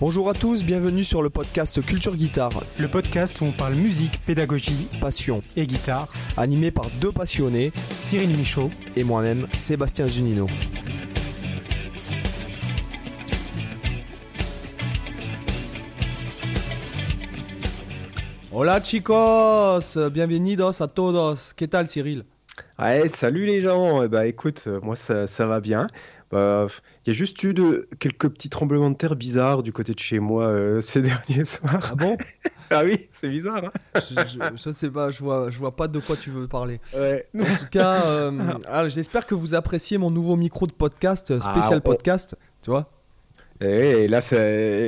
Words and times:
Bonjour 0.00 0.28
à 0.28 0.34
tous, 0.34 0.64
bienvenue 0.64 1.04
sur 1.04 1.22
le 1.22 1.30
podcast 1.30 1.80
Culture 1.84 2.16
Guitare, 2.16 2.64
Le 2.78 2.88
podcast 2.88 3.40
où 3.40 3.44
on 3.44 3.52
parle 3.52 3.74
musique, 3.74 4.20
pédagogie 4.24 4.88
passion, 5.00 5.42
et 5.56 5.66
guitare. 5.66 6.08
animé 6.36 6.70
par 6.70 6.86
deux 7.00 7.12
passionnés 7.12 7.72
Cyril 7.96 8.36
Michaud. 8.36 8.70
et 8.96 9.04
moi-même, 9.04 9.46
Sébastien 9.54 10.08
Zunino. 10.08 10.48
Hola 18.52 18.80
chicos, 18.80 19.96
bienvenidos 20.12 20.80
a 20.80 20.88
todos. 20.88 21.52
¿Qué 21.56 21.66
tal 21.66 21.86
Cyril? 21.88 22.24
Ouais, 22.78 23.08
salut 23.08 23.46
les 23.46 23.60
gens. 23.60 24.02
Eh 24.04 24.08
bah 24.08 24.26
écoute, 24.26 24.64
euh, 24.66 24.80
moi 24.80 24.94
ça, 24.94 25.26
ça 25.26 25.46
va 25.46 25.60
bien. 25.60 25.88
Bah, 26.30 26.66
Il 27.04 27.08
y 27.08 27.10
a 27.10 27.14
juste 27.14 27.42
eu 27.42 27.54
de, 27.54 27.88
quelques 27.98 28.28
petits 28.28 28.48
tremblements 28.48 28.90
de 28.90 28.96
terre 28.96 29.14
bizarres 29.16 29.62
du 29.62 29.72
côté 29.72 29.94
de 29.94 29.98
chez 29.98 30.18
moi 30.18 30.46
euh, 30.46 30.80
ces 30.82 31.02
derniers 31.02 31.44
soirs. 31.44 31.90
Ah 31.92 31.94
bon? 31.94 32.16
Ah 32.70 32.82
oui, 32.84 33.06
c'est 33.10 33.28
bizarre. 33.28 33.64
hein 33.64 33.72
je, 34.56 34.72
sais 34.72 34.90
pas, 34.90 35.10
je 35.10 35.20
vois, 35.22 35.50
je 35.50 35.58
vois 35.58 35.76
pas 35.76 35.86
de 35.86 36.00
quoi 36.00 36.16
tu 36.16 36.30
veux 36.30 36.48
parler. 36.48 36.80
ouais. 36.96 37.28
En 37.38 37.44
tout 37.56 37.66
cas, 37.70 38.04
euh, 38.06 38.54
ah, 38.66 38.88
j'espère 38.88 39.26
que 39.26 39.34
vous 39.34 39.54
appréciez 39.54 39.98
mon 39.98 40.10
nouveau 40.10 40.34
micro 40.36 40.66
de 40.66 40.72
podcast, 40.72 41.30
euh, 41.30 41.40
spécial 41.40 41.74
Ah, 41.74 41.76
on- 41.76 41.80
podcast, 41.80 42.36
tu 42.62 42.70
vois 42.70 42.90
Et 43.60 44.08
là, 44.08 44.18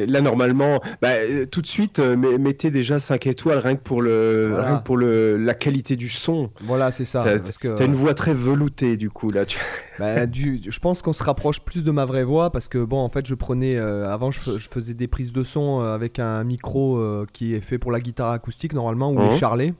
là 0.06 0.20
normalement, 0.20 0.80
bah, 1.00 1.10
euh, 1.12 1.46
tout 1.46 1.62
de 1.62 1.66
suite, 1.66 1.98
euh, 2.00 2.16
met- 2.16 2.36
mettez 2.36 2.70
déjà 2.70 2.98
5 2.98 3.26
étoiles 3.26 3.58
rien 3.58 3.76
que 3.76 3.80
pour, 3.82 4.02
le, 4.02 4.48
Voilà. 4.50 4.66
rien 4.66 4.76
que 4.78 4.82
pour 4.82 4.96
le, 4.96 5.36
la 5.36 5.54
qualité 5.54 5.94
du 5.96 6.08
son. 6.08 6.50
Voilà, 6.62 6.90
c'est 6.90 7.04
ça. 7.04 7.20
Ça- 7.20 7.38
parce 7.38 7.58
que, 7.58 7.68
T'as 7.76 7.84
une 7.86 7.94
voix 7.94 8.12
très 8.12 8.34
veloutée 8.34 8.96
du 8.96 9.08
coup 9.08 9.30
là. 9.30 9.46
Tu... 9.46 9.58
bah, 9.98 10.26
du, 10.26 10.60
je 10.68 10.78
pense 10.80 11.00
qu'on 11.00 11.12
se 11.12 11.22
rapproche 11.22 11.60
plus 11.60 11.84
de 11.84 11.90
ma 11.92 12.04
vraie 12.04 12.24
voix 12.24 12.50
parce 12.50 12.68
que 12.68 12.78
bon, 12.78 12.98
en 12.98 13.08
fait, 13.08 13.26
je 13.26 13.34
prenais 13.34 13.76
euh, 13.76 14.08
avant, 14.12 14.30
je, 14.30 14.40
fais- 14.40 14.58
je 14.58 14.68
faisais 14.68 14.94
des 14.94 15.06
prises 15.06 15.32
de 15.32 15.42
son 15.44 15.80
euh, 15.82 15.94
avec 15.94 16.18
un 16.18 16.42
micro 16.44 16.98
euh, 16.98 17.24
qui 17.32 17.54
est 17.54 17.60
fait 17.60 17.78
pour 17.78 17.92
la 17.92 18.00
guitare 18.00 18.32
acoustique 18.32 18.74
normalement 18.74 19.10
ou 19.12 19.18
les 19.20 19.26
Mhm. 19.30 19.38
charlets. 19.38 19.74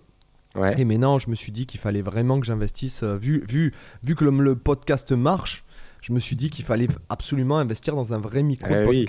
Ouais. 0.54 0.74
Et 0.78 0.86
maintenant, 0.86 1.18
je 1.18 1.28
me 1.28 1.34
suis 1.34 1.52
dit 1.52 1.66
qu'il 1.66 1.80
fallait 1.80 2.00
vraiment 2.00 2.40
que 2.40 2.46
j'investisse, 2.46 3.02
euh, 3.02 3.16
vu, 3.16 3.44
vu, 3.46 3.74
vu 4.02 4.14
que 4.14 4.24
le, 4.24 4.30
le 4.30 4.54
podcast 4.56 5.12
marche. 5.12 5.64
Je 6.06 6.12
me 6.12 6.20
suis 6.20 6.36
dit 6.36 6.50
qu'il 6.50 6.64
fallait 6.64 6.86
absolument 7.08 7.58
investir 7.58 7.96
dans 7.96 8.14
un 8.14 8.18
vrai 8.18 8.44
micro 8.44 8.72
Eh 8.72 8.84
oui. 8.86 9.04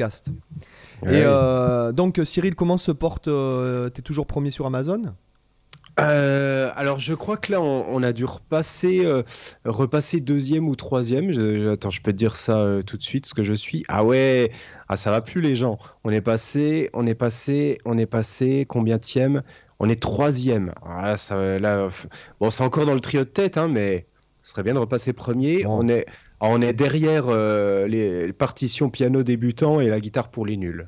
Ouais. 1.04 1.20
Et 1.20 1.24
euh, 1.24 1.92
donc, 1.92 2.20
Cyril, 2.26 2.56
comment 2.56 2.78
se 2.78 2.92
porte 2.92 3.28
euh, 3.28 3.90
T'es 3.90 4.02
toujours 4.02 4.26
premier 4.26 4.50
sur 4.50 4.66
Amazon? 4.66 5.14
Euh, 6.00 6.72
alors 6.76 7.00
je 7.00 7.16
crois 7.16 7.38
que 7.38 7.52
là 7.52 7.60
on, 7.60 7.86
on 7.90 8.04
a 8.04 8.14
dû 8.14 8.24
repasser, 8.24 9.04
euh, 9.04 9.24
repasser 9.66 10.22
deuxième 10.22 10.68
ou 10.68 10.76
troisième. 10.76 11.32
Je- 11.32 11.56
je- 11.64 11.70
attends, 11.72 11.90
je 11.90 12.02
peux 12.02 12.12
te 12.12 12.18
dire 12.18 12.36
ça 12.36 12.58
euh, 12.60 12.84
tout 12.84 12.98
de 12.98 13.04
suite 13.04 13.26
ce 13.26 13.34
que 13.34 13.42
je 13.44 13.54
suis. 13.54 13.84
Ah 13.88 14.04
ouais, 14.06 14.52
ah 14.90 14.96
ça 14.96 15.10
va 15.10 15.22
plus 15.22 15.42
les 15.42 15.56
gens. 15.56 15.80
On 16.04 16.12
est 16.12 16.22
passé, 16.22 16.92
on 16.94 17.08
est 17.08 17.16
passé, 17.16 17.80
on 17.86 17.98
est 17.98 18.06
passé 18.06 18.66
combien 18.70 19.00
On 19.80 19.90
est 19.90 20.00
troisième. 20.02 20.72
Ah, 20.86 21.02
là, 21.10 21.16
ça, 21.16 21.58
là, 21.60 21.88
bon 22.40 22.52
c'est 22.52 22.64
encore 22.64 22.86
dans 22.86 22.94
le 22.94 23.00
trio 23.02 23.22
de 23.24 23.30
tête, 23.30 23.58
hein, 23.58 23.68
mais 23.68 24.06
ce 24.44 24.52
serait 24.52 24.64
bien 24.64 24.76
de 24.76 24.80
repasser 24.80 25.14
premier. 25.14 25.64
Bon. 25.64 25.80
On 25.84 25.88
est, 25.88 26.06
on 26.42 26.62
est 26.62 26.74
derrière 26.74 27.26
euh, 27.28 27.88
les 27.88 28.32
partitions 28.34 28.90
piano 28.90 29.24
débutant 29.24 29.80
et 29.80 29.90
la 29.90 30.00
guitare 30.00 30.30
pour 30.30 30.46
les 30.46 30.58
nuls. 30.58 30.88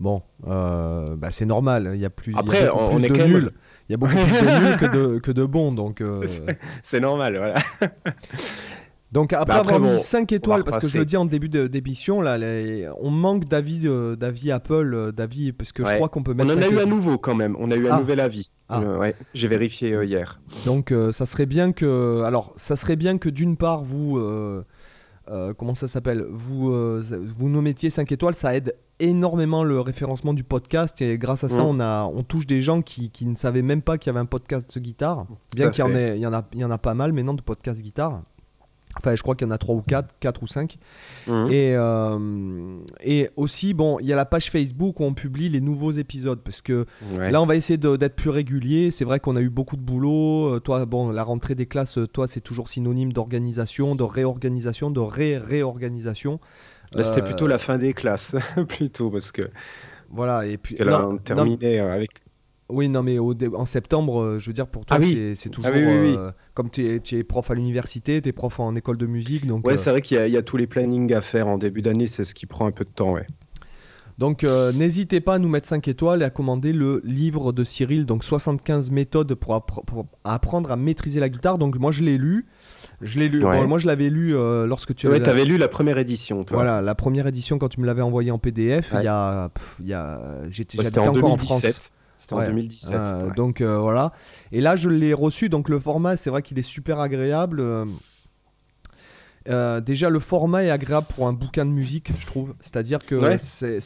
Bon, 0.00 0.22
euh, 0.46 1.16
bah, 1.16 1.28
c'est 1.32 1.46
normal. 1.46 1.90
Il 1.94 2.00
y 2.00 2.04
a 2.04 2.10
plus, 2.10 2.32
y 2.32 2.36
a 2.36 2.38
Après, 2.38 2.66
beaucoup 2.68 2.78
on- 2.80 2.86
plus 2.86 2.94
on 2.94 2.98
est 3.02 3.08
de 3.08 3.12
quand 3.14 3.18
même- 3.18 3.32
nuls. 3.32 3.50
Il 3.88 3.92
y 3.92 3.94
a 3.94 3.96
beaucoup 3.96 4.12
plus 4.14 4.40
de 4.46 4.68
nuls 4.68 4.76
que 4.76 4.86
de, 4.86 5.18
que 5.18 5.30
de 5.32 5.44
bons. 5.44 5.72
Donc, 5.72 6.00
euh, 6.00 6.20
C'est 6.82 7.00
normal, 7.00 7.36
voilà. 7.36 7.54
donc 9.12 9.32
après, 9.32 9.46
Bah, 9.46 9.60
après, 9.60 9.74
avoir 9.74 9.90
mis 9.90 9.96
bon, 9.96 10.02
5 10.02 10.28
on 10.30 10.34
étoiles, 10.36 10.64
parce 10.64 10.78
que 10.78 10.86
je 10.88 10.98
le 10.98 11.04
dis 11.04 11.16
en 11.16 11.24
début 11.24 11.48
d'émission, 11.48 12.20
là, 12.20 12.36
les- 12.38 12.88
on 13.00 13.10
manque 13.10 13.46
d'avis 13.46 13.88
d'avis 14.16 14.52
Apple, 14.52 15.12
d'avis, 15.12 15.52
parce 15.52 15.72
que 15.72 15.84
je 15.84 15.94
crois 15.96 16.08
qu'on 16.08 16.22
peut 16.22 16.32
On 16.32 16.44
mettre. 16.44 16.56
en 16.56 16.62
a 16.62 16.68
eu 16.68 16.78
un 16.78 16.86
nouveau 16.86 17.18
quand 17.18 17.34
même. 17.34 17.56
On 17.58 17.70
a 17.70 17.76
eu 17.76 17.88
un 17.88 17.94
Ah. 17.94 17.98
nouvel 17.98 18.20
avis. 18.20 18.50
Ah. 18.68 18.82
Euh, 18.82 18.98
ouais, 18.98 19.14
j'ai 19.34 19.48
vérifié 19.48 19.92
euh, 19.92 20.04
hier. 20.04 20.40
Donc 20.66 20.92
euh, 20.92 21.10
ça 21.12 21.26
serait 21.26 21.46
bien 21.46 21.72
que, 21.72 22.22
alors 22.24 22.52
ça 22.56 22.76
serait 22.76 22.96
bien 22.96 23.16
que 23.18 23.28
d'une 23.28 23.56
part 23.56 23.82
vous, 23.82 24.20
comment 25.56 25.74
ça 25.74 25.88
s'appelle, 25.88 26.26
vous, 26.30 26.70
vous 27.00 27.48
nous 27.48 27.62
mettiez 27.62 27.90
5 27.90 28.10
étoiles, 28.12 28.34
ça 28.34 28.54
aide 28.54 28.74
énormément 29.00 29.62
le 29.62 29.80
référencement 29.80 30.34
du 30.34 30.42
podcast 30.42 31.00
et 31.00 31.18
grâce 31.18 31.44
à 31.44 31.48
ça 31.48 31.62
Mm. 31.62 31.66
on 31.66 31.80
a, 31.80 32.04
on 32.04 32.22
touche 32.24 32.46
des 32.46 32.60
gens 32.60 32.82
qui, 32.82 33.10
qui 33.10 33.26
ne 33.26 33.36
savaient 33.36 33.62
même 33.62 33.80
pas 33.80 33.96
qu'il 33.96 34.10
y 34.10 34.10
avait 34.10 34.20
un 34.20 34.26
podcast 34.26 34.74
de 34.74 34.80
guitare, 34.80 35.26
bien 35.54 35.70
qu'il 35.70 35.84
y 35.84 35.86
en 35.86 35.94
ait, 35.94 36.16
il 36.16 36.22
y 36.22 36.26
en 36.26 36.32
a, 36.32 36.44
il 36.52 36.58
y 36.58 36.64
en 36.64 36.70
a 36.70 36.78
pas 36.78 36.94
mal 36.94 37.12
maintenant 37.12 37.34
de 37.34 37.42
podcasts 37.42 37.80
guitare. 37.80 38.22
Enfin, 38.98 39.14
je 39.14 39.22
crois 39.22 39.34
qu'il 39.34 39.46
y 39.46 39.48
en 39.48 39.52
a 39.52 39.58
3 39.58 39.74
ou 39.74 39.82
4, 39.82 40.14
4 40.20 40.42
ou 40.42 40.46
5. 40.46 40.76
Mhm. 41.26 41.52
Et, 41.52 41.74
euh, 41.76 42.78
et 43.02 43.30
aussi, 43.36 43.74
bon, 43.74 43.98
il 44.00 44.06
y 44.06 44.12
a 44.12 44.16
la 44.16 44.24
page 44.24 44.50
Facebook 44.50 45.00
où 45.00 45.04
on 45.04 45.14
publie 45.14 45.48
les 45.48 45.60
nouveaux 45.60 45.92
épisodes 45.92 46.40
parce 46.42 46.62
que 46.62 46.86
Ouais. 47.16 47.30
Là, 47.30 47.40
on 47.42 47.46
va 47.46 47.56
essayer 47.56 47.76
d'être 47.78 48.16
plus 48.16 48.30
régulier. 48.30 48.90
C'est 48.90 49.04
vrai 49.04 49.20
qu'on 49.20 49.36
a 49.36 49.40
eu 49.40 49.50
beaucoup 49.50 49.76
de 49.76 49.82
boulot. 49.82 50.54
Euh, 50.54 50.60
Toi, 50.60 50.84
bon, 50.86 51.10
la 51.10 51.22
rentrée 51.22 51.54
des 51.54 51.66
classes, 51.66 51.98
euh, 51.98 52.06
toi, 52.06 52.26
c'est 52.28 52.40
toujours 52.40 52.68
synonyme 52.68 53.12
d'organisation, 53.12 53.94
de 53.94 54.02
réorganisation, 54.02 54.90
de 54.90 55.00
ré-réorganisation. 55.00 56.40
Là, 56.94 57.02
c'était 57.02 57.22
plutôt 57.22 57.46
la 57.46 57.58
fin 57.58 57.78
des 57.78 57.92
classes, 57.92 58.34
plutôt, 58.68 59.10
parce 59.10 59.30
que, 59.32 59.42
Voilà. 60.10 60.46
Et 60.46 60.56
puis, 60.56 60.74
parce 60.74 60.84
que 60.84 60.84
là, 60.84 61.02
non, 61.02 61.14
on 61.14 61.18
terminait 61.18 61.78
avec. 61.80 62.10
Oui, 62.68 62.88
non, 62.88 63.02
mais 63.02 63.18
au 63.18 63.34
dé- 63.34 63.48
en 63.54 63.64
septembre, 63.64 64.20
euh, 64.20 64.38
je 64.38 64.46
veux 64.46 64.52
dire, 64.52 64.66
pour 64.66 64.84
toi, 64.84 64.98
Ah 64.98 65.02
oui. 65.02 65.32
c'est- 65.36 65.48
toujours 65.48 65.70
oui, 65.74 65.82
oui, 65.84 65.98
oui. 66.02 66.14
euh, 66.18 66.30
comme 66.54 66.70
tu 66.70 66.84
es, 66.86 67.24
prof 67.24 67.50
à 67.50 67.54
l'université, 67.54 68.20
tu 68.20 68.28
es 68.28 68.32
prof 68.32 68.60
en 68.60 68.74
école 68.76 68.96
de 68.98 69.06
musique. 69.06 69.46
Donc, 69.46 69.66
Ouais, 69.66 69.72
euh, 69.74 69.76
c'est 69.76 69.90
vrai 69.90 70.00
qu'il 70.02 70.16
y, 70.16 70.20
a- 70.20 70.26
il 70.26 70.32
y 70.32 70.36
a 70.36 70.42
tous 70.42 70.56
les 70.56 70.66
plannings 70.66 71.12
à 71.14 71.20
faire 71.20 71.48
en 71.48 71.58
début 71.58 71.82
d'année, 71.82 72.06
c'est 72.06 72.24
ce 72.24 72.34
qui 72.34 72.46
prend 72.46 72.66
un 72.66 72.70
peu 72.72 72.84
de 72.84 72.90
temps, 72.90 73.12
ouais. 73.12 73.26
Donc 74.18 74.42
euh, 74.42 74.72
n'hésitez 74.72 75.20
pas 75.20 75.34
à 75.34 75.38
nous 75.38 75.48
mettre 75.48 75.68
5 75.68 75.86
étoiles 75.86 76.22
et 76.22 76.24
à 76.24 76.30
commander 76.30 76.72
le 76.72 77.00
livre 77.04 77.52
de 77.52 77.62
Cyril, 77.62 78.04
donc 78.04 78.24
75 78.24 78.90
méthodes 78.90 79.32
pour, 79.34 79.54
appre- 79.54 79.84
pour 79.84 80.06
apprendre 80.24 80.72
à 80.72 80.76
maîtriser 80.76 81.20
la 81.20 81.28
guitare. 81.28 81.56
Donc 81.56 81.78
moi 81.78 81.92
je 81.92 82.02
l'ai 82.02 82.18
lu. 82.18 82.44
Je 83.00 83.20
l'ai 83.20 83.28
lu. 83.28 83.44
Ouais. 83.44 83.60
bon, 83.62 83.68
moi 83.68 83.78
je 83.78 83.86
l'avais 83.86 84.10
lu 84.10 84.34
euh, 84.34 84.66
lorsque 84.66 84.92
tu 84.96 85.06
Ouais, 85.06 85.14
avais- 85.14 85.22
t'avais 85.22 85.44
lu 85.44 85.56
la 85.56 85.68
première 85.68 85.98
édition, 85.98 86.42
toi. 86.42 86.56
Voilà, 86.56 86.82
la 86.82 86.96
première 86.96 87.28
édition 87.28 87.58
quand 87.58 87.68
tu 87.68 87.80
me 87.80 87.86
l'avais 87.86 88.02
envoyé 88.02 88.32
en 88.32 88.38
PDF, 88.40 88.92
Ouais. 88.92 89.02
il 89.02 89.04
y 89.04 89.06
a, 89.08 89.50
il 89.78 89.86
y 89.86 89.92
a 89.94 90.20
j'étais 90.48 90.78
Bah, 90.78 90.82
en 91.02 91.06
encore 91.16 91.30
en 91.34 91.38
France. 91.38 91.92
2017. 92.18 92.20
C'était 92.20 92.34
en 92.34 92.38
Ouais. 92.38 92.46
2017. 92.46 92.94
Euh, 92.96 93.26
ouais. 93.28 93.34
Donc 93.34 93.60
euh, 93.60 93.78
voilà. 93.78 94.12
Et 94.52 94.60
là, 94.60 94.76
je 94.76 94.88
l'ai 94.88 95.14
reçu. 95.14 95.48
Donc 95.48 95.68
le 95.68 95.78
format, 95.78 96.16
c'est 96.16 96.30
vrai 96.30 96.42
qu'il 96.42 96.58
est 96.58 96.62
super 96.62 97.00
agréable. 97.00 97.60
Euh, 97.60 97.84
euh, 99.48 99.80
déjà, 99.80 100.10
le 100.10 100.18
format 100.20 100.64
est 100.64 100.70
agréable 100.70 101.06
pour 101.14 101.26
un 101.26 101.32
bouquin 101.32 101.64
de 101.64 101.70
musique, 101.70 102.12
je 102.18 102.26
trouve. 102.26 102.54
C'est-à-dire 102.60 102.98
que 103.04 103.14
Ouais. 103.14 103.38
c'est 103.38 103.78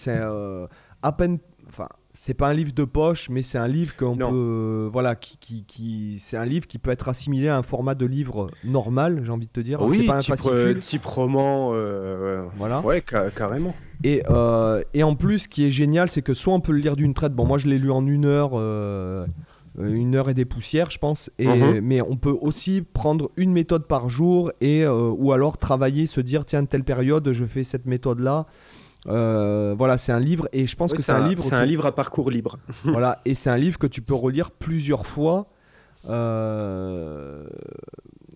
à 1.02 1.12
peine. 1.12 1.38
Enfin, 1.68 1.88
c'est 2.14 2.34
pas 2.34 2.48
un 2.48 2.52
livre 2.54 2.72
de 2.74 2.84
poche, 2.84 3.30
mais 3.30 3.42
c'est 3.42 3.56
un 3.58 3.66
livre 3.68 3.96
qu'on 3.96 4.16
peut. 4.16 4.24
Euh, 4.30 4.88
voilà, 4.92 5.14
qui, 5.14 5.38
qui, 5.38 5.64
qui- 5.64 6.18
c'est 6.18 6.36
un 6.36 6.44
livre 6.44 6.66
qui 6.66 6.78
peut 6.78 6.90
être 6.90 7.08
assimilé 7.08 7.48
à 7.48 7.56
un 7.56 7.62
format 7.62 7.94
de 7.94 8.04
livre 8.06 8.48
normal, 8.64 9.22
j'ai 9.24 9.30
envie 9.32 9.46
de 9.46 9.52
te 9.52 9.60
dire. 9.60 9.80
oui, 9.80 9.98
c'est 10.00 10.06
pas 10.06 10.16
un 10.16 10.18
type, 10.20 10.34
euh, 10.46 10.74
type 10.74 11.04
roman. 11.06 11.70
euh, 11.72 12.44
Voilà. 12.56 12.80
Ouais, 12.82 13.02
ca- 13.08 13.30
carrément. 13.30 13.74
Et, 14.04 14.22
euh, 14.28 14.82
et 14.94 15.02
en 15.04 15.14
plus, 15.14 15.40
ce 15.40 15.48
qui 15.48 15.64
est 15.64 15.70
génial, 15.70 16.10
c'est 16.10 16.22
que 16.22 16.34
soit 16.34 16.52
on 16.52 16.60
peut 16.60 16.72
le 16.72 16.78
lire 16.78 16.96
d'une 16.96 17.14
traite. 17.14 17.32
Bon, 17.34 17.46
moi, 17.46 17.56
je 17.58 17.66
l'ai 17.66 17.78
lu 17.78 17.90
en 17.90 18.06
une 18.06 18.24
heure, 18.26 18.52
une 19.78 20.14
heure 20.14 20.28
et 20.28 20.34
des 20.34 20.44
poussières, 20.44 20.90
je 20.90 20.98
pense. 20.98 21.30
Et, 21.38 21.46
Mhm. 21.46 21.80
Mais 21.80 22.02
on 22.02 22.16
peut 22.16 22.36
aussi 22.40 22.82
prendre 22.82 23.30
une 23.36 23.52
méthode 23.52 23.86
par 23.86 24.08
jour 24.10 24.52
et 24.60 24.86
ou 24.86 25.32
alors 25.32 25.56
travailler, 25.56 26.06
se 26.06 26.20
dire 26.20 26.44
tiens, 26.44 26.64
telle 26.66 26.84
période, 26.84 27.32
je 27.32 27.44
fais 27.46 27.64
cette 27.64 27.86
méthode-là. 27.86 28.46
Euh, 29.08 29.74
voilà, 29.76 29.98
c'est 29.98 30.12
un 30.12 30.20
livre 30.20 30.48
et 30.52 30.66
je 30.66 30.76
pense 30.76 30.92
que 30.92 31.02
c'est 31.02 31.12
un, 31.12 31.26
livre. 31.26 31.42
C'est 31.42 31.50
que- 31.50 31.54
un 31.56 31.64
livre 31.66 31.86
à 31.86 31.92
parcours 31.94 32.30
libre. 32.30 32.56
voilà, 32.84 33.20
et 33.24 33.34
c'est 33.34 33.50
un 33.50 33.56
livre 33.56 33.78
que 33.78 33.86
tu 33.88 34.00
peux 34.02 34.14
relire 34.14 34.50
plusieurs 34.52 35.06
fois. 35.06 35.48
euh, 36.08 37.46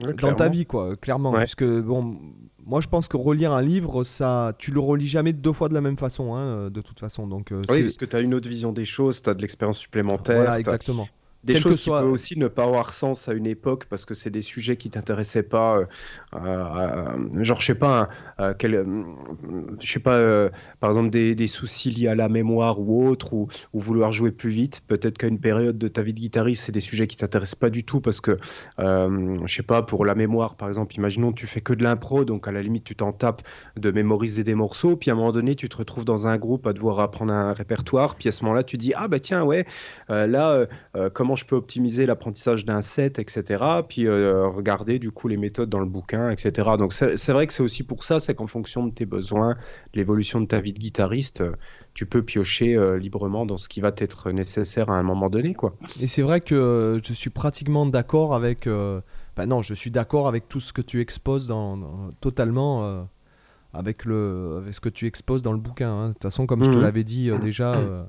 Ouais, 0.05 0.13
dans 0.13 0.35
ta 0.35 0.51
vie 0.51 0.67
quoi 0.67 0.95
clairement 0.97 1.31
Ouais. 1.33 1.41
puisque 1.45 1.65
bon 1.65 2.19
moi 2.67 2.83
je 2.83 2.87
pense 2.87 3.09
que 3.09 3.17
relire 3.17 3.53
un 3.53 3.63
livre 3.63 4.05
ça 4.05 4.53
tu 4.59 4.71
le 4.71 4.79
relis 4.79 5.09
jamais 5.09 5.33
deux 5.33 5.55
fois 5.55 5.71
de 5.71 5.75
la 5.75 5.81
même 5.81 5.97
façon 5.97 6.35
hein, 6.35 6.69
de 6.69 6.81
toute 6.83 7.01
façon 7.01 7.27
donc 7.27 7.51
euh, 7.51 7.63
Oui, 7.71 7.85
parce 7.85 7.97
que 7.97 8.05
tu 8.05 8.15
as 8.15 8.21
une 8.21 8.35
autre 8.35 8.47
vision 8.49 8.73
des 8.73 8.85
choses, 8.85 9.23
tu 9.23 9.31
as 9.31 9.35
de 9.35 9.41
l'expérience 9.41 9.79
supplémentaire. 9.79 10.37
voilà 10.37 10.59
exactement 10.59 11.09
Des 11.47 11.55
choses 11.57 11.81
soit- 11.81 11.99
qui 11.99 12.05
peuvent 12.05 12.13
aussi 12.13 12.39
ne 12.39 12.49
pas 12.49 12.65
avoir 12.65 12.93
sens 12.93 13.29
à 13.29 13.33
une 13.33 13.47
époque 13.47 13.87
parce 13.87 14.05
que 14.05 14.15
c'est 14.15 14.31
des 14.31 14.43
sujets 14.43 14.77
qui 14.77 14.91
t'intéressaient 14.91 15.43
pas. 15.43 15.81
euh, 16.35 17.43
genre, 17.43 17.61
je 17.61 17.67
sais 17.67 17.75
pas, 17.75 18.09
euh, 18.41 18.55
quel, 18.59 18.75
euh, 18.75 18.85
je 19.81 19.91
sais 19.91 20.01
pas, 20.01 20.17
euh, 20.17 20.51
par 20.81 20.91
exemple 20.91 21.11
des, 21.11 21.35
des 21.35 21.47
soucis 21.47 21.91
liés 21.91 22.09
à 22.09 22.15
la 22.15 22.29
mémoire 22.29 22.81
ou 22.81 23.07
autre, 23.07 23.33
ou, 23.33 23.49
ou 23.73 23.81
vouloir 23.81 24.13
jouer 24.13 24.33
plus 24.33 24.51
vite. 24.51 24.83
Peut-être 24.87 25.19
qu'à 25.19 25.29
une 25.29 25.39
période 25.41 25.79
de 25.79 25.89
ta 25.89 26.03
vie 26.03 26.13
de 26.13 26.21
guitariste, 26.21 26.65
c'est 26.65 26.73
des 26.73 26.81
sujets 26.81 27.07
qui 27.07 27.17
t'intéressent 27.17 27.55
pas 27.57 27.71
du 27.71 27.85
tout 27.85 28.01
parce 28.01 28.21
que, 28.21 28.37
je 28.79 29.35
sais 29.47 29.63
pas, 29.63 29.83
pour 29.83 30.05
la 30.05 30.15
mémoire, 30.15 30.57
par 30.57 30.69
exemple, 30.69 30.95
imaginons 30.97 31.33
tu 31.33 31.47
fais 31.47 31.61
que 31.61 31.73
de 31.73 31.83
l'impro, 31.83 32.25
donc 32.25 32.49
à 32.49 32.53
la 32.53 32.63
limite 32.63 32.85
tu 32.85 32.97
t'en 32.97 33.13
tapes 33.13 33.43
de 33.77 33.91
mémoriser 33.91 34.45
des 34.45 34.55
morceaux, 34.55 34.97
puis 34.97 35.11
à 35.11 35.15
un 35.15 35.17
moment 35.17 35.33
donné 35.33 35.55
tu 35.55 35.69
te 35.69 35.77
retrouves 35.77 36.05
dans 36.05 36.27
un 36.27 36.37
groupe 36.39 36.67
à 36.67 36.73
devoir 36.73 37.01
apprendre 37.01 37.33
un 37.33 37.53
répertoire, 37.53 38.15
puis 38.17 38.29
à 38.29 38.33
ce 38.33 38.45
moment-là 38.45 38.63
tu 38.63 38.77
dis 38.77 38.93
ah 38.97 39.09
bah 39.09 39.21
tiens 39.21 39.45
ouais, 39.45 39.65
là 40.09 40.67
comment 41.15 41.36
comment 41.37 41.43
je 41.43 41.45
peux 41.47 41.57
optimiser 41.57 42.07
l'apprentissage 42.07 42.65
d'un 42.65 42.81
set, 42.83 43.19
etc. 43.19 43.63
Puis 43.89 44.09
regarder 44.09 44.99
du 44.99 45.11
coup 45.11 45.29
les 45.29 45.37
méthodes 45.37 45.69
dans 45.69 45.81
le 45.81 45.87
bouquin, 45.87 46.31
etc. 46.31 46.71
Donc 46.79 46.93
c'est 46.95 47.33
vrai 47.33 47.47
que 47.47 47.53
c'est 47.53 47.63
aussi 47.63 47.83
pour 47.83 48.05
ça, 48.05 48.21
c'est 48.21 48.35
qu'en 48.35 48.47
fonction 48.47 48.87
de 48.87 48.93
tes 48.93 49.05
besoins, 49.07 49.55
de 49.55 49.99
l'évolution 49.99 50.41
de 50.41 50.47
ta 50.47 50.61
vie 50.61 50.73
de 50.73 50.79
guitariste, 50.79 51.43
tu 51.95 52.07
peux 52.07 52.23
piocher 52.23 52.77
librement 52.99 53.45
dans 53.47 53.57
ce 53.59 53.69
qui 53.69 53.81
va 53.81 53.93
t'être 53.93 54.31
nécessaire 54.33 54.91
à 54.91 54.95
un 54.97 55.03
moment 55.03 55.29
donné, 55.29 55.55
quoi. 55.55 55.75
Et 56.01 56.07
c'est 56.09 56.23
vrai 56.23 56.41
que 56.41 56.99
je 57.05 57.13
suis 57.13 57.31
pratiquement 57.31 57.85
d'accord 57.87 58.35
avec. 58.35 58.67
Ben 58.67 59.45
non, 59.47 59.61
je 59.61 59.75
suis 59.75 59.91
d'accord 59.91 60.29
avec 60.29 60.49
tout 60.49 60.61
ce 60.61 60.73
que 60.73 60.81
tu 60.81 61.01
exposes 61.03 61.47
dans, 61.47 61.79
totalement 62.23 63.07
avec, 63.75 64.07
le, 64.07 64.61
avec 64.63 64.73
ce 64.73 64.81
que 64.81 64.89
tu 64.89 65.07
exposes 65.07 65.43
dans 65.43 65.53
le 65.53 65.59
bouquin. 65.59 65.91
hein. 65.91 66.09
De 66.09 66.13
toute 66.15 66.23
façon, 66.23 66.47
comme 66.47 66.65
je 66.65 66.71
te 66.71 66.77
Mhm. 66.77 66.83
l'avais 66.83 67.05
dit 67.05 67.29
euh, 67.29 67.37
déjà, 67.39 67.77
euh, 67.77 68.05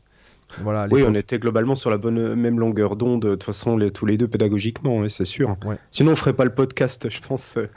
voilà. 0.61 0.87
Oui, 0.91 1.03
on 1.07 1.13
était 1.15 1.39
globalement 1.39 1.75
sur 1.75 1.89
la 1.89 1.97
bonne 1.97 2.35
même 2.35 2.59
longueur 2.59 2.95
d'onde, 2.95 3.21
de 3.23 3.29
toute 3.31 3.43
façon, 3.43 3.77
les- 3.77 3.91
tous 3.91 4.05
les 4.05 4.17
deux 4.17 4.27
pédagogiquement, 4.27 4.97
oui, 4.99 5.09
c'est 5.09 5.25
sûr. 5.25 5.55
Ouais. 5.65 5.77
Sinon, 5.91 6.13
on 6.13 6.15
ferait 6.15 6.33
pas 6.33 6.45
le 6.45 6.53
podcast, 6.53 7.09
je 7.09 7.19
pense, 7.21 7.57
euh, 7.57 7.67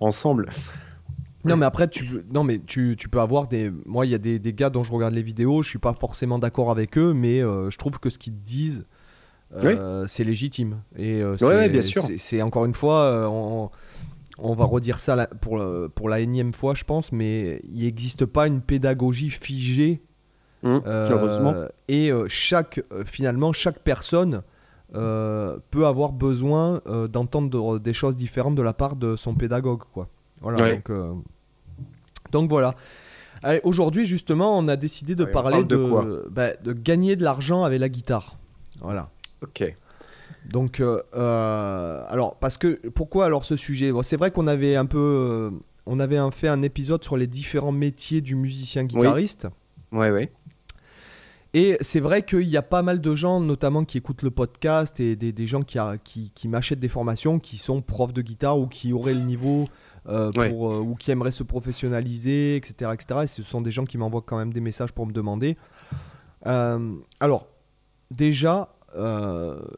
ensemble. 0.00 0.48
Non, 1.44 1.56
mais 1.56 1.66
après, 1.66 1.86
tu, 1.88 2.04
peux- 2.04 2.24
non, 2.32 2.42
mais 2.42 2.60
tu, 2.66 2.96
tu 2.98 3.08
peux 3.08 3.20
avoir 3.20 3.46
des. 3.46 3.70
Moi, 3.84 4.04
il 4.06 4.10
y 4.10 4.14
a 4.16 4.18
des, 4.18 4.40
des 4.40 4.52
gars 4.52 4.68
dont 4.70 4.82
je 4.82 4.90
regarde 4.90 5.14
les 5.14 5.22
vidéos, 5.22 5.62
je 5.62 5.68
suis 5.70 5.78
pas 5.78 5.92
forcément 5.94 6.40
d'accord 6.40 6.70
avec 6.72 6.98
eux, 6.98 7.12
mais 7.14 7.40
euh, 7.40 7.70
je 7.70 7.78
trouve 7.78 8.00
que 8.00 8.10
ce 8.10 8.18
qu'ils 8.18 8.42
disent, 8.42 8.84
euh, 9.54 10.04
c'est 10.08 10.24
légitime. 10.24 10.80
Et 10.96 11.22
euh, 11.22 11.36
ouais, 11.42 11.68
bien 11.68 11.82
sûr. 11.82 12.02
c'est- 12.18 12.42
encore 12.42 12.64
une 12.64 12.74
fois, 12.74 13.28
on, 13.30 13.70
on 14.38 14.54
va 14.54 14.64
redire 14.64 14.98
ça 14.98 15.28
pour, 15.40 15.64
pour 15.94 16.08
la 16.08 16.18
énième 16.18 16.50
fois, 16.50 16.74
je 16.74 16.82
pense, 16.82 17.12
mais 17.12 17.60
il 17.72 17.84
n'existe 17.84 18.26
pas 18.26 18.48
une 18.48 18.60
pédagogie 18.60 19.30
figée. 19.30 20.02
Hum, 20.66 20.82
euh. 20.86 21.68
Et 21.88 22.10
euh, 22.10 22.26
chaque, 22.28 22.82
euh, 22.92 23.04
finalement, 23.04 23.52
chaque 23.52 23.78
personne 23.80 24.42
euh, 24.94 25.58
peut 25.70 25.86
avoir 25.86 26.12
besoin 26.12 26.80
euh, 26.86 27.06
d'entendre 27.08 27.78
des 27.78 27.92
choses 27.92 28.16
différentes 28.16 28.54
de 28.56 28.62
la 28.62 28.72
part 28.72 28.96
de 28.96 29.14
son 29.16 29.34
pédagogue, 29.34 29.82
quoi. 29.92 30.08
Voilà. 30.40 30.60
Ouais. 30.62 30.82
Donc, 30.88 31.16
donc 32.32 32.48
voilà. 32.50 32.72
Aujourd'hui, 33.64 34.06
justement, 34.06 34.58
on 34.58 34.66
a 34.66 34.76
décidé 34.76 35.14
de 35.14 35.22
Ouais, 35.24 35.30
on 35.30 35.32
parler 35.32 35.52
parle 35.58 35.66
de 35.68 35.76
de, 35.76 35.88
quoi 35.88 36.06
bah, 36.30 36.56
de 36.62 36.72
gagner 36.72 37.14
de 37.16 37.22
l'argent 37.22 37.62
avec 37.64 37.78
la 37.80 37.88
guitare. 37.88 38.36
Voilà. 38.82 39.08
Ok. 39.42 39.76
Donc, 40.48 40.80
alors, 41.14 42.34
parce 42.40 42.58
que 42.58 42.88
pourquoi 42.90 43.26
alors 43.26 43.44
ce 43.44 43.56
sujet? 43.56 43.92
Bon, 43.92 44.02
C'est 44.02 44.16
vrai 44.16 44.30
qu'on 44.30 44.46
avait 44.46 44.74
un 44.76 44.86
peu, 44.86 45.52
on 45.86 46.00
avait 46.00 46.16
un- 46.16 46.30
fait 46.30 46.48
un 46.48 46.62
épisode 46.62 47.04
sur 47.04 47.16
les 47.16 47.26
différents 47.26 47.72
métiers 47.72 48.20
du 48.20 48.34
musicien 48.34 48.84
guitariste. 48.84 49.46
Ouais, 49.92 50.10
ouais. 50.10 50.32
Et 51.58 51.78
c'est 51.80 52.00
vrai 52.00 52.22
qu'il 52.22 52.42
y 52.48 52.58
a 52.58 52.62
pas 52.62 52.82
mal 52.82 53.00
de 53.00 53.14
gens, 53.14 53.40
notamment 53.40 53.84
qui 53.86 53.96
écoutent 53.96 54.20
le 54.22 54.30
podcast 54.30 55.00
et 55.00 55.16
des, 55.16 55.32
des 55.32 55.46
gens 55.46 55.62
qui, 55.62 55.78
a- 55.78 55.96
qui, 55.96 56.30
qui 56.34 56.48
m'achètent 56.48 56.80
des 56.80 56.90
formations, 56.90 57.38
qui 57.38 57.56
sont 57.56 57.80
profs 57.80 58.12
de 58.12 58.20
guitare 58.20 58.58
ou 58.58 58.66
qui 58.66 58.92
auraient 58.92 59.14
le 59.14 59.22
niveau 59.22 59.66
euh, 60.06 60.30
Ouais. 60.36 60.50
pour, 60.50 60.70
euh, 60.70 60.80
ou 60.80 60.96
qui 60.96 61.10
aimeraient 61.12 61.30
se 61.30 61.42
professionnaliser, 61.44 62.56
etc., 62.56 62.90
etc. 62.92 63.20
Et 63.22 63.26
ce 63.26 63.42
sont 63.42 63.62
des 63.62 63.70
gens 63.70 63.86
qui 63.86 63.96
m'envoient 63.96 64.20
quand 64.20 64.36
même 64.36 64.52
des 64.52 64.60
messages 64.60 64.92
pour 64.92 65.06
me 65.06 65.12
demander. 65.12 65.56
Euh, 66.46 66.94
alors, 67.20 67.48
déjà, 68.10 68.74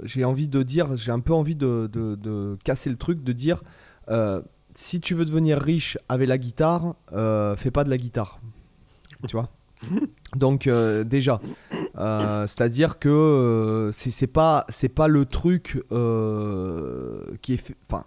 j'ai 0.04 0.24
envie 0.24 0.48
de 0.48 0.62
dire, 0.62 0.96
j'ai 0.96 1.12
un 1.12 1.20
peu 1.20 1.32
envie 1.32 1.56
de, 1.56 1.88
de- 1.92 2.14
de 2.16 2.56
casser 2.64 2.90
le 2.90 2.96
truc, 2.96 3.22
de 3.22 3.32
dire, 3.32 3.62
si 4.74 5.00
tu 5.00 5.14
veux 5.14 5.24
devenir 5.24 5.58
riche 5.60 5.96
avec 6.08 6.28
la 6.28 6.38
guitare, 6.38 6.94
fais 7.56 7.70
pas 7.70 7.84
de 7.84 7.90
la 7.90 7.98
guitare. 7.98 8.40
Tu 9.28 9.36
vois? 9.36 9.48
Donc 10.36 10.66
euh, 10.66 11.04
déjà, 11.04 11.40
euh, 11.98 12.46
c'est-à-dire 12.46 12.98
que 12.98 13.08
euh, 13.08 13.92
c'est 13.92 14.26
pas 14.26 14.66
c'est 14.68 14.88
pas 14.88 15.08
le 15.08 15.24
truc 15.24 15.82
qui 17.42 17.54
est 17.54 17.56
fait- 17.58 17.76
enfin 17.88 18.04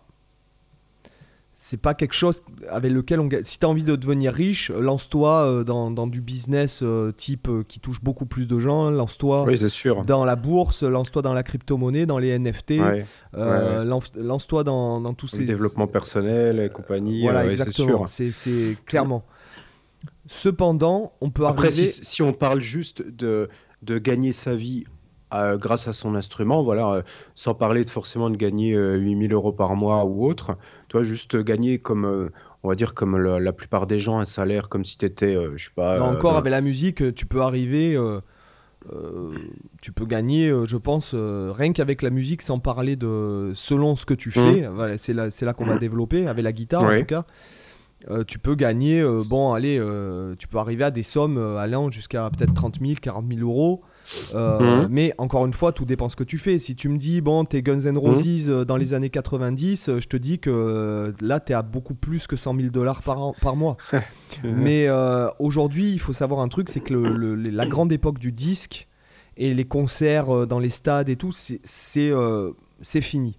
c'est 1.54 1.78
pas 1.78 1.94
quelque 1.94 2.14
chose 2.16 2.42
avec 2.70 2.92
lequel 2.92 3.20
on 3.20 3.28
gagne. 3.28 3.44
Si 3.44 3.60
tu 3.60 3.66
as 3.66 3.70
envie 3.70 3.84
de 3.84 3.96
devenir 3.96 4.34
riche, 4.34 4.72
lance-toi 4.72 5.64
dans, 5.64 5.92
dans 5.92 6.08
du 6.08 6.20
business 6.20 6.84
type 7.18 7.48
qui 7.68 7.80
touche 7.80 8.02
beaucoup 8.02 8.26
plus 8.26 8.48
de 8.48 8.60
gens, 8.60 8.90
lance-toi 8.90 9.44
Oui, 9.46 9.60
dans 10.08 10.26
la 10.26 10.36
bourse, 10.36 10.82
lance-toi 10.84 11.22
dans 11.22 11.34
la 11.34 11.44
crypto-monnaie, 11.44 12.06
dans 12.08 12.18
les 12.18 12.38
NFT, 12.38 12.72
Ouais. 12.80 13.06
euh, 13.38 13.80
ouais. 13.80 13.86
lance- 13.86 14.12
lance-toi 14.16 14.64
dans, 14.64 15.00
dans 15.02 15.14
tous 15.14 15.32
Le 15.34 15.38
ces 15.38 15.46
développement 15.46 15.88
personnel 15.88 16.60
et 16.60 16.70
compagnie. 16.70 17.22
Voilà, 17.22 17.46
exactement. 17.46 18.08
c'est 18.08 18.76
clairement. 18.88 19.24
Cependant, 20.28 21.14
on 21.22 21.30
peut 21.30 21.46
Après, 21.46 21.68
arriver. 21.68 21.86
si, 21.86 22.06
si 22.06 22.22
on 22.22 22.34
parle 22.34 22.62
juste 22.62 23.02
de, 23.02 23.50
de 23.82 23.98
gagner 23.98 24.34
sa 24.34 24.56
vie 24.56 24.86
euh, 25.34 25.58
grâce 25.58 25.88
à 25.88 25.94
son 25.94 26.16
instrument, 26.16 26.64
voilà, 26.64 26.90
euh, 26.92 27.02
sans 27.36 27.54
parler 27.54 27.84
de 27.84 27.90
forcément 27.90 28.30
de 28.30 28.38
gagner 28.38 28.74
euh, 28.74 28.96
8000 28.98 29.34
euros 29.34 29.54
par 29.54 29.76
mois 29.76 30.06
ou 30.06 30.26
autre, 30.26 30.58
tu 30.90 30.98
vois, 30.98 31.04
juste 31.04 31.38
gagner 31.38 31.80
comme, 31.80 32.06
euh, 32.06 32.30
on 32.64 32.70
va 32.70 32.76
dire, 32.76 32.94
comme 32.94 33.18
la 33.18 33.54
plupart 33.54 33.88
des 33.88 34.00
gens, 34.00 34.20
un 34.20 34.26
salaire 34.26 34.70
comme 34.70 34.86
si 34.86 34.98
tu 34.98 35.06
étais, 35.06 35.36
je 35.56 35.66
sais 35.66 35.72
pas. 35.76 35.98
Non, 36.00 36.06
euh, 36.08 36.18
encore 36.18 36.38
avec 36.38 36.52
la 36.52 36.62
musique, 36.62 37.14
tu 37.16 37.26
peux 37.26 37.42
arriver. 37.42 37.96
euh, 37.96 38.20
euh, 38.92 39.32
tu 39.82 39.92
peux 39.92 40.06
gagner, 40.08 40.50
euh, 40.50 40.66
je 40.66 40.76
pense, 40.78 41.12
euh, 41.14 41.52
rien 41.56 41.72
qu'avec 41.72 42.02
la 42.02 42.10
musique, 42.10 42.42
sans 42.42 42.58
parler 42.60 42.96
de 42.96 43.52
selon 43.54 43.96
ce 43.96 44.06
que 44.08 44.16
tu 44.16 44.32
fais. 44.32 44.68
Voilà, 44.74 44.98
c'est 44.98 45.14
là, 45.14 45.28
là 45.42 45.54
qu'on 45.54 45.66
va 45.66 45.78
développer 45.78 46.26
avec 46.28 46.44
la 46.44 46.52
guitare 46.52 46.84
en 46.84 46.98
tout 46.98 47.06
cas. 47.06 47.26
Euh, 48.10 48.24
tu 48.24 48.40
peux 48.40 48.56
gagner, 48.56 49.00
euh, 49.00 49.22
bon, 49.24 49.54
allez, 49.54 49.78
euh, 49.80 50.34
tu 50.40 50.48
peux 50.48 50.58
arriver 50.58 50.84
à 50.84 50.92
des 50.92 51.04
sommes 51.04 51.38
allant 51.58 51.92
jusqu'à 51.92 52.30
peut-être 52.32 52.54
30 52.54 52.80
000, 52.82 52.94
40 53.02 53.26
000 53.32 53.42
euros. 53.48 53.82
Mhm. 54.60 54.88
Mais 54.90 55.14
encore 55.20 55.46
une 55.46 55.54
fois, 55.54 55.72
tout 55.72 55.86
dépend 55.86 56.10
ce 56.10 56.16
que 56.16 56.24
tu 56.24 56.40
fais. 56.40 56.58
Si 56.58 56.76
tu 56.76 56.90
me 56.90 56.98
dis, 56.98 57.22
bon, 57.22 57.46
t'es 57.46 57.62
Guns 57.62 57.82
N' 57.86 57.98
Roses 57.98 58.50
euh, 58.50 58.66
dans 58.66 58.76
les 58.78 58.94
années 58.96 59.12
90, 59.12 59.90
euh, 59.90 60.00
je 60.00 60.08
te 60.08 60.18
dis 60.18 60.40
que 60.40 61.14
là, 61.22 61.40
t'es 61.40 61.54
à 61.54 61.62
beaucoup 61.62 61.94
plus 61.94 62.26
que 62.26 62.36
100 62.36 62.56
000 62.56 62.70
dollars 62.70 63.04
par, 63.04 63.22
an- 63.22 63.36
par 63.40 63.56
mois. 63.56 63.78
Mais 64.44 64.88
euh, 64.88 65.28
aujourd'hui, 65.40 65.92
il 65.94 66.00
faut 66.00 66.14
savoir 66.14 66.40
un 66.42 66.48
truc, 66.48 66.70
c'est 66.70 66.80
que 66.80 66.94
le- 66.94 67.16
le- 67.16 67.36
les- 67.36 67.52
la 67.52 67.68
grande 67.68 67.92
époque 67.92 68.18
du 68.18 68.32
disque 68.32 68.88
et 69.38 69.54
les 69.54 69.66
concerts 69.66 70.48
dans 70.48 70.60
les 70.60 70.70
stades 70.72 71.08
et 71.10 71.16
tout, 71.16 71.32
c'est 71.32 73.02
fini. 73.02 73.38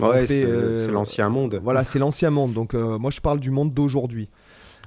Ouais, 0.00 0.26
c'est 0.26 0.44
euh, 0.44 0.76
c'est 0.76 0.90
l'ancien 0.90 1.28
monde. 1.28 1.60
Voilà, 1.62 1.84
c'est 1.84 1.98
l'ancien 1.98 2.30
monde. 2.30 2.52
Donc 2.52 2.74
euh, 2.74 2.98
moi, 2.98 3.10
je 3.10 3.20
parle 3.20 3.40
du 3.40 3.50
monde 3.50 3.72
d'aujourd'hui. 3.72 4.28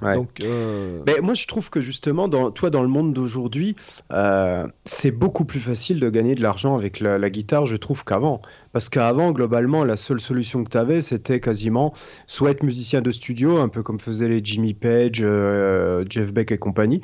Ouais. 0.02 0.14
Donc 0.14 0.30
euh, 0.44 1.02
Mais 1.06 1.20
moi, 1.22 1.34
je 1.34 1.46
trouve 1.48 1.70
que 1.70 1.82
justement, 1.82 2.28
dans, 2.28 2.52
toi, 2.52 2.70
dans 2.70 2.82
le 2.82 2.88
monde 2.88 3.14
d'aujourd'hui, 3.14 3.76
euh, 4.12 4.66
c'est 4.86 5.12
beaucoup 5.12 5.46
plus 5.46 5.60
facile 5.60 6.00
de 6.00 6.10
gagner 6.10 6.36
de 6.36 6.42
l'argent 6.42 6.76
avec 6.76 7.00
la, 7.00 7.18
la 7.18 7.30
guitare, 7.30 7.66
je 7.66 7.76
trouve, 7.76 8.06
qu'avant. 8.06 8.42
Parce 8.72 8.88
qu'avant, 8.88 9.32
globalement, 9.32 9.84
la 9.84 9.98
seule 9.98 10.20
solution 10.20 10.64
que 10.64 10.70
tu 10.70 10.78
avais, 10.78 11.02
c'était 11.02 11.40
quasiment 11.40 11.94
soit 12.28 12.52
être 12.52 12.64
musicien 12.64 13.02
de 13.02 13.12
studio, 13.12 13.58
un 13.58 13.68
peu 13.68 13.84
comme 13.84 14.00
faisaient 14.00 14.30
les 14.30 14.42
Jimmy 14.44 14.74
Page, 14.74 15.22
euh, 15.22 16.06
Jeff 16.10 16.32
Beck 16.32 16.52
et 16.52 16.58
compagnie, 16.58 17.02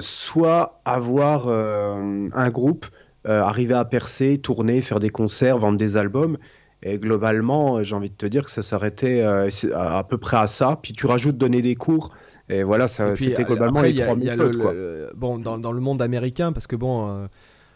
soit 0.00 0.80
avoir 0.84 1.48
un 1.48 2.48
groupe, 2.48 2.86
arriver 3.24 3.74
à 3.74 3.84
percer, 3.84 4.38
tourner, 4.38 4.82
faire 4.82 5.00
des 5.00 5.10
concerts, 5.10 5.58
vendre 5.58 5.78
des 5.78 5.96
albums. 5.96 6.38
Et 6.86 6.98
globalement, 6.98 7.82
j'ai 7.82 7.94
envie 7.96 8.10
de 8.10 8.14
te 8.14 8.26
dire 8.26 8.44
que 8.44 8.50
ça 8.50 8.62
s'arrêtait 8.62 9.22
euh, 9.22 9.48
à, 9.74 10.04
peu 10.04 10.18
près 10.18 10.36
à 10.36 10.46
ça. 10.46 10.78
Puis 10.82 10.92
tu 10.92 11.06
rajoutes 11.06 11.38
donner 11.38 11.62
des 11.62 11.74
cours. 11.76 12.12
Et 12.50 12.62
voilà, 12.62 12.86
c'était 12.88 13.40
euh, 13.40 13.44
globalement 13.46 13.78
après, 13.80 13.92
les 13.92 14.00
a- 14.02 14.04
trois 14.04 14.14
a 14.14 14.16
le- 14.16 14.30
méthodes. 14.30 14.56
quoi. 14.58 14.72
le- 14.74 15.10
bon, 15.16 15.38
dans, 15.38 15.56
dans 15.56 15.72
le 15.72 15.80
monde 15.80 16.02
américain, 16.02 16.52
parce 16.52 16.66
que 16.66 16.76
bon, 16.76 17.08
euh, 17.08 17.26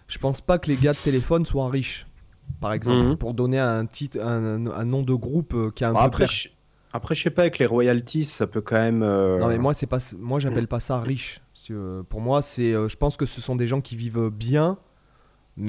je 0.08 0.18
pense 0.18 0.42
pas 0.42 0.58
que 0.58 0.68
les 0.68 0.76
gars 0.76 0.92
de 0.92 0.98
téléphone 0.98 1.46
soient 1.46 1.68
riches. 1.70 2.06
Par 2.60 2.72
exemple, 2.74 2.98
Mhm. 3.10 3.16
pour 3.16 3.32
donner 3.34 3.58
un 3.58 3.86
titre, 3.86 4.20
un, 4.20 4.66
un 4.66 4.84
nom 4.84 5.02
de 5.02 5.14
groupe 5.14 5.54
euh, 5.54 5.70
qui 5.74 5.84
a 5.84 5.88
un 5.88 5.92
Bon, 5.94 6.00
peu 6.00 6.04
après, 6.06 6.26
je, 6.26 6.48
après, 6.92 7.14
je 7.14 7.22
sais 7.22 7.30
pas, 7.30 7.42
avec 7.42 7.58
les 7.58 7.66
royalties, 7.66 8.24
ça 8.24 8.46
peut 8.46 8.60
quand 8.60 8.76
même. 8.76 9.02
euh, 9.02 9.38
Non 9.38 9.48
mais 9.48 9.58
moi 9.58 9.72
c'est 9.74 9.86
pas 9.86 9.98
moi 10.18 10.38
j'appelle 10.38 10.66
pas 10.68 10.80
ça 10.80 11.00
riche. 11.00 11.40
Euh, 11.70 12.02
Pour 12.02 12.20
moi 12.20 12.40
c'est 12.42 12.72
euh, 12.72 12.88
je 12.88 12.96
pense 12.96 13.16
que 13.16 13.26
ce 13.26 13.40
sont 13.40 13.54
des 13.56 13.66
gens 13.66 13.80
qui 13.80 13.96
vivent 13.96 14.30
bien. 14.30 14.78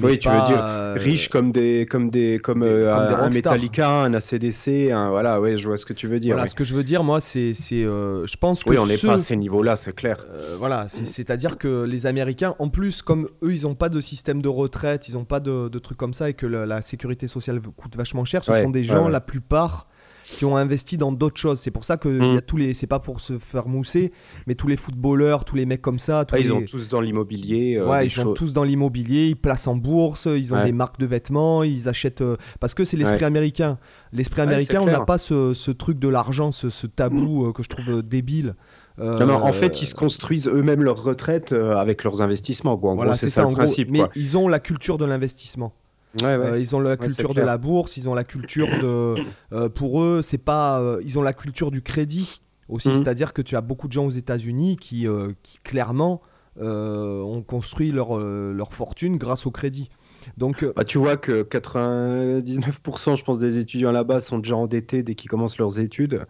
Oui, 0.02 0.18
tu 0.18 0.28
veux 0.28 0.42
dire 0.44 0.62
euh, 0.64 0.94
riches 0.96 1.28
comme 1.28 1.50
des, 1.52 1.84
comme 1.84 2.10
des, 2.10 2.38
comme, 2.38 2.60
des- 2.60 2.66
euh, 2.68 2.94
comme 2.94 3.08
des 3.08 3.14
un. 3.22 3.30
Metallica, 3.30 4.02
un 4.04 4.14
ACDC, 4.14 4.90
un, 4.92 5.10
voilà, 5.10 5.40
ouais, 5.40 5.56
je 5.56 5.66
vois 5.66 5.76
ce 5.76 5.84
que 5.84 5.92
tu 5.92 6.06
veux 6.06 6.20
dire. 6.20 6.34
Voilà, 6.36 6.46
ce 6.48 6.54
que 6.54 6.62
je 6.64 6.74
veux 6.74 6.84
dire 6.84 7.02
moi 7.02 7.20
c'est 7.20 7.54
c'est 7.54 7.82
euh, 7.84 8.26
je 8.26 8.36
pense 8.36 8.62
que 8.62 8.70
Oui, 8.70 8.78
on 8.78 8.86
n'est 8.86 8.96
ceux- 8.96 9.08
pas 9.08 9.14
à 9.14 9.18
ces 9.18 9.36
niveaux-là, 9.36 9.74
c'est 9.76 9.94
clair. 9.94 10.24
voilà, 10.58 10.86
c'est- 10.88 11.04
c'est-à-dire 11.04 11.58
que 11.58 11.84
les 11.84 12.06
Américains, 12.06 12.54
en 12.58 12.68
plus, 12.68 13.02
comme 13.02 13.28
eux, 13.42 13.52
ils 13.52 13.62
n'ont 13.62 13.74
pas 13.74 13.88
de 13.88 14.00
système 14.00 14.40
de 14.42 14.48
retraite, 14.48 15.08
ils 15.08 15.14
n'ont 15.14 15.24
pas 15.24 15.40
de, 15.40 15.68
de 15.68 15.78
trucs 15.78 15.98
comme 15.98 16.14
ça, 16.14 16.28
et 16.30 16.34
que 16.34 16.46
la, 16.46 16.66
la 16.66 16.82
sécurité 16.82 17.26
sociale 17.26 17.60
coûte 17.60 17.96
vachement 17.96 18.24
cher, 18.24 18.44
ce 18.44 18.52
Ouais, 18.52 18.62
sont 18.62 18.70
des 18.70 18.80
ouais, 18.80 18.84
gens, 18.84 19.06
ouais. 19.06 19.10
la 19.10 19.20
plupart, 19.20 19.88
qui 20.36 20.44
ont 20.44 20.56
investi 20.56 20.96
dans 20.96 21.12
d'autres 21.12 21.38
choses. 21.40 21.60
C'est 21.60 21.70
pour 21.70 21.84
ça 21.84 21.96
que 21.96 22.08
il 22.08 22.24
y 22.24 22.36
a 22.36 22.40
Mm. 22.40 22.42
tous 22.42 22.56
les, 22.56 22.74
c'est 22.74 22.86
pas 22.86 23.00
pour 23.00 23.20
se 23.20 23.38
faire 23.38 23.68
mousser, 23.68 24.12
mais 24.46 24.54
tous 24.54 24.68
les 24.68 24.76
footballeurs, 24.76 25.44
tous 25.44 25.56
les 25.56 25.66
mecs 25.66 25.82
comme 25.82 25.98
ça, 25.98 26.24
tous 26.24 26.34
Ah, 26.34 26.38
ils 26.38 26.44
les- 26.44 26.50
ont 26.52 26.62
tous 26.62 26.88
dans 26.88 27.00
l'immobilier. 27.00 27.76
euh, 27.76 27.88
ouais, 27.88 28.06
ils 28.06 28.10
sont 28.10 28.22
choses- 28.22 28.36
tous 28.38 28.52
dans 28.52 28.64
l'immobilier, 28.64 29.26
ils 29.28 29.36
placent 29.36 29.66
en 29.66 29.76
bourse, 29.76 30.26
ils 30.26 30.52
ont 30.54 30.58
Ouais. 30.58 30.64
des 30.64 30.72
marques 30.72 30.98
de 30.98 31.06
vêtements, 31.06 31.62
ils 31.62 31.88
achètent. 31.88 32.20
euh, 32.22 32.36
parce 32.60 32.74
que 32.74 32.84
c'est 32.84 32.96
l'esprit 32.96 33.24
américain. 33.24 33.78
L'esprit 34.12 34.42
américain, 34.42 34.80
on 34.80 34.86
n'a 34.86 35.00
pas 35.00 35.18
ce, 35.18 35.54
ce 35.54 35.70
truc 35.70 35.98
de 35.98 36.08
l'argent, 36.08 36.52
ce, 36.52 36.70
ce 36.70 36.86
tabou 36.86 37.46
euh, 37.46 37.52
que 37.52 37.62
je 37.62 37.68
trouve 37.68 38.02
débile. 38.02 38.54
Euh, 38.98 39.24
Non, 39.24 39.34
en 39.42 39.52
fait, 39.52 39.80
ils 39.80 39.86
se 39.86 39.94
construisent 39.94 40.46
eux-mêmes 40.48 40.82
leur 40.82 41.02
retraite 41.02 41.52
avec 41.52 42.04
leurs 42.04 42.20
investissements. 42.22 42.76
Quoi. 42.76 42.90
En 42.90 42.94
voilà, 42.96 43.12
gros, 43.12 43.18
c'est 43.18 43.30
ça, 43.30 43.42
le 43.42 43.46
gros. 43.48 43.56
principe. 43.56 43.90
Mais 43.90 44.00
quoi. 44.00 44.10
ils 44.14 44.36
ont 44.36 44.46
la 44.48 44.58
culture 44.58 44.98
de 44.98 45.04
l'investissement. 45.06 45.72
Ils 46.18 46.74
ont 46.74 46.80
la 46.80 46.96
culture 46.96 47.34
de 47.34 47.40
la 47.42 47.58
bourse, 47.58 47.96
ils 47.96 48.08
ont 48.08 48.14
la 48.14 48.24
culture 48.24 48.68
de. 48.80 49.68
pour 49.74 50.02
eux, 50.02 50.22
c'est 50.22 50.38
pas. 50.38 50.98
ils 51.04 51.18
ont 51.18 51.22
la 51.22 51.32
culture 51.32 51.70
du 51.70 51.82
crédit 51.82 52.42
aussi. 52.68 52.88
Mhm. 52.88 52.96
C'est-à-dire 52.96 53.32
que 53.32 53.42
tu 53.42 53.56
as 53.56 53.60
beaucoup 53.60 53.88
de 53.88 53.92
gens 53.92 54.06
aux 54.06 54.10
États-Unis 54.10 54.76
qui, 54.76 55.06
qui 55.42 55.58
clairement 55.62 56.20
ont 56.60 57.42
construit 57.46 57.92
leur, 57.92 58.18
leur 58.18 58.74
fortune 58.74 59.16
grâce 59.16 59.46
au 59.46 59.50
crédit. 59.50 59.90
Donc, 60.36 60.66
bah, 60.76 60.84
tu 60.84 60.98
vois 60.98 61.16
que 61.16 61.42
99% 61.42 63.16
je 63.16 63.24
pense 63.24 63.38
des 63.38 63.58
étudiants 63.58 63.92
là-bas 63.92 64.20
sont 64.20 64.38
déjà 64.38 64.56
endettés 64.56 65.02
dès 65.02 65.14
qu'ils 65.14 65.30
commencent 65.30 65.58
leurs 65.58 65.78
études. 65.78 66.26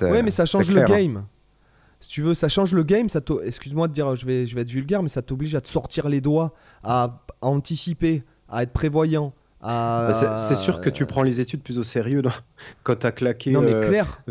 Oui, 0.00 0.22
mais 0.22 0.30
ça 0.30 0.46
change 0.46 0.70
le 0.70 0.80
hein. 0.80 0.84
game. 0.84 1.24
Si 2.00 2.08
tu 2.08 2.22
veux, 2.22 2.34
ça 2.34 2.48
change 2.48 2.72
le 2.72 2.82
game. 2.82 3.08
Ça 3.08 3.20
Excuse-moi 3.44 3.88
de 3.88 3.92
dire, 3.92 4.16
je 4.16 4.26
vais, 4.26 4.46
je 4.46 4.54
vais 4.54 4.62
être 4.62 4.70
vulgaire, 4.70 5.02
mais 5.02 5.08
ça 5.08 5.22
t'oblige 5.22 5.54
à 5.54 5.60
te 5.60 5.68
sortir 5.68 6.08
les 6.08 6.20
doigts, 6.20 6.52
à, 6.82 7.24
anticiper, 7.40 8.24
à 8.52 8.62
être 8.62 8.72
prévoyant. 8.72 9.32
Bah, 9.62 10.36
c'est 10.36 10.56
sûr 10.56 10.80
que 10.80 10.90
tu 10.90 11.06
prends 11.06 11.22
les 11.22 11.40
études 11.40 11.62
plus 11.62 11.78
au 11.78 11.84
sérieux 11.84 12.22
quand 12.82 12.96
tu 12.96 13.06
as 13.06 13.12
claqué. 13.12 13.52
Non, 13.52 13.62
mais 13.62 13.74
euh, 13.74 13.86
clair. 13.86 14.22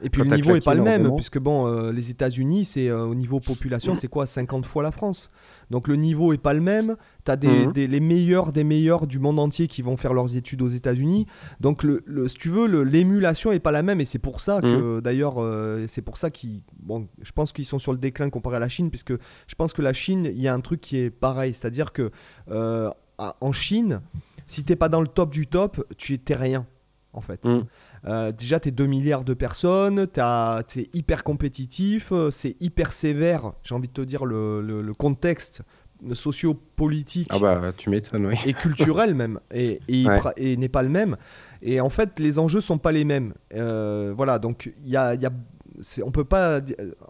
Et 0.00 0.10
puis 0.10 0.22
le 0.22 0.36
niveau 0.36 0.52
n'est 0.52 0.60
pas 0.60 0.74
le 0.74 0.82
même, 0.82 1.14
puisque 1.16 1.38
bon, 1.38 1.66
euh, 1.66 1.92
les 1.92 2.10
États-Unis, 2.10 2.64
c'est 2.64 2.88
euh, 2.88 3.04
au 3.04 3.14
niveau 3.14 3.40
population, 3.40 3.96
c'est 3.96 4.08
quoi 4.08 4.26
50 4.26 4.64
fois 4.64 4.82
la 4.82 4.92
France. 4.92 5.30
Donc 5.70 5.88
le 5.88 5.96
niveau 5.96 6.32
est 6.32 6.40
pas 6.40 6.54
le 6.54 6.60
même. 6.60 6.96
Tu 7.24 7.32
as 7.32 7.36
mhm. 7.36 7.72
des, 7.72 7.88
les 7.88 7.98
meilleurs 7.98 8.52
des 8.52 8.62
meilleurs 8.62 9.08
du 9.08 9.18
monde 9.18 9.40
entier 9.40 9.66
qui 9.66 9.82
vont 9.82 9.96
faire 9.96 10.14
leurs 10.14 10.36
études 10.36 10.62
aux 10.62 10.68
États-Unis. 10.68 11.26
Donc 11.58 11.82
le, 11.82 12.04
si 12.28 12.36
tu 12.36 12.48
veux, 12.48 12.66
l'émulation 12.84 13.50
est 13.50 13.58
pas 13.58 13.72
la 13.72 13.82
même 13.82 14.00
et 14.00 14.04
c'est 14.04 14.20
pour 14.20 14.40
ça 14.40 14.60
que 14.60 14.98
mhm. 14.98 15.00
d'ailleurs 15.00 15.42
euh, 15.42 15.86
c'est 15.88 16.02
pour 16.02 16.18
ça 16.18 16.30
qu'ils 16.30 16.62
bon, 16.78 17.08
je 17.20 17.32
pense 17.32 17.52
qu'ils 17.52 17.64
sont 17.64 17.80
sur 17.80 17.90
le 17.90 17.98
déclin 17.98 18.30
comparé 18.30 18.56
à 18.56 18.60
la 18.60 18.68
Chine 18.68 18.90
puisque 18.90 19.12
je 19.12 19.54
pense 19.56 19.72
que 19.72 19.82
la 19.82 19.92
Chine, 19.92 20.30
il 20.32 20.40
y 20.40 20.46
a 20.46 20.54
un 20.54 20.60
truc 20.60 20.80
qui 20.80 20.98
est 20.98 21.10
pareil, 21.10 21.52
c'est-à-dire 21.52 21.92
que 21.92 22.12
en 23.18 23.52
Chine, 23.52 24.00
si 24.46 24.64
t'es 24.64 24.76
pas 24.76 24.88
dans 24.88 25.00
le 25.00 25.08
top 25.08 25.30
du 25.30 25.46
top, 25.46 25.84
tu 25.96 26.12
étais 26.12 26.34
rien 26.34 26.66
en 27.16 27.20
fait. 27.20 27.44
Mhm. 27.44 27.64
Euh, 28.06 28.30
déjà, 28.30 28.60
tu 28.60 28.68
es 28.68 28.72
2 28.72 28.86
milliards 28.86 29.24
de 29.24 29.34
personnes, 29.34 30.06
tu 30.12 30.20
es 30.20 30.90
hyper 30.92 31.24
compétitif, 31.24 32.12
euh, 32.12 32.30
c'est 32.30 32.56
hyper 32.60 32.92
sévère, 32.92 33.52
j'ai 33.62 33.74
envie 33.74 33.88
de 33.88 33.92
te 33.92 34.02
dire, 34.02 34.24
le, 34.24 34.60
le, 34.60 34.94
contexte 34.94 35.62
socio-politique 36.12 37.28
ah 37.30 37.38
bah, 37.38 37.72
tu 37.76 37.88
oui. 37.88 38.00
et 38.44 38.52
culturel 38.52 39.14
même, 39.14 39.40
et, 39.52 39.80
et, 39.88 40.56
n'est 40.56 40.68
pas 40.68 40.82
le 40.82 40.88
même. 40.88 41.16
Et 41.62 41.80
en 41.80 41.88
fait, 41.88 42.20
les 42.20 42.38
enjeux 42.38 42.60
sont 42.60 42.78
pas 42.78 42.92
les 42.92 43.04
mêmes. 43.04 43.32
Euh, 43.54 44.12
voilà, 44.14 44.38
donc 44.38 44.72
il 44.84 44.90
y 44.90 44.96
a, 44.96 45.14
y 45.14 45.26
a 45.26 45.30
on 46.02 46.10
peut 46.10 46.24
pas 46.24 46.60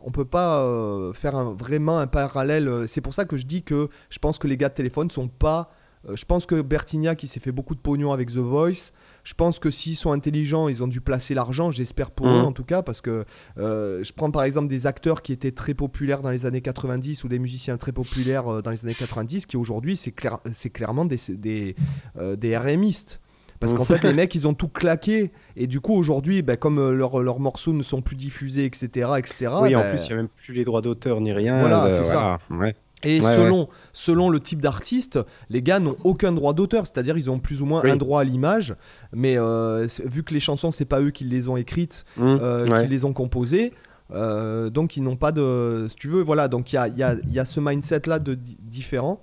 on 0.02 0.10
peut 0.10 0.25
pas 0.25 1.12
faire 1.14 1.36
un, 1.36 1.52
vraiment 1.52 2.00
un 2.00 2.08
parallèle 2.08 2.88
c'est 2.88 3.00
pour 3.00 3.14
ça 3.14 3.25
que 3.25 3.36
je 3.36 3.46
dis 3.46 3.62
que 3.62 3.88
je 4.10 4.18
pense 4.18 4.38
que 4.38 4.48
les 4.48 4.56
gars 4.56 4.68
de 4.68 4.75
téléphone 4.75 5.08
sont 5.08 5.28
pas 5.28 5.70
je 6.14 6.25
pense 6.25 6.46
que 6.46 6.60
Bertignac 6.60 7.18
qui 7.18 7.28
s'est 7.28 7.40
fait 7.40 7.52
beaucoup 7.52 7.75
de 7.75 7.80
pognon 7.80 8.12
avec 8.12 8.30
The 8.30 8.38
Voice 8.38 8.92
je 9.26 9.34
pense 9.34 9.58
que 9.58 9.72
s'ils 9.72 9.96
sont 9.96 10.12
intelligents, 10.12 10.68
ils 10.68 10.84
ont 10.84 10.86
dû 10.86 11.00
placer 11.00 11.34
l'argent, 11.34 11.72
j'espère 11.72 12.12
pour 12.12 12.28
eux 12.28 12.42
mmh. 12.42 12.44
en 12.44 12.52
tout 12.52 12.62
cas, 12.62 12.82
parce 12.82 13.00
que 13.00 13.25
euh, 13.58 14.04
je 14.04 14.12
prends 14.12 14.30
par 14.30 14.44
exemple 14.44 14.68
des 14.68 14.86
acteurs 14.86 15.20
qui 15.20 15.32
étaient 15.32 15.50
très 15.50 15.75
populaires 15.75 16.22
dans 16.22 16.30
les 16.30 16.46
années 16.46 16.60
90 16.60 17.25
ou 17.25 17.28
des 17.28 17.40
musiciens 17.40 17.76
très 17.76 17.90
populaires 17.90 18.46
euh, 18.46 18.62
dans 18.62 18.70
les 18.70 18.84
années 18.84 18.94
90 18.94 19.46
qui 19.46 19.56
aujourd'hui 19.56 19.96
c'est 19.96 20.12
clair, 20.12 20.38
clairement 20.72 21.06
des, 21.06 21.16
des, 21.30 21.75
euh, 22.18 22.36
des 22.36 22.56
RMistes. 22.56 23.20
Parce 23.58 23.75
qu'en 23.75 23.84
fait, 23.84 24.04
les 24.04 24.12
mecs, 24.14 24.34
ils 24.34 24.46
ont 24.46 24.52
tout 24.52 24.68
claqué. 24.68 25.32
Et 25.56 25.66
du 25.66 25.80
coup, 25.80 25.94
aujourd'hui, 25.94 26.42
ben, 26.42 26.58
comme 26.58 26.90
leurs 26.90 27.22
leurs 27.22 27.40
morceaux 27.40 27.72
ne 27.72 27.82
sont 27.82 28.02
plus 28.02 28.14
diffusés, 28.14 28.66
etc. 28.66 29.12
etc. 29.16 29.50
oui, 29.62 29.75
en 29.75 29.80
ben 29.80 29.90
plus, 29.90 30.04
il 30.04 30.08
n'y 30.08 30.12
a 30.12 30.16
même 30.16 30.28
plus 30.28 30.52
les 30.52 30.62
droits 30.62 30.82
d'auteur 30.82 31.22
ni 31.22 31.32
rien. 31.32 31.58
Voilà, 31.60 31.90
c'est 31.90 32.04
ça. 32.04 32.38
Ouais. 32.50 32.76
Et 33.03 33.21
selon, 33.21 33.69
selon 33.93 34.31
le 34.31 34.41
type 34.41 34.62
d'artiste, 34.62 35.19
les 35.50 35.62
gars 35.62 35.81
n'ont 35.81 35.97
aucun 36.05 36.33
droit 36.33 36.55
d'auteur, 36.55 36.87
c'est-à-dire 36.87 37.17
ils 37.19 37.31
ont 37.31 37.38
plus 37.38 37.61
ou 37.61 37.67
moins 37.67 37.85
un 37.85 37.97
droit 37.97 38.23
à 38.23 38.25
l'image, 38.25 38.75
mais 39.12 39.37
euh, 39.37 39.87
vu 40.05 40.23
que 40.23 40.33
les 40.33 40.41
chansons 40.41 40.71
c'est 40.71 40.87
pas 40.87 41.00
eux 41.00 41.11
qui 41.11 41.25
les 41.25 41.49
ont 41.49 41.59
écrites, 41.59 42.05
mmh, 42.17 42.23
euh, 42.25 42.83
qui 42.83 42.88
les 42.88 43.05
ont 43.05 43.12
composées, 43.12 43.75
euh, 44.12 44.71
donc 44.71 44.97
ils 44.97 45.03
n'ont 45.03 45.17
pas 45.17 45.31
de, 45.31 45.87
si 45.91 45.97
tu 45.97 46.09
veux, 46.09 46.23
voilà, 46.23 46.49
donc 46.49 46.73
il 46.73 46.76
y 46.76 46.79
a, 46.79 46.88
y, 46.88 47.03
a, 47.03 47.17
y 47.26 47.38
a, 47.38 47.45
ce 47.45 47.61
mindset 47.61 48.03
là 48.07 48.19
de 48.19 48.35
différent. 48.35 49.23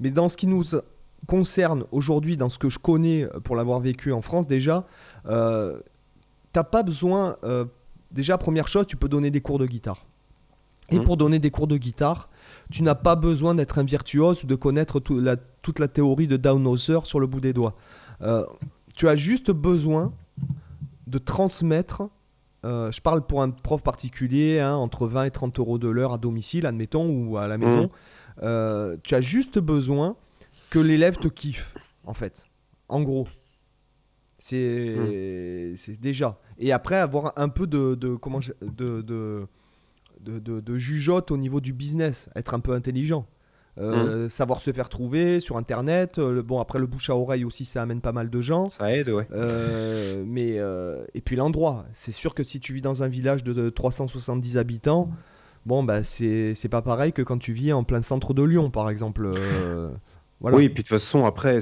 Mais 0.00 0.10
dans 0.10 0.30
ce 0.30 0.38
qui 0.38 0.46
nous 0.46 0.64
concerne 1.26 1.84
aujourd'hui, 1.92 2.38
dans 2.38 2.48
ce 2.48 2.58
que 2.58 2.70
je 2.70 2.78
connais 2.78 3.28
pour 3.44 3.54
l'avoir 3.54 3.80
vécu 3.80 4.12
en 4.12 4.22
France 4.22 4.46
déjà, 4.46 4.86
t'as 5.26 6.64
pas 6.64 6.82
besoin, 6.82 7.36
déjà 8.10 8.38
première 8.38 8.66
chose, 8.66 8.86
tu 8.86 8.96
peux 8.96 9.10
donner 9.10 9.30
des 9.30 9.42
cours 9.42 9.58
de 9.58 9.66
guitare. 9.66 10.06
Et 10.90 10.98
mmh. 10.98 11.04
pour 11.04 11.18
donner 11.18 11.38
des 11.38 11.50
cours 11.50 11.66
de 11.66 11.76
guitare, 11.76 12.29
tu 12.70 12.82
n'as 12.82 12.94
pas 12.94 13.16
besoin 13.16 13.54
d'être 13.54 13.78
un 13.78 13.84
virtuose 13.84 14.44
ou 14.44 14.46
de 14.46 14.54
connaître 14.54 15.00
toute 15.00 15.78
la 15.78 15.88
théorie 15.88 16.26
de 16.26 16.36
Downhauser 16.36 17.00
sur 17.04 17.20
le 17.20 17.26
bout 17.26 17.40
des 17.40 17.52
doigts. 17.52 17.74
Euh, 18.22 18.44
tu 18.94 19.08
as 19.08 19.16
juste 19.16 19.50
besoin 19.50 20.12
de 21.06 21.18
transmettre. 21.18 22.08
Euh, 22.64 22.92
je 22.92 23.00
parle 23.00 23.26
pour 23.26 23.42
un 23.42 23.50
prof 23.50 23.82
particulier, 23.82 24.60
hein, 24.60 24.74
entre 24.74 25.06
20 25.06 25.24
et 25.24 25.30
30 25.30 25.58
euros 25.58 25.78
de 25.78 25.88
l'heure 25.88 26.12
à 26.12 26.18
domicile, 26.18 26.66
admettons, 26.66 27.08
ou 27.10 27.38
à 27.38 27.48
la 27.48 27.58
maison. 27.58 27.84
Mmh. 27.84 27.90
Euh, 28.42 28.96
tu 29.02 29.14
as 29.14 29.20
juste 29.20 29.58
besoin 29.58 30.16
que 30.70 30.78
l'élève 30.78 31.16
te 31.16 31.28
kiffe, 31.28 31.74
en 32.04 32.14
fait. 32.14 32.48
En 32.88 33.02
gros. 33.02 33.26
C'est 34.38 34.94
mmh. 34.96 35.96
déjà. 36.00 36.38
Et 36.58 36.72
après, 36.72 36.96
avoir 36.96 37.32
un 37.36 37.48
peu 37.48 37.66
de, 37.66 37.94
de 37.94 38.14
comment 38.14 38.40
de, 38.62 39.02
de 39.02 39.46
de, 40.20 40.76
jugeote 40.76 41.30
au 41.30 41.36
niveau 41.36 41.60
du 41.60 41.72
business, 41.72 42.28
être 42.34 42.54
un 42.54 42.60
peu 42.60 42.72
intelligent. 42.72 43.26
Euh, 43.78 44.26
mmh. 44.26 44.28
savoir 44.28 44.60
se 44.60 44.72
faire 44.72 44.88
trouver 44.88 45.38
sur 45.38 45.56
internet 45.56 46.18
euh, 46.18 46.42
bon 46.42 46.60
après 46.60 46.80
le 46.80 46.86
bouche 46.86 47.08
à 47.08 47.14
oreille 47.14 47.44
aussi 47.44 47.64
ça 47.64 47.80
amène 47.80 48.00
pas 48.00 48.10
mal 48.10 48.28
de 48.28 48.40
gens 48.40 48.66
ça 48.66 48.92
aide 48.92 49.08
ouais 49.10 49.28
euh, 49.32 50.24
mais 50.26 50.58
et 51.14 51.20
puis 51.20 51.36
l'endroit 51.36 51.86
c'est 51.94 52.10
sûr 52.10 52.34
que 52.34 52.42
si 52.42 52.58
tu 52.58 52.74
vis 52.74 52.82
dans 52.82 53.04
un 53.04 53.08
village 53.08 53.44
de, 53.44 53.70
370 53.70 54.58
habitants 54.58 55.08
bon 55.66 55.84
bah 55.84 56.02
c'est 56.02 56.68
pas 56.68 56.82
pareil 56.82 57.12
que 57.12 57.22
quand 57.22 57.38
tu 57.38 57.52
vis 57.52 57.72
en 57.72 57.84
plein 57.84 58.02
centre 58.02 58.34
de 58.34 58.42
Lyon 58.42 58.70
par 58.70 58.90
exemple 58.90 59.30
oui, 60.42 60.64
et 60.64 60.68
puis 60.70 60.82
de 60.82 60.88
toute 60.88 60.88
façon, 60.88 61.26
après, 61.26 61.58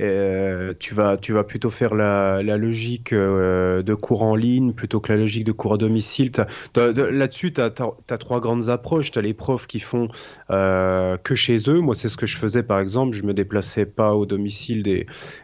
euh, 0.00 0.72
tu, 0.78 0.94
vas, 0.94 1.16
plutôt 1.44 1.68
faire 1.68 1.94
la, 1.94 2.40
logique 2.56 3.12
euh, 3.12 3.82
de 3.82 3.94
cours 3.94 4.22
en 4.22 4.34
ligne 4.34 4.72
plutôt 4.72 5.00
que 5.00 5.12
la 5.12 5.18
logique 5.18 5.44
de 5.44 5.52
cours 5.52 5.74
à 5.74 5.76
domicile. 5.76 6.32
là-dessus, 6.74 7.52
tu 7.52 7.60
as, 7.60 7.70
trois 7.70 8.40
grandes 8.40 8.70
approches. 8.70 9.10
Tu 9.10 9.18
as 9.18 9.22
les 9.22 9.34
profs 9.34 9.66
qui 9.66 9.80
font 9.80 10.08
euh, 10.50 11.18
que 11.18 11.34
chez 11.34 11.58
eux. 11.68 11.80
Moi, 11.80 11.94
c'est 11.94 12.08
ce 12.08 12.16
que 12.16 12.26
je 12.26 12.38
faisais, 12.38 12.62
par 12.62 12.80
exemple. 12.80 13.14
Je 13.14 13.22
me 13.22 13.34
déplaçais 13.34 13.84
pas 13.84 14.14
au 14.14 14.24
domicile 14.24 14.82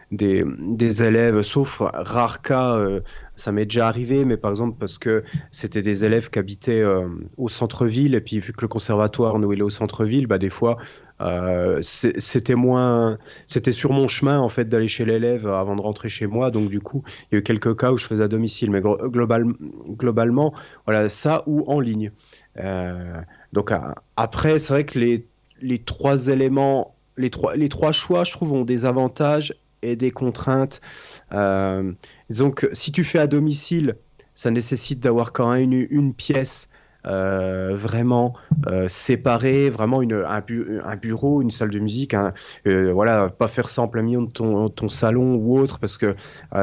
des 0.09 1.03
élèves, 1.03 1.41
sauf 1.43 1.79
rare 1.79 2.41
cas. 2.41 2.83
ça 3.35 3.51
m'est 3.51 3.65
déjà 3.65 3.87
arrivé, 3.87 4.25
mais 4.25 4.37
par 4.37 4.49
exemple, 4.49 4.77
parce 4.79 4.97
que 4.97 5.23
c'était 5.51 5.83
des 5.83 6.05
élèves 6.05 6.31
qui 6.31 6.39
habitaient 6.39 6.83
au 7.37 7.49
centre-ville, 7.49 8.15
et 8.15 8.21
puis 8.21 8.39
vu 8.39 8.51
que 8.51 8.61
le 8.61 8.67
conservatoire, 8.67 9.37
nous, 9.37 9.53
il 9.53 9.59
est 9.59 9.63
au 9.63 9.69
centre-ville, 9.69 10.25
bah, 10.25 10.39
des 10.39 10.49
fois, 10.49 10.77
euh, 11.23 11.79
c'était 11.81 12.55
moins, 12.55 13.17
c'était 13.47 13.71
sur 13.71 13.93
mon 13.93 14.07
chemin 14.07 14.39
en 14.39 14.49
fait 14.49 14.65
d'aller 14.65 14.87
chez 14.87 15.05
l'élève 15.05 15.47
avant 15.47 15.75
de 15.75 15.81
rentrer 15.81 16.09
chez 16.09 16.27
moi. 16.27 16.51
Donc 16.51 16.69
du 16.69 16.81
coup, 16.81 17.03
il 17.07 17.35
y 17.35 17.37
a 17.37 17.39
eu 17.39 17.43
quelques 17.43 17.77
cas 17.77 17.91
où 17.91 17.97
je 17.97 18.05
faisais 18.05 18.23
à 18.23 18.27
domicile, 18.27 18.71
mais 18.71 18.81
globalement, 18.81 20.53
voilà 20.85 21.09
ça 21.09 21.43
ou 21.47 21.63
en 21.71 21.79
ligne. 21.79 22.11
Euh, 22.59 23.21
donc 23.53 23.71
après, 24.17 24.59
c'est 24.59 24.73
vrai 24.73 24.85
que 24.85 24.99
les, 24.99 25.25
les 25.61 25.79
trois 25.79 26.27
éléments, 26.27 26.95
les 27.17 27.29
trois, 27.29 27.55
les 27.55 27.69
trois 27.69 27.91
choix, 27.91 28.23
je 28.23 28.31
trouve, 28.31 28.53
ont 28.53 28.65
des 28.65 28.85
avantages 28.85 29.55
et 29.81 29.95
des 29.95 30.11
contraintes. 30.11 30.81
Euh, 31.31 31.93
donc 32.29 32.67
si 32.73 32.91
tu 32.91 33.03
fais 33.03 33.19
à 33.19 33.27
domicile, 33.27 33.95
ça 34.33 34.51
nécessite 34.51 34.99
d'avoir 34.99 35.31
quand 35.31 35.53
même 35.53 35.71
une, 35.71 35.87
une 35.89 36.13
pièce 36.13 36.67
euh, 36.67 36.72
vraiment 37.03 38.33
euh, 38.67 38.87
séparé, 38.87 39.69
vraiment 39.69 40.01
une, 40.01 40.23
un, 40.25 40.95
bureau, 40.95 41.41
une 41.41 41.51
salle 41.51 41.69
de 41.69 41.79
musique, 41.79 42.15
euh, 42.67 42.91
voilà, 42.93 43.29
pas 43.29 43.47
faire 43.47 43.69
ça 43.69 43.81
en 43.81 43.87
plein 43.87 44.01
milieu 44.01 44.21
de 44.21 44.31
ton, 44.31 44.69
ton 44.69 44.89
salon 44.89 45.35
ou 45.35 45.57
autre, 45.57 45.79
parce 45.79 45.97
que 45.97 46.15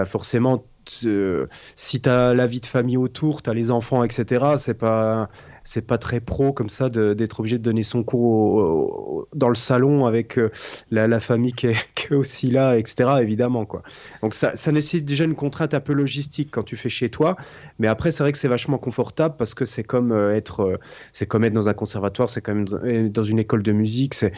forcément, 0.05 0.65
si 0.87 2.01
tu 2.01 2.09
as 2.09 2.35
la 2.35 2.47
vie 2.47 2.61
de 2.61 2.67
famille 2.67 2.97
autour, 2.97 3.43
tu 3.43 3.51
as 3.51 3.55
les 3.55 3.71
enfants, 3.71 4.03
etc., 4.03 4.55
c'est 4.57 4.75
pas 4.75 5.29
c'est 5.65 5.87
pas 5.87 5.99
très 5.99 6.21
pro 6.21 6.53
comme 6.53 6.71
ça 6.71 6.89
d'être 6.89 7.41
obligé 7.41 7.59
de 7.59 7.63
donner 7.63 7.83
son 7.83 8.03
cours 8.03 9.11
dans 9.35 9.49
le 9.49 9.55
salon 9.55 10.07
avec 10.07 10.39
euh, 10.39 10.51
la, 10.91 11.21
famille 11.21 11.53
qui 11.55 11.69
est, 11.69 12.13
aussi 12.13 12.51
là, 12.51 12.77
etc. 12.77 13.09
Évidemment 13.21 13.65
quoi. 13.67 13.83
Donc 14.23 14.35
ça, 14.35 14.53
nécessite 14.73 15.05
déjà 15.05 15.25
une 15.25 15.35
contrainte 15.35 15.75
un 15.75 15.81
peu 15.81 15.93
logistique 15.93 16.49
quand 16.51 16.63
tu 16.63 16.77
fais 16.77 16.89
chez 16.89 17.09
toi, 17.09 17.37
mais 17.79 17.87
après 17.87 18.11
c'est 18.11 18.23
vrai 18.23 18.33
que 18.33 18.39
c'est 18.39 18.49
vachement 18.49 18.79
confortable 18.79 19.37
parce 19.39 19.55
que 19.55 19.65
c'est 19.65 19.85
comme 19.85 20.13
euh, 20.13 20.35
être 20.35 20.61
euh, 20.61 20.77
c'est 21.13 21.27
comme 21.27 21.45
être 21.45 21.53
dans 21.53 21.69
un 21.69 21.75
conservatoire, 21.75 22.29
c'est 22.29 22.41
comme 22.41 22.65
dans 22.65 23.23
une 23.23 23.39
école 23.39 23.63
de 23.63 23.73
musique, 23.73 24.15
c'est 24.15 24.33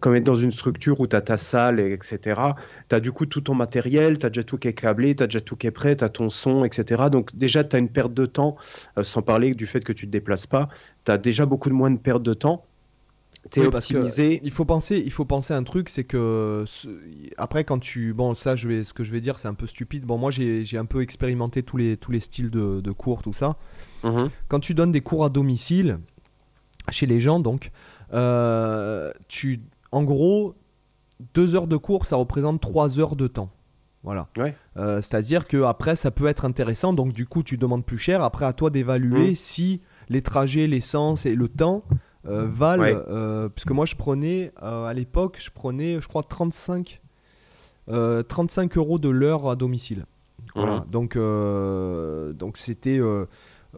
comme 0.00 0.14
être 0.14 0.24
dans 0.24 0.34
une 0.34 0.50
structure 0.50 1.00
où 1.00 1.06
tu 1.06 1.16
as 1.16 1.20
ta 1.20 1.36
salle, 1.36 1.80
etc. 1.80 2.40
Tu 2.88 2.94
as 2.94 3.00
du 3.00 3.12
coup 3.12 3.26
tout 3.26 3.40
ton 3.40 3.54
matériel, 3.54 4.18
tu 4.18 4.26
as 4.26 4.30
déjà 4.30 4.44
tout 4.44 4.58
qui 4.58 4.68
est 4.68 4.72
câblé, 4.72 5.14
tu 5.14 5.22
as 5.22 5.26
déjà 5.26 5.40
tout 5.40 5.56
qui 5.56 5.66
est 5.66 5.72
prêt, 5.72 5.96
tu 5.96 6.04
as 6.04 6.08
ton 6.08 6.28
son, 6.28 6.64
etc. 6.64 7.04
Donc 7.10 7.34
déjà 7.36 7.64
tu 7.64 7.76
as 7.76 7.78
une 7.78 7.88
perte 7.88 8.14
de 8.14 8.26
temps, 8.26 8.56
sans 9.02 9.22
parler 9.22 9.54
du 9.54 9.66
fait 9.66 9.82
que 9.82 9.92
tu 9.92 10.06
te 10.06 10.12
déplaces 10.12 10.41
pas, 10.46 10.68
tu 11.04 11.12
as 11.12 11.18
déjà 11.18 11.46
beaucoup 11.46 11.68
de 11.68 11.74
moins 11.74 11.90
de 11.90 11.98
perte 11.98 12.22
de 12.22 12.34
temps. 12.34 12.64
T'es 13.50 13.66
optimisé. 13.66 14.40
il 14.44 14.52
faut 14.52 14.64
penser, 14.64 15.02
il 15.04 15.10
faut 15.10 15.24
penser 15.24 15.52
à 15.52 15.56
un 15.56 15.64
truc, 15.64 15.88
c'est 15.88 16.04
que 16.04 16.64
après 17.36 17.64
quand 17.64 17.80
tu, 17.80 18.14
bon 18.14 18.34
ça, 18.34 18.54
je 18.54 18.68
vais, 18.68 18.84
ce 18.84 18.94
que 18.94 19.02
je 19.02 19.10
vais 19.10 19.20
dire, 19.20 19.36
c'est 19.38 19.48
un 19.48 19.54
peu 19.54 19.66
stupide. 19.66 20.04
Bon 20.04 20.16
moi 20.16 20.30
j'ai 20.30 20.78
un 20.78 20.84
peu 20.84 21.02
expérimenté 21.02 21.64
tous 21.64 21.76
les 21.76 21.96
tous 21.96 22.12
les 22.12 22.20
styles 22.20 22.50
de, 22.50 22.80
de 22.80 22.90
cours, 22.92 23.20
tout 23.20 23.32
ça. 23.32 23.56
Mhm. 24.04 24.30
Quand 24.46 24.60
tu 24.60 24.74
donnes 24.74 24.92
des 24.92 25.00
cours 25.00 25.24
à 25.24 25.28
domicile 25.28 25.98
chez 26.90 27.06
les 27.06 27.20
gens, 27.20 27.40
donc, 27.40 27.70
euh, 28.12 29.12
tu, 29.28 29.60
en 29.90 30.02
gros, 30.02 30.54
deux 31.34 31.54
heures 31.54 31.66
de 31.66 31.76
cours, 31.76 32.06
ça 32.06 32.16
représente 32.16 32.60
trois 32.60 32.98
heures 32.98 33.16
de 33.16 33.26
temps. 33.26 33.50
Voilà. 34.02 34.28
Euh, 34.76 34.96
c'est-à-dire 35.00 35.46
que 35.46 35.62
après, 35.62 35.94
ça 35.94 36.10
peut 36.10 36.26
être 36.26 36.44
intéressant. 36.44 36.92
Donc 36.92 37.12
du 37.12 37.26
coup, 37.26 37.42
tu 37.42 37.56
demandes 37.56 37.84
plus 37.84 37.98
cher. 37.98 38.22
Après, 38.22 38.44
à 38.44 38.52
toi 38.52 38.70
d'évaluer 38.70 39.30
mhm. 39.30 39.34
si 39.36 39.80
les 40.12 40.22
trajets, 40.22 40.66
l'essence 40.66 41.26
et 41.26 41.34
le 41.34 41.48
temps 41.48 41.82
euh, 42.26 42.46
valent. 42.46 42.84
Euh, 42.84 43.48
puisque 43.48 43.70
moi, 43.70 43.86
je 43.86 43.96
prenais, 43.96 44.52
euh, 44.62 44.84
à 44.84 44.92
l'époque, 44.94 45.38
je 45.42 45.50
prenais, 45.50 46.00
je 46.00 46.06
crois, 46.08 46.22
35, 46.22 47.00
35 48.28 48.76
euros 48.76 48.98
de 48.98 49.08
l'heure 49.08 49.48
à 49.48 49.56
domicile. 49.56 50.06
Voilà. 50.54 50.84
Donc, 50.90 51.16
donc 51.16 52.58
c'était. 52.58 53.00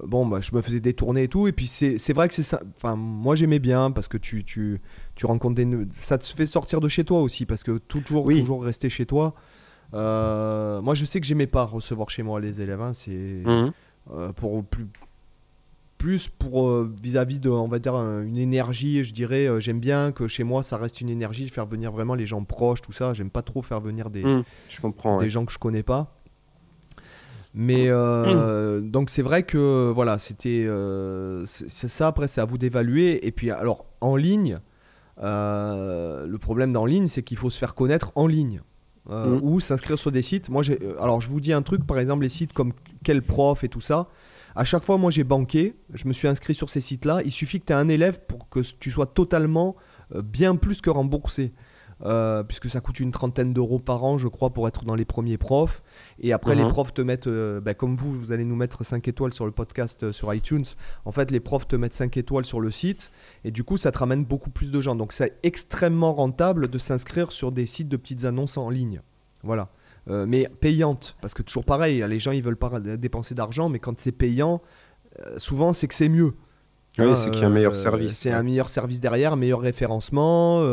bon, 0.03 0.27
bah, 0.27 0.41
je 0.41 0.55
me 0.55 0.61
faisais 0.61 0.81
détourner 0.81 1.25
et 1.25 1.29
tout. 1.29 1.47
Et 1.49 1.53
puis, 1.53 1.67
c'est 1.67 2.13
vrai 2.13 2.29
que 2.29 2.35
c'est 2.35 2.43
ça. 2.43 2.61
Enfin, 2.77 2.97
moi, 2.97 3.35
j'aimais 3.35 3.61
bien 3.61 3.91
parce 3.91 4.09
que 4.09 4.19
tu, 4.19 4.45
tu, 4.45 4.81
tu 5.15 5.27
rencontres 5.27 5.55
des. 5.55 5.69
Ça 5.93 6.19
te 6.19 6.27
fait 6.27 6.47
sortir 6.47 6.81
de 6.81 6.89
chez 6.89 7.05
toi 7.05 7.23
aussi. 7.23 7.47
Parce 7.47 7.63
que 7.63 7.79
toujours, 7.79 8.29
toujours 8.29 8.65
rester 8.65 8.91
chez 8.91 9.07
toi. 9.07 9.35
moi, 9.93 10.95
je 10.95 11.05
sais 11.07 11.21
que 11.21 11.27
j'aimais 11.27 11.47
pas 11.47 11.65
recevoir 11.65 12.11
chez 12.11 12.23
moi 12.23 12.41
les 12.41 12.61
élèves. 12.61 12.83
Hein, 12.83 12.93
c'est. 12.93 13.43
Pour 14.37 14.63
plus, 14.67 14.87
plus 16.05 16.29
pour 16.29 16.69
euh, 16.69 16.93
vis-à-vis 17.03 17.39
de, 17.39 17.49
on 17.49 17.67
va 17.67 17.79
dire, 17.79 17.95
une 17.95 18.37
énergie. 18.37 19.03
Je 19.05 19.15
dirais, 19.15 19.47
euh, 19.47 19.59
j'aime 19.59 19.81
bien 19.81 20.13
que 20.13 20.29
chez 20.29 20.45
moi, 20.45 20.63
ça 20.63 20.77
reste 20.77 21.01
une 21.01 21.09
énergie, 21.09 21.49
faire 21.49 21.65
venir 21.65 21.93
vraiment 21.93 22.15
les 22.15 22.27
gens 22.27 22.45
proches, 22.45 22.83
tout 22.83 22.93
ça. 22.93 23.15
J'aime 23.15 23.31
pas 23.31 23.41
trop 23.41 23.63
faire 23.63 23.81
venir 23.81 24.11
des, 24.11 24.23
mmh, 24.23 24.45
je 24.69 24.81
comprends, 24.83 25.17
des 25.17 25.31
gens 25.31 25.47
que 25.47 25.53
je 25.53 25.59
connais 25.59 25.83
pas. 25.83 26.15
Mais 27.55 27.87
euh, 27.89 28.83
mmh. 28.83 28.91
donc 28.91 29.09
c'est 29.09 29.23
vrai 29.23 29.45
que 29.45 29.91
voilà, 29.95 30.19
c'était 30.19 30.69
c'est 31.47 31.89
ça. 31.89 32.09
Après, 32.09 32.29
c'est 32.29 32.43
à 32.43 32.45
vous 32.45 32.59
d'évaluer. 32.59 33.27
Et 33.27 33.33
puis 33.33 33.51
alors 33.51 33.87
en 34.03 34.17
ligne, 34.17 34.61
le 35.23 36.37
problème 36.37 36.75
d'en 36.75 36.85
ligne, 36.85 37.07
c'est 37.07 37.23
qu'il 37.23 37.39
faut 37.39 37.49
se 37.49 37.59
faire 37.59 37.75
connaître 37.75 38.13
en 38.15 38.27
ligne. 38.27 38.61
Mmh. 39.07 39.41
ou 39.43 39.61
s'inscrire 39.61 39.99
sur 39.99 40.11
des 40.11 40.23
sites. 40.23 40.49
Moi, 40.49 40.63
alors 40.99 41.21
je 41.21 41.29
vous 41.29 41.41
dis 41.41 41.53
un 41.53 41.61
truc, 41.61 41.87
par 41.87 41.99
exemple 41.99 42.23
les 42.23 42.31
sites 42.31 42.55
comme 42.55 42.73
quel 43.03 43.23
prof 43.23 43.63
et 43.63 43.69
tout 43.69 43.83
ça. 43.83 44.09
À 44.57 44.65
chaque 44.65 44.85
fois, 44.85 44.99
moi, 44.99 45.11
j'ai 45.11 45.25
banqué, 45.25 45.75
je 45.93 46.07
me 46.07 46.13
suis 46.13 46.29
inscrit 46.29 46.55
sur 46.55 46.71
ces 46.71 46.81
sites-là. 46.81 47.23
Il 47.25 47.33
suffit 47.33 47.61
que 47.61 47.67
tu 47.67 47.73
aies 47.73 47.77
un 47.77 47.89
élève 47.89 48.21
pour 48.27 48.49
que 48.49 48.61
tu 48.61 48.91
sois 48.91 49.07
totalement 49.07 49.75
euh, 50.15 50.23
bien 50.23 50.57
plus 50.57 50.81
que 50.81 50.91
remboursé. 50.91 51.53
Euh, 52.05 52.43
puisque 52.43 52.69
ça 52.69 52.81
coûte 52.81 52.99
une 52.99 53.13
trentaine 53.13 53.53
d'euros 53.53 53.79
par 53.79 54.03
an, 54.03 54.19
je 54.19 54.27
crois, 54.27 54.51
pour 54.51 54.67
être 54.67 54.85
dans 54.85 54.97
les 54.97 55.05
premiers 55.05 55.39
profs. 55.39 55.83
Et 56.19 56.33
après, 56.33 56.55
les 56.55 56.65
mhm. 56.65 56.71
profs 56.71 56.93
te 56.93 57.01
mettent, 57.01 57.29
euh, 57.29 57.61
bah, 57.61 57.73
comme 57.73 57.95
vous, 57.95 58.13
vous 58.13 58.33
allez 58.33 58.45
nous 58.45 58.57
mettre 58.57 58.85
5 58.85 59.07
étoiles 59.07 59.33
sur 59.33 59.47
le 59.47 59.53
podcast 59.53 60.11
sur 60.11 60.35
iTunes. 60.35 60.65
En 61.05 61.13
fait, 61.13 61.31
les 61.31 61.41
profs 61.41 61.69
te 61.69 61.77
mettent 61.77 61.95
5 61.95 62.17
étoiles 62.17 62.45
sur 62.45 62.61
le 62.61 62.71
site. 62.71 63.13
Et 63.45 63.53
du 63.53 63.65
coup, 63.65 63.77
ça 63.77 63.93
te 63.93 63.99
ramène 63.99 64.25
beaucoup 64.25 64.51
plus 64.51 64.71
de 64.71 64.81
gens. 64.81 64.97
Donc, 64.97 65.13
c'est 65.13 65.39
extrêmement 65.45 66.13
rentable 66.13 66.69
de 66.69 66.79
s'inscrire 66.79 67.33
sur 67.33 67.53
des 67.53 67.67
sites 67.67 67.89
de 67.89 67.97
petites 67.97 68.25
annonces 68.25 68.59
en 68.59 68.71
ligne. 68.71 69.01
Voilà. 69.43 69.71
Euh, 70.11 70.27
mais 70.29 70.49
payante. 70.61 71.17
Parce 71.21 71.35
que 71.35 71.43
toujours 71.43 71.65
pareil, 71.65 72.05
les 72.07 72.19
gens 72.19 72.33
ils 72.33 72.43
veulent 72.43 72.57
pas 72.57 72.81
dépenser 72.81 73.35
d'argent, 73.35 73.69
mais 73.69 73.79
quand 73.79 73.99
c'est 73.99 74.13
payant, 74.13 74.61
euh, 75.21 75.39
souvent 75.39 75.73
c'est 75.73 75.89
que 75.89 75.95
c'est 75.95 76.09
mieux. 76.09 76.35
Oui, 76.99 77.17
c'est 77.17 77.31
qu'il 77.31 77.41
y 77.41 77.45
a 77.45 77.49
un 77.49 77.51
meilleur 77.51 77.73
euh, 77.73 77.77
service. 77.77 78.13
C'est 78.17 78.31
un 78.31 78.45
meilleur 78.45 78.69
service 78.69 79.01
derrière, 79.01 79.37
meilleur 79.37 79.61
référencement. 79.61 80.65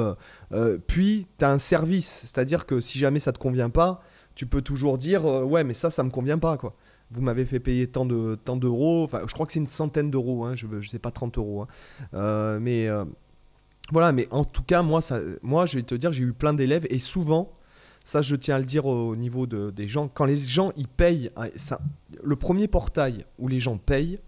puis, 0.86 1.26
tu 1.40 1.46
as 1.46 1.52
un 1.52 1.58
service. 1.58 2.22
C'est-à-dire 2.26 2.66
que 2.66 2.80
si 2.80 3.00
jamais 3.00 3.20
ça 3.20 3.32
te 3.32 3.40
convient 3.40 3.72
pas, 3.72 4.02
tu 4.36 4.46
peux 4.46 4.62
toujours 4.62 4.98
dire 4.98 5.26
Ouais, 5.26 5.64
mais 5.64 5.74
ça, 5.74 5.90
ça 5.90 6.04
me 6.04 6.10
convient 6.10 6.38
pas. 6.38 6.58
quoi. 6.58 6.76
Vous 7.10 7.22
m'avez 7.22 7.46
fait 7.46 7.60
payer 7.60 7.88
tant 7.88 8.06
d'euros. 8.06 8.30
De, 8.30 8.36
tant 8.36 8.60
enfin, 9.04 9.22
je 9.26 9.34
crois 9.34 9.48
que 9.48 9.52
c'est 9.54 9.60
une 9.60 9.68
centaine 9.68 10.12
d'euros. 10.12 10.46
Hein, 10.46 10.54
je 10.54 10.67
ne 10.67 10.82
sais 10.84 11.00
pas 11.00 11.12
30 11.12 11.39
euros. 11.39 11.65
Hein. 12.13 12.60
mais 12.60 12.88
voilà, 13.91 14.12
mais 14.12 14.28
en 14.30 14.44
tout 14.44 14.63
cas, 14.63 14.84
moi, 14.84 15.02
ça, 15.02 15.20
moi 15.41 15.65
je 15.65 15.78
vais 15.78 15.84
te 15.84 15.96
dire, 15.96 16.13
j'ai 16.13 16.24
eu 16.24 16.34
plein 16.34 16.54
d'élèves 16.54 16.86
et 16.89 17.00
souvent, 17.00 17.52
ça, 18.04 18.22
je 18.22 18.36
tiens 18.36 18.56
à 18.56 18.60
le 18.60 18.66
dire 18.66 18.86
au 18.86 19.16
niveau 19.16 19.46
de, 19.46 19.70
des 19.70 19.88
gens. 19.88 20.08
Quand 20.08 20.26
les 20.26 20.38
gens 20.38 20.72
ils 20.76 20.88
payent, 20.88 21.32
hein, 21.36 21.50
ça, 21.56 21.80
le 22.24 22.36
premier 22.36 22.68
portail 22.68 23.26
où 23.38 23.48
les 23.48 23.60
gens 23.60 23.78
payent, 23.78 24.20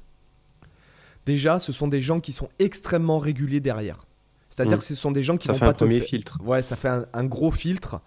déjà, 1.26 1.60
ce 1.60 1.72
sont 1.72 1.88
des 1.88 2.02
gens 2.02 2.20
qui 2.20 2.34
sont 2.34 2.50
extrêmement 2.60 3.20
réguliers 3.20 3.60
derrière. 3.60 4.06
C'est-à-dire 4.50 4.78
mmh. 4.78 4.82
que 4.82 4.86
ce 4.86 4.96
sont 4.96 5.12
des 5.12 5.24
gens 5.24 5.38
qui 5.38 5.48
ça 5.48 5.54
vont 5.54 5.60
fait 5.60 5.66
pas 5.66 5.72
un 5.72 5.74
premier 5.74 6.00
filtre. 6.00 6.40
Ouais, 6.44 6.62
ça 6.62 6.76
fait 6.76 6.90
un, 7.12 7.26
gros 7.26 7.50
filtre. 7.50 8.02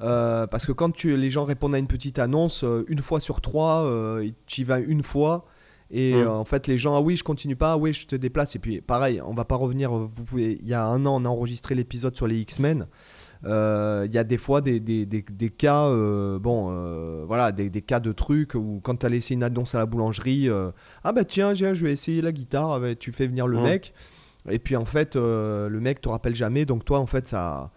Euh, 0.00 0.46
parce 0.46 0.64
que 0.64 0.72
quand 0.72 0.90
tu, 0.90 1.14
les 1.14 1.30
gens 1.30 1.44
répondent 1.44 1.74
à 1.74 1.78
une 1.78 1.86
petite 1.86 2.18
annonce, 2.18 2.64
euh, 2.64 2.86
une 2.88 3.02
fois 3.02 3.20
sur 3.20 3.42
trois, 3.42 3.84
euh, 3.84 4.30
tu 4.46 4.62
y 4.62 4.64
vas 4.64 4.78
une 4.78 5.02
fois. 5.02 5.44
Et 5.90 6.14
mmh. 6.14 6.28
en 6.28 6.44
fait, 6.46 6.66
les 6.68 6.78
gens, 6.78 6.94
ah 6.94 7.00
oui, 7.00 7.16
je 7.16 7.24
continue 7.24 7.56
pas, 7.56 7.72
ah 7.72 7.76
oui, 7.76 7.92
je 7.92 8.06
te 8.06 8.16
déplace. 8.16 8.56
Et 8.56 8.58
puis, 8.58 8.80
pareil, 8.80 9.20
on 9.20 9.34
va 9.34 9.44
pas 9.44 9.56
revenir. 9.56 9.92
Vous 9.92 10.24
pouvez, 10.24 10.58
il 10.62 10.68
y 10.68 10.72
a 10.72 10.86
un 10.86 11.04
an, 11.04 11.20
on 11.20 11.26
a 11.26 11.28
enregistré 11.28 11.74
l'épisode 11.74 12.16
sur 12.16 12.26
les 12.26 12.38
X-Men. 12.38 12.86
Euh, 13.46 14.04
il 14.06 14.14
y 14.14 14.18
a 14.18 14.24
des 14.24 14.36
fois 14.36 14.60
des, 14.60 14.80
des, 14.80 15.06
des, 15.06 15.50
cas, 15.50 15.86
euh, 15.86 16.38
bon, 16.38 16.68
euh, 16.70 17.24
voilà, 17.26 17.52
des, 17.52 17.70
cas 17.82 18.00
de 18.00 18.12
trucs 18.12 18.54
où 18.54 18.80
quand 18.82 18.96
tu 18.96 19.06
as 19.06 19.08
laissé 19.08 19.34
une 19.34 19.42
annonce 19.42 19.74
à 19.74 19.78
la 19.78 19.86
boulangerie, 19.86 20.48
ah 21.04 21.12
bah 21.12 21.24
tiens, 21.24 21.54
je 21.54 21.84
vais 21.84 21.92
essayer 21.92 22.22
la 22.22 22.32
guitare, 22.32 22.72
ah 22.72 22.80
bah, 22.80 22.94
tu 22.94 23.12
fais 23.12 23.26
venir 23.26 23.46
le 23.46 23.60
mec, 23.60 23.94
et 24.48 24.58
puis 24.58 24.76
en 24.76 24.84
fait, 24.84 25.16
le 25.16 25.78
mec 25.80 26.00
te 26.00 26.08
rappelle 26.08 26.34
jamais, 26.34 26.66
donc 26.66 26.84
toi, 26.84 26.98
en 26.98 27.06
fait, 27.06 27.26
ça. 27.26 27.70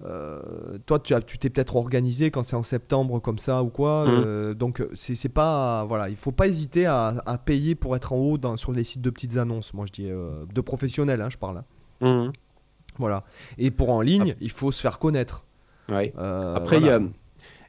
toi, 0.00 0.98
tu, 0.98 1.14
as, 1.14 1.20
tu 1.20 1.38
t'es 1.38 1.48
peut-être 1.48 1.76
organisé 1.76 2.32
quand 2.32 2.42
c'est 2.42 2.56
en 2.56 2.64
septembre 2.64 3.20
comme 3.20 3.38
ça 3.38 3.62
ou 3.62 3.68
quoi. 3.68 4.06
Mmh. 4.08 4.54
donc, 4.54 4.82
c'est, 4.94 5.14
c'est 5.14 5.28
pas. 5.28 5.84
Voilà, 5.84 6.08
il 6.08 6.16
faut 6.16 6.32
pas 6.32 6.48
hésiter 6.48 6.86
à, 6.86 7.22
à, 7.24 7.38
payer 7.38 7.76
pour 7.76 7.94
être 7.94 8.12
en 8.12 8.16
haut 8.16 8.38
dans, 8.38 8.56
sur 8.56 8.72
les 8.72 8.84
sites 8.84 9.02
de 9.02 9.10
petites 9.10 9.36
annonces. 9.36 9.74
Moi, 9.74 9.86
je 9.86 9.92
dis 9.92 10.08
de 10.08 10.60
professionnels, 10.60 11.20
hein, 11.20 11.30
je 11.30 11.38
parle. 11.38 11.58
Hein. 11.58 12.26
Mmh. 12.26 12.32
Voilà. 12.98 13.24
Et 13.58 13.70
pour 13.70 13.90
en 13.90 14.00
ligne, 14.00 14.36
il 14.40 14.50
faut 14.50 14.72
se 14.72 14.80
faire 14.80 14.98
connaître. 14.98 15.44
Ouais. 15.90 16.12
Euh, 16.18 16.54
Après, 16.54 16.78
il 16.78 16.86
y, 16.86 16.90
a, 16.90 17.00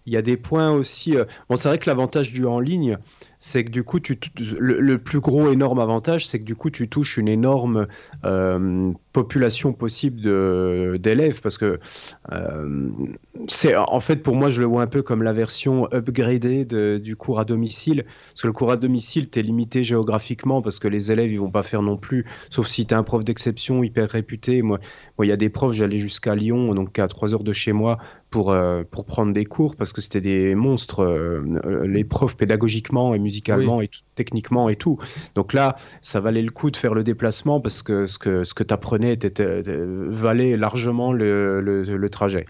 y, 0.05 0.17
a, 0.17 0.21
des 0.21 0.37
points 0.37 0.71
aussi. 0.71 1.17
Euh, 1.17 1.25
bon, 1.49 1.55
c'est 1.55 1.67
vrai 1.67 1.77
que 1.77 1.89
l'avantage 1.89 2.31
du 2.31 2.45
en 2.45 2.59
ligne, 2.59 2.97
c'est 3.39 3.65
que 3.65 3.71
du 3.71 3.83
coup, 3.83 3.99
tu, 3.99 4.17
le, 4.37 4.97
plus 4.97 5.19
gros 5.19 5.51
énorme 5.51 5.79
avantage, 5.79 6.27
c'est 6.27 6.39
que 6.39 6.45
du 6.45 6.55
coup, 6.55 6.69
tu 6.69 6.87
touches 6.87 7.17
une 7.17 7.27
énorme 7.27 7.87
euh, 8.23 8.93
population 9.15 9.71
possible 9.71 10.19
d'élèves 10.99 11.39
parce 11.39 11.57
que 11.57 11.79
euh, 12.33 12.89
c'est 13.47 13.73
en 13.77 14.01
fait 14.01 14.21
pour 14.21 14.35
moi 14.35 14.49
je 14.49 14.59
le 14.59 14.67
vois 14.67 14.81
un 14.81 14.87
peu 14.87 15.03
comme 15.03 15.23
la 15.23 15.31
version 15.31 15.87
upgradée 15.93 16.65
du 16.99 17.15
cours 17.15 17.39
à 17.39 17.45
domicile 17.45 18.03
parce 18.03 18.41
que 18.41 18.47
le 18.47 18.53
cours 18.53 18.71
à 18.71 18.77
domicile 18.77 19.29
tu 19.29 19.39
es 19.39 19.41
limité 19.41 19.85
géographiquement 19.85 20.61
parce 20.61 20.79
que 20.79 20.89
les 20.89 21.13
élèves 21.13 21.31
ils 21.31 21.39
vont 21.39 21.49
pas 21.49 21.63
faire 21.63 21.81
non 21.81 21.95
plus 21.95 22.25
sauf 22.49 22.67
si 22.67 22.85
tu 22.85 22.93
es 22.93 22.97
un 22.97 23.03
prof 23.03 23.23
d'exception 23.23 23.83
hyper 23.83 24.09
réputé. 24.09 24.61
Moi 24.61 24.79
il 25.21 25.27
y 25.27 25.31
a 25.31 25.37
des 25.37 25.49
profs 25.49 25.75
j'allais 25.75 25.97
jusqu'à 25.97 26.35
Lyon 26.35 26.73
donc 26.73 26.99
à 26.99 27.07
3 27.07 27.33
heures 27.33 27.45
de 27.45 27.53
chez 27.53 27.71
moi 27.71 27.97
pour, 28.31 28.51
euh, 28.51 28.83
pour 28.91 29.05
prendre 29.05 29.31
des 29.31 29.45
cours 29.45 29.77
parce 29.77 29.93
que 29.93 30.01
c'était 30.01 30.19
des 30.19 30.55
monstres 30.55 31.05
euh, 31.05 31.87
les 31.87 32.03
profs 32.03 32.35
pédagogiquement 32.35 33.13
et 33.15 33.19
musicalement 33.19 33.81
et 33.81 33.89
techniquement 34.15 34.67
et 34.67 34.75
tout. 34.75 34.97
Donc 35.35 35.53
là 35.53 35.75
ça 36.01 36.19
valait 36.19 36.41
le 36.41 36.51
coup 36.51 36.69
de 36.69 36.75
faire 36.75 36.93
le 36.93 37.05
déplacement 37.05 37.61
parce 37.61 37.81
que 37.81 38.07
ce 38.07 38.19
que 38.19 38.43
ce 38.43 38.53
que 38.53 38.63
tu 38.63 38.73
apprenais 38.73 39.04
était, 39.11 39.61
valait 39.65 40.57
largement 40.57 41.13
le, 41.13 42.07
trajet. 42.11 42.45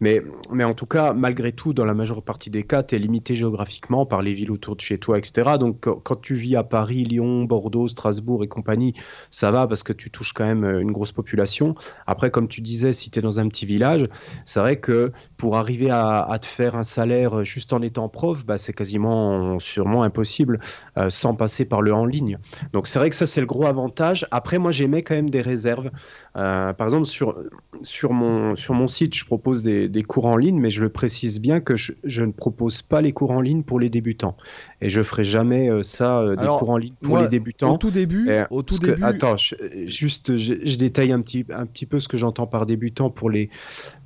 Mais, 0.00 0.22
mais 0.50 0.64
en 0.64 0.74
tout 0.74 0.86
cas, 0.86 1.12
malgré 1.12 1.52
tout, 1.52 1.74
dans 1.74 1.84
la 1.84 1.94
majeure 1.94 2.22
partie 2.22 2.48
des 2.48 2.62
cas, 2.62 2.82
tu 2.82 2.94
es 2.94 2.98
limité 2.98 3.34
géographiquement 3.34 4.06
par 4.06 4.22
les 4.22 4.32
villes 4.32 4.50
autour 4.50 4.76
de 4.76 4.80
chez 4.80 4.98
toi, 4.98 5.18
etc. 5.18 5.52
Donc 5.58 5.80
quand 5.80 6.20
tu 6.20 6.34
vis 6.34 6.56
à 6.56 6.62
Paris, 6.62 7.04
Lyon, 7.04 7.44
Bordeaux, 7.44 7.88
Strasbourg 7.88 8.44
et 8.44 8.48
compagnie, 8.48 8.94
ça 9.30 9.50
va 9.50 9.66
parce 9.66 9.82
que 9.82 9.92
tu 9.92 10.10
touches 10.10 10.32
quand 10.32 10.46
même 10.46 10.64
une 10.64 10.92
grosse 10.92 11.12
population. 11.12 11.74
Après, 12.06 12.30
comme 12.30 12.48
tu 12.48 12.60
disais, 12.60 12.92
si 12.92 13.10
tu 13.10 13.18
es 13.18 13.22
dans 13.22 13.40
un 13.40 13.48
petit 13.48 13.66
village, 13.66 14.08
c'est 14.44 14.60
vrai 14.60 14.76
que 14.76 15.12
pour 15.36 15.56
arriver 15.56 15.90
à, 15.90 16.36
te 16.40 16.46
faire 16.46 16.76
un 16.76 16.82
salaire 16.82 17.44
juste 17.44 17.72
en 17.72 17.82
étant 17.82 18.08
prof, 18.08 18.44
bah, 18.44 18.58
c'est 18.58 18.72
quasiment 18.72 19.58
sûrement 19.58 20.02
impossible 20.02 20.60
euh, 20.96 21.10
sans 21.10 21.34
passer 21.34 21.64
par 21.64 21.82
le 21.82 21.92
en 21.92 22.06
ligne. 22.06 22.38
Donc 22.72 22.86
c'est 22.86 22.98
vrai 22.98 23.10
que 23.10 23.16
ça, 23.16 23.26
c'est 23.26 23.40
le 23.40 23.46
gros 23.46 23.66
avantage. 23.66 24.26
Après, 24.30 24.58
moi, 24.58 24.70
j'aimais 24.70 25.02
quand 25.02 25.14
même 25.14 25.30
des 25.30 25.42
réserves. 25.42 25.90
Euh, 26.36 26.72
par 26.72 26.86
exemple, 26.86 27.06
sur, 27.06 27.36
sur, 27.82 28.12
mon, 28.12 28.54
sur 28.54 28.74
mon 28.74 28.86
site, 28.86 29.14
je 29.14 29.24
propose 29.24 29.62
des, 29.62 29.88
des 29.88 30.02
cours 30.02 30.26
en 30.26 30.36
ligne, 30.36 30.60
mais 30.60 30.70
je 30.70 30.80
le 30.80 30.88
précise 30.88 31.40
bien 31.40 31.60
que 31.60 31.74
je, 31.76 32.22
ne 32.22 32.32
propose 32.32 32.82
pas 32.82 33.00
les 33.00 33.12
cours 33.12 33.32
en 33.32 33.40
ligne 33.40 33.62
pour 33.62 33.80
les 33.80 33.90
débutants. 33.90 34.36
Et 34.80 34.88
je 34.88 35.02
ferai 35.02 35.24
jamais 35.24 35.70
euh, 35.70 35.82
ça, 35.82 36.20
euh, 36.20 36.36
des 36.36 36.46
cours 36.46 36.70
en 36.70 36.76
ligne 36.76 36.94
pour 37.02 37.18
les 37.18 37.28
débutants. 37.28 37.74
Au 37.74 37.78
tout 37.78 37.90
début, 37.90 38.30
au 38.50 38.62
tout 38.62 38.78
début... 38.78 39.02
attends, 39.02 39.36
juste, 39.36 40.36
je, 40.36 40.76
détaille 40.76 41.12
un 41.12 41.20
petit, 41.20 41.44
un 41.52 41.66
petit 41.66 41.86
peu 41.86 41.98
ce 41.98 42.08
que 42.08 42.16
j'entends 42.16 42.46
par 42.46 42.66
débutant 42.66 43.10
pour 43.10 43.30
les, 43.30 43.50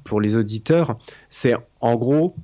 pour 0.03 0.21
les 0.21 0.37
auditeurs. 0.37 0.97
C'est 1.29 1.55
en 1.81 1.97
gros, 1.97 2.35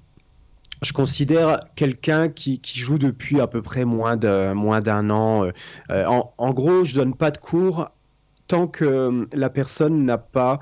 je 0.82 0.92
considère 0.92 1.60
quelqu'un 1.74 2.28
qui, 2.28 2.58
qui, 2.60 2.78
joue 2.78 2.98
depuis 2.98 3.40
à 3.40 3.46
peu 3.46 3.62
près 3.62 3.84
moins 3.84 4.16
d'un 4.16 4.54
moins 4.54 4.80
an. 4.88 5.50
en, 5.90 6.34
en, 6.36 6.52
gros, 6.52 6.84
je 6.84 6.94
donne 6.94 7.14
pas 7.14 7.30
de 7.30 7.38
cours 7.38 7.90
tant 8.50 8.66
que 8.66 9.28
la 9.32 9.48
personne 9.48 10.04
n'a 10.04 10.18
pas 10.18 10.60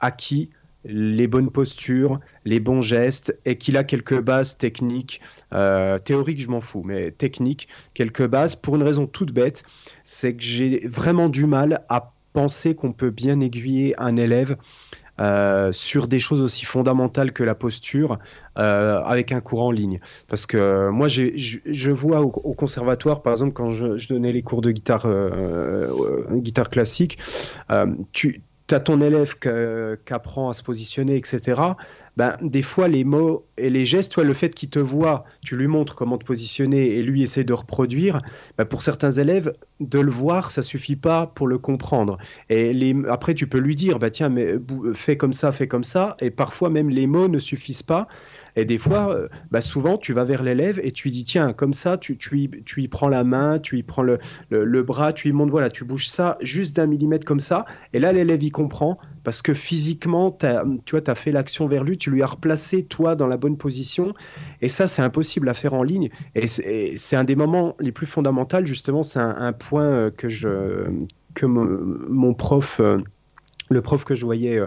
acquis 0.00 0.48
les 0.86 1.26
bonnes 1.26 1.50
postures, 1.50 2.20
les 2.44 2.60
bons 2.60 2.80
gestes 2.80 3.38
et 3.44 3.58
qu'il 3.58 3.76
a 3.76 3.84
quelques 3.84 4.20
bases 4.20 4.56
techniques, 4.56 5.20
euh, 5.52 5.98
théoriques 5.98 6.40
je 6.40 6.48
m'en 6.48 6.60
fous, 6.60 6.82
mais 6.84 7.10
techniques, 7.10 7.68
quelques 7.94 8.26
bases, 8.26 8.56
pour 8.56 8.76
une 8.76 8.82
raison 8.82 9.06
toute 9.06 9.32
bête, 9.32 9.64
c'est 10.04 10.34
que 10.34 10.42
j'ai 10.42 10.86
vraiment 10.86 11.28
du 11.28 11.46
mal 11.46 11.84
à 11.88 12.12
penser 12.32 12.74
qu'on 12.74 12.92
peut 12.92 13.10
bien 13.10 13.40
aiguiller 13.40 13.94
un 13.98 14.16
élève 14.16 14.56
euh, 15.20 15.72
sur 15.72 16.08
des 16.08 16.20
choses 16.20 16.42
aussi 16.42 16.64
fondamentales 16.64 17.32
que 17.32 17.42
la 17.42 17.54
posture 17.54 18.18
euh, 18.58 19.00
avec 19.02 19.32
un 19.32 19.40
cours 19.40 19.62
en 19.62 19.70
ligne. 19.70 20.00
Parce 20.28 20.46
que 20.46 20.88
moi, 20.90 21.08
je, 21.08 21.90
vois 21.90 22.20
au, 22.20 22.54
conservatoire, 22.54 23.22
par 23.22 23.32
exemple, 23.32 23.52
quand 23.52 23.72
je, 23.72 24.08
donnais 24.08 24.32
les 24.32 24.42
cours 24.42 24.60
de 24.60 24.70
guitare, 24.70 25.06
guitare 26.32 26.70
classique, 26.70 27.18
tu 28.12 28.42
tu 28.66 28.74
as 28.74 28.80
ton 28.80 29.00
élève 29.00 29.36
qui 29.38 30.12
apprend 30.12 30.50
à 30.50 30.54
se 30.54 30.62
positionner, 30.62 31.16
etc. 31.16 31.60
Ben, 32.16 32.36
des 32.40 32.62
fois, 32.62 32.88
les 32.88 33.04
mots 33.04 33.46
et 33.58 33.68
les 33.68 33.84
gestes, 33.84 34.12
toi, 34.12 34.24
le 34.24 34.32
fait 34.32 34.54
qu'il 34.54 34.70
te 34.70 34.78
voit, 34.78 35.24
tu 35.42 35.54
lui 35.54 35.66
montres 35.66 35.94
comment 35.94 36.16
te 36.16 36.24
positionner 36.24 36.94
et 36.94 37.02
lui 37.02 37.22
essaie 37.22 37.44
de 37.44 37.52
reproduire, 37.52 38.22
ben, 38.56 38.64
pour 38.64 38.82
certains 38.82 39.10
élèves, 39.10 39.52
de 39.80 39.98
le 39.98 40.10
voir, 40.10 40.50
ça 40.50 40.62
suffit 40.62 40.96
pas 40.96 41.26
pour 41.26 41.46
le 41.46 41.58
comprendre. 41.58 42.16
Et 42.48 42.72
les, 42.72 42.96
après, 43.08 43.34
tu 43.34 43.46
peux 43.46 43.58
lui 43.58 43.76
dire, 43.76 43.98
bah, 43.98 44.08
tiens, 44.08 44.30
mais 44.30 44.54
fais 44.94 45.18
comme 45.18 45.34
ça, 45.34 45.52
fais 45.52 45.68
comme 45.68 45.84
ça, 45.84 46.16
et 46.20 46.30
parfois 46.30 46.70
même 46.70 46.88
les 46.88 47.06
mots 47.06 47.28
ne 47.28 47.38
suffisent 47.38 47.82
pas. 47.82 48.08
Et 48.56 48.64
des 48.64 48.78
fois, 48.78 49.14
euh, 49.14 49.28
bah 49.50 49.60
souvent, 49.60 49.98
tu 49.98 50.12
vas 50.14 50.24
vers 50.24 50.42
l'élève 50.42 50.80
et 50.82 50.90
tu 50.90 51.04
lui 51.04 51.12
dis, 51.12 51.24
tiens, 51.24 51.52
comme 51.52 51.74
ça, 51.74 51.98
tu, 51.98 52.16
tu, 52.16 52.38
y, 52.38 52.50
y 52.78 52.88
prends 52.88 53.08
la 53.08 53.22
main, 53.22 53.58
tu 53.58 53.78
y 53.78 53.82
prends 53.82 54.02
le, 54.02 54.18
bras, 54.82 55.12
tu 55.12 55.28
lui 55.28 55.32
montres, 55.32 55.50
voilà, 55.50 55.70
tu 55.70 55.84
bouges 55.84 56.08
ça 56.08 56.38
juste 56.40 56.74
d'un 56.74 56.86
millimètre 56.86 57.26
comme 57.26 57.40
ça. 57.40 57.66
Et 57.92 57.98
là, 57.98 58.12
l'élève, 58.12 58.42
il 58.42 58.50
comprend 58.50 58.98
parce 59.24 59.42
que 59.42 59.54
physiquement, 59.54 60.30
tu 60.30 60.92
vois, 60.92 61.00
tu 61.00 61.10
as 61.10 61.14
fait 61.14 61.32
l'action 61.32 61.66
vers 61.68 61.84
lui, 61.84 61.98
tu 61.98 62.10
lui 62.10 62.22
as 62.22 62.26
replacé, 62.26 62.84
toi, 62.84 63.14
dans 63.14 63.26
la 63.26 63.36
bonne 63.36 63.58
position. 63.58 64.14
Et 64.62 64.68
ça, 64.68 64.86
c'est 64.86 65.02
impossible 65.02 65.48
à 65.48 65.54
faire 65.54 65.74
en 65.74 65.82
ligne. 65.82 66.08
Et 66.34 66.46
c'est 66.46 67.16
un 67.16 67.24
des 67.24 67.36
moments 67.36 67.76
les 67.78 67.92
plus 67.92 68.06
fondamentaux, 68.06 68.64
justement, 68.64 69.02
c'est 69.02 69.20
un, 69.20 69.52
point 69.52 69.84
euh, 69.84 70.10
que, 70.10 70.28
je, 70.28 70.86
que 71.34 71.46
mon, 71.46 72.34
prof, 72.34 72.80
euh, 72.80 72.98
le 73.68 73.82
prof 73.82 74.04
que 74.04 74.14
je 74.14 74.24
voyais 74.24 74.60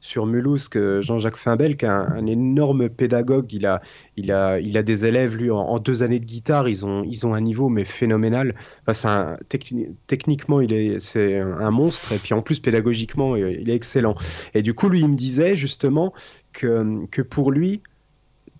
sur 0.00 0.26
Mulhouse 0.26 0.68
que 0.68 1.00
Jean-Jacques 1.00 1.36
Fimbel, 1.36 1.76
qui 1.76 1.84
est 1.84 1.88
un, 1.88 2.26
énorme 2.26 2.88
pédagogue. 2.88 3.52
Il 3.52 3.66
a, 3.66 3.80
il, 4.16 4.32
a, 4.32 4.58
il 4.60 4.76
a 4.76 4.82
des 4.82 5.06
élèves, 5.06 5.36
lui, 5.36 5.50
en, 5.50 5.78
deux 5.78 6.02
années 6.02 6.20
de 6.20 6.24
guitare, 6.24 6.68
ils 6.68 6.84
ont, 6.84 7.02
ils 7.04 7.26
ont 7.26 7.34
un 7.34 7.40
niveau 7.40 7.68
mais 7.68 7.84
phénoménal. 7.84 8.54
Enfin, 8.86 9.36
techniquement, 10.06 10.60
il 10.60 10.72
est, 10.72 11.00
c'est 11.00 11.38
un 11.38 11.70
monstre, 11.70 12.12
et 12.12 12.18
puis 12.18 12.34
en 12.34 12.42
plus, 12.42 12.60
pédagogiquement, 12.60 13.36
il 13.36 13.70
est 13.70 13.74
excellent. 13.74 14.14
Et 14.54 14.62
du 14.62 14.74
coup, 14.74 14.88
lui, 14.88 15.00
il 15.00 15.08
me 15.08 15.16
disait 15.16 15.56
justement 15.56 16.12
que, 16.52 17.06
que 17.10 17.22
pour 17.22 17.50
lui, 17.50 17.82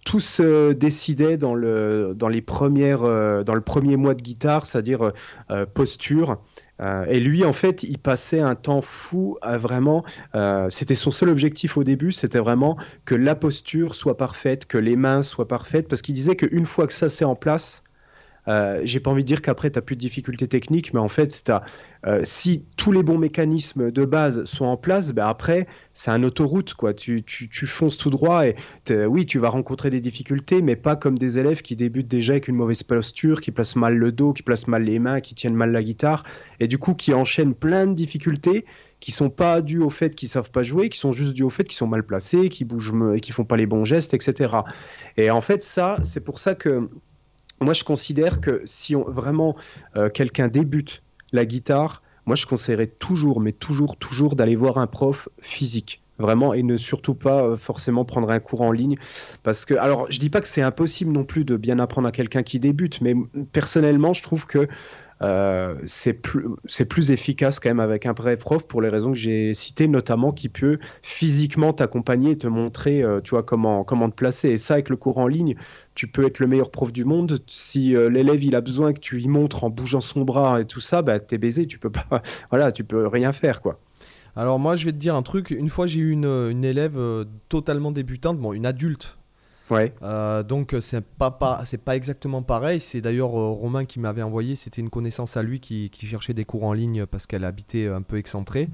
tout 0.06 0.20
se 0.20 0.72
décidait 0.72 1.36
dans 1.36 1.54
le, 1.54 2.14
dans 2.14 2.28
les 2.28 2.40
premières, 2.40 3.02
euh, 3.02 3.42
dans 3.42 3.54
le 3.54 3.60
premier 3.60 3.96
mois 3.96 4.14
de 4.14 4.22
guitare, 4.22 4.64
c'est-à-dire 4.64 5.10
euh, 5.50 5.66
posture, 5.66 6.38
euh, 6.80 7.04
et 7.08 7.20
lui, 7.20 7.44
en 7.44 7.52
fait, 7.52 7.82
il 7.82 7.98
passait 7.98 8.40
un 8.40 8.54
temps 8.54 8.82
fou 8.82 9.38
à 9.42 9.56
vraiment. 9.56 10.04
Euh, 10.34 10.68
c'était 10.70 10.94
son 10.94 11.10
seul 11.10 11.30
objectif 11.30 11.76
au 11.76 11.84
début, 11.84 12.12
c'était 12.12 12.38
vraiment 12.38 12.76
que 13.04 13.14
la 13.14 13.34
posture 13.34 13.94
soit 13.94 14.16
parfaite, 14.16 14.66
que 14.66 14.78
les 14.78 14.96
mains 14.96 15.22
soient 15.22 15.48
parfaites, 15.48 15.88
parce 15.88 16.02
qu'il 16.02 16.14
disait 16.14 16.36
qu'une 16.36 16.66
fois 16.66 16.86
que 16.86 16.92
ça 16.92 17.08
c'est 17.08 17.24
en 17.24 17.34
place, 17.34 17.82
euh, 18.48 18.80
j'ai 18.84 19.00
pas 19.00 19.10
envie 19.10 19.22
de 19.22 19.26
dire 19.26 19.42
qu'après, 19.42 19.70
tu 19.70 19.78
n'as 19.78 19.82
plus 19.82 19.96
de 19.96 20.00
difficultés 20.00 20.46
techniques, 20.46 20.94
mais 20.94 21.00
en 21.00 21.08
fait, 21.08 21.50
euh, 22.06 22.20
si 22.24 22.64
tous 22.76 22.92
les 22.92 23.02
bons 23.02 23.18
mécanismes 23.18 23.90
de 23.90 24.04
base 24.04 24.44
sont 24.44 24.64
en 24.64 24.76
place, 24.76 25.12
ben 25.12 25.26
après, 25.26 25.66
c'est 25.92 26.10
un 26.10 26.22
autoroute. 26.22 26.74
Quoi. 26.74 26.94
Tu, 26.94 27.22
tu, 27.22 27.66
fonces 27.66 27.96
tout 27.96 28.10
droit 28.10 28.46
et 28.46 28.56
oui, 29.06 29.26
tu 29.26 29.38
vas 29.38 29.48
rencontrer 29.48 29.90
des 29.90 30.00
difficultés, 30.00 30.62
mais 30.62 30.76
pas 30.76 30.96
comme 30.96 31.18
des 31.18 31.38
élèves 31.38 31.62
qui 31.62 31.76
débutent 31.76 32.08
déjà 32.08 32.34
avec 32.34 32.48
une 32.48 32.56
mauvaise 32.56 32.82
posture, 32.82 33.40
qui 33.40 33.50
placent 33.50 33.76
mal 33.76 33.96
le 33.96 34.12
dos, 34.12 34.32
qui 34.32 34.42
placent 34.42 34.68
mal 34.68 34.84
les 34.84 34.98
mains, 34.98 35.20
qui 35.20 35.34
tiennent 35.34 35.54
mal 35.54 35.72
la 35.72 35.82
guitare, 35.82 36.24
et 36.60 36.68
du 36.68 36.78
coup, 36.78 36.94
qui 36.94 37.14
enchaînent 37.14 37.54
plein 37.54 37.86
de 37.86 37.94
difficultés 37.94 38.64
qui 39.00 39.12
sont 39.12 39.30
pas 39.30 39.62
dues 39.62 39.80
au 39.80 39.90
fait 39.90 40.14
qu'ils 40.14 40.28
savent 40.28 40.50
pas 40.50 40.62
jouer, 40.62 40.88
qui 40.88 40.98
sont 40.98 41.12
juste 41.12 41.34
dues 41.34 41.42
au 41.42 41.50
fait 41.50 41.64
qu'ils 41.64 41.76
sont 41.76 41.86
mal 41.86 42.02
placés, 42.02 42.48
qui 42.48 42.64
bougent, 42.64 42.94
qui 43.20 43.32
font 43.32 43.44
pas 43.44 43.56
les 43.56 43.66
bons 43.66 43.84
gestes, 43.84 44.14
etc. 44.14 44.54
Et 45.16 45.30
en 45.30 45.40
fait, 45.40 45.62
ça, 45.62 45.96
c'est 46.02 46.20
pour 46.20 46.38
ça 46.38 46.54
que 46.54 46.88
moi, 47.60 47.74
je 47.74 47.84
considère 47.84 48.40
que 48.40 48.62
si 48.64 48.94
vraiment 48.94 49.56
euh, 49.96 50.08
quelqu'un 50.08 50.48
débute 50.48 51.02
la 51.32 51.44
guitare, 51.44 52.02
moi, 52.26 52.36
je 52.36 52.46
conseillerais 52.46 52.88
toujours, 52.88 53.40
mais 53.40 53.52
toujours, 53.52 53.96
toujours 53.96 54.36
d'aller 54.36 54.56
voir 54.56 54.78
un 54.78 54.86
prof 54.86 55.28
physique. 55.40 56.02
Vraiment 56.18 56.54
et 56.54 56.62
ne 56.62 56.78
surtout 56.78 57.14
pas 57.14 57.44
euh, 57.44 57.56
forcément 57.58 58.06
prendre 58.06 58.30
un 58.30 58.40
cours 58.40 58.62
en 58.62 58.72
ligne. 58.72 58.96
Parce 59.42 59.66
que 59.66 59.74
alors 59.74 60.10
je 60.10 60.18
dis 60.18 60.30
pas 60.30 60.40
que 60.40 60.48
c'est 60.48 60.62
impossible 60.62 61.12
non 61.12 61.24
plus 61.24 61.44
de 61.44 61.58
bien 61.58 61.78
apprendre 61.78 62.08
à 62.08 62.12
quelqu'un 62.12 62.42
qui 62.42 62.58
débute 62.58 63.02
mais 63.02 63.14
personnellement 63.52 64.14
je 64.14 64.22
trouve 64.22 64.46
que 64.46 64.66
c'est 65.20 66.12
plus, 66.12 66.44
plus 66.88 67.10
efficace 67.10 67.60
quand 67.60 67.70
même 67.70 67.80
avec 67.80 68.06
un 68.06 68.12
vrai 68.12 68.36
prof 68.36 68.66
pour 68.66 68.82
les 68.82 68.88
raisons 68.88 69.12
que 69.12 69.18
j'ai 69.18 69.54
citées, 69.54 69.88
notamment 69.88 70.32
qui 70.32 70.48
peut 70.48 70.78
physiquement 71.02 71.72
t'accompagner 71.72 72.32
et 72.32 72.36
te 72.36 72.46
montrer, 72.46 73.02
euh, 73.02 73.20
tu 73.20 73.30
vois, 73.30 73.42
comment, 73.42 73.84
comment 73.84 74.10
te 74.10 74.14
placer. 74.14 74.50
Et 74.50 74.58
ça, 74.58 74.74
avec 74.74 74.90
le 74.90 74.96
cours 74.96 75.18
en 75.18 75.26
ligne, 75.26 75.54
tu 75.94 76.06
peux 76.06 76.24
être 76.24 76.38
le 76.38 76.46
meilleur 76.46 76.70
prof 76.70 76.92
du 76.92 77.04
monde. 77.04 77.40
Si 77.46 77.94
euh, 77.94 78.08
l'élève 78.08 78.42
il 78.44 78.54
a 78.54 78.60
besoin 78.60 78.92
que 78.92 79.00
tu 79.00 79.16
lui 79.16 79.28
montres 79.28 79.64
en 79.64 79.70
bougeant 79.70 80.00
son 80.00 80.22
bras 80.22 80.60
et 80.60 80.66
tout 80.66 80.80
ça, 80.80 81.02
bah, 81.02 81.18
t'es 81.20 81.38
baisé, 81.38 81.66
tu 81.66 81.78
peux 81.78 81.90
pas, 81.90 82.06
voilà, 82.50 82.72
tu 82.72 82.84
peux 82.84 83.06
rien 83.06 83.32
faire, 83.32 83.62
quoi. 83.62 83.80
Alors 84.34 84.58
moi, 84.58 84.76
je 84.76 84.84
vais 84.84 84.92
te 84.92 84.98
dire 84.98 85.14
un 85.14 85.22
truc. 85.22 85.50
Une 85.50 85.70
fois, 85.70 85.86
j'ai 85.86 86.00
eu 86.00 86.10
une, 86.10 86.26
une 86.26 86.64
élève 86.64 86.98
totalement 87.48 87.90
débutante, 87.90 88.38
bon, 88.38 88.52
une 88.52 88.66
adulte 88.66 89.16
Ouais. 89.70 89.92
Euh, 90.02 90.42
donc 90.42 90.74
c'est 90.80 91.04
pas, 91.04 91.30
pas 91.30 91.62
c'est 91.64 91.82
pas 91.82 91.96
exactement 91.96 92.42
pareil. 92.42 92.80
C'est 92.80 93.00
d'ailleurs 93.00 93.38
euh, 93.38 93.48
Romain 93.48 93.84
qui 93.84 94.00
m'avait 94.00 94.22
envoyé. 94.22 94.56
C'était 94.56 94.80
une 94.80 94.90
connaissance 94.90 95.36
à 95.36 95.42
lui 95.42 95.60
qui, 95.60 95.90
qui, 95.90 96.06
cherchait 96.06 96.34
des 96.34 96.44
cours 96.44 96.64
en 96.64 96.72
ligne 96.72 97.06
parce 97.06 97.26
qu'elle 97.26 97.44
habitait 97.44 97.88
un 97.88 98.02
peu 98.02 98.16
excentrée. 98.16 98.68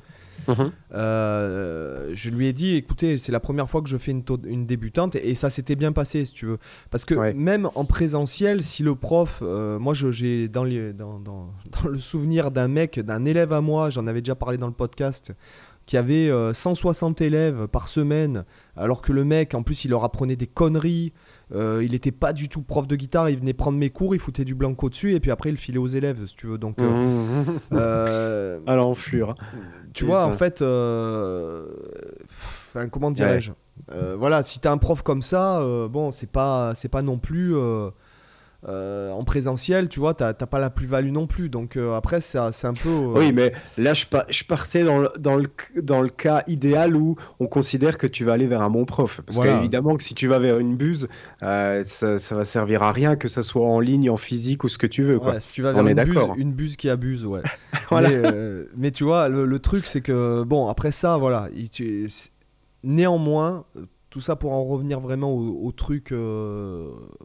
Mhm. 0.48 0.72
Euh, 0.92 2.10
je 2.14 2.30
lui 2.30 2.48
ai 2.48 2.52
dit, 2.52 2.74
écoutez, 2.74 3.16
c'est 3.16 3.30
la 3.30 3.38
première 3.38 3.70
fois 3.70 3.80
que 3.80 3.88
je 3.88 3.96
fais 3.96 4.10
une, 4.10 4.24
une 4.44 4.66
débutante 4.66 5.14
et, 5.14 5.34
ça 5.34 5.50
s'était 5.50 5.76
bien 5.76 5.92
passé, 5.92 6.24
si 6.24 6.32
tu 6.32 6.46
veux. 6.46 6.58
Parce 6.90 7.04
que 7.04 7.32
même 7.32 7.70
en 7.74 7.84
présentiel, 7.84 8.62
si 8.62 8.82
le 8.82 8.94
prof, 8.94 9.40
moi 9.42 9.94
j'ai 9.94 10.48
dans, 10.48 10.64
dans, 10.64 11.20
dans, 11.20 11.54
dans, 11.82 11.88
le 11.88 11.98
souvenir 11.98 12.50
d'un 12.50 12.68
mec, 12.68 12.98
d'un 12.98 13.24
élève 13.24 13.52
à 13.52 13.60
moi, 13.60 13.90
j'en 13.90 14.06
avais 14.06 14.20
déjà 14.20 14.34
parlé 14.34 14.58
dans 14.58 14.66
le 14.66 14.72
podcast, 14.72 15.32
qui 15.92 15.98
avait 15.98 16.30
160 16.54 17.20
euh, 17.20 17.24
élèves 17.26 17.66
par 17.66 17.86
semaine, 17.86 18.46
alors 18.78 19.02
que 19.02 19.12
le 19.12 19.24
mec, 19.24 19.54
en 19.54 19.62
plus, 19.62 19.84
il 19.84 19.90
leur 19.90 20.04
apprenait 20.04 20.36
des 20.36 20.46
conneries. 20.46 21.12
Euh, 21.54 21.84
il 21.84 21.90
n'était 21.90 22.12
pas 22.12 22.32
du 22.32 22.48
tout 22.48 22.62
prof 22.62 22.88
de 22.88 22.96
guitare, 22.96 23.28
il 23.28 23.38
venait 23.38 23.52
prendre 23.52 23.76
mes 23.76 23.90
cours, 23.90 24.14
il 24.14 24.18
foutait 24.18 24.46
du 24.46 24.54
blanco 24.54 24.88
dessus 24.88 25.12
et 25.12 25.20
puis 25.20 25.30
après 25.30 25.50
il 25.50 25.58
filait 25.58 25.76
aux 25.76 25.86
élèves, 25.86 26.24
si 26.24 26.34
tu 26.34 26.46
veux. 26.46 26.56
Donc, 26.56 26.78
euh, 26.78 26.88
mmh. 26.88 27.60
euh 27.72 28.58
à 28.66 28.74
l'enflure. 28.74 29.34
Tu 29.92 30.06
vois, 30.06 30.24
en 30.24 30.32
fait, 30.32 30.62
enfin, 30.62 31.68
comment 32.88 33.10
dirais-je? 33.10 33.52
Voilà, 34.16 34.42
si 34.44 34.60
t'as 34.60 34.72
un 34.72 34.78
prof 34.78 35.02
comme 35.02 35.20
ça, 35.20 35.62
bon, 35.90 36.10
c'est 36.10 36.30
pas, 36.30 36.74
c'est 36.74 36.88
pas 36.88 37.02
non 37.02 37.18
plus. 37.18 37.54
Euh, 38.68 39.10
en 39.10 39.24
présentiel, 39.24 39.88
tu 39.88 39.98
vois, 39.98 40.14
t'as 40.14 40.32
pas 40.34 40.60
la 40.60 40.70
plus-value 40.70 41.10
non 41.10 41.26
plus. 41.26 41.48
Donc 41.48 41.76
euh, 41.76 41.96
après, 41.96 42.20
c'est 42.20 42.38
un 42.38 42.74
peu. 42.74 42.90
Euh, 42.90 43.14
oui, 43.16 43.32
mais 43.32 43.52
là, 43.76 43.92
je, 43.92 44.06
je 44.28 44.44
partais 44.44 44.84
dans 44.84 45.00
le, 45.00 45.10
dans, 45.18 45.34
le, 45.34 45.48
dans 45.82 46.00
le 46.00 46.08
cas 46.08 46.44
idéal 46.46 46.94
où 46.94 47.16
on 47.40 47.48
considère 47.48 47.98
que 47.98 48.06
tu 48.06 48.24
vas 48.24 48.34
aller 48.34 48.46
vers 48.46 48.62
un 48.62 48.70
bon 48.70 48.84
prof. 48.84 49.20
Parce 49.26 49.40
qu'évidemment 49.40 49.96
que 49.96 50.04
si 50.04 50.14
tu 50.14 50.28
vas 50.28 50.38
vers 50.38 50.58
une 50.60 50.76
buse, 50.76 51.08
ça, 51.40 51.82
ça, 52.18 52.36
va 52.36 52.44
servir 52.44 52.84
à 52.84 52.92
rien, 52.92 53.16
que 53.16 53.26
ça 53.26 53.42
soit 53.42 53.66
en 53.66 53.80
ligne, 53.80 54.08
en 54.10 54.16
physique 54.16 54.62
ou 54.62 54.68
ce 54.68 54.78
que 54.78 54.86
tu 54.86 55.02
veux. 55.02 55.18
Quoi. 55.18 55.40
si 55.40 55.50
tu 55.50 55.62
vas 55.62 55.72
vers 55.72 55.84
une, 55.84 56.04
buse, 56.04 56.18
une 56.36 56.52
buse 56.52 56.76
qui 56.76 56.88
abuse, 56.88 57.26
ouais. 57.26 57.42
mais, 58.76 58.92
tu 58.92 59.02
vois, 59.02 59.28
le, 59.28 59.58
truc, 59.58 59.86
c'est 59.86 60.02
que, 60.02 60.44
bon, 60.44 60.68
après 60.68 60.92
ça, 60.92 61.16
voilà. 61.16 61.48
tu, 61.72 62.08
néanmoins, 62.84 63.64
tout 64.08 64.20
ça 64.20 64.36
pour 64.36 64.52
en 64.52 64.62
revenir 64.62 65.00
vraiment 65.00 65.32
au, 65.32 65.66
au 65.66 65.72
truc 65.72 66.14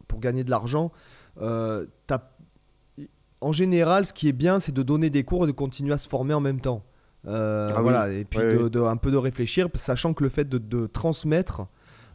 pour 0.08 0.20
gagner 0.20 0.44
de 0.44 0.50
l'argent. 0.50 0.92
Euh, 1.42 1.86
en 3.40 3.52
général, 3.52 4.06
ce 4.06 4.14
qui 4.14 4.28
est 4.28 4.34
bien, 4.34 4.60
c'est 4.60 4.72
de 4.72 4.84
donner 4.84 5.10
des 5.10 5.24
cours 5.24 5.44
et 5.44 5.48
de 5.48 5.52
continuer 5.52 5.94
à 5.94 5.98
se 5.98 6.10
former 6.10 6.34
en 6.34 6.42
même 6.42 6.60
temps. 6.60 6.84
Euh, 7.28 7.70
ah 7.76 7.82
voilà, 7.82 8.12
et 8.12 8.26
puis 8.26 8.40
de, 8.40 8.80
un 8.82 8.98
peu 8.98 9.12
de 9.12 9.18
réfléchir, 9.18 9.68
sachant 9.76 10.14
que 10.14 10.24
le 10.24 10.30
fait 10.30 10.48
de, 10.48 10.88
transmettre, 10.88 11.68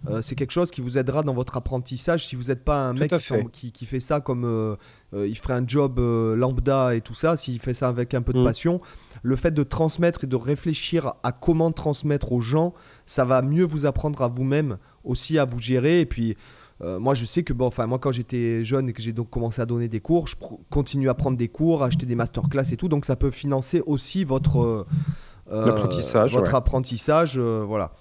euh, 0.08 0.20
c'est 0.20 0.34
quelque 0.34 0.50
chose 0.50 0.72
qui 0.72 0.80
vous 0.80 0.98
aidera 0.98 1.22
dans 1.22 1.34
votre 1.34 1.56
apprentissage. 1.56 2.26
Si 2.26 2.34
vous 2.34 2.44
n'êtes 2.44 2.64
pas 2.64 2.88
un 2.88 2.94
mec 2.94 3.12
qui, 3.52 3.86
fait 3.86 4.00
ça 4.00 4.20
comme 4.20 4.76
il 5.12 5.38
ferait 5.38 5.54
un 5.54 5.66
job 5.66 6.00
lambda 6.00 6.94
et 6.94 7.00
tout 7.00 7.14
ça, 7.14 7.36
s'il 7.36 7.60
fait 7.60 7.74
ça 7.74 7.88
avec 7.88 8.14
un 8.14 8.22
peu 8.22 8.32
de 8.32 8.40
mm. 8.40 8.44
passion, 8.44 8.80
le 9.22 9.36
fait 9.36 9.52
de 9.52 9.62
transmettre 9.62 10.24
et 10.24 10.26
de 10.26 10.36
réfléchir 10.36 11.14
à 11.22 11.30
comment 11.30 11.70
transmettre 11.70 12.32
aux 12.32 12.40
gens, 12.40 12.74
ça 13.06 13.24
va 13.24 13.42
mieux 13.42 13.64
vous 13.64 13.86
apprendre 13.86 14.22
à 14.22 14.28
vous-même 14.28 14.78
aussi 15.04 15.38
à 15.38 15.44
vous 15.44 15.60
gérer. 15.60 16.00
Et 16.00 16.06
puis 16.06 16.36
euh, 16.82 16.98
moi, 16.98 17.14
je 17.14 17.24
sais 17.24 17.42
que 17.42 17.52
bon, 17.52 17.66
enfin, 17.66 17.86
moi, 17.86 17.98
quand 17.98 18.12
j'étais 18.12 18.64
jeune 18.64 18.88
et 18.88 18.92
que 18.92 19.02
j'ai 19.02 19.12
donc 19.12 19.30
commencé 19.30 19.62
à 19.62 19.66
donner 19.66 19.88
des 19.88 20.00
cours, 20.00 20.26
je 20.26 20.36
continue 20.70 21.08
à 21.08 21.14
prendre 21.14 21.36
des 21.36 21.48
cours, 21.48 21.82
à 21.82 21.86
acheter 21.86 22.06
des 22.06 22.16
masterclass 22.16 22.72
et 22.72 22.76
tout, 22.76 22.88
donc 22.88 23.04
ça 23.04 23.16
peut 23.16 23.30
financer 23.30 23.82
aussi 23.86 24.24
votre 24.24 24.86
apprentissage, 25.50 26.34
votre 26.34 26.54
apprentissage, 26.54 27.38
voilà. 27.38 27.92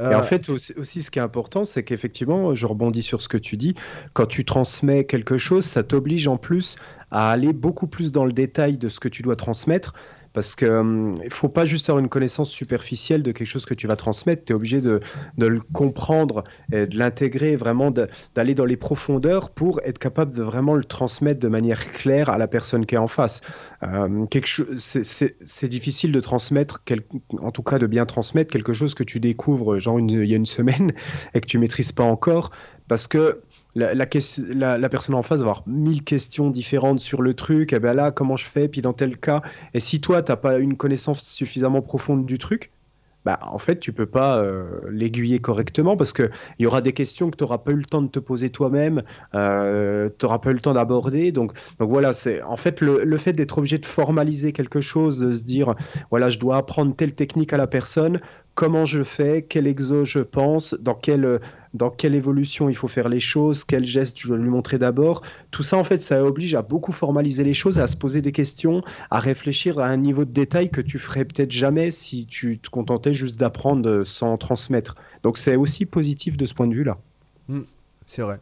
Et 0.00 0.14
en 0.14 0.22
fait, 0.22 0.48
aussi, 0.48 1.02
ce 1.02 1.10
qui 1.10 1.18
est 1.18 1.22
important, 1.22 1.64
c'est 1.64 1.82
qu'effectivement, 1.82 2.54
je 2.54 2.66
rebondis 2.66 3.02
sur 3.02 3.20
ce 3.20 3.28
que 3.28 3.36
tu 3.36 3.56
dis, 3.56 3.74
quand 4.14 4.26
tu 4.26 4.44
transmets 4.44 5.04
quelque 5.04 5.38
chose, 5.38 5.64
ça 5.64 5.82
t'oblige 5.82 6.28
en 6.28 6.36
plus 6.36 6.76
à 7.10 7.30
aller 7.30 7.52
beaucoup 7.52 7.88
plus 7.88 8.12
dans 8.12 8.24
le 8.24 8.32
détail 8.32 8.78
de 8.78 8.88
ce 8.88 9.00
que 9.00 9.08
tu 9.08 9.22
dois 9.22 9.34
transmettre 9.34 9.94
parce 10.38 10.54
qu'il 10.54 10.68
ne 10.68 11.30
faut 11.30 11.48
pas 11.48 11.64
juste 11.64 11.90
avoir 11.90 11.98
une 11.98 12.08
connaissance 12.08 12.48
superficielle 12.48 13.24
de 13.24 13.32
quelque 13.32 13.48
chose 13.48 13.66
que 13.66 13.74
tu 13.74 13.88
vas 13.88 13.96
transmettre, 13.96 14.44
tu 14.44 14.52
es 14.52 14.54
obligé 14.54 14.80
de, 14.80 15.00
le 15.36 15.60
comprendre, 15.72 16.44
et 16.70 16.86
de 16.86 16.96
l'intégrer, 16.96 17.56
vraiment 17.56 17.90
d'aller 17.90 18.54
dans 18.54 18.64
les 18.64 18.76
profondeurs 18.76 19.50
pour 19.50 19.80
être 19.82 19.98
capable 19.98 20.32
de 20.32 20.44
vraiment 20.44 20.76
le 20.76 20.84
transmettre 20.84 21.40
de 21.40 21.48
manière 21.48 21.90
claire 21.90 22.30
à 22.30 22.38
la 22.38 22.46
personne 22.46 22.86
qui 22.86 22.94
est 22.94 22.98
en 22.98 23.08
face. 23.08 23.40
Euh, 23.82 24.26
c'est 24.76 25.68
difficile 25.68 26.12
de 26.12 26.20
transmettre, 26.20 26.84
en 27.40 27.50
tout 27.50 27.64
cas 27.64 27.80
de 27.80 27.88
bien 27.88 28.06
transmettre 28.06 28.52
quelque 28.52 28.72
chose 28.72 28.94
que 28.94 29.02
tu 29.02 29.18
découvres 29.18 29.80
genre 29.80 29.98
il 29.98 30.24
y 30.24 30.34
a 30.34 30.36
une 30.36 30.46
semaine 30.46 30.92
et 31.34 31.40
que 31.40 31.46
tu 31.46 31.58
maîtrises 31.58 31.90
pas 31.90 32.04
encore, 32.04 32.52
parce 32.86 33.08
que 33.08 33.42
la, 33.74 34.06
personne 34.88 35.14
en 35.14 35.22
face 35.22 35.40
va 35.40 35.50
avoir 35.50 35.62
mille 35.66 36.02
questions 36.04 36.50
différentes 36.50 37.00
sur 37.00 37.22
le 37.22 37.34
truc. 37.34 37.72
Et 37.72 37.76
eh 37.76 37.78
ben 37.78 37.94
là, 37.94 38.10
comment 38.10 38.36
je 38.36 38.44
fais? 38.44 38.68
Puis 38.68 38.82
dans 38.82 38.92
tel 38.92 39.16
cas, 39.18 39.42
et 39.74 39.80
si 39.80 40.00
toi, 40.00 40.22
tu 40.22 40.32
n'as 40.32 40.36
pas 40.36 40.58
une 40.58 40.76
connaissance 40.76 41.22
suffisamment 41.22 41.82
profonde 41.82 42.26
du 42.26 42.38
truc, 42.38 42.70
bah, 43.24 43.38
en 43.42 43.58
fait, 43.58 43.78
tu 43.78 43.92
peux 43.92 44.06
pas 44.06 44.38
euh, 44.38 44.80
l'aiguiller 44.90 45.38
correctement 45.38 45.96
parce 45.96 46.14
qu'il 46.14 46.30
y 46.60 46.66
aura 46.66 46.80
des 46.80 46.92
questions 46.92 47.30
que 47.30 47.36
tu 47.36 47.44
n'auras 47.44 47.58
pas 47.58 47.72
eu 47.72 47.76
le 47.76 47.84
temps 47.84 48.00
de 48.00 48.08
te 48.08 48.20
poser 48.20 48.48
toi-même, 48.48 49.02
euh, 49.34 50.08
tu 50.18 50.24
n'auras 50.24 50.38
pas 50.38 50.50
eu 50.50 50.54
le 50.54 50.60
temps 50.60 50.72
d'aborder. 50.72 51.30
Donc, 51.32 51.52
donc 51.78 51.90
voilà, 51.90 52.12
c'est 52.12 52.42
en 52.42 52.56
fait 52.56 52.80
le, 52.80 53.04
le 53.04 53.16
fait 53.18 53.34
d'être 53.34 53.58
obligé 53.58 53.76
de 53.76 53.84
formaliser 53.84 54.52
quelque 54.52 54.80
chose, 54.80 55.18
de 55.18 55.32
se 55.32 55.42
dire, 55.42 55.74
voilà, 56.10 56.30
je 56.30 56.38
dois 56.38 56.56
apprendre 56.56 56.96
telle 56.96 57.14
technique 57.14 57.52
à 57.52 57.58
la 57.58 57.66
personne, 57.66 58.20
comment 58.58 58.84
je 58.84 59.04
fais, 59.04 59.42
quel 59.48 59.68
exo 59.68 60.04
je 60.04 60.18
pense, 60.18 60.74
dans 60.80 60.96
quelle, 60.96 61.38
dans 61.74 61.90
quelle 61.90 62.16
évolution 62.16 62.68
il 62.68 62.74
faut 62.74 62.88
faire 62.88 63.08
les 63.08 63.20
choses, 63.20 63.62
quel 63.62 63.84
geste 63.84 64.18
je 64.18 64.26
dois 64.26 64.36
lui 64.36 64.48
montrer 64.48 64.78
d'abord. 64.78 65.22
Tout 65.52 65.62
ça, 65.62 65.76
en 65.76 65.84
fait, 65.84 66.02
ça 66.02 66.24
oblige 66.24 66.56
à 66.56 66.62
beaucoup 66.62 66.90
formaliser 66.90 67.44
les 67.44 67.54
choses, 67.54 67.78
à 67.78 67.86
se 67.86 67.96
poser 67.96 68.20
des 68.20 68.32
questions, 68.32 68.82
à 69.12 69.20
réfléchir 69.20 69.78
à 69.78 69.86
un 69.86 69.96
niveau 69.96 70.24
de 70.24 70.32
détail 70.32 70.70
que 70.70 70.80
tu 70.80 70.98
ferais 70.98 71.24
peut-être 71.24 71.52
jamais 71.52 71.92
si 71.92 72.26
tu 72.26 72.58
te 72.58 72.68
contentais 72.68 73.12
juste 73.12 73.38
d'apprendre 73.38 74.02
sans 74.02 74.36
transmettre. 74.36 74.96
Donc 75.22 75.38
c'est 75.38 75.54
aussi 75.54 75.86
positif 75.86 76.36
de 76.36 76.44
ce 76.44 76.52
point 76.52 76.66
de 76.66 76.74
vue-là. 76.74 76.98
Hmm, 77.46 77.62
c'est 78.08 78.22
vrai. 78.22 78.40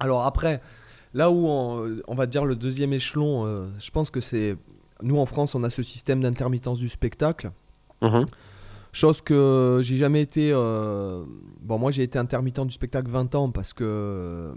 Alors 0.00 0.24
après, 0.24 0.62
là 1.12 1.30
où 1.30 1.46
on, 1.46 2.14
va 2.14 2.24
dire 2.24 2.46
le 2.46 2.56
deuxième 2.56 2.94
échelon, 2.94 3.44
euh, 3.44 3.66
je 3.78 3.90
pense 3.90 4.08
que 4.08 4.22
c'est... 4.22 4.56
Nous 5.02 5.18
en 5.18 5.26
France, 5.26 5.54
on 5.54 5.64
a 5.64 5.68
ce 5.68 5.82
système 5.82 6.22
d'intermittence 6.22 6.78
du 6.78 6.88
spectacle. 6.88 7.50
Mmh. 8.00 8.24
Chose 8.94 9.20
que 9.22 9.80
j'ai 9.82 9.96
jamais 9.96 10.22
été. 10.22 10.52
Euh, 10.52 11.24
bon, 11.60 11.78
moi 11.78 11.90
j'ai 11.90 12.04
été 12.04 12.16
intermittent 12.16 12.64
du 12.64 12.72
spectacle 12.72 13.10
20 13.10 13.34
ans 13.34 13.50
parce 13.50 13.72
que. 13.72 14.54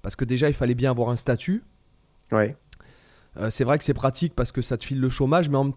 Parce 0.00 0.16
que 0.16 0.24
déjà 0.24 0.48
il 0.48 0.54
fallait 0.54 0.74
bien 0.74 0.90
avoir 0.90 1.10
un 1.10 1.16
statut. 1.16 1.62
Ouais. 2.32 2.56
Euh, 3.36 3.50
c'est 3.50 3.64
vrai 3.64 3.76
que 3.76 3.84
c'est 3.84 3.92
pratique 3.92 4.34
parce 4.34 4.50
que 4.50 4.62
ça 4.62 4.78
te 4.78 4.84
file 4.84 4.98
le 4.98 5.10
chômage, 5.10 5.50
mais 5.50 5.58
en, 5.58 5.70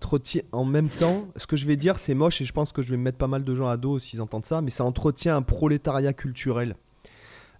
en 0.54 0.66
même 0.66 0.88
temps, 0.88 1.28
ce 1.36 1.46
que 1.46 1.58
je 1.58 1.68
vais 1.68 1.76
dire, 1.76 2.00
c'est 2.00 2.14
moche 2.14 2.40
et 2.40 2.46
je 2.46 2.54
pense 2.54 2.72
que 2.72 2.82
je 2.82 2.92
vais 2.92 2.98
me 2.98 3.04
mettre 3.04 3.18
pas 3.18 3.28
mal 3.28 3.44
de 3.44 3.54
gens 3.54 3.68
à 3.68 3.76
dos 3.76 4.00
s'ils 4.00 4.22
entendent 4.22 4.46
ça, 4.46 4.62
mais 4.62 4.72
ça 4.72 4.86
entretient 4.86 5.36
un 5.36 5.42
prolétariat 5.42 6.14
culturel. 6.14 6.78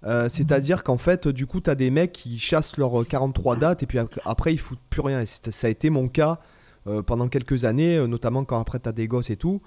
Euh, 0.06 0.30
c'est-à-dire 0.30 0.84
qu'en 0.84 0.98
fait, 0.98 1.28
du 1.28 1.48
coup, 1.48 1.60
tu 1.60 1.70
as 1.70 1.76
des 1.76 1.90
mecs 1.90 2.14
qui 2.14 2.40
chassent 2.40 2.78
leurs 2.78 3.06
43 3.06 3.58
dates 3.58 3.84
et 3.84 3.88
puis 3.88 4.00
après, 4.24 4.54
ils 4.54 4.60
foutent 4.60 4.80
plus 4.90 5.02
rien. 5.02 5.20
Et 5.20 5.26
ça 5.26 5.68
a 5.68 5.70
été 5.70 5.90
mon 5.90 6.08
cas 6.08 6.40
euh, 6.88 7.02
pendant 7.02 7.28
quelques 7.28 7.66
années, 7.66 7.98
euh, 7.98 8.06
notamment 8.06 8.46
quand 8.46 8.60
après 8.60 8.80
tu 8.80 8.88
as 8.88 8.92
des 8.92 9.08
gosses 9.08 9.32
et 9.32 9.38
tout. 9.38 9.60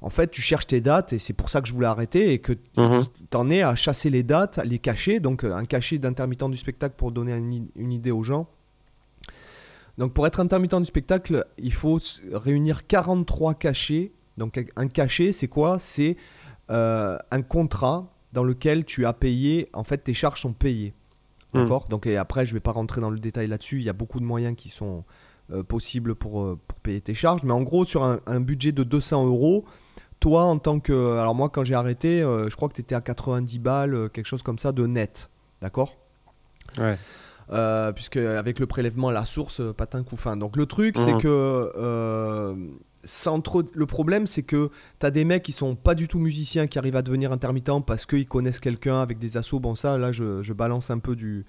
En 0.00 0.10
fait, 0.10 0.28
tu 0.28 0.42
cherches 0.42 0.66
tes 0.66 0.80
dates 0.80 1.12
et 1.12 1.18
c'est 1.18 1.32
pour 1.32 1.50
ça 1.50 1.60
que 1.60 1.68
je 1.68 1.72
voulais 1.72 1.86
arrêter 1.86 2.32
et 2.32 2.40
que 2.40 2.52
mhm. 2.76 3.04
tu 3.30 3.36
en 3.36 3.48
es 3.48 3.62
à 3.62 3.76
chasser 3.76 4.10
les 4.10 4.24
dates, 4.24 4.58
les 4.64 4.80
cacher. 4.80 5.20
Donc, 5.20 5.44
euh, 5.44 5.54
un 5.54 5.64
cachet 5.64 5.98
d'intermittent 5.98 6.50
du 6.50 6.56
spectacle 6.56 6.94
pour 6.96 7.12
donner 7.12 7.36
une, 7.36 7.92
idée 7.92 8.10
aux 8.10 8.24
gens. 8.24 8.48
Donc, 9.98 10.14
pour 10.14 10.26
être 10.26 10.40
intermittent 10.40 10.74
du 10.78 10.84
spectacle, 10.84 11.46
il 11.58 11.72
faut 11.72 12.00
réunir 12.32 12.88
43 12.88 13.54
cachets. 13.54 14.12
Donc, 14.36 14.64
un 14.74 14.88
cachet, 14.88 15.32
c'est 15.32 15.48
quoi? 15.48 15.78
C'est 15.78 16.16
un 16.68 17.42
contrat 17.48 18.12
dans 18.32 18.44
lequel 18.44 18.84
tu 18.84 19.06
as 19.06 19.12
payé, 19.12 19.68
en 19.72 19.84
fait, 19.84 19.98
tes 19.98 20.14
charges 20.14 20.40
sont 20.40 20.52
payées. 20.52 20.92
Mhm. 21.54 21.62
D'accord? 21.62 21.86
Donc, 21.88 22.06
et 22.06 22.16
après, 22.16 22.46
je 22.46 22.50
ne 22.50 22.54
vais 22.54 22.60
pas 22.60 22.72
rentrer 22.72 23.00
dans 23.00 23.10
le 23.10 23.18
détail 23.18 23.46
là-dessus. 23.46 23.78
Il 23.78 23.84
y 23.84 23.88
a 23.88 23.92
beaucoup 23.94 24.18
de 24.18 24.24
moyens 24.24 24.56
qui 24.56 24.68
sont 24.68 25.04
euh, 25.50 25.62
possible 25.62 26.14
pour, 26.14 26.42
euh, 26.42 26.58
pour, 26.68 26.78
payer 26.80 27.00
tes 27.00 27.14
charges. 27.14 27.42
Mais 27.42 27.52
en 27.52 27.62
gros, 27.62 27.86
sur 27.86 28.04
un, 28.04 28.40
budget 28.40 28.72
de 28.72 28.82
200 28.82 29.26
euros, 29.26 29.64
toi, 30.20 30.44
en 30.44 30.58
tant 30.58 30.78
que. 30.78 31.16
Alors, 31.16 31.34
moi, 31.34 31.48
quand 31.48 31.64
j'ai 31.64 31.74
arrêté, 31.74 32.22
euh, 32.22 32.50
je 32.50 32.56
crois 32.56 32.68
que 32.68 32.74
tu 32.74 32.82
étais 32.82 32.94
à 32.94 33.00
90 33.00 33.58
balles, 33.58 34.10
quelque 34.12 34.26
chose 34.26 34.42
comme 34.42 34.58
ça, 34.58 34.72
de 34.72 34.86
net. 34.86 35.30
D'accord? 35.62 35.96
Ouais. 36.78 36.98
puisque 37.94 38.18
avec 38.18 38.58
le 38.58 38.66
prélèvement 38.66 39.08
à 39.08 39.12
la 39.12 39.24
source, 39.24 39.62
patin 39.74 40.02
coup 40.02 40.16
fin. 40.16 40.36
Donc 40.36 40.56
le 40.56 40.66
truc, 40.66 40.96
c'est 40.98 41.14
mhm. 41.14 41.20
que 41.20 42.68
sans 43.04 43.40
trop... 43.40 43.62
le 43.72 43.86
problème, 43.86 44.26
c'est 44.26 44.42
que 44.42 44.70
tu 45.00 45.06
as 45.06 45.10
des 45.10 45.24
mecs 45.24 45.42
qui 45.42 45.52
sont 45.52 45.74
pas 45.74 45.94
du 45.94 46.08
tout 46.08 46.18
musiciens 46.18 46.66
qui 46.66 46.78
arrivent 46.78 46.96
à 46.96 47.02
devenir 47.02 47.32
intermittents 47.32 47.80
parce 47.80 48.04
qu'ils 48.04 48.28
connaissent 48.28 48.60
quelqu'un 48.60 49.00
avec 49.00 49.18
des 49.18 49.38
assos. 49.38 49.60
Bon, 49.60 49.74
ça, 49.74 49.96
là, 49.96 50.12
je, 50.12 50.42
je 50.42 50.52
balance 50.52 50.90
un 50.90 50.98
peu 50.98 51.16
du, 51.16 51.46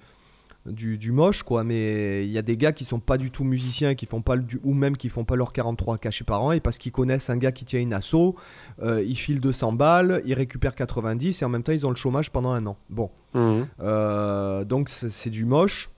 du, 0.66 1.12
moche, 1.12 1.42
quoi. 1.42 1.64
Mais 1.64 2.24
il 2.24 2.30
y 2.30 2.38
a 2.38 2.42
des 2.42 2.56
gars 2.56 2.72
qui 2.72 2.84
sont 2.84 3.00
pas 3.00 3.18
du 3.18 3.30
tout 3.30 3.44
musiciens, 3.44 3.94
qui 3.94 4.06
font 4.06 4.22
pas 4.22 4.36
le, 4.36 4.44
ou 4.62 4.74
même 4.74 4.96
qui 4.96 5.08
font 5.08 5.24
pas 5.24 5.36
leurs 5.36 5.52
43 5.52 5.98
cachets 5.98 6.24
par 6.24 6.42
an, 6.42 6.52
et 6.52 6.60
parce 6.60 6.78
qu'ils 6.78 6.92
connaissent 6.92 7.30
un 7.30 7.36
gars 7.36 7.52
qui 7.52 7.64
tient 7.64 7.80
une 7.80 7.92
asso, 7.92 8.36
euh, 8.82 9.02
ils 9.02 9.16
filent 9.16 9.40
200 9.40 9.72
balles, 9.72 10.22
ils 10.26 10.34
récupèrent 10.34 10.74
90, 10.74 11.40
et 11.40 11.44
en 11.44 11.48
même 11.48 11.62
temps, 11.62 11.72
ils 11.72 11.86
ont 11.86 11.90
le 11.90 11.96
chômage 11.96 12.30
pendant 12.30 12.50
un 12.50 12.66
an. 12.66 12.76
Bon. 12.90 13.10
Mmh. 13.34 13.62
Euh, 13.80 14.64
donc, 14.64 14.88
c'est 14.88 15.30
du 15.30 15.44
moche. 15.44 15.88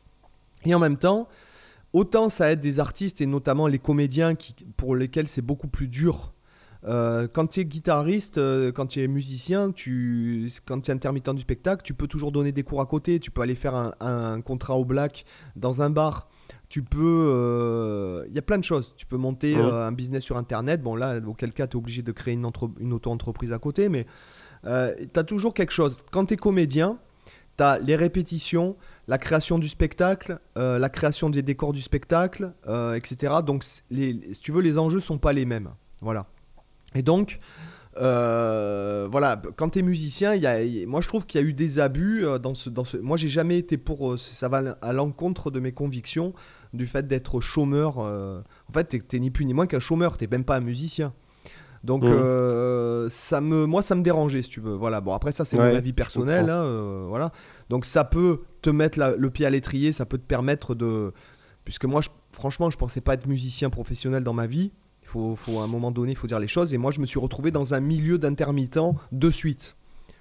Et 0.64 0.74
en 0.74 0.78
même 0.78 0.96
temps, 0.96 1.28
autant 1.92 2.28
ça 2.28 2.52
aide 2.52 2.60
des 2.60 2.78
artistes, 2.78 3.20
et 3.20 3.26
notamment 3.26 3.66
les 3.66 3.78
comédiens, 3.78 4.34
qui, 4.34 4.54
pour 4.76 4.94
lesquels 4.94 5.28
c'est 5.28 5.42
beaucoup 5.42 5.68
plus 5.68 5.88
dur 5.88 6.32
euh, 6.84 7.28
quand 7.32 7.46
tu 7.46 7.60
es 7.60 7.64
guitariste, 7.64 8.38
euh, 8.38 8.72
quand 8.72 8.86
tu 8.86 9.02
es 9.02 9.06
musicien, 9.06 9.70
tu, 9.70 10.50
quand 10.66 10.80
tu 10.80 10.90
es 10.90 10.94
intermittent 10.94 11.30
du 11.30 11.42
spectacle, 11.42 11.82
tu 11.84 11.94
peux 11.94 12.08
toujours 12.08 12.32
donner 12.32 12.52
des 12.52 12.64
cours 12.64 12.80
à 12.80 12.86
côté. 12.86 13.20
Tu 13.20 13.30
peux 13.30 13.42
aller 13.42 13.54
faire 13.54 13.92
un, 14.00 14.40
contrat 14.40 14.76
au 14.76 14.84
black 14.84 15.24
dans 15.56 15.82
un 15.82 15.90
bar. 15.90 16.28
Tu 16.68 16.82
peux. 16.82 17.28
Euh, 17.30 18.24
il 18.28 18.34
y 18.34 18.38
a 18.38 18.42
plein 18.42 18.58
de 18.58 18.64
choses. 18.64 18.94
Tu 18.96 19.06
peux 19.06 19.16
monter 19.16 19.56
un 19.56 19.92
business 19.92 20.24
sur 20.24 20.36
Internet. 20.36 20.82
Bon, 20.82 20.96
là, 20.96 21.18
auquel 21.26 21.52
cas, 21.52 21.66
tu 21.66 21.76
es 21.76 21.78
obligé 21.78 22.02
de 22.02 22.12
créer 22.12 22.34
une, 22.34 22.50
une 22.80 22.92
auto-entreprise 22.92 23.52
à 23.52 23.58
côté. 23.58 23.88
Mais 23.88 24.06
tu 24.64 24.70
as 24.70 25.24
toujours 25.24 25.54
quelque 25.54 25.72
chose. 25.72 26.00
Quand 26.10 26.26
tu 26.26 26.34
es 26.34 26.36
comédien, 26.36 26.98
tu 27.58 27.62
as 27.62 27.78
les 27.78 27.94
répétitions, 27.94 28.76
la 29.06 29.18
création 29.18 29.58
du 29.58 29.68
spectacle, 29.68 30.40
la 30.56 30.88
création 30.88 31.30
des 31.30 31.42
décors 31.42 31.72
du 31.72 31.82
spectacle, 31.82 32.52
etc. 32.96 33.34
Donc, 33.46 33.64
les, 33.90 34.32
si 34.32 34.40
tu 34.40 34.50
veux, 34.50 34.62
les 34.62 34.78
enjeux 34.78 35.00
sont 35.00 35.18
pas 35.18 35.34
les 35.34 35.44
mêmes. 35.44 35.68
Voilà. 36.00 36.26
Et 36.94 37.02
donc, 37.02 37.40
euh, 37.98 39.06
voilà, 39.10 39.40
quand 39.56 39.70
tu 39.70 39.80
es 39.80 39.82
musicien, 39.82 40.34
y 40.34 40.46
a, 40.46 40.86
moi 40.86 41.00
je 41.00 41.08
trouve 41.08 41.26
qu'il 41.26 41.40
y 41.40 41.44
a 41.44 41.46
eu 41.46 41.52
des 41.52 41.78
abus 41.78 42.24
euh, 42.24 42.38
dans 42.38 42.54
ce, 42.54 42.70
dans 42.70 42.84
ce. 42.84 42.96
Moi 42.96 43.16
j'ai 43.16 43.28
jamais 43.28 43.58
été 43.58 43.76
pour. 43.76 44.12
Euh, 44.12 44.16
ça 44.16 44.48
va 44.48 44.76
à 44.80 44.92
l'encontre 44.92 45.50
de 45.50 45.60
mes 45.60 45.72
convictions 45.72 46.32
du 46.72 46.86
fait 46.86 47.06
d'être 47.06 47.40
chômeur. 47.40 47.98
en 47.98 48.72
fait, 48.72 48.96
tu 49.06 49.20
ni 49.20 49.30
plus 49.30 49.44
ni 49.44 49.52
moins 49.52 49.66
qu'un 49.66 49.80
chômeur, 49.80 50.16
tu 50.16 50.26
même 50.28 50.44
pas 50.44 50.56
un 50.56 50.60
musicien. 50.60 51.12
Donc 51.84 52.04
mmh. 52.04 53.08
ça 53.08 53.40
me, 53.40 53.66
moi 53.66 53.82
ça 53.82 53.96
me 53.96 54.02
dérangeait 54.02 54.42
si 54.42 54.48
tu 54.48 54.60
veux. 54.60 54.74
Voilà. 54.74 55.00
Bon 55.00 55.12
après 55.12 55.32
ça 55.32 55.44
c'est 55.44 55.58
mon 55.58 55.64
avis 55.64 55.92
personnel. 55.92 56.48
Hein, 56.48 57.06
voilà. 57.08 57.32
Donc 57.68 57.84
ça 57.84 58.04
peut 58.04 58.42
te 58.62 58.70
mettre 58.70 58.98
le 59.18 59.30
pied 59.30 59.44
à 59.44 59.50
l'étrier, 59.50 59.92
ça 59.92 60.06
peut 60.06 60.16
te 60.16 60.26
permettre 60.26 60.74
de, 60.74 61.12
puisque 61.64 61.84
moi 61.84 62.00
je, 62.00 62.08
franchement 62.30 62.70
je 62.70 62.78
pensais 62.78 63.00
pas 63.00 63.14
être 63.14 63.26
musicien 63.26 63.68
professionnel 63.68 64.24
dans 64.24 64.32
ma 64.32 64.46
vie. 64.46 64.70
Faut, 65.12 65.36
faut, 65.36 65.60
à 65.60 65.64
un 65.64 65.66
moment 65.66 65.90
donné, 65.90 66.12
il 66.12 66.14
faut 66.16 66.26
dire 66.26 66.38
les 66.38 66.48
choses. 66.48 66.72
Et 66.72 66.78
moi, 66.78 66.90
je 66.90 66.98
me 66.98 67.04
suis 67.04 67.20
retrouvé 67.20 67.50
dans 67.50 67.74
un 67.74 67.80
milieu 67.80 68.16
d'intermittent 68.16 68.80
de 69.12 69.30
suite. 69.30 69.76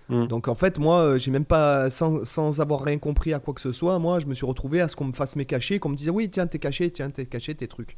Hmm. 0.10 0.28
Donc 0.28 0.50
en 0.50 0.56
fait, 0.56 0.80
moi, 0.80 1.00
euh, 1.00 1.18
j'ai 1.18 1.32
même 1.32 1.46
pas, 1.46 1.90
sans, 1.90 2.26
sans, 2.26 2.60
avoir 2.60 2.84
rien 2.84 2.98
compris 2.98 3.34
à 3.34 3.40
quoi 3.40 3.54
que 3.54 3.62
ce 3.62 3.72
soit, 3.72 3.98
moi, 4.00 4.20
je 4.20 4.26
me 4.26 4.34
suis 4.34 4.46
retrouvé 4.46 4.82
à 4.82 4.90
ce 4.90 4.98
qu'on 4.98 5.06
me 5.06 5.14
fasse 5.14 5.38
mes 5.38 5.46
cachets, 5.46 5.80
qu'on 5.80 5.88
me 5.88 5.96
dise 5.96 6.10
oui, 6.10 6.30
tiens, 6.30 6.46
t'es 6.46 6.60
caché, 6.60 6.92
tiens, 6.92 7.10
t'es 7.10 7.26
caché, 7.26 7.56
tes 7.56 7.70
trucs. 7.70 7.96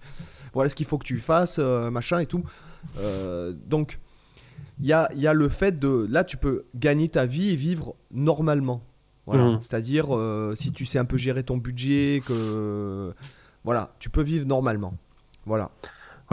Voilà 0.53 0.69
ce 0.69 0.75
qu'il 0.75 0.85
faut 0.85 0.99
que 0.99 1.05
tu 1.05 1.17
fasses, 1.17 1.57
euh, 1.57 1.89
machin 1.89 2.19
et 2.19 2.27
tout. 2.27 2.43
Euh, 2.99 3.53
donc, 3.65 3.99
il 4.79 4.85
y 4.85 4.93
a, 4.93 5.09
y 5.15 5.25
a, 5.25 5.33
le 5.33 5.49
fait 5.49 5.79
de, 5.79 6.05
là, 6.07 6.23
tu 6.23 6.37
peux 6.37 6.65
gagner 6.75 7.09
ta 7.09 7.25
vie 7.25 7.49
et 7.49 7.55
vivre 7.55 7.95
normalement. 8.11 8.83
Voilà. 9.25 9.45
Hmm. 9.45 9.61
C'est-à-dire, 9.61 10.09
si 10.55 10.71
tu 10.71 10.85
sais 10.85 10.99
un 10.99 11.05
peu 11.05 11.17
gérer 11.17 11.41
ton 11.41 11.57
budget, 11.57 12.21
que, 12.27 13.15
voilà, 13.63 13.95
tu 13.97 14.11
peux 14.11 14.21
vivre 14.21 14.45
normalement. 14.45 14.93
Voilà. 15.47 15.71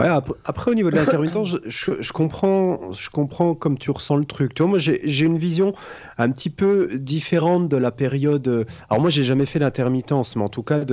Après, 0.09 0.71
au 0.71 0.73
niveau 0.73 0.89
de 0.89 0.95
l'intermittence, 0.95 1.57
je, 1.65 2.11
comprends, 2.11 2.91
je 2.91 3.09
comprends 3.09 3.55
comme 3.55 3.77
tu 3.77 3.91
ressens 3.91 4.17
le 4.17 4.25
truc. 4.25 4.53
Tu 4.53 4.63
moi, 4.63 4.79
j'ai 4.79 5.25
une 5.25 5.37
vision 5.37 5.73
un 6.17 6.31
petit 6.31 6.49
peu 6.49 6.97
différente 6.97 7.69
de 7.69 7.77
la 7.77 7.91
période. 7.91 8.65
Alors, 8.89 9.01
moi, 9.01 9.09
j'ai 9.09 9.23
jamais 9.23 9.45
fait 9.45 9.59
d'intermittence, 9.59 10.35
mais 10.35 10.43
en 10.43 10.49
tout 10.49 10.63
cas, 10.63 10.85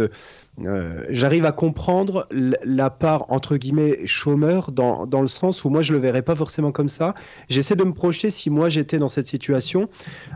euh, 0.65 1.05
j'arrive 1.09 1.45
à 1.45 1.53
comprendre 1.53 2.27
la 2.31 2.91
part 2.91 3.31
entre 3.31 3.57
guillemets 3.57 4.07
chômeur 4.07 4.73
dans, 4.73 5.07
dans, 5.07 5.21
le 5.21 5.29
sens 5.29 5.65
où 5.65 5.71
moi 5.71 5.83
je 5.83 5.93
le 5.93 5.99
verrais 6.01 6.23
pas 6.23 6.35
forcément 6.35 6.73
comme 6.73 6.89
ça. 6.89 7.15
J'essaie 7.49 7.77
de 7.77 7.85
me 7.85 7.93
projeter 7.93 8.31
si 8.31 8.51
moi 8.51 8.69
j'étais 8.69 8.99
dans 8.99 9.09
cette 9.09 9.27
situation. 9.27 9.89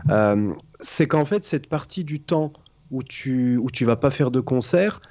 Euh, 0.09 0.53
c'est 0.79 1.07
qu'en 1.07 1.25
fait 1.25 1.43
cette 1.43 1.67
partie 1.67 2.03
du 2.03 2.21
temps 2.21 2.53
où 2.91 3.03
tu 3.03 3.57
où 3.57 3.69
tu 3.69 3.85
vas 3.85 3.97
pas 3.97 4.11
faire 4.11 4.31
de 4.31 4.39
concert, 4.39 5.01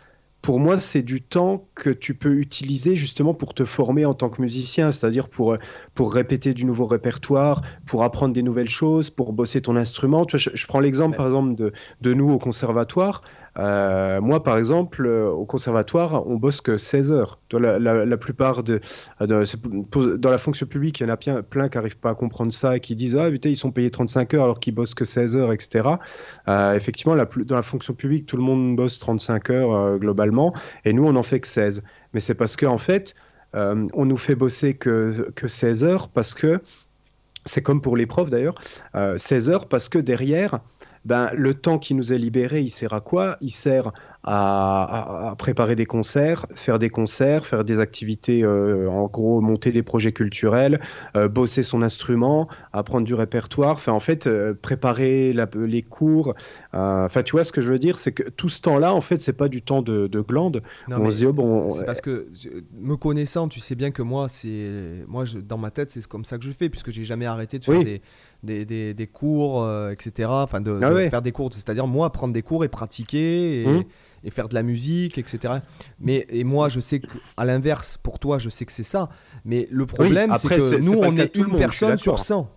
pour 0.43 0.59
moi, 0.59 0.77
c'est 0.77 1.03
du 1.03 1.23
temps 1.23 1.69
que 1.77 1.89
tu 1.89 2.15
peux 2.15 2.35
utiliser 2.35 2.97
justement 2.97 3.33
pour 3.33 3.55
te 3.55 3.65
former 3.65 4.05
en 4.05 4.13
tant 4.13 4.29
que 4.29 4.43
musicien, 4.43 4.91
c'est-à-dire 4.91 5.29
pour, 5.29 5.57
pour 5.95 6.13
répéter 6.13 6.53
du 6.53 6.65
nouveau 6.65 6.87
répertoire, 6.87 7.63
pour 7.87 8.03
apprendre 8.03 8.35
des 8.35 8.43
nouvelles 8.43 8.69
choses, 8.69 9.09
pour 9.09 9.33
bosser 9.33 9.63
ton 9.63 9.77
instrument. 9.77 10.25
Tu 10.25 10.37
vois, 10.37 10.53
je, 10.53 10.67
prends 10.67 10.81
l'exemple, 10.81 11.17
par 11.17 11.27
exemple, 11.27 11.55
de, 11.55 11.73
de, 12.01 12.13
nous 12.13 12.29
au 12.29 12.39
conservatoire. 12.41 13.23
Euh, 13.59 14.21
moi, 14.21 14.43
par 14.43 14.57
exemple, 14.57 15.07
euh, 15.07 15.29
au 15.29 15.45
conservatoire, 15.45 16.27
on 16.27 16.37
bosse 16.37 16.61
que 16.61 16.79
16 16.79 17.13
heures. 17.13 17.39
La, 17.53 17.79
la, 17.79 18.17
plupart 18.17 18.63
de, 18.63 18.81
dans 19.21 20.31
la 20.31 20.39
fonction 20.39 20.67
publique, 20.67 21.01
il 21.01 21.05
y 21.05 21.07
en 21.07 21.13
a 21.13 21.17
plein, 21.17 21.43
plein 21.43 21.69
qui 21.69 21.77
n'arrivent 21.77 21.99
pas 21.99 22.11
à 22.11 22.15
comprendre 22.15 22.53
ça 22.53 22.77
et 22.77 22.81
qui 22.81 22.97
disent 22.97 23.17
Ah, 23.17 23.31
putain, 23.31 23.51
ils 23.51 23.57
sont 23.57 23.71
payés 23.71 23.91
35 23.91 24.35
heures 24.35 24.45
alors 24.45 24.61
qu'ils 24.61 24.75
bossent 24.75 24.95
que 24.95 25.05
16 25.05 25.37
heures, 25.37 25.53
etc. 25.53 25.89
Euh, 26.49 26.73
effectivement, 26.75 27.15
dans 27.15 27.57
la 27.57 27.63
fonction 27.63 27.95
publique, 27.95 28.27
tout 28.27 28.37
le 28.37 28.43
monde 28.43 28.75
bosse 28.77 28.99
35 28.99 29.51
heures 29.51 29.99
globalement 29.99 30.55
et 30.85 30.93
nous, 30.93 31.07
on 31.07 31.13
n'en 31.13 31.23
fait 31.23 31.41
que 31.41 31.49
16. 31.49 31.83
Mais 32.15 32.21
c'est 32.21 32.35
parce 32.35 32.57
qu'en 32.57 32.73
en 32.73 32.79
fait, 32.79 33.15
on 33.55 34.07
nous 34.07 34.17
fait 34.17 34.35
bosser 34.35 34.75
que, 34.75 35.31
que 35.35 35.47
16 35.47 35.85
heures 35.85 36.09
parce 36.09 36.33
que 36.33 36.61
c'est 37.45 37.63
comme 37.63 37.83
pour 37.83 37.97
les 37.97 38.07
profs 38.07 38.31
d'ailleurs, 38.31 38.55
16 38.95 39.51
heures 39.51 39.69
parce 39.69 39.89
que 39.89 39.99
derrière, 39.99 40.61
ben, 41.05 41.31
le 41.35 41.55
temps 41.55 41.79
qui 41.79 41.95
nous 41.95 42.13
est 42.13 42.19
libéré, 42.19 42.61
il 42.61 42.71
sert 42.71 42.95
à 42.95 43.01
quoi? 43.01 43.37
Il 43.41 43.51
sert 43.51 43.93
à, 44.25 45.35
préparer 45.37 45.75
des 45.75 45.87
concerts, 45.87 46.47
faire 46.55 46.79
des 46.79 46.91
concerts, 46.91 47.45
faire 47.45 47.65
des 47.65 47.81
activités, 47.81 48.45
euh, 48.45 48.89
en 48.89 49.07
gros, 49.07 49.41
monter 49.41 49.73
des 49.73 49.83
projets 49.83 50.13
culturels, 50.13 50.81
euh, 51.17 51.29
bosser 51.29 51.63
son 51.63 51.83
instrument, 51.83 52.49
apprendre 52.73 53.05
du 53.05 53.15
répertoire, 53.15 53.73
enfin, 53.73 53.93
en 53.93 54.01
fait, 54.01 54.27
euh, 54.27 54.55
préparer 54.55 55.35
les 55.55 55.83
cours. 55.83 56.35
Enfin, 56.73 57.23
tu 57.23 57.33
vois, 57.33 57.45
ce 57.45 57.53
que 57.53 57.61
je 57.61 57.73
veux 57.73 57.79
dire, 57.79 57.99
c'est 57.99 58.13
que 58.13 58.29
tout 58.31 58.49
ce 58.49 58.61
temps-là, 58.61 58.95
en 58.95 59.01
fait, 59.01 59.21
c'est 59.21 59.33
pas 59.33 59.49
du 59.49 59.63
temps 59.63 59.83
de, 59.83 60.07
de 60.07 60.21
glande. 60.21 60.63
on 60.89 61.11
se 61.11 61.19
dit, 61.19 61.27
oh, 61.27 61.33
bon. 61.33 61.71
C'est 61.71 61.85
parce 61.85 62.01
que, 62.01 62.29
me 62.81 62.97
connaissant, 62.97 63.49
tu 63.49 63.61
sais 63.61 63.75
bien 63.75 63.91
que 63.91 64.03
moi, 64.03 64.29
c'est 64.29 65.05
moi 65.09 65.25
dans 65.49 65.59
ma 65.59 65.71
tête, 65.71 65.91
c'est 65.91 66.07
comme 66.07 66.25
ça 66.25 66.39
que 66.39 66.45
je 66.45 66.53
fais, 66.53 66.69
puisque 66.69 66.91
j'ai 66.91 67.05
jamais 67.05 67.27
arrêté 67.27 67.59
de 67.59 67.65
faire 67.65 67.83
des 67.83 68.03
des, 68.43 68.65
des, 68.65 68.95
des 68.95 69.07
cours, 69.07 69.63
euh, 69.63 69.91
etc. 69.91 70.29
Enfin, 70.31 70.61
de, 70.61 70.79
ah 70.83 71.11
faire 71.11 71.23
des 71.23 71.33
cours, 71.33 71.51
c'est-à-dire 71.53 71.87
moi 71.87 72.11
prendre 72.11 72.33
des 72.33 72.43
cours 72.43 72.65
et 72.65 72.69
pratiquer 72.69 73.63
et, 73.63 73.67
mmh. 73.67 73.85
et, 74.25 74.31
faire 74.31 74.49
de 74.49 74.55
la 74.55 74.63
musique, 74.63 75.19
etc. 75.19 75.55
Mais 76.01 76.27
et 76.29 76.45
moi, 76.45 76.69
je 76.69 76.81
sais 76.81 77.01
qu'à 77.01 77.45
l'inverse, 77.45 77.99
pour 78.03 78.19
toi, 78.19 78.39
je 78.39 78.49
sais 78.49 78.65
que 78.65 78.73
c'est 78.73 78.83
ça. 78.83 79.09
Mais 79.45 79.69
le 79.71 79.87
problème, 79.87 80.35
c'est 80.39 80.49
que 80.49 80.85
nous, 80.85 80.99
on 80.99 81.17
est 81.17 81.37
une 81.37 81.57
personne 81.57 81.99
sur 81.99 82.19
100. 82.19 82.51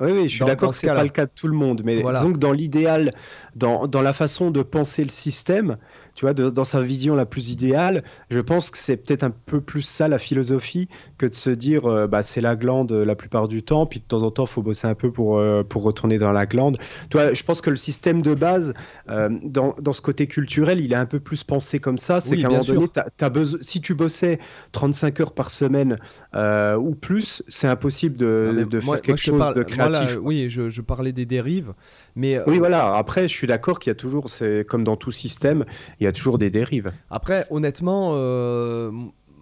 Oui, 0.00 0.10
oui, 0.10 0.22
je 0.24 0.34
suis 0.34 0.44
d'accord 0.44 0.70
que 0.70 0.76
ce 0.76 0.86
n'est 0.86 0.92
pas 0.92 1.02
le 1.04 1.10
cas 1.10 1.26
de 1.26 1.30
tout 1.34 1.46
le 1.46 1.54
monde. 1.54 1.82
Mais 1.84 2.02
disons 2.02 2.32
que 2.32 2.38
dans 2.38 2.52
l'idéal, 2.52 3.12
dans, 3.54 3.86
dans, 3.86 4.02
la 4.02 4.12
façon 4.12 4.50
de 4.50 4.62
penser 4.62 5.04
le 5.04 5.10
système, 5.10 5.76
tu 6.14 6.24
vois, 6.26 6.34
dans 6.34 6.64
sa 6.64 6.82
vision 6.82 7.14
la 7.14 7.26
plus 7.26 7.50
idéale, 7.50 8.02
je 8.30 8.40
pense 8.40 8.70
que 8.70 8.78
c'est 8.78 8.96
peut-être 8.96 9.22
un 9.22 9.30
peu 9.30 9.60
plus 9.60 9.82
ça 9.82 10.08
la 10.08 10.18
philosophie 10.18 10.88
que 11.18 11.26
de 11.26 11.34
se 11.34 11.50
dire 11.50 11.86
euh, 11.86 12.06
bah, 12.06 12.22
c'est 12.22 12.40
la 12.40 12.56
glande 12.56 12.92
la 12.92 13.14
plupart 13.14 13.48
du 13.48 13.62
temps, 13.62 13.86
puis 13.86 14.00
de 14.00 14.04
temps 14.04 14.22
en 14.22 14.30
temps, 14.30 14.44
il 14.44 14.50
faut 14.50 14.62
bosser 14.62 14.86
un 14.86 14.94
peu 14.94 15.10
pour, 15.10 15.38
euh, 15.38 15.62
pour 15.62 15.82
retourner 15.82 16.18
dans 16.18 16.32
la 16.32 16.46
glande. 16.46 16.78
Tu 17.10 17.16
vois, 17.16 17.32
je 17.32 17.42
pense 17.42 17.60
que 17.60 17.70
le 17.70 17.76
système 17.76 18.22
de 18.22 18.34
base, 18.34 18.74
euh, 19.08 19.30
dans, 19.42 19.74
dans, 19.80 19.92
ce 19.92 20.02
côté 20.02 20.26
culturel, 20.26 20.80
il 20.80 20.92
est 20.92 20.96
un 20.96 21.06
peu 21.06 21.20
plus 21.20 21.44
pensé 21.44 21.78
comme 21.78 21.98
ça. 21.98 22.20
C'est 22.20 22.36
qu'à 22.36 22.48
un 22.48 22.50
moment 22.50 22.64
donné, 22.64 22.86
as 23.20 23.28
besoin, 23.30 23.58
si 23.62 23.80
tu 23.80 23.94
bossais 23.94 24.38
35 24.72 25.20
heures 25.20 25.32
par 25.32 25.50
semaine 25.50 25.98
ou 26.34 26.94
plus, 26.94 27.42
c'est 27.48 27.68
impossible 27.68 28.16
de, 28.16 28.66
de 28.68 28.80
faire 28.80 29.00
quelque 29.00 29.20
chose 29.20 29.52
de 29.54 29.62
créatif. 29.62 30.18
oui, 30.20 30.50
je, 30.50 30.68
je, 30.68 30.82
parlais 30.82 31.12
des 31.12 31.26
dérives, 31.26 31.72
mais. 32.16 32.40
Oui, 32.46 32.58
voilà. 32.58 32.96
Après, 32.96 33.28
je 33.28 33.34
suis 33.34 33.46
d'accord 33.46 33.78
qu'il 33.78 33.90
y 33.90 33.92
a 33.92 33.94
toujours, 33.94 34.28
c'est 34.28 34.66
comme 34.68 34.84
dans 34.84 34.96
tout 34.96 35.10
système, 35.10 35.64
il 36.02 36.04
y 36.04 36.08
a 36.08 36.12
toujours 36.12 36.38
des 36.38 36.50
dérives. 36.50 36.92
Après, 37.10 37.46
honnêtement, 37.50 38.10
euh, 38.14 38.90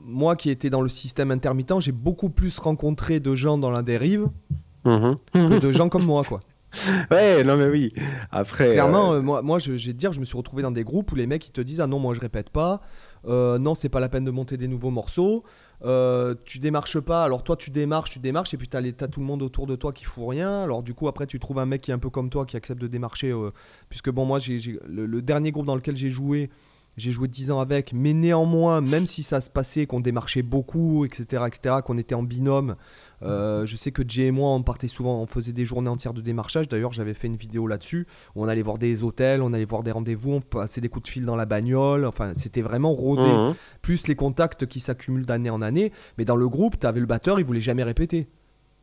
moi 0.04 0.36
qui 0.36 0.50
étais 0.50 0.68
dans 0.68 0.82
le 0.82 0.90
système 0.90 1.30
intermittent, 1.30 1.80
j'ai 1.80 1.92
beaucoup 1.92 2.28
plus 2.28 2.58
rencontré 2.58 3.18
de 3.18 3.34
gens 3.34 3.56
dans 3.56 3.70
la 3.70 3.82
dérive 3.82 4.28
mhm. 4.84 5.16
que 5.32 5.58
de 5.58 5.72
gens 5.72 5.88
comme 5.88 6.04
moi, 6.04 6.22
quoi. 6.22 6.40
Ouais, 7.10 7.42
non 7.42 7.56
mais 7.56 7.68
oui. 7.68 7.92
Après, 8.30 8.72
clairement, 8.72 9.14
euh, 9.14 9.22
moi, 9.22 9.42
moi, 9.42 9.58
je, 9.58 9.72
vais 9.72 9.78
te 9.78 9.90
dire, 9.90 10.12
je 10.12 10.20
me 10.20 10.24
suis 10.24 10.36
retrouvé 10.36 10.62
dans 10.62 10.70
des 10.70 10.84
groupes 10.84 11.10
où 11.10 11.16
les 11.16 11.26
mecs 11.26 11.48
ils 11.48 11.52
te 11.52 11.60
disent 11.60 11.80
ah 11.80 11.88
non 11.88 11.98
moi 11.98 12.14
je 12.14 12.20
répète 12.20 12.50
pas, 12.50 12.80
euh, 13.26 13.58
non 13.58 13.74
c'est 13.74 13.88
pas 13.88 14.00
la 14.00 14.08
peine 14.08 14.24
de 14.24 14.30
monter 14.30 14.56
des 14.56 14.68
nouveaux 14.68 14.90
morceaux, 14.90 15.44
tu 16.44 16.58
démarches 16.58 17.00
pas. 17.00 17.24
Alors 17.24 17.42
toi 17.42 17.56
tu 17.56 17.70
démarches, 17.70 18.10
tu 18.10 18.18
démarches 18.18 18.54
et 18.54 18.56
puis 18.56 18.68
t'as, 18.68 18.80
as 18.80 19.08
tout 19.08 19.20
le 19.20 19.26
monde 19.26 19.42
autour 19.42 19.66
de 19.66 19.76
toi 19.76 19.92
qui 19.92 20.04
fout 20.04 20.28
rien. 20.28 20.62
Alors 20.62 20.82
du 20.82 20.94
coup 20.94 21.08
après 21.08 21.26
tu 21.26 21.38
trouves 21.38 21.58
un 21.58 21.66
mec 21.66 21.82
qui 21.82 21.90
est 21.90 21.94
un 21.94 21.98
peu 21.98 22.10
comme 22.10 22.30
toi 22.30 22.46
qui 22.46 22.56
accepte 22.56 22.80
de 22.80 22.88
démarcher, 22.88 23.34
puisque 23.88 24.10
bon 24.10 24.24
moi 24.24 24.38
le, 24.48 25.22
dernier 25.22 25.52
groupe 25.52 25.66
dans 25.66 25.76
lequel 25.76 25.96
j'ai 25.96 26.10
joué, 26.10 26.50
j'ai 26.96 27.12
joué 27.12 27.28
10 27.28 27.50
ans 27.50 27.60
avec, 27.60 27.92
mais 27.92 28.12
néanmoins, 28.12 28.80
même 28.80 29.06
si 29.06 29.22
ça 29.22 29.40
se 29.40 29.48
passait, 29.50 29.86
qu'on 29.86 30.00
démarchait 30.00 30.42
beaucoup, 30.42 31.04
etc., 31.04 31.44
etc., 31.46 31.76
qu'on 31.84 31.98
était 31.98 32.14
en 32.14 32.22
binôme, 32.22 32.76
euh, 33.22 33.66
je 33.66 33.76
sais 33.76 33.92
que 33.92 34.02
Jay 34.06 34.26
et 34.26 34.30
moi, 34.30 34.50
on 34.50 34.62
partait 34.62 34.88
souvent, 34.88 35.20
on 35.20 35.26
faisait 35.26 35.52
des 35.52 35.64
journées 35.64 35.88
entières 35.88 36.14
de 36.14 36.20
démarchage. 36.20 36.68
D'ailleurs, 36.68 36.92
j'avais 36.92 37.14
fait 37.14 37.26
une 37.26 37.36
vidéo 37.36 37.66
là-dessus, 37.66 38.06
où 38.34 38.44
on 38.44 38.48
allait 38.48 38.62
voir 38.62 38.78
des 38.78 39.02
hôtels, 39.02 39.42
on 39.42 39.52
allait 39.52 39.64
voir 39.64 39.82
des 39.82 39.92
rendez-vous, 39.92 40.32
on 40.32 40.40
passait 40.40 40.80
des 40.80 40.88
coups 40.88 41.04
de 41.04 41.10
fil 41.10 41.24
dans 41.24 41.36
la 41.36 41.46
bagnole, 41.46 42.06
enfin, 42.06 42.32
c'était 42.34 42.62
vraiment 42.62 42.92
rodé. 42.92 43.22
Mmh. 43.22 43.54
Plus 43.82 44.06
les 44.06 44.14
contacts 44.14 44.66
qui 44.66 44.80
s'accumulent 44.80 45.26
d'année 45.26 45.50
en 45.50 45.62
année. 45.62 45.92
Mais 46.18 46.24
dans 46.24 46.36
le 46.36 46.48
groupe, 46.48 46.78
tu 46.78 46.86
avais 46.86 47.00
le 47.00 47.06
batteur, 47.06 47.40
il 47.40 47.46
voulait 47.46 47.60
jamais 47.60 47.82
répéter. 47.82 48.28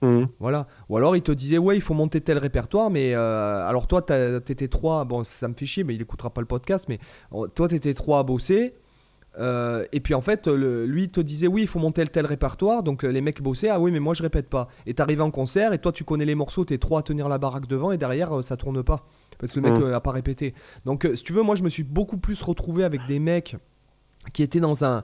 Mmh. 0.02 0.26
Voilà. 0.40 0.68
Ou 0.90 0.98
alors 0.98 1.16
il 1.16 1.24
te 1.24 1.32
disait 1.32 1.58
ouais 1.58 1.76
il 1.76 1.82
faut 1.82 1.96
monter 1.96 2.22
tel 2.22 2.38
répertoire 2.38 2.92
mais 2.92 3.16
euh, 3.16 3.68
alors 3.68 3.88
toi 3.88 4.04
t'étais 4.04 4.68
trois 4.68 5.06
bon 5.06 5.24
ça 5.24 5.48
me 5.48 5.56
fait 5.56 5.66
chier 5.66 5.84
mais 5.84 5.96
il 5.96 6.02
écoutera 6.02 6.30
pas 6.30 6.42
le 6.42 6.48
podcast 6.48 6.86
mais 6.88 7.00
oh, 7.32 7.48
toi 7.48 7.68
t'étais 7.68 7.96
trois 7.96 8.20
à 8.20 8.24
bosser 8.24 8.76
euh, 9.40 9.86
et 9.92 10.00
puis 10.00 10.14
en 10.14 10.22
fait 10.22 10.48
lui 10.48 11.10
te 11.10 11.20
disait 11.20 11.48
oui 11.48 11.64
il 11.64 11.68
faut 11.68 11.80
monter 11.80 12.06
tel 12.06 12.28
répertoire 12.28 12.84
donc 12.84 13.02
les 13.02 13.22
mecs 13.22 13.42
bossaient 13.42 13.70
ah 13.70 13.80
oui 13.80 13.92
mais 13.92 14.00
moi 14.00 14.14
je 14.14 14.22
répète 14.22 14.50
pas 14.50 14.68
et 14.86 14.94
t'arrives 14.94 15.22
en 15.22 15.32
concert 15.32 15.74
et 15.74 15.80
toi 15.80 15.92
tu 15.92 16.04
connais 16.04 16.26
les 16.26 16.36
morceaux 16.36 16.64
t'es 16.64 16.78
trois 16.78 17.00
à 17.00 17.04
tenir 17.04 17.28
la 17.28 17.40
baraque 17.40 17.68
devant 17.68 17.92
et 17.92 17.98
derrière 17.98 18.38
euh, 18.38 18.42
ça 18.44 18.56
tourne 18.56 18.84
pas 18.84 19.04
parce 19.40 19.54
que 19.54 19.60
le 19.60 19.72
mec 19.72 19.82
mmh. 19.82 19.94
a 19.94 20.00
pas 20.00 20.12
répété 20.12 20.54
donc 20.86 21.10
si 21.16 21.24
tu 21.24 21.34
veux 21.34 21.42
moi 21.42 21.56
je 21.56 21.64
me 21.64 21.70
suis 21.70 21.84
beaucoup 21.84 22.18
plus 22.18 22.40
retrouvé 22.44 22.84
avec 22.84 23.02
des 23.08 23.18
mecs 23.18 23.56
qui 24.34 24.44
était 24.44 24.60
dans 24.60 24.86
un, 24.86 25.04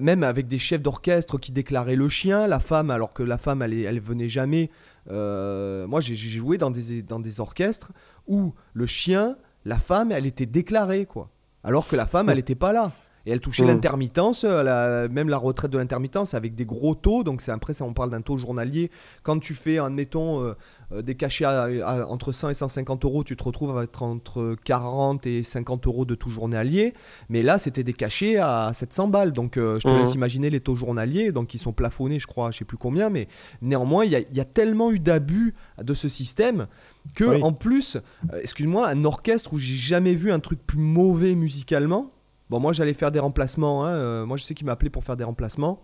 même 0.00 0.22
avec 0.22 0.48
des 0.48 0.58
chefs 0.58 0.82
d'orchestre 0.82 1.38
qui 1.38 1.52
déclaraient 1.52 1.96
le 1.96 2.08
chien, 2.08 2.46
la 2.46 2.60
femme, 2.60 2.90
alors 2.90 3.12
que 3.12 3.22
la 3.22 3.38
femme, 3.38 3.62
elle, 3.62 3.74
elle 3.74 4.00
venait 4.00 4.28
jamais. 4.28 4.70
Euh, 5.10 5.86
moi, 5.86 6.00
j'ai 6.00 6.14
joué 6.14 6.58
dans 6.58 6.70
des, 6.70 7.02
dans 7.02 7.20
des 7.20 7.40
orchestres 7.40 7.92
où 8.26 8.54
le 8.74 8.86
chien, 8.86 9.36
la 9.64 9.78
femme, 9.78 10.12
elle 10.12 10.26
était 10.26 10.46
déclarée, 10.46 11.06
quoi. 11.06 11.30
Alors 11.62 11.88
que 11.88 11.96
la 11.96 12.06
femme, 12.06 12.28
elle 12.28 12.36
n'était 12.36 12.54
pas 12.54 12.72
là. 12.72 12.92
Et 13.26 13.32
elle 13.32 13.40
touchait 13.40 13.64
mmh. 13.64 13.68
l'intermittence, 13.68 14.44
euh, 14.44 15.08
même 15.08 15.28
la 15.28 15.36
retraite 15.36 15.72
de 15.72 15.78
l'intermittence 15.78 16.34
avec 16.34 16.54
des 16.54 16.64
gros 16.64 16.94
taux. 16.94 17.24
Donc 17.24 17.42
c'est 17.42 17.50
après 17.50 17.74
ça, 17.74 17.84
on 17.84 17.92
parle 17.92 18.10
d'un 18.10 18.20
taux 18.20 18.36
journalier. 18.36 18.90
Quand 19.24 19.40
tu 19.40 19.54
fais, 19.54 19.78
admettons, 19.78 20.42
euh, 20.42 20.54
euh, 20.92 21.02
des 21.02 21.16
cachets 21.16 21.44
entre 21.44 22.30
100 22.30 22.50
et 22.50 22.54
150 22.54 23.04
euros, 23.04 23.24
tu 23.24 23.36
te 23.36 23.42
retrouves 23.42 23.76
avec 23.76 24.00
entre 24.00 24.56
40 24.64 25.26
et 25.26 25.42
50 25.42 25.88
euros 25.88 26.04
de 26.04 26.14
taux 26.14 26.30
journalier. 26.30 26.94
Mais 27.28 27.42
là, 27.42 27.58
c'était 27.58 27.82
des 27.82 27.94
cachets 27.94 28.36
à 28.36 28.70
700 28.72 29.08
balles. 29.08 29.32
Donc 29.32 29.54
je 29.56 29.80
te 29.80 29.88
laisse 29.88 30.12
mmh. 30.12 30.18
imaginer 30.18 30.50
les 30.50 30.60
taux 30.60 30.76
journaliers, 30.76 31.32
donc 31.32 31.52
ils 31.52 31.58
sont 31.58 31.72
plafonnés, 31.72 32.20
je 32.20 32.28
crois, 32.28 32.52
je 32.52 32.58
sais 32.58 32.64
plus 32.64 32.78
combien. 32.78 33.10
Mais 33.10 33.26
néanmoins, 33.60 34.04
il 34.04 34.12
y, 34.12 34.40
a 34.40 34.44
tellement 34.44 34.92
eu 34.92 35.00
d'abus 35.00 35.54
de 35.82 35.94
ce 35.94 36.08
système 36.08 36.68
que, 37.16 37.42
en 37.42 37.52
plus, 37.52 37.98
excuse-moi, 38.40 38.86
un 38.88 39.04
orchestre 39.04 39.52
où 39.52 39.58
j'ai 39.58 39.74
jamais 39.74 40.14
vu 40.14 40.30
un 40.30 40.38
truc 40.38 40.64
plus 40.64 40.78
mauvais 40.78 41.34
musicalement 41.34 42.12
Bon, 42.50 42.60
moi, 42.60 42.72
j'allais 42.72 42.94
faire 42.94 43.10
des 43.10 43.18
remplacements. 43.18 43.84
Hein, 43.84 43.94
euh, 43.94 44.26
moi, 44.26 44.36
je 44.36 44.44
sais 44.44 44.54
qu'il 44.54 44.66
m'a 44.66 44.72
appelé 44.72 44.90
pour 44.90 45.04
faire 45.04 45.16
des 45.16 45.24
remplacements. 45.24 45.82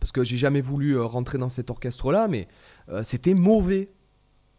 Parce 0.00 0.12
que 0.12 0.24
j'ai 0.24 0.36
jamais 0.36 0.60
voulu 0.60 0.96
euh, 0.96 1.04
rentrer 1.04 1.38
dans 1.38 1.48
cet 1.48 1.70
orchestre-là, 1.70 2.28
mais 2.28 2.48
euh, 2.88 3.02
c'était 3.02 3.34
mauvais. 3.34 3.90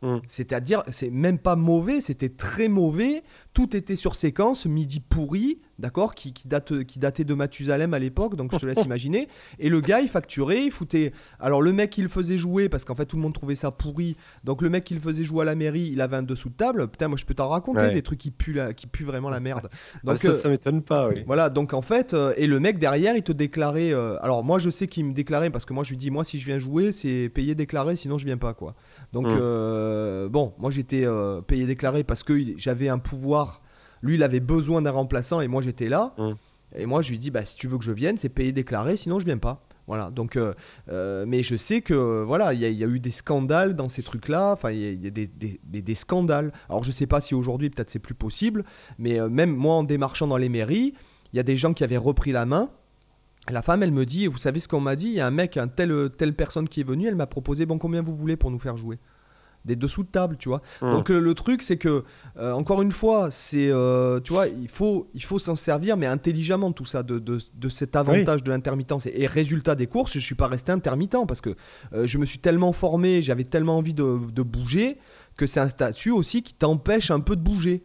Hum. 0.02 0.22
C'est-à-dire, 0.28 0.84
c'est 0.90 1.10
même 1.10 1.40
pas 1.40 1.56
mauvais, 1.56 2.02
c'était 2.02 2.30
très 2.30 2.68
mauvais. 2.68 3.24
Tout 3.56 3.76
était 3.76 3.96
sur 3.96 4.14
séquence, 4.16 4.66
midi 4.68 5.00
pourri, 5.00 5.60
d'accord, 5.80 6.14
qui, 6.14 6.32
qui, 6.34 6.48
date, 6.48 6.84
qui 6.84 7.00
datait 7.00 7.24
de 7.24 7.34
Mathusalem 7.34 7.94
à 7.94 8.00
l'époque, 8.00 8.36
donc 8.36 8.52
je 8.54 8.58
te 8.60 8.66
laisse 8.66 8.84
imaginer. 8.86 9.30
Et 9.60 9.70
le 9.70 9.80
gars, 9.80 10.02
il 10.02 10.10
facturait, 10.10 10.64
il 10.66 10.72
foutait. 10.72 11.14
Alors 11.40 11.62
le 11.62 11.72
mec, 11.74 11.98
il 11.98 12.04
le 12.04 12.08
faisait 12.10 12.38
jouer 12.38 12.70
parce 12.70 12.84
qu'en 12.86 12.96
fait 12.96 13.06
tout 13.06 13.16
le 13.16 13.22
monde 13.24 13.34
trouvait 13.34 13.56
ça 13.56 13.72
pourri. 13.72 14.16
Donc 14.44 14.62
le 14.62 14.70
mec, 14.70 14.84
qui 14.84 14.94
le 14.94 15.00
faisait 15.00 15.24
jouer 15.24 15.42
à 15.44 15.46
la 15.46 15.56
mairie, 15.56 15.90
il 15.92 16.02
avait 16.02 16.18
un 16.18 16.24
dessous 16.24 16.50
de 16.50 16.54
table. 16.56 16.88
Putain, 16.90 17.08
moi 17.08 17.18
je 17.18 17.26
peux 17.26 17.34
t'en 17.34 17.48
raconter 17.48 17.80
Ouais. 17.80 17.92
des 17.92 18.02
trucs 18.02 18.20
qui 18.20 18.30
puent, 18.32 18.54
la- 18.54 18.74
qui 18.74 18.88
puent 18.88 19.06
vraiment 19.06 19.30
la 19.30 19.40
merde. 19.40 19.70
Ah, 19.96 20.00
Donc 20.04 20.18
ça, 20.18 20.28
euh, 20.30 20.34
ça 20.34 20.50
m'étonne 20.50 20.82
pas, 20.82 21.08
oui. 21.10 21.24
voilà, 21.26 21.50
donc 21.50 21.74
en 21.74 21.82
fait, 21.82 22.14
euh, 22.14 22.34
et 22.38 22.48
le 22.48 22.60
mec 22.60 22.78
derrière, 22.78 23.16
il 23.16 23.24
te 23.24 23.32
déclarait. 23.32 23.94
euh, 23.94 24.18
alors 24.22 24.44
moi, 24.44 24.60
je 24.60 24.70
sais 24.70 24.88
qu'il 24.88 25.06
me 25.06 25.14
déclarait 25.14 25.50
parce 25.50 25.64
que 25.66 25.72
moi, 25.74 25.84
je 25.86 25.92
lui 25.92 25.98
dis, 25.98 26.12
moi, 26.12 26.24
si 26.26 26.40
je 26.40 26.46
viens 26.46 26.60
jouer, 26.60 26.92
c'est 26.92 27.30
payé 27.30 27.56
déclaré, 27.56 27.96
sinon 27.96 28.18
je 28.18 28.26
viens 28.26 28.38
pas, 28.38 28.54
quoi. 28.54 28.76
Donc 29.14 29.28
Mm. 29.28 29.38
euh, 29.40 30.28
bon, 30.30 30.54
moi, 30.60 30.72
j'étais 30.72 31.06
payé 31.48 31.66
déclaré 31.66 32.04
parce 32.04 32.24
que 32.24 32.34
il- 32.34 32.56
j'avais 32.58 32.90
un 32.90 32.98
pouvoir. 33.00 33.45
Lui, 34.06 34.16
il 34.16 34.24
avait 34.24 34.40
besoin 34.40 34.82
d'un 34.82 34.92
remplaçant 34.92 35.42
et 35.42 35.48
moi, 35.48 35.62
j'étais 35.62 35.90
là. 35.90 36.14
Mm. 36.18 36.32
Et 36.78 36.86
moi, 36.86 37.02
je 37.02 37.10
lui 37.12 37.18
dis, 37.20 37.32
bah, 37.32 37.44
si 37.46 37.56
tu 37.56 37.68
veux 37.68 37.78
que 37.78 37.84
je 37.84 37.92
vienne, 37.92 38.18
c'est 38.18 38.30
payé 38.30 38.52
déclaré, 38.52 38.96
sinon 38.98 39.20
je 39.20 39.26
viens 39.26 39.38
pas. 39.38 39.66
Voilà, 39.88 40.10
donc, 40.10 40.36
euh, 40.36 40.54
euh, 40.90 41.26
mais 41.28 41.44
je 41.44 41.56
sais 41.56 41.82
que 41.82 42.24
voilà, 42.24 42.54
il 42.54 42.60
y, 42.60 42.66
a- 42.66 42.70
il 42.70 42.78
y 42.78 42.84
a 42.84 42.88
eu 42.88 43.00
des 43.00 43.12
scandales 43.12 43.76
dans 43.76 43.88
ces 43.88 44.02
trucs-là. 44.04 44.54
Enfin, 44.54 44.72
il 44.72 44.80
y 44.80 44.86
a, 44.88 44.90
il 44.90 45.04
y 45.04 45.08
a 45.08 45.10
des, 45.12 45.28
des- 45.28 45.60
des- 45.64 45.82
des 45.82 45.96
scandales. 45.96 46.52
Alors, 46.70 46.84
je 46.84 46.92
sais 46.92 47.06
pas 47.08 47.22
si 47.22 47.36
aujourd'hui, 47.36 47.70
peut-être 47.70 47.90
c'est 47.92 48.00
plus 48.00 48.16
possible, 48.16 48.64
mais 48.98 49.20
euh, 49.20 49.30
même 49.30 49.56
moi, 49.56 49.76
en 49.76 49.84
démarchant 49.84 50.28
dans 50.28 50.38
les 50.38 50.50
mairies, 50.50 50.94
il 51.34 51.38
y 51.38 51.40
a 51.40 51.44
des 51.44 51.56
gens 51.58 51.74
qui 51.74 51.84
avaient 51.84 51.98
repris 51.98 52.32
la 52.32 52.46
main. 52.46 52.70
La 53.48 53.62
femme, 53.62 53.84
elle 53.84 53.92
me 53.92 54.06
dit, 54.06 54.26
vous 54.26 54.40
savez 54.40 54.60
ce 54.60 54.68
qu'on 54.68 54.80
m'a 54.82 54.96
dit? 54.96 55.08
Il 55.08 55.14
y 55.14 55.20
a 55.20 55.28
un 55.28 55.32
mec, 55.32 55.56
un 55.56 55.68
tel, 55.68 56.10
telle 56.18 56.34
personne 56.34 56.68
qui 56.68 56.82
est 56.82 56.84
venue, 56.88 57.08
elle 57.08 57.16
m'a 57.16 57.28
proposé, 57.28 57.68
bon, 57.68 57.78
combien 57.78 58.02
vous 58.02 58.16
voulez 58.16 58.38
pour 58.38 58.50
nous 58.50 58.58
faire 58.60 58.76
jouer? 58.76 58.98
Des 59.66 59.76
dessous 59.76 60.04
de 60.04 60.08
table, 60.08 60.38
tu 60.38 60.50
vois. 60.50 60.62
Mm. 60.82 60.92
Donc 60.92 61.10
le, 61.10 61.20
le 61.20 61.34
truc, 61.34 61.62
c'est 61.62 61.78
que, 61.78 62.04
euh, 62.38 62.52
encore 62.54 62.82
une 62.82 62.92
fois, 62.92 63.30
c'est, 63.32 63.70
euh, 63.70 64.20
tu 64.20 64.32
vois, 64.34 64.48
il 64.48 64.70
faut, 64.70 65.10
il 65.14 65.24
faut 65.24 65.40
s'en 65.40 65.56
servir, 65.56 65.98
mais 65.98 66.06
intelligemment 66.06 66.72
tout 66.72 66.86
ça, 66.86 67.04
de, 67.04 67.20
de, 67.20 67.40
de 67.54 67.70
cet 67.70 67.96
avantage 67.96 68.44
de 68.44 68.52
l'intermittence. 68.52 69.08
Et, 69.08 69.14
et 69.22 69.28
résultat 69.28 69.76
des 69.76 69.88
courses, 69.88 70.14
je 70.14 70.20
suis 70.20 70.36
pas 70.36 70.48
resté 70.48 70.72
intermittent 70.72 71.18
parce 71.28 71.42
que 71.42 71.56
euh, 71.94 72.06
je 72.08 72.18
me 72.18 72.26
suis 72.26 72.40
tellement 72.40 72.72
formé, 72.72 73.22
j'avais 73.22 73.44
tellement 73.44 73.78
envie 73.78 73.94
de, 73.94 74.20
de 74.32 74.42
bouger 74.42 74.98
que 75.38 75.46
c'est 75.46 75.60
un 75.60 75.70
statut 75.70 76.12
aussi 76.12 76.44
qui 76.44 76.54
t'empêche 76.54 77.12
un 77.12 77.20
peu 77.20 77.36
de 77.36 77.42
bouger. 77.42 77.84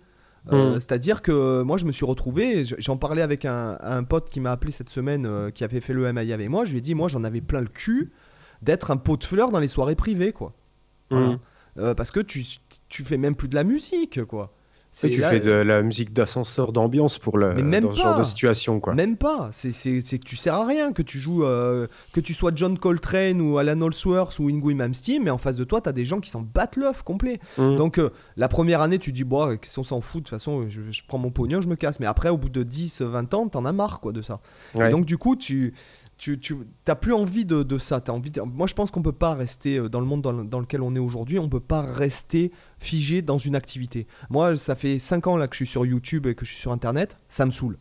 Euh, 0.53 0.77
Mm. 0.77 0.81
C'est-à-dire 0.81 1.23
que 1.23 1.63
moi 1.63 1.77
je 1.77 1.85
me 1.85 1.93
suis 1.93 2.07
retrouvé, 2.07 2.65
j'en 2.79 2.97
parlais 2.97 3.23
avec 3.23 3.45
un, 3.45 3.77
un 3.81 4.05
pote 4.05 4.31
qui 4.31 4.41
m'a 4.41 4.53
appelé 4.53 4.73
cette 4.73 4.89
semaine, 4.89 5.27
euh, 5.27 5.51
qui 5.51 5.65
avait 5.65 5.81
fait 5.81 5.93
le 5.93 6.11
MI 6.13 6.33
avec 6.33 6.49
moi, 6.49 6.65
je 6.65 6.73
lui 6.73 6.79
ai 6.79 6.81
dit 6.81 6.95
moi 6.95 7.09
j'en 7.09 7.25
avais 7.25 7.41
plein 7.41 7.61
le 7.61 7.69
cul 7.69 8.13
d'être 8.63 8.91
un 8.91 8.97
pot 8.97 9.17
de 9.17 9.25
fleurs 9.25 9.51
dans 9.51 9.61
les 9.61 9.69
soirées 9.69 9.95
privées 9.95 10.33
quoi. 10.33 10.55
Voilà. 11.11 11.29
Mm. 11.29 11.39
Euh, 11.79 11.95
parce 11.95 12.11
que 12.11 12.21
tu, 12.21 12.45
tu 12.89 13.05
fais 13.05 13.17
même 13.17 13.35
plus 13.35 13.49
de 13.49 13.55
la 13.55 13.65
musique 13.65 14.25
quoi. 14.25 14.53
Et 15.05 15.09
tu 15.11 15.21
là- 15.21 15.31
fais 15.31 15.39
de 15.39 15.53
la 15.53 15.83
musique 15.83 16.13
d'ascenseur 16.13 16.73
d'ambiance 16.73 17.17
pour 17.17 17.39
le, 17.39 17.55
Mais 17.55 17.63
même 17.63 17.85
dans 17.85 17.93
ce 17.93 18.01
genre 18.01 18.15
pas. 18.15 18.19
de 18.19 18.25
situation, 18.25 18.81
quoi. 18.81 18.93
Même 18.93 19.17
pas, 19.17 19.49
c'est 19.53 19.71
que 19.71 20.25
tu 20.25 20.35
sers 20.35 20.53
à 20.55 20.67
rien, 20.67 20.93
que 20.93 21.03
tu 21.03 21.21
joues, 21.21 21.45
euh, 21.45 21.87
que 22.13 22.19
tu 22.19 22.35
sois 22.35 22.51
John 22.57 22.77
Coltrane 22.77 23.41
ou 23.41 23.57
Alan 23.59 23.81
Holsworth 23.81 24.41
ou 24.41 24.49
Ingrid 24.49 24.77
Malmsteen, 24.77 25.23
mais 25.23 25.31
en 25.31 25.39
face 25.39 25.55
de 25.57 25.63
toi, 25.63 25.81
t'as 25.81 25.93
des 25.93 26.05
gens 26.05 26.19
qui 26.19 26.29
s'en 26.29 26.41
battent 26.43 26.75
l'œuf 26.75 27.03
complet. 27.05 27.39
Mm. 27.57 27.77
Donc 27.77 27.99
euh, 27.99 28.11
la 28.37 28.49
première 28.49 28.81
année, 28.81 28.99
tu 28.99 29.13
dis, 29.13 29.23
bon, 29.23 29.57
si 29.63 29.79
on 29.79 29.85
s'en 29.85 30.01
fout, 30.01 30.23
de 30.25 30.25
toute 30.25 30.31
façon, 30.37 30.69
je, 30.69 30.81
je 30.91 31.03
prends 31.07 31.19
mon 31.19 31.31
pognon, 31.31 31.61
je 31.61 31.69
me 31.69 31.77
casse. 31.77 32.01
Mais 32.01 32.07
après, 32.07 32.29
au 32.31 32.37
bout 32.37 32.49
de 32.49 32.65
10, 32.65 33.03
20 33.03 33.33
ans, 33.35 33.47
t'en 33.49 33.65
as 33.67 33.73
marre 33.73 34.01
quoi, 34.01 34.11
de 34.11 34.23
ça. 34.23 34.41
Ouais. 34.75 34.89
Et 34.89 34.91
donc 34.91 35.05
du 35.05 35.19
coup, 35.19 35.37
tu, 35.37 35.73
tu, 36.21 36.39
tu 36.39 36.55
t'as 36.85 36.95
plus 36.95 37.15
envie 37.15 37.47
de, 37.47 37.63
de 37.63 37.79
ça. 37.79 38.01
T'as 38.03 38.13
envie 38.13 38.31
de- 38.31 38.43
Moi, 38.43 38.67
je 38.67 38.75
pense 38.75 38.91
qu'on 38.91 39.01
peut 39.01 39.11
pas 39.11 39.33
rester 39.35 39.79
euh, 39.79 39.89
dans 39.89 40.01
le 40.01 40.07
monde 40.07 40.21
dans, 40.21 40.33
le- 40.33 40.45
dans 40.45 40.61
lequel 40.61 40.83
on 40.83 40.95
est 40.95 40.99
aujourd'hui. 40.99 41.39
On 41.39 41.49
peut 41.49 41.61
pas 41.61 41.81
rester 41.81 42.53
figé 42.79 43.23
dans 43.23 43.39
une 43.39 43.57
activité. 43.57 44.07
Moi, 44.29 44.57
ça 44.57 44.75
fait 44.75 44.99
5 44.99 45.27
ans 45.29 45.37
là 45.39 45.49
que 45.49 45.55
je 45.55 45.65
suis 45.65 45.67
sur 45.67 45.87
YouTube 45.87 46.27
et 46.27 46.35
que 46.35 46.45
je 46.45 46.51
suis 46.53 46.61
sur 46.61 46.73
Internet. 46.73 47.17
Ça 47.29 47.47
me 47.47 47.51
saoule. 47.51 47.79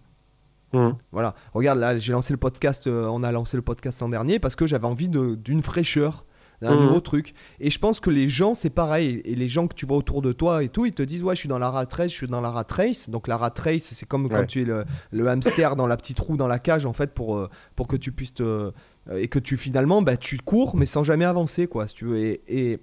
Mm. 0.71 0.91
Voilà, 1.11 1.35
regarde 1.53 1.79
là, 1.79 1.97
j'ai 1.97 2.13
lancé 2.13 2.31
le 2.31 2.37
podcast, 2.37 2.87
euh, 2.87 3.07
on 3.07 3.23
a 3.23 3.31
lancé 3.31 3.57
le 3.57 3.63
podcast 3.63 3.99
l'an 4.01 4.09
dernier 4.09 4.39
parce 4.39 4.55
que 4.55 4.67
j'avais 4.67 4.85
envie 4.87 5.09
d'une 5.09 5.61
fraîcheur, 5.63 6.25
d'un 6.61 6.75
Mhm. 6.75 6.83
nouveau 6.87 6.99
truc. 6.99 7.33
Et 7.59 7.69
je 7.69 7.79
pense 7.79 7.99
que 7.99 8.09
les 8.09 8.27
gens, 8.29 8.53
c'est 8.53 8.69
pareil. 8.69 9.21
Et 9.25 9.35
les 9.35 9.47
gens 9.47 9.67
que 9.67 9.73
tu 9.75 9.85
vois 9.85 9.97
autour 9.97 10.21
de 10.21 10.33
toi 10.33 10.63
et 10.63 10.69
tout, 10.69 10.85
ils 10.85 10.93
te 10.93 11.01
disent 11.03 11.23
Ouais, 11.23 11.35
je 11.35 11.39
suis 11.39 11.49
dans 11.49 11.59
la 11.59 11.69
rat 11.69 11.85
race, 11.91 12.11
je 12.11 12.15
suis 12.17 12.27
dans 12.27 12.41
la 12.41 12.49
rat 12.49 12.65
race. 12.69 13.09
Donc 13.09 13.27
la 13.27 13.37
rat 13.37 13.53
race, 13.57 13.83
c'est 13.93 14.05
comme 14.07 14.27
quand 14.29 14.45
tu 14.45 14.61
es 14.61 14.65
le, 14.65 14.83
le 15.11 15.27
hamster 15.29 15.75
dans 15.75 15.87
la 15.87 15.95
petite 15.97 16.19
roue 16.19 16.35
dans 16.37 16.47
la 16.47 16.59
cage 16.59 16.85
en 16.85 16.93
fait 16.93 17.13
pour, 17.13 17.37
euh, 17.37 17.49
pour 17.75 17.87
que 17.87 17.95
tu 17.95 18.11
puisses 18.11 18.33
te. 18.33 18.43
euh, 18.43 18.71
et 19.17 19.27
que 19.27 19.39
tu 19.39 19.57
finalement, 19.57 20.01
bah, 20.01 20.17
tu 20.17 20.37
cours 20.37 20.75
mais 20.75 20.85
sans 20.85 21.03
jamais 21.03 21.25
avancer 21.25 21.65
quoi, 21.67 21.87
si 21.87 21.95
tu 21.95 22.05
veux. 22.05 22.17
Et, 22.19 22.41
et, 22.47 22.79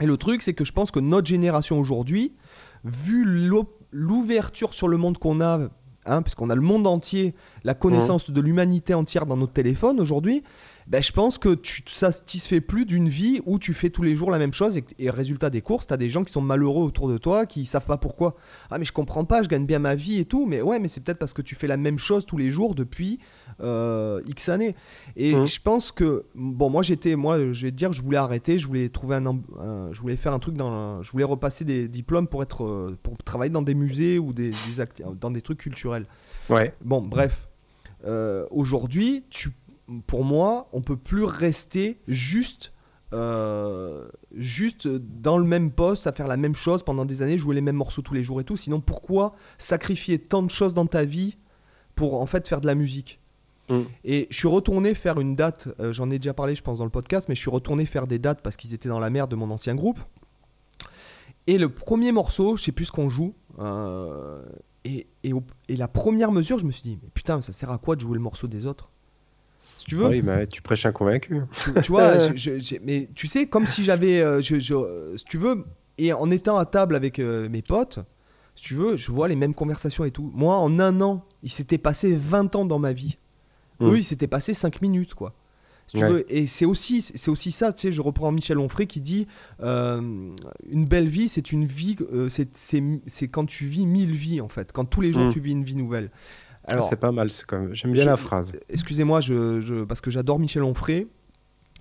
et 0.00 0.06
le 0.06 0.16
truc, 0.16 0.42
c'est 0.42 0.52
que 0.52 0.64
je 0.64 0.72
pense 0.72 0.90
que 0.90 1.00
notre 1.00 1.26
génération 1.28 1.78
aujourd'hui, 1.80 2.34
vu 2.84 3.24
l'ouverture 3.92 4.74
sur 4.74 4.88
le 4.88 4.96
monde 4.96 5.18
qu'on 5.18 5.40
a, 5.40 5.60
hein, 6.06 6.22
puisqu'on 6.22 6.50
a 6.50 6.54
le 6.54 6.60
monde 6.60 6.86
entier, 6.86 7.34
la 7.64 7.74
connaissance 7.74 8.30
de 8.30 8.40
l'humanité 8.40 8.94
entière 8.94 9.26
dans 9.26 9.36
notre 9.36 9.52
téléphone 9.52 10.00
aujourd'hui, 10.00 10.42
ben, 10.88 11.02
je 11.02 11.10
pense 11.12 11.36
que 11.38 11.54
tu 11.54 11.82
ne 11.84 11.90
satisfais 11.90 12.60
plus 12.60 12.86
d'une 12.86 13.08
vie 13.08 13.40
où 13.44 13.58
tu 13.58 13.74
fais 13.74 13.90
tous 13.90 14.02
les 14.02 14.14
jours 14.14 14.30
la 14.30 14.38
même 14.38 14.52
chose 14.52 14.76
et, 14.76 14.84
et 14.98 15.10
résultat 15.10 15.50
des 15.50 15.60
courses, 15.60 15.86
tu 15.86 15.94
as 15.94 15.96
des 15.96 16.08
gens 16.08 16.22
qui 16.22 16.32
sont 16.32 16.40
malheureux 16.40 16.84
autour 16.84 17.08
de 17.08 17.18
toi, 17.18 17.44
qui 17.46 17.66
savent 17.66 17.86
pas 17.86 17.96
pourquoi. 17.96 18.36
Ah 18.70 18.78
mais 18.78 18.84
je 18.84 18.92
comprends 18.92 19.24
pas, 19.24 19.42
je 19.42 19.48
gagne 19.48 19.66
bien 19.66 19.78
ma 19.80 19.94
vie 19.96 20.18
et 20.20 20.24
tout, 20.24 20.46
mais 20.46 20.62
ouais 20.62 20.78
mais 20.78 20.86
c'est 20.88 21.02
peut-être 21.02 21.18
parce 21.18 21.32
que 21.32 21.42
tu 21.42 21.54
fais 21.56 21.66
la 21.66 21.76
même 21.76 21.98
chose 21.98 22.24
tous 22.24 22.36
les 22.36 22.50
jours 22.50 22.74
depuis 22.76 23.18
euh, 23.60 24.20
X 24.26 24.48
années. 24.48 24.76
Et 25.16 25.34
Mhm. 25.34 25.46
je 25.46 25.60
pense 25.60 25.90
que, 25.90 26.24
bon 26.34 26.70
moi 26.70 26.82
j'étais, 26.82 27.16
moi 27.16 27.52
je 27.52 27.66
vais 27.66 27.70
te 27.72 27.76
dire, 27.76 27.92
je 27.92 28.02
voulais 28.02 28.18
arrêter, 28.18 28.58
je 28.58 28.66
voulais 28.66 28.88
trouver 28.88 29.16
un, 29.16 29.40
je 29.92 30.00
voulais 30.00 30.16
faire 30.16 30.32
un 30.34 30.38
truc 30.38 30.54
dans, 30.56 31.02
je 31.02 31.10
voulais 31.10 31.24
repasser 31.24 31.64
des 31.64 31.88
diplômes 31.88 32.28
pour 32.28 32.42
être, 32.42 32.64
euh, 32.64 32.96
pour 33.02 33.16
travailler 33.18 33.50
dans 33.50 33.62
des 33.62 33.74
musées 33.74 34.18
ou 34.18 34.32
des, 34.32 34.52
dans 35.20 35.30
des 35.30 35.40
trucs 35.42 35.58
culturels. 35.58 36.06
Ouais. 36.48 36.74
Bon, 36.84 37.02
bref. 37.02 37.48
Euh, 38.06 38.46
Aujourd'hui, 38.50 39.24
tu, 39.30 39.50
pour 40.06 40.24
moi, 40.24 40.68
on 40.72 40.80
peut 40.80 40.96
plus 40.96 41.24
rester 41.24 42.00
juste, 42.08 42.72
euh, 43.12 44.08
juste 44.34 44.88
dans 44.88 45.38
le 45.38 45.44
même 45.44 45.70
poste, 45.70 46.06
à 46.06 46.12
faire 46.12 46.26
la 46.26 46.36
même 46.36 46.54
chose 46.54 46.82
pendant 46.82 47.04
des 47.04 47.22
années, 47.22 47.38
jouer 47.38 47.54
les 47.54 47.60
mêmes 47.60 47.76
morceaux 47.76 48.02
tous 48.02 48.14
les 48.14 48.22
jours 48.22 48.40
et 48.40 48.44
tout. 48.44 48.56
Sinon, 48.56 48.80
pourquoi 48.80 49.34
sacrifier 49.58 50.18
tant 50.18 50.42
de 50.42 50.50
choses 50.50 50.74
dans 50.74 50.86
ta 50.86 51.04
vie 51.04 51.36
pour 51.94 52.20
en 52.20 52.26
fait 52.26 52.48
faire 52.48 52.60
de 52.60 52.66
la 52.66 52.74
musique? 52.74 53.20
Mm. 53.68 53.80
Et 54.04 54.26
je 54.30 54.36
suis 54.36 54.48
retourné 54.48 54.94
faire 54.94 55.20
une 55.20 55.34
date, 55.36 55.68
euh, 55.80 55.92
j'en 55.92 56.10
ai 56.10 56.18
déjà 56.18 56.34
parlé, 56.34 56.54
je 56.54 56.62
pense, 56.62 56.78
dans 56.78 56.84
le 56.84 56.90
podcast, 56.90 57.28
mais 57.28 57.34
je 57.34 57.40
suis 57.40 57.50
retourné 57.50 57.86
faire 57.86 58.06
des 58.06 58.18
dates 58.18 58.40
parce 58.42 58.56
qu'ils 58.56 58.74
étaient 58.74 58.88
dans 58.88 59.00
la 59.00 59.10
merde 59.10 59.30
de 59.30 59.36
mon 59.36 59.50
ancien 59.50 59.74
groupe. 59.74 60.00
Et 61.46 61.58
le 61.58 61.68
premier 61.68 62.10
morceau, 62.10 62.56
je 62.56 62.64
sais 62.64 62.72
plus 62.72 62.86
ce 62.86 62.92
qu'on 62.92 63.08
joue, 63.08 63.34
euh, 63.60 64.42
et, 64.84 65.06
et, 65.22 65.32
au- 65.32 65.44
et 65.68 65.76
la 65.76 65.86
première 65.88 66.32
mesure, 66.32 66.58
je 66.58 66.66
me 66.66 66.72
suis 66.72 66.82
dit, 66.82 66.98
mais 67.00 67.08
putain, 67.14 67.40
ça 67.40 67.52
sert 67.52 67.70
à 67.70 67.78
quoi 67.78 67.94
de 67.94 68.00
jouer 68.00 68.14
le 68.14 68.20
morceau 68.20 68.48
des 68.48 68.66
autres? 68.66 68.90
Tu 69.88 69.96
veux, 69.96 70.08
Oui, 70.08 70.22
mais 70.22 70.46
tu 70.46 70.62
prêches 70.62 70.86
un 70.86 70.92
convaincu. 70.92 71.40
tu, 71.62 71.72
tu 71.82 71.92
vois, 71.92 72.18
je- 72.18 72.36
je- 72.36 72.58
j'ai- 72.58 72.80
mais 72.84 73.08
tu 73.14 73.28
sais, 73.28 73.46
comme 73.46 73.66
si 73.66 73.84
j'avais, 73.84 74.20
euh, 74.20 74.40
je- 74.40 74.58
si 75.16 75.24
tu 75.24 75.38
veux, 75.38 75.64
et 75.98 76.12
en 76.12 76.30
étant 76.30 76.56
à 76.58 76.66
table 76.66 76.94
avec 76.96 77.18
euh, 77.18 77.48
mes 77.48 77.62
potes, 77.62 78.00
si 78.54 78.64
tu 78.64 78.74
veux, 78.74 78.96
je 78.96 79.10
vois 79.12 79.28
les 79.28 79.36
mêmes 79.36 79.54
conversations 79.54 80.04
et 80.04 80.10
tout. 80.10 80.30
Moi, 80.34 80.56
en 80.56 80.78
un 80.80 81.00
an, 81.00 81.24
il 81.42 81.50
s'était 81.50 81.78
passé 81.78 82.16
20 82.16 82.54
ans 82.56 82.64
dans 82.64 82.78
ma 82.78 82.92
vie. 82.92 83.18
Mm. 83.80 83.86
Eux, 83.90 83.98
il 83.98 84.04
s'était 84.04 84.26
passé 84.28 84.54
5 84.54 84.80
minutes, 84.82 85.14
quoi. 85.14 85.34
Si 85.88 85.98
tu 85.98 86.02
Ouais. 86.02 86.10
veux, 86.10 86.34
et 86.34 86.48
c'est 86.48 86.64
aussi, 86.64 87.00
c'est 87.00 87.30
aussi 87.30 87.52
ça, 87.52 87.72
tu 87.72 87.82
sais, 87.82 87.92
je 87.92 88.02
reprends 88.02 88.32
Michel 88.32 88.58
Onfray 88.58 88.88
qui 88.88 89.00
dit 89.00 89.28
euh, 89.62 90.00
une 90.68 90.84
belle 90.84 91.06
vie, 91.06 91.28
c'est 91.28 91.52
une 91.52 91.64
vie, 91.64 91.94
euh, 92.12 92.28
c'est- 92.28 93.28
quand 93.28 93.46
tu 93.46 93.66
vis 93.66 93.86
mille 93.86 94.10
vies, 94.12 94.40
en 94.40 94.48
fait. 94.48 94.72
Quand 94.72 94.84
tous 94.84 95.00
les 95.00 95.12
jours, 95.12 95.24
Mm. 95.26 95.32
tu 95.32 95.38
vis 95.40 95.52
une 95.52 95.62
vie 95.62 95.76
nouvelle. 95.76 96.10
Alors, 96.74 96.88
c'est 96.88 96.96
pas 96.96 97.12
mal, 97.12 97.30
c'est 97.30 97.44
quand 97.46 97.58
même- 97.60 97.74
j'aime 97.74 97.92
bien 97.92 98.04
je- 98.04 98.08
la 98.08 98.16
phrase. 98.16 98.56
excusez-moi, 98.68 99.20
je, 99.20 99.60
je- 99.60 99.84
parce 99.84 100.00
que 100.00 100.10
j'adore 100.10 100.38
Michel 100.38 100.62
Onfray, 100.62 101.06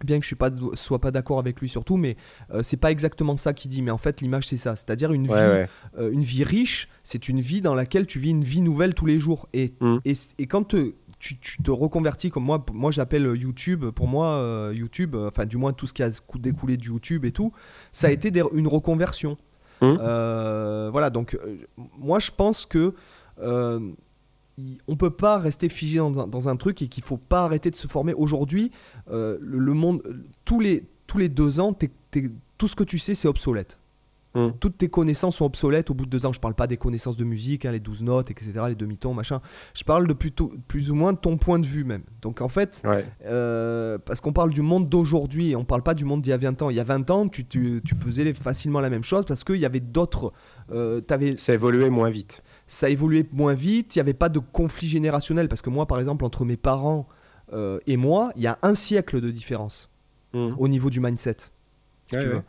bien 0.03 0.19
que 0.19 0.25
je 0.25 0.35
pas, 0.35 0.49
sois 0.73 0.99
pas 0.99 1.11
d'accord 1.11 1.39
avec 1.39 1.59
lui 1.61 1.69
surtout, 1.69 1.95
mais 1.97 2.17
euh, 2.51 2.61
c'est 2.63 2.77
pas 2.77 2.91
exactement 2.91 3.37
ça 3.37 3.53
qu'il 3.53 3.71
dit. 3.71 3.81
Mais 3.81 3.91
en 3.91 3.97
fait, 3.97 4.21
l'image 4.21 4.47
c'est 4.47 4.57
ça, 4.57 4.75
c'est-à-dire 4.75 5.11
une 5.13 5.29
Ouais, 5.29 5.37
vie, 5.47 5.53
ouais. 5.53 5.69
euh, 5.97 6.11
une 6.11 6.21
vie 6.23 6.43
riche, 6.43 6.89
c'est 7.03 7.29
une 7.29 7.39
vie 7.41 7.61
dans 7.61 7.73
laquelle 7.75 8.05
tu 8.05 8.19
vis 8.19 8.31
une 8.31 8.43
vie 8.43 8.61
nouvelle 8.61 8.93
tous 8.93 9.05
les 9.05 9.19
jours. 9.19 9.47
Et, 9.53 9.73
Mm. 9.79 9.97
et, 10.05 10.13
et 10.39 10.47
quand 10.47 10.63
te- 10.67 10.93
tu, 11.17 11.39
tu 11.39 11.63
te 11.63 11.71
reconvertis 11.71 12.29
comme 12.29 12.43
moi, 12.43 12.63
moi 12.73 12.91
j'appelle 12.91 13.23
YouTube, 13.35 13.85
pour 13.91 14.07
moi 14.07 14.27
euh, 14.35 14.73
YouTube, 14.75 15.15
euh, 15.15 15.29
enfin 15.29 15.45
du 15.45 15.55
moins 15.57 15.71
tout 15.73 15.87
ce 15.87 15.93
qui 15.93 16.03
a 16.03 16.11
cou- 16.27 16.37
découlé 16.39 16.75
de 16.77 16.83
YouTube 16.83 17.23
et 17.25 17.31
tout, 17.31 17.53
ça 17.93 18.07
a 18.07 18.11
été 18.11 18.29
des- 18.31 18.43
une 18.53 18.67
reconversion. 18.67 19.37
Mm. 19.81 19.93
Euh, 19.99 20.89
voilà, 20.91 21.09
donc 21.09 21.35
euh, 21.35 21.55
moi 21.97 22.19
je 22.19 22.31
pense 22.35 22.65
que 22.65 22.93
euh, 23.41 23.79
on 24.87 24.95
peut 24.95 25.09
pas 25.09 25.37
rester 25.37 25.69
figé 25.69 25.97
dans 25.99 26.19
un, 26.19 26.27
dans 26.27 26.47
un 26.49 26.55
truc 26.55 26.81
et 26.81 26.87
qu'il 26.87 27.03
faut 27.03 27.17
pas 27.17 27.43
arrêter 27.43 27.69
de 27.71 27.75
se 27.75 27.87
former. 27.87 28.13
Aujourd'hui, 28.13 28.71
euh, 29.11 29.37
le, 29.41 29.59
le 29.59 29.73
monde, 29.73 30.01
tous 30.45 30.59
les, 30.59 30.85
tous 31.07 31.17
les 31.17 31.29
deux 31.29 31.59
ans, 31.59 31.73
tout 32.57 32.67
ce 32.67 32.75
que 32.75 32.83
tu 32.83 32.97
sais, 32.97 33.15
c'est 33.15 33.27
obsolète. 33.27 33.79
Mm. 34.33 34.49
Toutes 34.59 34.77
tes 34.77 34.89
connaissances 34.89 35.37
sont 35.37 35.45
obsolètes 35.45 35.89
au 35.91 35.93
bout 35.93 36.05
de 36.05 36.09
deux 36.09 36.25
ans. 36.25 36.33
Je 36.33 36.41
parle 36.41 36.55
pas 36.55 36.67
des 36.67 36.75
connaissances 36.75 37.15
de 37.15 37.23
musique, 37.23 37.65
hein, 37.65 37.71
les 37.71 37.79
12 37.79 38.01
notes, 38.03 38.31
etc., 38.31 38.51
les 38.67 38.75
demi-tons, 38.75 39.13
machin. 39.13 39.39
Je 39.73 39.83
parle 39.85 40.07
de 40.07 40.13
plutôt, 40.13 40.51
plus 40.67 40.91
ou 40.91 40.95
moins 40.95 41.13
de 41.13 41.17
ton 41.17 41.37
point 41.37 41.57
de 41.57 41.65
vue 41.65 41.85
même. 41.85 42.03
Donc 42.21 42.41
en 42.41 42.49
fait, 42.49 42.81
Ouais. 42.85 43.05
euh, 43.25 43.97
parce 43.97 44.19
qu'on 44.19 44.33
parle 44.33 44.49
du 44.51 44.61
monde 44.61 44.89
d'aujourd'hui, 44.89 45.51
et 45.51 45.55
on 45.55 45.63
parle 45.63 45.83
pas 45.83 45.93
du 45.93 46.03
monde 46.03 46.21
d'il 46.21 46.31
y 46.31 46.33
a 46.33 46.37
20 46.37 46.61
ans. 46.63 46.69
Il 46.69 46.75
y 46.75 46.81
a 46.81 46.83
20 46.83 47.09
ans, 47.11 47.27
tu, 47.29 47.45
tu- 47.45 47.81
tu 47.85 47.95
faisais 47.95 48.33
facilement 48.33 48.81
la 48.81 48.89
même 48.89 49.03
chose 49.05 49.23
parce 49.25 49.45
qu'il 49.45 49.55
y 49.57 49.65
avait 49.65 49.79
d'autres. 49.79 50.33
euh, 50.71 50.99
Ça 51.37 51.53
évoluait 51.53 51.89
moins 51.89 52.09
vite. 52.09 52.43
Ça 52.67 52.89
évoluait 52.89 53.25
moins 53.31 53.53
vite, 53.53 53.95
il 53.95 53.99
n'y 53.99 54.01
avait 54.01 54.13
pas 54.13 54.29
de 54.29 54.39
conflit 54.39 54.87
générationnel. 54.87 55.47
Parce 55.47 55.61
que 55.61 55.69
moi, 55.69 55.85
par 55.85 55.99
exemple, 55.99 56.25
entre 56.25 56.45
mes 56.45 56.57
parents 56.57 57.07
euh, 57.53 57.79
et 57.85 57.97
moi, 57.97 58.31
il 58.35 58.41
y 58.41 58.47
a 58.47 58.57
un 58.63 58.75
siècle 58.75 59.21
de 59.21 59.29
différence 59.31 59.89
Mm. 60.35 60.55
au 60.57 60.67
niveau 60.67 60.89
du 60.89 60.99
mindset. 60.99 61.37
si 62.09 62.15
Ouais, 62.17 62.27
ouais. 62.27 62.41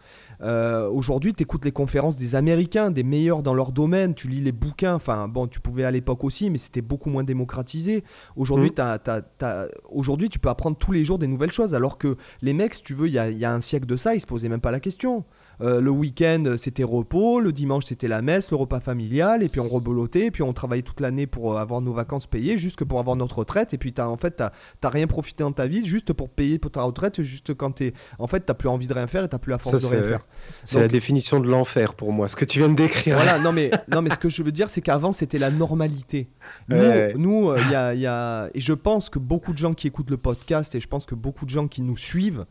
Euh, 0.43 0.89
Aujourd'hui, 0.89 1.33
tu 1.33 1.45
écoutes 1.45 1.65
les 1.65 1.73
conférences 1.73 2.19
des 2.19 2.35
Américains, 2.35 2.91
des 2.91 3.05
meilleurs 3.05 3.43
dans 3.43 3.55
leur 3.55 3.73
domaine, 3.73 4.15
tu 4.15 4.29
lis 4.29 4.41
les 4.41 4.53
bouquins, 4.53 4.95
enfin 4.95 5.29
bon, 5.29 5.47
tu 5.47 5.61
pouvais 5.61 5.85
à 5.85 5.91
l'époque 5.91 6.25
aussi, 6.25 6.51
mais 6.51 6.59
c'était 6.59 6.83
beaucoup 6.83 7.09
moins 7.09 7.25
démocratisé. 7.25 8.05
Aujourd'hui, 8.35 8.71
Mm. 8.71 9.69
Aujourd'hui, 9.91 10.29
tu 10.29 10.39
peux 10.39 10.49
apprendre 10.51 10.77
tous 10.77 10.93
les 10.93 11.05
jours 11.05 11.19
des 11.19 11.27
nouvelles 11.27 11.53
choses, 11.53 11.75
alors 11.75 11.97
que 11.97 12.17
les 12.43 12.53
mecs, 12.53 12.75
si 12.75 12.83
tu 12.83 12.95
veux, 12.95 13.07
il 13.07 13.15
y 13.15 13.19
a, 13.19 13.31
il 13.31 13.39
y 13.39 13.45
a 13.45 13.55
un 13.55 13.61
siècle 13.61 13.87
de 13.87 13.97
ça, 13.97 14.15
ils 14.15 14.21
se 14.21 14.27
posaient 14.27 14.49
même 14.49 14.61
pas 14.61 14.71
la 14.73 14.81
question. 14.81 15.25
Euh, 15.61 15.81
le 15.81 15.91
week-end, 15.91 16.57
c'était 16.59 16.85
repos, 16.85 17.41
le 17.41 17.53
dimanche, 17.53 17.85
c'était 17.87 18.09
la 18.09 18.21
messe, 18.23 18.51
le 18.51 18.57
repas 18.57 18.81
familial, 18.81 19.43
et 19.43 19.49
puis 19.49 19.61
on 19.61 19.69
rebelotait, 19.69 20.27
et 20.27 20.31
puis 20.31 20.43
on 20.43 20.53
travaillait 20.53 20.83
toute 20.83 21.01
l'année 21.01 21.27
pour 21.27 21.55
euh, 21.55 21.57
avoir 21.61 21.81
nos 21.81 21.93
vacances 21.93 22.27
payées, 22.27 22.59
juste 22.59 22.85
pour 22.85 22.99
avoir 23.01 23.17
notre 23.17 23.39
retraite, 23.39 23.73
et 23.75 23.79
puis 23.79 23.95
as, 23.99 24.09
en 24.09 24.17
fait, 24.17 24.43
t'as 24.81 24.89
rien 24.91 25.07
profité 25.07 25.45
dans 25.45 25.53
ta 25.53 25.67
vie, 25.67 25.85
juste 25.87 26.13
pour 26.13 26.29
payer 26.29 26.59
pour 26.59 26.71
ta 26.71 26.83
retraite, 26.83 27.23
juste 27.23 27.55
quand 27.55 27.71
t'es... 27.73 27.93
En 28.19 28.27
fait, 28.27 28.41
t'as 28.41 28.55
plus 28.55 28.69
envie 28.69 28.87
de 28.87 28.93
rien 28.95 29.07
faire, 29.07 29.25
et 29.25 29.29
t'as 29.29 29.39
plus 29.39 29.51
la 29.51 29.59
force 29.59 29.79
Ça, 29.79 29.89
de 29.89 29.95
rien 30.01 30.05
faire. 30.05 30.21
C'est 30.65 30.81
la 30.81 30.89
définition 30.89 31.41
de 31.41 31.49
l'enfer 31.49 31.95
pour 31.95 32.13
moi, 32.13 32.29
ce 32.29 32.37
que 32.37 32.45
tu 32.45 32.59
viens 32.59 32.69
de 32.69 32.75
décrire. 32.75 33.17
Voilà, 33.17 33.39
non 33.43 33.53
mais, 33.53 33.71
non 33.91 34.03
mais 34.03 34.11
ce 34.11 34.19
que 34.19 34.29
je 34.29 34.43
veux 34.43 34.53
dire, 34.53 34.69
c'est 34.71 34.83
qu'avant, 34.83 35.13
c'était 35.13 35.39
la 35.39 35.51
normalité. 35.51 36.29
Nous, 36.69 36.77
Ouais. 36.77 37.15
nous, 37.17 37.51
euh, 37.51 37.59
il 37.67 37.71
y 37.73 37.75
a, 37.75 37.95
y 37.95 38.07
a- 38.07 38.49
et 38.55 38.61
je 38.61 38.73
pense 38.73 39.09
que 39.11 39.19
beaucoup 39.19 39.53
de 39.53 39.59
gens 39.59 39.75
qui 39.75 39.87
écoutent 39.87 40.11
le 40.11 40.17
podcast, 40.17 40.75
et 40.75 40.81
je 40.81 40.87
pense 40.89 41.07
que 41.07 41.15
beaucoup 41.15 41.45
de 41.45 41.51
gens 41.51 41.67
qui 41.67 41.83
nous 41.83 41.97
suivent, 41.97 42.45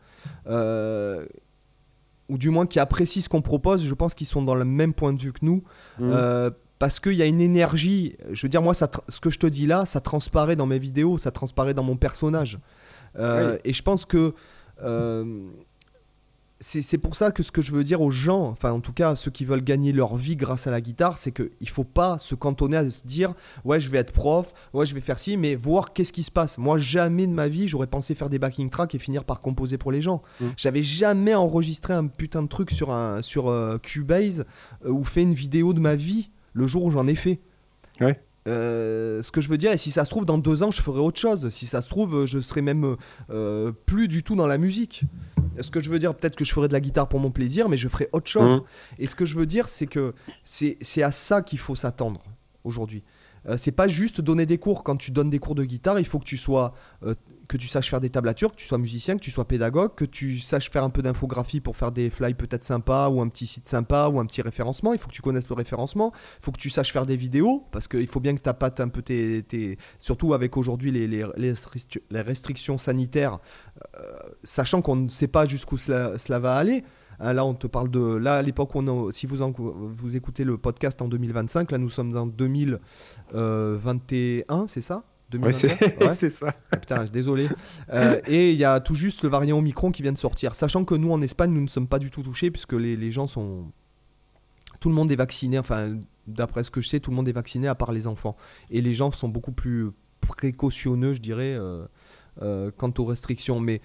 euh, 0.48 1.24
ou 2.28 2.38
du 2.38 2.50
moins 2.50 2.66
qui 2.66 2.78
apprécient 2.78 3.22
ce 3.22 3.28
qu'on 3.28 3.42
propose, 3.42 3.84
je 3.84 3.94
pense 3.94 4.14
qu'ils 4.14 4.26
sont 4.26 4.42
dans 4.42 4.54
le 4.54 4.64
même 4.64 4.94
point 4.94 5.12
de 5.12 5.20
vue 5.20 5.32
que 5.32 5.44
nous. 5.44 5.62
Mm. 5.98 6.10
Euh, 6.12 6.50
parce 6.78 7.00
qu'il 7.00 7.14
y 7.14 7.22
a 7.22 7.26
une 7.26 7.40
énergie, 7.40 8.16
je 8.32 8.42
veux 8.42 8.48
dire, 8.50 8.60
moi, 8.60 8.74
ça, 8.74 8.90
ce 9.08 9.20
que 9.20 9.30
je 9.30 9.38
te 9.38 9.46
dis 9.46 9.66
là, 9.66 9.86
ça 9.86 10.00
transparaît 10.00 10.56
dans 10.56 10.66
mes 10.66 10.78
vidéos, 10.78 11.16
ça 11.16 11.30
transparaît 11.30 11.72
dans 11.72 11.82
mon 11.82 11.96
personnage. 11.96 12.58
Euh, 13.18 13.54
Oui. 13.54 13.60
Et 13.64 13.72
je 13.72 13.82
pense 13.82 14.04
que 14.04 14.34
euh, 14.82 15.48
c'est 16.58 16.98
pour 16.98 17.16
ça 17.16 17.32
que 17.32 17.42
ce 17.42 17.52
que 17.52 17.60
je 17.60 17.72
veux 17.72 17.84
dire 17.84 18.00
aux 18.00 18.10
gens, 18.10 18.48
enfin 18.48 18.72
en 18.72 18.80
tout 18.80 18.94
cas 18.94 19.10
à 19.10 19.14
ceux 19.14 19.30
qui 19.30 19.44
veulent 19.44 19.62
gagner 19.62 19.92
leur 19.92 20.16
vie 20.16 20.36
grâce 20.36 20.66
à 20.66 20.70
la 20.70 20.80
guitare, 20.80 21.18
c'est 21.18 21.30
qu'il 21.30 21.50
ne 21.60 21.66
faut 21.66 21.84
pas 21.84 22.16
se 22.16 22.34
cantonner 22.34 22.78
à 22.78 22.90
se 22.90 23.06
dire 23.06 23.34
ouais 23.64 23.78
je 23.78 23.90
vais 23.90 23.98
être 23.98 24.12
prof, 24.12 24.54
ouais 24.72 24.86
je 24.86 24.94
vais 24.94 25.02
faire 25.02 25.18
ci, 25.18 25.36
mais 25.36 25.54
voir 25.54 25.92
qu'est-ce 25.92 26.14
qui 26.14 26.22
se 26.22 26.30
passe. 26.30 26.56
Moi 26.56 26.78
jamais 26.78 27.26
de 27.26 27.32
ma 27.32 27.48
vie 27.48 27.68
j'aurais 27.68 27.86
pensé 27.86 28.14
faire 28.14 28.30
des 28.30 28.38
backing 28.38 28.70
tracks 28.70 28.94
et 28.94 28.98
finir 28.98 29.24
par 29.24 29.42
composer 29.42 29.76
pour 29.76 29.92
les 29.92 30.00
gens. 30.00 30.22
Mm. 30.40 30.46
J'avais 30.56 30.82
jamais 30.82 31.34
enregistré 31.34 31.92
un 31.92 32.06
putain 32.06 32.42
de 32.42 32.48
truc 32.48 32.70
sur, 32.70 32.90
un, 32.90 33.20
sur 33.20 33.48
euh, 33.48 33.76
Cubase 33.76 34.46
euh, 34.86 34.90
ou 34.90 35.04
fait 35.04 35.22
une 35.22 35.34
vidéo 35.34 35.74
de 35.74 35.80
ma 35.80 35.94
vie 35.94 36.30
le 36.54 36.66
jour 36.66 36.84
où 36.84 36.90
j'en 36.90 37.06
ai 37.06 37.16
fait. 37.16 37.38
Ouais. 38.00 38.18
Euh, 38.46 39.22
ce 39.22 39.30
que 39.30 39.40
je 39.40 39.48
veux 39.48 39.58
dire, 39.58 39.72
et 39.72 39.76
si 39.76 39.90
ça 39.90 40.04
se 40.04 40.10
trouve, 40.10 40.24
dans 40.24 40.38
deux 40.38 40.62
ans, 40.62 40.70
je 40.70 40.80
ferai 40.80 41.00
autre 41.00 41.18
chose. 41.18 41.48
Si 41.50 41.66
ça 41.66 41.82
se 41.82 41.88
trouve, 41.88 42.26
je 42.26 42.40
serai 42.40 42.62
même 42.62 42.96
euh, 43.30 43.72
plus 43.86 44.08
du 44.08 44.22
tout 44.22 44.36
dans 44.36 44.46
la 44.46 44.58
musique. 44.58 45.02
Ce 45.60 45.70
que 45.70 45.80
je 45.80 45.88
veux 45.88 45.98
dire, 45.98 46.14
peut-être 46.14 46.36
que 46.36 46.44
je 46.44 46.52
ferai 46.52 46.68
de 46.68 46.72
la 46.72 46.80
guitare 46.80 47.08
pour 47.08 47.18
mon 47.18 47.30
plaisir, 47.30 47.68
mais 47.68 47.76
je 47.76 47.88
ferai 47.88 48.08
autre 48.12 48.28
chose. 48.28 48.58
Mhm. 48.58 48.62
Et 48.98 49.06
ce 49.06 49.14
que 49.14 49.24
je 49.24 49.36
veux 49.36 49.46
dire, 49.46 49.68
c'est 49.68 49.86
que 49.86 50.14
c'est 50.44 51.02
à 51.02 51.10
ça 51.10 51.42
qu'il 51.42 51.58
faut 51.58 51.74
s'attendre 51.74 52.22
aujourd'hui. 52.62 53.02
Euh, 53.48 53.56
c'est 53.56 53.72
pas 53.72 53.88
juste 53.88 54.20
donner 54.20 54.46
des 54.46 54.58
cours. 54.58 54.82
Quand 54.82 54.96
tu 54.96 55.10
donnes 55.10 55.30
des 55.30 55.38
cours 55.38 55.54
de 55.54 55.64
guitare, 55.64 55.98
il 56.00 56.06
faut 56.06 56.18
que 56.18 56.24
tu 56.24 56.36
sois, 56.36 56.74
euh, 57.04 57.14
que 57.48 57.56
tu 57.56 57.68
saches 57.68 57.88
faire 57.88 58.00
des 58.00 58.10
tablatures, 58.10 58.50
que 58.50 58.56
tu 58.56 58.66
sois 58.66 58.78
musicien, 58.78 59.14
que 59.14 59.20
tu 59.20 59.30
sois 59.30 59.46
pédagogue, 59.46 59.94
que 59.94 60.04
tu 60.04 60.40
saches 60.40 60.70
faire 60.70 60.82
un 60.82 60.90
peu 60.90 61.02
d'infographie 61.02 61.60
pour 61.60 61.76
faire 61.76 61.92
des 61.92 62.10
flyers 62.10 62.36
peut-être 62.36 62.64
sympas 62.64 63.08
ou 63.08 63.20
un 63.20 63.28
petit 63.28 63.46
site 63.46 63.68
sympa 63.68 64.08
ou 64.08 64.18
un 64.18 64.26
petit 64.26 64.42
référencement. 64.42 64.92
Il 64.92 64.98
faut 64.98 65.08
que 65.08 65.14
tu 65.14 65.22
connaisses 65.22 65.48
le 65.48 65.54
référencement. 65.54 66.12
Il 66.40 66.44
faut 66.44 66.52
que 66.52 66.58
tu 66.58 66.70
saches 66.70 66.92
faire 66.92 67.06
des 67.06 67.16
vidéos 67.16 67.66
parce 67.70 67.86
qu'il 67.86 68.08
faut 68.08 68.20
bien 68.20 68.34
que 68.34 68.42
tu 68.42 68.54
pattes 68.54 68.80
un 68.80 68.88
peu 68.88 69.02
tes, 69.02 69.78
surtout 69.98 70.34
avec 70.34 70.56
aujourd'hui 70.56 70.90
les, 70.90 71.06
les, 71.06 71.24
les 71.36 71.52
restric- 71.52 72.00
les 72.10 72.20
restrictions 72.22 72.78
sanitaires, 72.78 73.38
euh, 73.98 74.12
sachant 74.42 74.82
qu'on 74.82 74.96
ne 74.96 75.08
sait 75.08 75.28
pas 75.28 75.46
jusqu'où 75.46 75.78
cela 75.78 76.38
va 76.38 76.56
aller. 76.56 76.84
Hein, 77.20 77.32
là, 77.32 77.44
on 77.44 77.54
te 77.54 77.66
parle 77.66 77.90
de. 77.90 78.00
Là, 78.16 78.36
à 78.36 78.42
l'époque, 78.42 78.74
on 78.74 79.08
a- 79.08 79.12
si 79.12 79.26
vous, 79.26 79.42
en- 79.42 79.52
vous 79.56 80.16
écoutez 80.16 80.44
le 80.44 80.56
podcast 80.58 81.00
en 81.02 81.08
2025, 81.08 81.70
là, 81.72 81.78
nous 81.78 81.88
sommes 81.90 82.16
en 82.16 82.26
2021, 83.32 84.66
c'est 84.66 84.82
ça? 84.82 85.02
2021 85.30 86.14
c'est 86.14 86.26
Ouais. 86.26 86.30
ça. 86.30 86.54
Ah, 86.70 86.76
Putain, 86.76 87.04
désolé. 87.06 87.48
Euh, 87.92 88.20
et 88.28 88.52
il 88.52 88.56
y 88.58 88.64
a 88.64 88.78
tout 88.80 88.94
juste 88.94 89.22
le 89.24 89.28
variant 89.28 89.58
Omicron 89.58 89.90
qui 89.90 90.02
vient 90.02 90.12
de 90.12 90.18
sortir. 90.18 90.54
Sachant 90.54 90.84
que 90.84 90.94
nous, 90.94 91.10
en 91.10 91.20
Espagne, 91.20 91.50
nous 91.52 91.62
ne 91.62 91.66
sommes 91.68 91.88
pas 91.88 91.98
du 91.98 92.10
tout 92.12 92.22
touchés 92.22 92.50
puisque 92.50 92.74
les, 92.74 92.96
les 92.96 93.10
gens 93.10 93.26
sont. 93.26 93.64
Tout 94.78 94.88
le 94.88 94.94
monde 94.94 95.10
est 95.10 95.16
vacciné. 95.16 95.58
Enfin, 95.58 95.98
d'après 96.28 96.62
ce 96.62 96.70
que 96.70 96.80
je 96.80 96.88
sais, 96.88 97.00
tout 97.00 97.10
le 97.10 97.16
monde 97.16 97.28
est 97.28 97.32
vacciné 97.32 97.66
à 97.66 97.74
part 97.74 97.90
les 97.92 98.06
enfants. 98.06 98.36
Et 98.70 98.80
les 98.80 98.92
gens 98.92 99.10
sont 99.10 99.28
beaucoup 99.28 99.52
plus 99.52 99.88
précautionneux, 100.20 101.14
je 101.14 101.20
dirais, 101.20 101.56
euh, 101.58 101.86
euh, 102.42 102.70
quant 102.76 102.92
aux 102.98 103.04
restrictions. 103.04 103.58
Mais. 103.58 103.80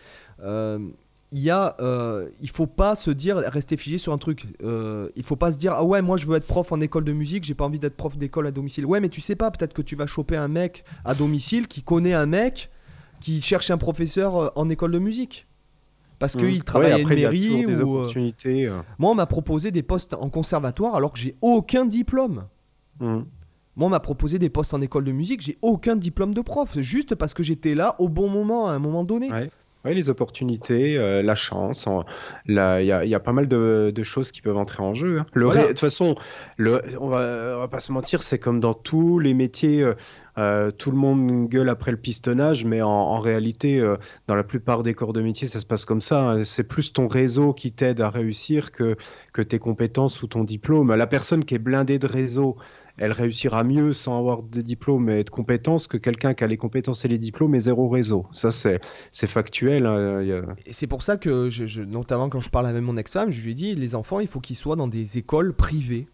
Il 1.34 1.40
y 1.40 1.50
a, 1.50 1.76
euh, 1.80 2.30
il 2.42 2.50
faut 2.50 2.68
pas 2.68 2.96
se 2.96 3.10
dire 3.12 3.38
rester 3.38 3.78
figé 3.78 3.98
sur 3.98 4.12
un 4.12 4.18
truc. 4.18 4.48
Euh, 4.64 5.10
il 5.16 5.24
faut 5.24 5.38
pas 5.38 5.52
se 5.54 5.58
dire 5.58 5.72
ah 5.74 5.84
ouais 5.86 6.02
moi 6.02 6.18
je 6.18 6.26
veux 6.26 6.36
être 6.36 6.46
prof 6.48 6.72
en 6.72 6.82
école 6.82 7.06
de 7.06 7.14
musique, 7.14 7.44
j'ai 7.46 7.54
pas 7.54 7.64
envie 7.66 7.80
d'être 7.80 7.96
prof 7.96 8.18
d'école 8.18 8.48
à 8.48 8.52
domicile. 8.52 8.86
Ouais 8.86 9.00
mais 9.00 9.10
tu 9.10 9.22
sais 9.22 9.36
pas 9.36 9.50
peut-être 9.52 9.74
que 9.74 9.82
tu 9.82 9.96
vas 9.96 10.08
choper 10.08 10.36
un 10.36 10.48
mec 10.50 10.84
à 11.06 11.14
domicile 11.16 11.68
qui 11.68 11.84
connaît 11.84 12.14
un 12.14 12.26
mec 12.26 12.70
qui 13.22 13.42
cherche 13.42 13.72
un 13.72 13.78
professeur 13.78 14.36
euh, 14.36 14.50
en 14.56 14.70
école 14.70 14.92
de 14.92 15.00
musique 15.00 15.48
parce 16.20 16.36
qu'il 16.36 16.60
Mm. 16.60 16.64
travaille 16.64 16.88
Ouais, 16.90 16.94
à 16.94 16.98
une 17.00 17.04
après, 17.06 17.16
il 17.16 17.22
y 17.22 17.26
a 17.26 17.32
mairie 17.32 17.66
des 17.66 17.82
ou 17.82 17.96
euh, 17.96 18.00
opportunités. 18.02 18.68
euh. 18.68 18.80
moi 19.00 19.12
on 19.12 19.16
m'a 19.16 19.26
proposé 19.26 19.72
des 19.72 19.84
postes 19.84 20.14
en 20.14 20.30
conservatoire 20.30 20.96
alors 20.96 21.14
que 21.14 21.20
j'ai 21.20 21.36
aucun 21.42 21.86
diplôme. 21.86 22.46
Mm. 23.00 23.22
Moi, 23.78 23.88
on 23.88 23.90
m'a 23.90 24.02
proposé 24.02 24.38
des 24.38 24.50
postes 24.50 24.74
en 24.74 24.82
école 24.82 25.06
de 25.06 25.14
musique, 25.14 25.40
j'ai 25.40 25.58
aucun 25.62 25.96
diplôme 25.96 26.34
de 26.34 26.42
prof, 26.42 26.78
juste 26.82 27.16
parce 27.16 27.34
que 27.34 27.42
j'étais 27.42 27.74
là 27.74 27.96
au 28.00 28.10
bon 28.10 28.28
moment, 28.28 28.68
à 28.68 28.74
un 28.74 28.80
moment 28.80 29.06
donné. 29.06 29.32
Ouais. 29.32 29.50
Les 29.84 30.10
opportunités, 30.12 30.98
euh, 30.98 31.24
la 31.24 31.34
chance, 31.36 31.88
il 32.48 32.54
y 32.54 32.60
a, 32.60 32.82
il 33.04 33.10
y 33.10 33.16
a 33.16 33.20
pas 33.20 33.34
mal 33.34 33.48
de, 33.48 33.92
de 33.94 34.04
choses 34.04 34.32
qui 34.32 34.42
peuvent 34.42 34.58
entrer 34.58 34.84
en 34.84 34.94
jeu. 34.94 35.20
hein. 35.20 35.26
Voilà. 35.34 35.64
De 35.64 35.68
toute 35.70 35.80
façon, 35.80 36.16
le, 36.58 36.82
on, 37.00 37.08
va, 37.10 37.56
on 37.56 37.60
va 37.60 37.68
pas 37.68 37.80
se 37.80 37.92
mentir, 37.92 38.22
c'est 38.22 38.38
comme 38.38 38.60
dans 38.60 38.74
tous 38.74 39.18
les 39.18 39.34
métiers, 39.34 39.82
euh, 39.82 39.96
euh, 40.38 40.70
tout 40.72 40.92
le 40.92 40.98
monde 40.98 41.48
gueule 41.50 41.68
après 41.70 41.90
le 41.92 41.98
pistonnage, 41.98 42.64
mais 42.64 42.82
en, 42.84 42.90
en 42.90 43.18
réalité, 43.18 43.80
euh, 43.80 43.98
dans 44.28 44.36
la 44.36 44.44
plupart 44.44 44.84
des 44.84 44.94
corps 44.94 45.14
de 45.14 45.22
métier, 45.22 45.48
ça 45.48 45.60
se 45.60 45.66
passe 45.66 45.86
comme 45.86 46.02
ça. 46.02 46.22
hein. 46.22 46.44
C'est 46.44 46.64
plus 46.64 46.94
ton 46.94 47.08
réseau 47.08 47.54
qui 47.54 47.72
t'aide 47.72 48.02
à 48.02 48.10
réussir 48.12 48.72
que, 48.72 48.96
que 49.34 49.42
tes 49.42 49.58
compétences 49.60 50.22
ou 50.22 50.28
ton 50.28 50.44
diplôme. 50.44 50.94
La 50.94 51.08
personne 51.08 51.44
qui 51.44 51.56
est 51.56 51.60
blindée 51.60 51.98
de 52.00 52.08
réseau, 52.08 52.56
elle 52.98 53.12
réussira 53.12 53.64
mieux 53.64 53.94
sans 53.94 54.18
avoir 54.18 54.44
de 54.44 54.62
diplôme 54.62 55.10
et 55.10 55.24
de 55.24 55.30
compétences 55.30 55.88
que 55.88 55.98
quelqu'un 55.98 56.34
qui 56.34 56.44
a 56.44 56.48
les 56.48 56.58
compétences 56.58 57.04
et 57.06 57.08
les 57.08 57.18
diplômes 57.18 57.56
et 57.56 57.60
zéro 57.60 57.90
réseau. 57.90 58.26
Ça, 58.34 58.52
c'est 58.52 58.80
c'est 59.12 59.28
factuel. 59.28 59.86
hein. 59.86 60.20
A- 60.20 60.56
Et 60.66 60.74
c'est 60.74 60.88
pour 60.88 61.04
ça 61.04 61.18
que, 61.18 61.50
je, 61.50 61.66
je- 61.66 61.82
notamment 61.84 62.30
quand 62.30 62.42
je 62.42 62.50
parle 62.50 62.68
avec 62.68 62.84
mon 62.84 62.98
ex-femme, 62.98 63.30
je 63.32 63.42
lui 63.44 63.52
ai 63.52 63.56
dit 63.56 63.76
les 63.76 63.96
enfants, 63.96 64.20
il 64.20 64.28
faut 64.28 64.40
qu'ils 64.40 64.56
soient 64.58 64.76
dans 64.76 64.88
des 64.88 65.18
écoles 65.18 65.54
privées. 65.54 66.08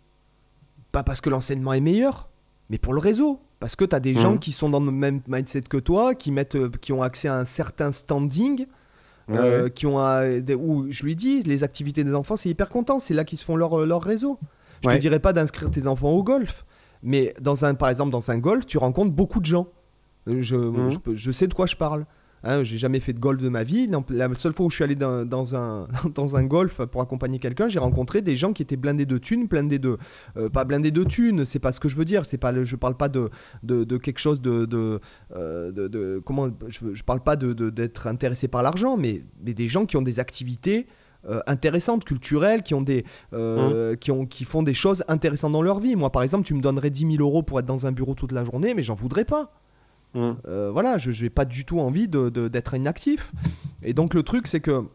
Pas 0.92 1.04
parce 1.04 1.22
que 1.22 1.30
l'enseignement 1.30 1.74
est 1.74 1.82
meilleur, 1.82 2.30
mais 2.70 2.78
pour 2.78 2.94
le 2.94 3.00
réseau. 3.00 3.40
Parce 3.60 3.76
que 3.76 3.86
tu 3.86 3.96
as 3.96 4.00
des 4.00 4.14
Mhm. 4.14 4.20
gens 4.20 4.38
qui 4.38 4.52
sont 4.52 4.70
dans 4.70 4.80
le 4.80 4.92
même 4.92 5.22
mindset 5.28 5.64
que 5.64 5.78
toi, 5.78 6.14
qui, 6.14 6.32
mettent, 6.32 6.56
euh, 6.56 6.70
qui 6.80 6.94
ont 6.94 7.02
accès 7.02 7.28
à 7.28 7.38
un 7.40 7.46
certain 7.46 7.92
standing, 7.92 8.68
Ouais, 9.30 9.36
euh, 9.38 9.68
qui 9.68 9.86
ont 9.88 10.00
un- 10.00 10.40
où 10.54 10.86
je 10.90 11.04
lui 11.04 11.16
dis 11.16 11.42
les 11.44 11.64
activités 11.64 12.04
des 12.04 12.14
enfants, 12.14 12.36
c'est 12.36 12.50
hyper 12.50 12.70
content, 12.70 13.00
c'est 13.00 13.14
là 13.16 13.26
qu'ils 13.26 13.40
se 13.40 13.44
font 13.44 13.56
leur, 13.58 13.86
leur 13.86 14.02
réseau. 14.02 14.40
Je 14.84 14.90
Ouais. 14.90 14.96
te 14.96 15.02
dirais 15.02 15.20
pas 15.20 15.34
d'inscrire 15.34 15.72
tes 15.72 15.88
enfants 15.88 16.12
au 16.12 16.24
golf, 16.24 16.66
mais 17.04 17.34
dans 17.42 17.66
un, 17.66 17.74
par 17.74 17.90
exemple, 17.90 18.12
dans 18.12 18.32
un 18.32 18.38
golf, 18.38 18.66
tu 18.66 18.78
rencontres 18.78 19.12
beaucoup 19.12 19.40
de 19.40 19.46
gens. 19.46 19.68
Euh, 20.28 20.42
Je, 20.42 20.56
Mhm. 20.56 20.92
je, 21.14 21.32
sais 21.32 21.48
de 21.48 21.54
quoi 21.54 21.66
je 21.66 21.76
parle. 21.76 22.06
Hein, 22.44 22.62
j'ai 22.62 22.78
jamais 22.78 23.00
fait 23.00 23.14
de 23.14 23.20
golf 23.20 23.42
de 23.42 23.50
ma 23.50 23.64
vie. 23.64 23.90
La 24.10 24.30
seule 24.36 24.54
fois 24.54 24.68
où 24.68 24.70
je 24.70 24.76
suis 24.76 24.84
allé 24.84 24.96
dans, 24.96 25.26
dans 25.26 25.56
un, 25.56 25.88
dans 26.14 26.38
un 26.38 26.44
golf 26.44 26.82
pour 26.86 27.02
accompagner 27.02 27.40
quelqu'un, 27.40 27.68
j'ai 27.68 27.80
rencontré 27.80 28.22
des 28.22 28.36
gens 28.36 28.54
qui 28.54 28.62
étaient 28.62 28.78
blindés 28.78 29.08
de 29.08 29.18
thunes, 29.18 29.48
blindés 29.48 29.80
de. 29.80 29.98
euh, 30.38 30.48
pas 30.48 30.64
blindés 30.64 30.92
de 30.92 31.04
thunes, 31.04 31.46
c'est 31.46 31.58
pas 31.60 31.72
ce 31.72 31.80
que 31.80 31.90
je 31.90 31.96
veux 31.96 32.06
dire. 32.06 32.26
C'est 32.28 32.38
pas 32.38 32.54
je 32.64 32.76
parle 32.76 32.96
pas 32.96 33.10
de, 33.10 33.30
de, 33.64 33.84
de 33.84 33.98
quelque 33.98 34.20
chose 34.20 34.40
de. 34.40 34.66
de, 34.66 35.00
euh, 35.36 35.72
de- 35.72 36.22
comment, 36.24 36.50
je, 36.68 36.94
je 36.94 37.04
parle 37.04 37.22
pas 37.22 37.36
d'être 37.38 38.06
intéressé 38.06 38.48
par 38.48 38.62
l'argent, 38.62 38.98
mais, 38.98 39.24
mais 39.44 39.54
des 39.56 39.68
gens 39.68 39.86
qui 39.88 39.98
ont 39.98 40.04
des 40.04 40.20
activités. 40.20 40.86
Euh, 41.30 41.42
intéressantes, 41.48 42.06
culturelles, 42.06 42.64
qui, 42.64 42.74
ont 42.74 42.82
des, 42.82 43.06
euh, 43.34 43.96
qui, 43.96 44.12
ont, 44.12 44.26
qui 44.26 44.46
font 44.46 44.64
des 44.64 44.74
choses 44.74 45.04
intéressantes 45.08 45.52
dans 45.52 45.62
leur 45.62 45.80
vie. 45.80 45.96
Moi, 45.96 46.12
par 46.12 46.24
exemple, 46.24 46.46
tu 46.46 46.54
me 46.54 46.62
donnerais 46.62 46.90
10 46.90 47.18
000 47.18 47.24
euros 47.24 47.44
pour 47.44 47.60
être 47.60 47.66
dans 47.66 47.86
un 47.86 47.92
bureau 47.92 48.14
toute 48.14 48.32
la 48.32 48.44
journée, 48.46 48.74
mais 48.74 48.84
j'en 48.84 48.96
voudrais 48.96 49.26
pas. 49.26 49.52
Mm. 50.14 50.32
Euh, 50.48 50.70
voilà, 50.72 50.98
je 50.98 51.24
n'ai 51.24 51.30
pas 51.30 51.46
du 51.46 51.66
tout 51.66 51.80
envie 51.80 52.08
de- 52.08 52.30
de- 52.30 52.48
d'être 52.48 52.74
inactif. 52.76 53.32
Et 53.84 53.94
donc 53.94 54.14
le 54.14 54.24
truc, 54.24 54.48
c'est 54.48 54.62
que 54.62 54.86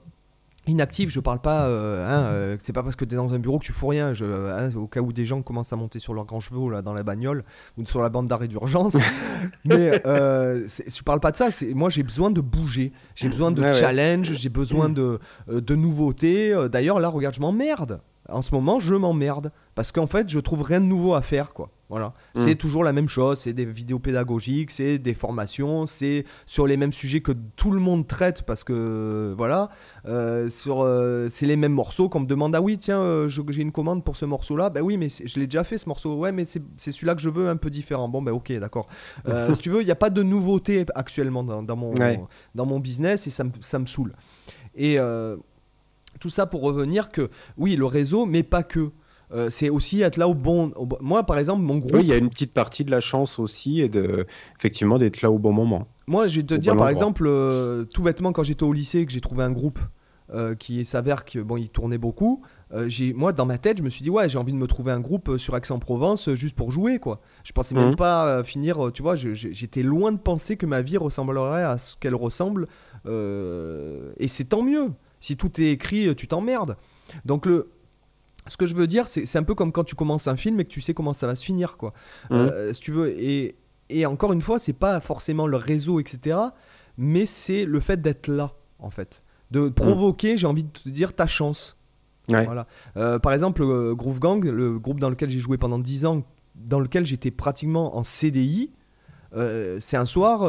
inactif, 0.66 1.10
je 1.10 1.20
parle 1.20 1.40
pas, 1.40 1.66
euh, 1.66 2.06
hein, 2.06 2.22
euh, 2.32 2.56
c'est 2.62 2.72
pas 2.72 2.82
parce 2.82 2.96
que 2.96 3.04
tu 3.04 3.14
es 3.14 3.16
dans 3.16 3.34
un 3.34 3.38
bureau 3.38 3.58
que 3.58 3.64
tu 3.64 3.72
fous 3.72 3.88
rien. 3.88 4.12
Je, 4.14 4.24
hein, 4.24 4.70
au 4.76 4.86
cas 4.86 5.00
où 5.00 5.12
des 5.12 5.24
gens 5.24 5.42
commencent 5.42 5.72
à 5.72 5.76
monter 5.76 5.98
sur 5.98 6.14
leurs 6.14 6.24
grands 6.24 6.40
chevaux 6.40 6.70
là, 6.70 6.82
dans 6.82 6.92
la 6.92 7.02
bagnole 7.02 7.44
ou 7.78 7.84
sur 7.86 8.00
la 8.00 8.08
bande 8.10 8.28
d'arrêt 8.28 8.48
d'urgence. 8.48 8.96
Mais 9.64 10.00
euh, 10.06 10.66
je 10.68 11.02
parle 11.02 11.20
pas 11.20 11.32
de 11.32 11.36
ça. 11.36 11.50
c'est- 11.50 11.74
Moi, 11.74 11.90
j'ai 11.90 12.02
besoin 12.02 12.30
de 12.30 12.40
bouger. 12.40 12.92
J'ai 13.14 13.28
besoin 13.28 13.50
de 13.50 13.62
ouais. 13.62 13.74
challenge. 13.74 14.32
J'ai 14.34 14.48
besoin 14.48 14.88
de, 14.88 15.18
euh, 15.48 15.60
de 15.60 15.74
nouveautés. 15.74 16.54
D'ailleurs, 16.70 17.00
là, 17.00 17.08
regarde, 17.08 17.34
je 17.34 17.40
m'emmerde. 17.40 18.00
En 18.28 18.40
ce 18.40 18.54
moment, 18.54 18.78
je 18.78 18.94
m'emmerde. 18.94 19.50
Parce 19.74 19.90
qu'en 19.90 20.06
fait, 20.06 20.28
je 20.30 20.38
trouve 20.38 20.62
rien 20.62 20.80
de 20.80 20.86
nouveau 20.86 21.14
à 21.14 21.22
faire. 21.22 21.52
quoi. 21.52 21.70
Voilà. 21.92 22.14
Mm. 22.34 22.40
C'est 22.40 22.54
toujours 22.54 22.84
la 22.84 22.92
même 22.94 23.08
chose. 23.08 23.40
C'est 23.40 23.52
des 23.52 23.66
vidéos 23.66 23.98
pédagogiques, 23.98 24.70
c'est 24.70 24.98
des 24.98 25.12
formations, 25.12 25.84
c'est 25.86 26.24
sur 26.46 26.66
les 26.66 26.78
mêmes 26.78 26.92
sujets 26.92 27.20
que 27.20 27.32
tout 27.54 27.70
le 27.70 27.80
monde 27.80 28.08
traite. 28.08 28.42
Parce 28.42 28.64
que, 28.64 29.34
voilà. 29.36 29.68
Euh, 30.06 30.48
sur, 30.48 30.80
euh, 30.80 31.28
c'est 31.30 31.44
les 31.44 31.56
mêmes 31.56 31.74
morceaux 31.74 32.08
qu'on 32.08 32.20
me 32.20 32.26
demande 32.26 32.56
ah 32.56 32.60
oui 32.60 32.76
tiens 32.76 33.00
euh, 33.00 33.28
j'ai 33.28 33.62
une 33.62 33.70
commande 33.70 34.04
pour 34.04 34.16
ce 34.16 34.24
morceau 34.24 34.56
là 34.56 34.68
ben 34.68 34.80
oui 34.80 34.96
mais 34.96 35.08
je 35.08 35.38
l'ai 35.38 35.46
déjà 35.46 35.62
fait 35.62 35.78
ce 35.78 35.88
morceau 35.88 36.16
ouais 36.16 36.32
mais 36.32 36.44
c'est 36.44 36.90
celui-là 36.90 37.14
que 37.14 37.20
je 37.20 37.28
veux 37.28 37.48
un 37.48 37.54
peu 37.54 37.70
différent 37.70 38.08
bon 38.08 38.20
ben 38.20 38.32
ok 38.32 38.50
d'accord 38.58 38.88
si 39.54 39.60
tu 39.60 39.70
veux 39.70 39.80
il 39.80 39.84
n'y 39.84 39.92
a 39.92 39.96
pas 39.96 40.10
de 40.10 40.24
nouveauté 40.24 40.84
actuellement 40.96 41.44
dans, 41.44 41.62
dans 41.62 41.76
mon 41.76 41.92
Ouais. 42.00 42.18
dans 42.56 42.66
mon 42.66 42.80
business 42.80 43.28
et 43.28 43.30
ça 43.30 43.44
me, 43.44 43.52
ça 43.60 43.78
me 43.78 43.86
saoule 43.86 44.14
et 44.74 44.98
tout 46.18 46.30
ça 46.30 46.46
pour 46.46 46.62
revenir 46.62 47.10
que 47.10 47.30
oui 47.56 47.76
le 47.76 47.86
réseau 47.86 48.26
mais 48.26 48.42
pas 48.42 48.64
que 48.64 48.90
Euh, 49.32 49.48
c'est 49.50 49.70
aussi 49.70 50.02
être 50.02 50.16
là 50.18 50.28
au 50.28 50.34
bon, 50.34 50.72
au 50.76 50.84
bon- 50.84 50.98
moi 51.00 51.22
par 51.24 51.38
exemple 51.38 51.62
mon 51.62 51.78
groupe 51.78 51.94
Oui, 51.94 52.02
il 52.02 52.06
y 52.08 52.12
a 52.12 52.18
une 52.18 52.28
petite 52.28 52.52
partie 52.52 52.84
de 52.84 52.90
la 52.90 53.00
chance 53.00 53.38
aussi 53.38 53.80
et 53.80 53.88
de 53.88 54.26
effectivement 54.58 54.98
d'être 54.98 55.22
là 55.22 55.30
au 55.30 55.38
bon 55.38 55.52
moment. 55.52 55.86
Moi, 56.06 56.26
je 56.26 56.40
vais 56.40 56.46
te 56.46 56.54
Au 56.54 56.58
dire, 56.58 56.74
bon 56.74 56.80
par 56.80 56.88
endroit. 56.88 57.00
exemple, 57.00 57.24
euh, 57.26 57.84
tout 57.84 58.02
bêtement, 58.02 58.32
quand 58.32 58.42
j'étais 58.42 58.64
au 58.64 58.72
lycée, 58.72 59.06
que 59.06 59.12
j'ai 59.12 59.20
trouvé 59.22 59.42
un 59.44 59.50
groupe 59.50 59.78
euh, 60.34 60.54
qui 60.54 60.84
s'avère 60.84 61.24
que 61.24 61.38
bon, 61.38 61.56
il 61.56 61.68
tournait 61.70 61.96
beaucoup. 61.98 62.42
j'ai, 62.86 63.12
moi, 63.14 63.32
dans 63.32 63.44
ma 63.46 63.58
tête, 63.58 63.78
je 63.78 63.82
me 63.82 63.90
suis 63.90 64.02
dit, 64.02 64.10
ouais, 64.10 64.28
j'ai 64.28 64.38
envie 64.38 64.52
de 64.52 64.58
me 64.58 64.66
trouver 64.66 64.92
un 64.92 65.00
groupe 65.00 65.36
sur 65.38 65.56
Aix-en-Provence 65.56 66.32
juste 66.34 66.54
pour 66.56 66.70
jouer, 66.72 66.98
quoi. 66.98 67.20
Je 67.44 67.52
pensais 67.52 67.74
même 67.74 67.90
Mhm. 67.90 67.96
pas 67.96 68.42
finir, 68.44 68.90
tu 68.94 69.02
vois, 69.02 69.14
j'étais 69.16 69.82
loin 69.82 70.10
de 70.12 70.18
penser 70.18 70.56
que 70.56 70.66
ma 70.66 70.80
vie 70.82 70.96
ressemblerait 70.98 71.62
à 71.64 71.78
ce 71.78 71.96
qu'elle 71.96 72.14
ressemble. 72.14 72.66
et 73.06 74.28
c'est 74.28 74.44
tant 74.44 74.62
mieux. 74.62 74.90
Si 75.20 75.36
tout 75.36 75.60
est 75.60 75.70
écrit, 75.70 76.14
tu 76.16 76.26
t'emmerdes. 76.28 76.76
Donc, 77.24 77.46
le. 77.46 77.70
Ce 78.48 78.56
que 78.56 78.66
je 78.66 78.74
veux 78.74 78.86
dire, 78.86 79.06
c'est 79.06 79.36
un 79.36 79.42
peu 79.44 79.54
comme 79.54 79.70
quand 79.70 79.84
tu 79.84 79.94
commences 79.94 80.26
un 80.26 80.36
film 80.36 80.58
et 80.60 80.64
que 80.64 80.70
tu 80.70 80.80
sais 80.80 80.94
comment 80.94 81.12
ça 81.12 81.26
va 81.26 81.36
se 81.36 81.44
finir, 81.44 81.76
quoi. 81.76 81.92
Mhm. 82.30 82.36
Euh, 82.38 82.72
si 82.72 82.80
tu 82.80 82.92
veux. 82.92 83.10
Et, 83.20 83.56
et 83.88 84.06
encore 84.06 84.32
une 84.32 84.42
fois, 84.42 84.58
c'est 84.58 84.72
pas 84.72 85.00
forcément 85.00 85.46
le 85.46 85.56
réseau, 85.56 86.00
etc. 86.00 86.38
Mais 86.98 87.26
c'est 87.26 87.64
le 87.64 87.78
fait 87.80 88.00
d'être 88.00 88.28
là, 88.28 88.52
en 88.78 88.90
fait. 88.90 89.22
De 89.50 89.68
provoquer, 89.68 90.36
j'ai 90.36 90.46
envie 90.46 90.64
de 90.64 90.70
te 90.70 90.88
dire, 90.88 91.14
ta 91.14 91.26
chance. 91.26 91.76
Ouais. 92.30 92.44
Voilà. 92.44 92.66
Euh, 92.96 93.18
par 93.18 93.32
exemple, 93.32 93.62
euh, 93.62 93.94
Groove 93.94 94.18
Gang, 94.18 94.44
le 94.44 94.78
groupe 94.78 94.98
dans 94.98 95.10
lequel 95.10 95.28
j'ai 95.30 95.38
joué 95.38 95.58
pendant 95.58 95.78
10 95.78 96.06
ans, 96.06 96.22
dans 96.54 96.80
lequel 96.80 97.04
j'étais 97.06 97.30
pratiquement 97.30 97.96
en 97.96 98.02
CDI, 98.02 98.72
c'est 99.80 99.96
un 99.96 100.04
soir, 100.04 100.42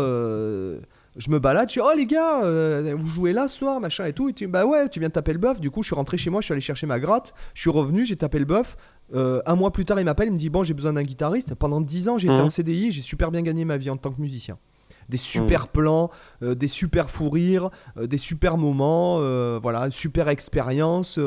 je 1.16 1.30
me 1.30 1.40
balade, 1.40 1.70
je 1.70 1.74
dis 1.74 1.80
Oh 1.84 1.92
les 1.96 2.06
gars, 2.06 2.44
euh, 2.44 2.96
vous 2.98 3.08
jouez 3.10 3.34
là 3.34 3.48
ce 3.48 3.58
soir, 3.60 3.80
machin 3.80 4.06
et 4.06 4.14
tout. 4.14 4.30
Et 4.30 4.34
tu 4.34 4.48
Bah 4.48 4.66
ouais, 4.66 4.90
tu 4.90 5.00
viens 5.00 5.10
de 5.10 5.14
taper 5.14 5.34
le 5.34 5.40
bœuf. 5.40 5.60
Du 5.60 5.70
coup, 5.72 5.84
je 5.84 5.88
suis 5.88 5.96
rentré 5.96 6.18
chez 6.18 6.30
moi, 6.30 6.42
je 6.42 6.46
suis 6.46 6.52
allé 6.54 6.62
chercher 6.62 6.88
ma 6.88 7.00
gratte, 7.00 7.34
je 7.54 7.62
suis 7.62 7.70
revenu, 7.70 8.06
j'ai 8.06 8.16
tapé 8.16 8.40
le 8.40 8.46
bœuf. 8.46 8.76
Euh, 9.14 9.42
un 9.46 9.56
mois 9.56 9.72
plus 9.72 9.86
tard, 9.86 10.00
il 10.00 10.06
m'appelle, 10.06 10.28
il 10.30 10.34
me 10.34 10.38
dit 10.38 10.50
Bon, 10.50 10.64
j'ai 10.64 10.74
besoin 10.74 10.94
d'un 10.94 11.04
guitariste. 11.04 11.54
Pendant 11.56 11.82
10 11.82 12.10
ans, 12.10 12.18
j'étais 12.18 12.34
Mhm. 12.34 12.46
en 12.46 12.50
CDI, 12.50 12.92
j'ai 12.92 13.02
super 13.02 13.30
bien 13.32 13.42
gagné 13.42 13.66
ma 13.66 13.78
vie 13.78 13.90
en 13.90 13.98
tant 13.98 14.12
que 14.12 14.20
musicien. 14.22 14.58
Des 15.10 15.18
super 15.18 15.68
plans, 15.68 16.10
euh, 16.42 16.56
des 16.56 16.70
super 16.70 17.10
fous 17.10 17.30
rires, 17.30 17.70
des 18.02 18.18
super 18.18 18.58
moments, 18.58 19.18
voilà, 19.60 19.92
super 19.92 20.30
expérience, 20.30 21.20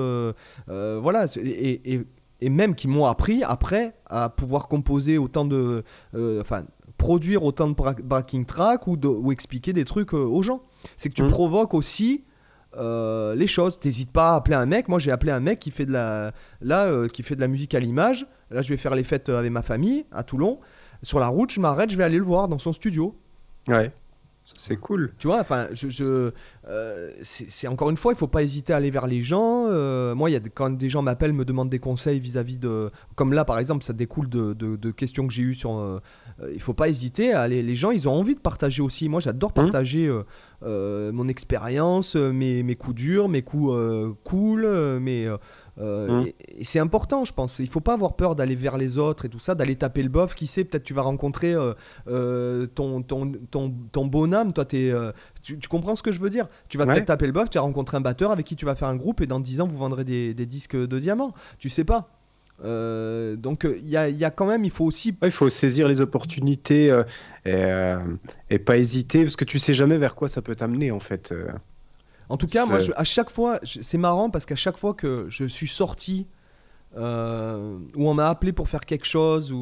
voilà, 0.67 1.27
et, 1.43 1.95
et- 1.95 2.07
et 2.43 2.51
même 2.51 2.75
qui 2.75 2.87
m'ont 2.87 3.07
appris 3.07 3.43
après 3.45 3.95
à 4.07 4.29
pouvoir 4.29 4.69
composer 4.69 5.17
autant 5.19 5.45
de, 5.47 5.83
enfin, 6.41 6.65
produire 6.99 7.45
autant 7.45 7.69
de 7.69 7.75
backing 8.03 8.45
track 8.47 8.87
ou, 8.87 8.97
de- 8.97 9.07
ou 9.09 9.33
expliquer 9.33 9.73
des 9.73 9.85
trucs 9.85 10.15
euh, 10.15 10.19
aux 10.19 10.43
gens. 10.43 10.63
C'est 10.97 11.09
que 11.09 11.15
tu 11.15 11.23
Mhm. 11.23 11.31
provoques 11.31 11.75
aussi 11.75 12.25
euh, 12.79 13.35
les 13.35 13.47
choses. 13.47 13.79
T'hésites 13.81 14.11
pas 14.11 14.33
à 14.33 14.35
appeler 14.37 14.57
un 14.57 14.67
mec. 14.67 14.89
Moi, 14.89 14.99
j'ai 14.99 15.11
appelé 15.11 15.33
un 15.33 15.41
mec 15.41 15.59
qui 15.61 15.71
fait 15.71 15.87
de 15.87 15.93
la, 15.93 16.33
là, 16.61 16.85
euh, 16.87 17.09
qui 17.09 17.23
fait 17.23 17.35
de 17.35 17.41
la 17.41 17.49
musique 17.49 17.75
à 17.75 17.81
l'image. 17.81 18.27
Là, 18.51 18.61
je 18.61 18.69
vais 18.69 18.77
faire 18.77 18.95
les 18.95 19.05
fêtes 19.05 19.29
avec 19.31 19.51
ma 19.51 19.63
famille 19.63 20.05
à 20.13 20.23
Toulon. 20.23 20.59
Sur 21.03 21.19
la 21.19 21.29
route, 21.29 21.51
je 21.51 21.61
m'arrête, 21.61 21.91
je 21.91 21.97
vais 21.97 22.05
aller 22.05 22.19
le 22.19 22.25
voir 22.25 22.49
dans 22.49 22.59
son 22.59 22.73
studio. 22.75 23.15
Ouais. 23.69 23.93
C'est 24.57 24.77
cool. 24.77 25.13
Tu 25.19 25.27
vois, 25.27 25.41
enfin, 25.41 25.67
je, 25.73 25.89
je, 25.89 26.31
euh, 26.69 27.11
c'est 27.23 27.67
encore 27.67 27.91
une 27.91 27.97
fois, 27.97 28.13
il 28.13 28.17
faut 28.17 28.29
pas 28.29 28.45
hésiter 28.45 28.73
à 28.73 28.77
aller 28.77 28.91
vers 28.93 29.09
les 29.09 29.23
gens. 29.23 29.67
Euh, 29.67 30.15
moi, 30.15 30.31
il 30.31 30.35
y 30.35 30.37
a 30.37 30.41
quand 30.41 30.71
des 30.71 30.89
gens 30.89 31.03
m'appellent, 31.03 31.33
me 31.33 31.45
demandent 31.45 31.69
des 31.69 31.81
conseils 31.81 32.21
vis-à-vis 32.21 32.57
de, 32.59 32.91
comme 33.17 33.33
là 33.33 33.45
par 33.45 33.59
exemple, 33.59 33.85
ça 33.85 33.93
découle 33.93 34.29
de, 34.29 34.53
de- 34.53 34.77
de 34.77 34.91
questions 34.93 35.27
que 35.27 35.33
j'ai 35.33 35.43
eues 35.43 35.55
sur. 35.57 35.77
euh, 35.79 35.99
euh, 36.43 36.53
il 36.55 36.61
faut 36.61 36.75
pas 36.75 36.89
hésiter 36.89 37.33
à 37.33 37.41
aller. 37.43 37.63
Les 37.63 37.75
gens, 37.75 37.91
ils 37.91 38.09
ont 38.09 38.13
envie 38.13 38.37
de 38.37 38.41
partager 38.41 38.83
aussi. 38.83 39.09
Moi, 39.09 39.19
j'adore 39.21 39.53
partager 39.53 40.07
euh, 40.07 40.23
euh, 40.63 41.11
mon 41.11 41.27
expérience, 41.29 42.15
mes, 42.15 42.63
mes 42.63 42.77
coups 42.77 42.95
durs, 42.95 43.29
mes 43.29 43.43
coups 43.43 43.73
euh, 43.75 44.13
cool, 44.25 44.65
euh, 44.65 45.01
mes. 45.01 45.29
Euh, 45.79 46.25
et, 46.25 46.61
et 46.61 46.65
c'est 46.65 46.79
important, 46.79 47.25
je 47.25 47.33
pense. 47.33 47.59
Il 47.59 47.69
faut 47.69 47.81
pas 47.81 47.93
avoir 47.93 48.17
peur 48.17 48.35
d'aller 48.35 48.55
vers 48.57 48.79
les 48.79 48.99
autres 48.99 49.25
et 49.27 49.29
tout 49.29 49.39
ça, 49.39 49.55
d'aller 49.55 49.77
taper 49.77 50.03
le 50.03 50.09
bof. 50.09 50.35
Qui 50.35 50.47
sait, 50.47 50.65
peut-être 50.65 50.85
tu 50.85 50.95
vas 50.95 51.03
rencontrer 51.03 51.55
euh, 51.55 51.75
euh, 52.09 52.67
ton, 52.67 53.03
ton, 53.03 53.33
ton, 53.51 53.75
ton 53.93 54.07
bonhomme. 54.07 54.53
Toi, 54.53 54.65
t'es, 54.65 54.93
tu, 55.43 55.59
tu 55.59 55.69
comprends 55.69 55.95
ce 55.95 56.03
que 56.03 56.13
je 56.13 56.21
veux 56.21 56.31
dire? 56.31 56.49
Tu 56.69 56.79
vas 56.79 56.85
Ouais. 56.87 56.95
peut-être 56.95 57.07
taper 57.07 57.27
le 57.27 57.33
bof, 57.33 57.51
tu 57.51 57.59
vas 57.59 57.63
rencontrer 57.63 57.97
un 57.97 58.01
batteur 58.01 58.31
avec 58.31 58.47
qui 58.47 58.57
tu 58.57 58.65
vas 58.65 58.75
faire 58.75 58.89
un 58.89 58.97
groupe 58.97 59.21
et 59.21 59.27
dans 59.27 59.41
10 59.41 59.61
ans, 59.61 59.67
vous 59.67 59.77
vendrez 59.79 60.05
des, 60.05 60.33
des 60.35 60.47
disques 60.47 60.77
de 60.77 60.99
diamants. 60.99 61.35
Tu 61.59 61.69
sais 61.69 61.85
pas. 61.85 62.09
Euh, 62.65 63.37
donc, 63.37 63.65
il 63.71 63.87
y 63.87 63.91
y 63.91 64.25
a 64.25 64.31
quand 64.31 64.47
même, 64.47 64.65
il 64.65 64.71
faut 64.71 64.87
aussi. 64.87 65.11
Ouais, 65.21 65.29
il 65.29 65.31
faut 65.31 65.51
saisir 65.51 65.89
les 65.89 66.01
opportunités 66.01 66.91
euh, 66.91 67.03
et, 67.45 67.53
euh, 67.55 67.99
et 68.49 68.59
pas 68.59 68.79
hésiter 68.79 69.25
parce 69.25 69.37
que 69.37 69.45
tu 69.45 69.59
sais 69.59 69.75
jamais 69.75 69.99
vers 69.99 70.15
quoi 70.15 70.29
ça 70.29 70.41
peut 70.41 70.55
t'amener 70.57 70.91
en 70.91 71.01
fait. 71.01 71.35
En 72.29 72.37
tout 72.37 72.47
cas, 72.47 72.65
moi, 72.67 72.79
je- 72.87 72.93
à 72.97 73.05
chaque 73.05 73.31
fois, 73.31 73.61
c'est 73.63 73.99
marrant 73.99 74.31
parce 74.31 74.47
qu'à 74.47 74.57
chaque 74.57 74.79
fois 74.79 74.95
que 74.95 75.27
je 75.29 75.45
suis 75.45 75.69
sorti, 75.69 76.27
euh, 76.97 77.79
où 77.95 78.09
on 78.09 78.15
m'a 78.15 78.29
appelé 78.29 78.53
pour 78.53 78.69
faire 78.69 78.85
quelque 78.85 79.05
chose, 79.07 79.53
ou, 79.53 79.57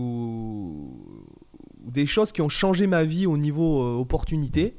ou 1.84 1.90
des 1.90 2.06
choses 2.06 2.32
qui 2.32 2.42
ont 2.42 2.48
changé 2.48 2.86
ma 2.86 3.04
vie 3.04 3.26
au 3.26 3.36
niveau 3.36 3.82
euh, 3.82 3.96
opportunité, 3.98 4.76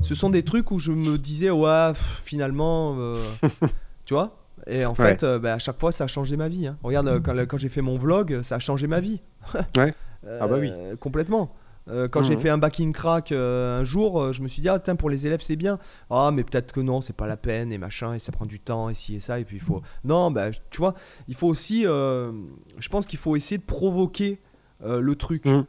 ce 0.00 0.14
sont 0.14 0.30
des 0.30 0.42
trucs 0.42 0.70
où 0.70 0.78
je 0.78 0.92
me 0.92 1.16
disais, 1.18 1.50
ouais, 1.50 1.92
pff, 1.92 2.22
finalement, 2.24 2.96
euh, 2.98 3.16
tu 4.04 4.14
vois? 4.14 4.36
Et 4.66 4.84
en 4.86 4.94
fait, 4.94 5.22
euh, 5.24 5.38
bah, 5.38 5.54
à 5.54 5.58
chaque 5.58 5.78
fois, 5.78 5.92
ça 5.92 6.04
a 6.04 6.06
changé 6.06 6.36
ma 6.36 6.48
vie. 6.48 6.66
hein. 6.66 6.78
Regarde, 6.82 7.06
euh, 7.08 7.20
quand, 7.20 7.34
quand 7.46 7.58
j'ai 7.58 7.68
fait 7.68 7.82
mon 7.82 7.98
vlog, 7.98 8.40
ça 8.42 8.56
a 8.56 8.58
changé 8.58 8.86
ma 8.86 9.00
vie. 9.00 9.20
Ouais. 9.76 9.92
Ah 10.40 10.46
bah 10.46 10.56
oui. 10.58 10.72
Complètement. 11.00 11.52
Euh, 11.88 12.08
quand 12.08 12.22
j'ai 12.22 12.34
Mhm. 12.34 12.40
fait 12.40 12.48
un 12.48 12.58
backing 12.58 12.92
track 12.92 13.30
euh, 13.32 13.80
un 13.80 13.84
jour, 13.84 14.20
euh, 14.20 14.32
je 14.32 14.42
me 14.42 14.48
suis 14.48 14.62
dit, 14.62 14.68
ah, 14.68 14.78
tiens, 14.78 14.96
pour 14.96 15.10
les 15.10 15.26
élèves, 15.26 15.40
c'est 15.42 15.56
bien. 15.56 15.78
Ah, 16.10 16.30
mais 16.32 16.42
peut-être 16.42 16.72
que 16.72 16.80
non, 16.80 17.00
c'est 17.00 17.12
pas 17.16 17.26
la 17.26 17.36
peine, 17.36 17.72
et 17.72 17.78
machin, 17.78 18.14
et 18.14 18.18
ça 18.18 18.32
prend 18.32 18.46
du 18.46 18.58
temps, 18.60 18.88
et 18.88 18.94
ci 18.94 19.16
et 19.16 19.20
ça, 19.20 19.38
et 19.38 19.44
puis 19.44 19.56
il 19.56 19.62
faut. 19.62 19.82
Non, 20.04 20.30
bah, 20.30 20.50
tu 20.70 20.78
vois, 20.78 20.94
il 21.28 21.34
faut 21.34 21.48
aussi. 21.48 21.82
je 21.82 22.88
pense 22.90 23.06
qu'il 23.06 23.18
faut 23.18 23.36
essayer 23.36 23.58
de 23.58 23.62
provoquer 23.64 24.38
le 24.84 25.14
truc. 25.14 25.44
Mhm. 25.44 25.66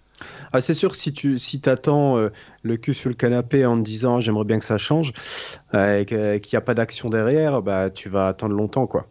Ah, 0.53 0.61
c'est 0.61 0.73
sûr 0.73 0.91
que 0.91 0.97
si 0.97 1.11
tu 1.11 1.37
si 1.37 1.59
t'attends 1.59 2.17
euh, 2.17 2.29
le 2.63 2.77
cul 2.77 2.93
sur 2.93 3.09
le 3.09 3.15
canapé 3.15 3.65
en 3.65 3.77
te 3.77 3.81
disant 3.83 4.21
j'aimerais 4.21 4.45
bien 4.45 4.59
que 4.59 4.65
ça 4.65 4.77
change 4.77 5.11
euh, 5.73 5.99
et 5.99 6.05
qu'il 6.05 6.49
n'y 6.53 6.57
a 6.57 6.61
pas 6.61 6.73
d'action 6.73 7.09
derrière, 7.09 7.61
bah 7.61 7.89
tu 7.89 8.07
vas 8.07 8.27
attendre 8.27 8.55
longtemps 8.55 8.87
quoi. 8.87 9.07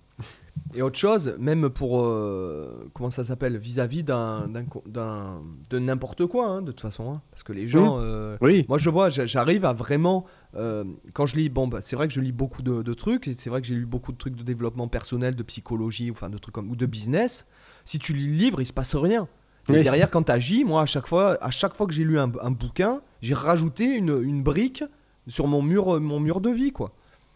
Et 0.74 0.82
autre 0.82 0.98
chose, 0.98 1.36
même 1.38 1.68
pour. 1.70 2.00
euh, 2.00 2.90
comment 2.94 3.10
ça 3.10 3.22
s'appelle 3.24 3.56
Vis-à-vis 3.58 4.02
d'un, 4.02 4.48
d'un 4.86 5.40
de 5.70 5.78
n'importe 5.78 6.26
quoi, 6.26 6.46
hein, 6.46 6.62
de 6.62 6.72
toute 6.72 6.80
façon. 6.80 7.12
hein. 7.12 7.22
parce 7.30 7.42
que 7.44 7.52
les 7.52 7.68
gens. 7.68 7.98
euh, 8.00 8.36
Oui. 8.40 8.64
Moi, 8.68 8.78
je 8.78 8.90
vois, 8.90 9.08
j'a- 9.08 9.26
j'arrive 9.26 9.64
à 9.64 9.72
vraiment. 9.72 10.24
euh, 10.56 10.84
quand 11.12 11.26
je 11.26 11.36
lis, 11.36 11.48
bon, 11.48 11.68
bah, 11.68 11.78
c'est 11.80 11.94
vrai 11.96 12.08
que 12.08 12.14
je 12.14 12.20
lis 12.20 12.32
beaucoup 12.32 12.62
de, 12.62 12.82
de 12.82 12.94
trucs, 12.94 13.28
et 13.28 13.34
c'est 13.38 13.50
vrai 13.50 13.60
que 13.60 13.66
j'ai 13.66 13.74
lu 13.76 13.86
beaucoup 13.86 14.10
de 14.12 14.16
trucs 14.18 14.34
de 14.36 14.42
développement 14.42 14.88
personnel, 14.88 15.36
de 15.36 15.42
psychologie, 15.44 16.10
enfin 16.10 16.28
de 16.28 16.38
trucs 16.38 16.54
comme, 16.54 16.70
ou 16.70 16.76
de 16.76 16.86
business. 16.86 17.46
Si 17.84 17.98
tu 17.98 18.12
lis 18.12 18.26
le 18.26 18.34
livre, 18.34 18.60
il 18.60 18.66
se 18.66 18.72
passe 18.72 18.94
rien. 18.96 19.28
Et 19.68 19.72
Oui. 19.72 19.82
derrière, 19.82 20.10
quand 20.10 20.24
tu 20.24 20.32
agis, 20.32 20.64
moi, 20.64 20.82
à 20.82 20.86
chaque 20.86 21.06
fois, 21.06 21.38
à 21.40 21.50
chaque 21.50 21.74
fois 21.74 21.86
que 21.86 21.92
j'ai 21.92 22.04
lu 22.04 22.18
un, 22.18 22.30
un 22.42 22.50
bouquin, 22.50 23.00
j'ai 23.22 23.34
rajouté 23.34 23.84
une, 23.84 24.20
une 24.22 24.42
brique 24.42 24.84
sur 25.28 25.46
mon 25.46 25.62
mur, 25.62 26.00
mon 26.00 26.20
mur 26.20 26.40
de 26.40 26.50
vie, 26.50 26.70
quoi. 26.72 26.92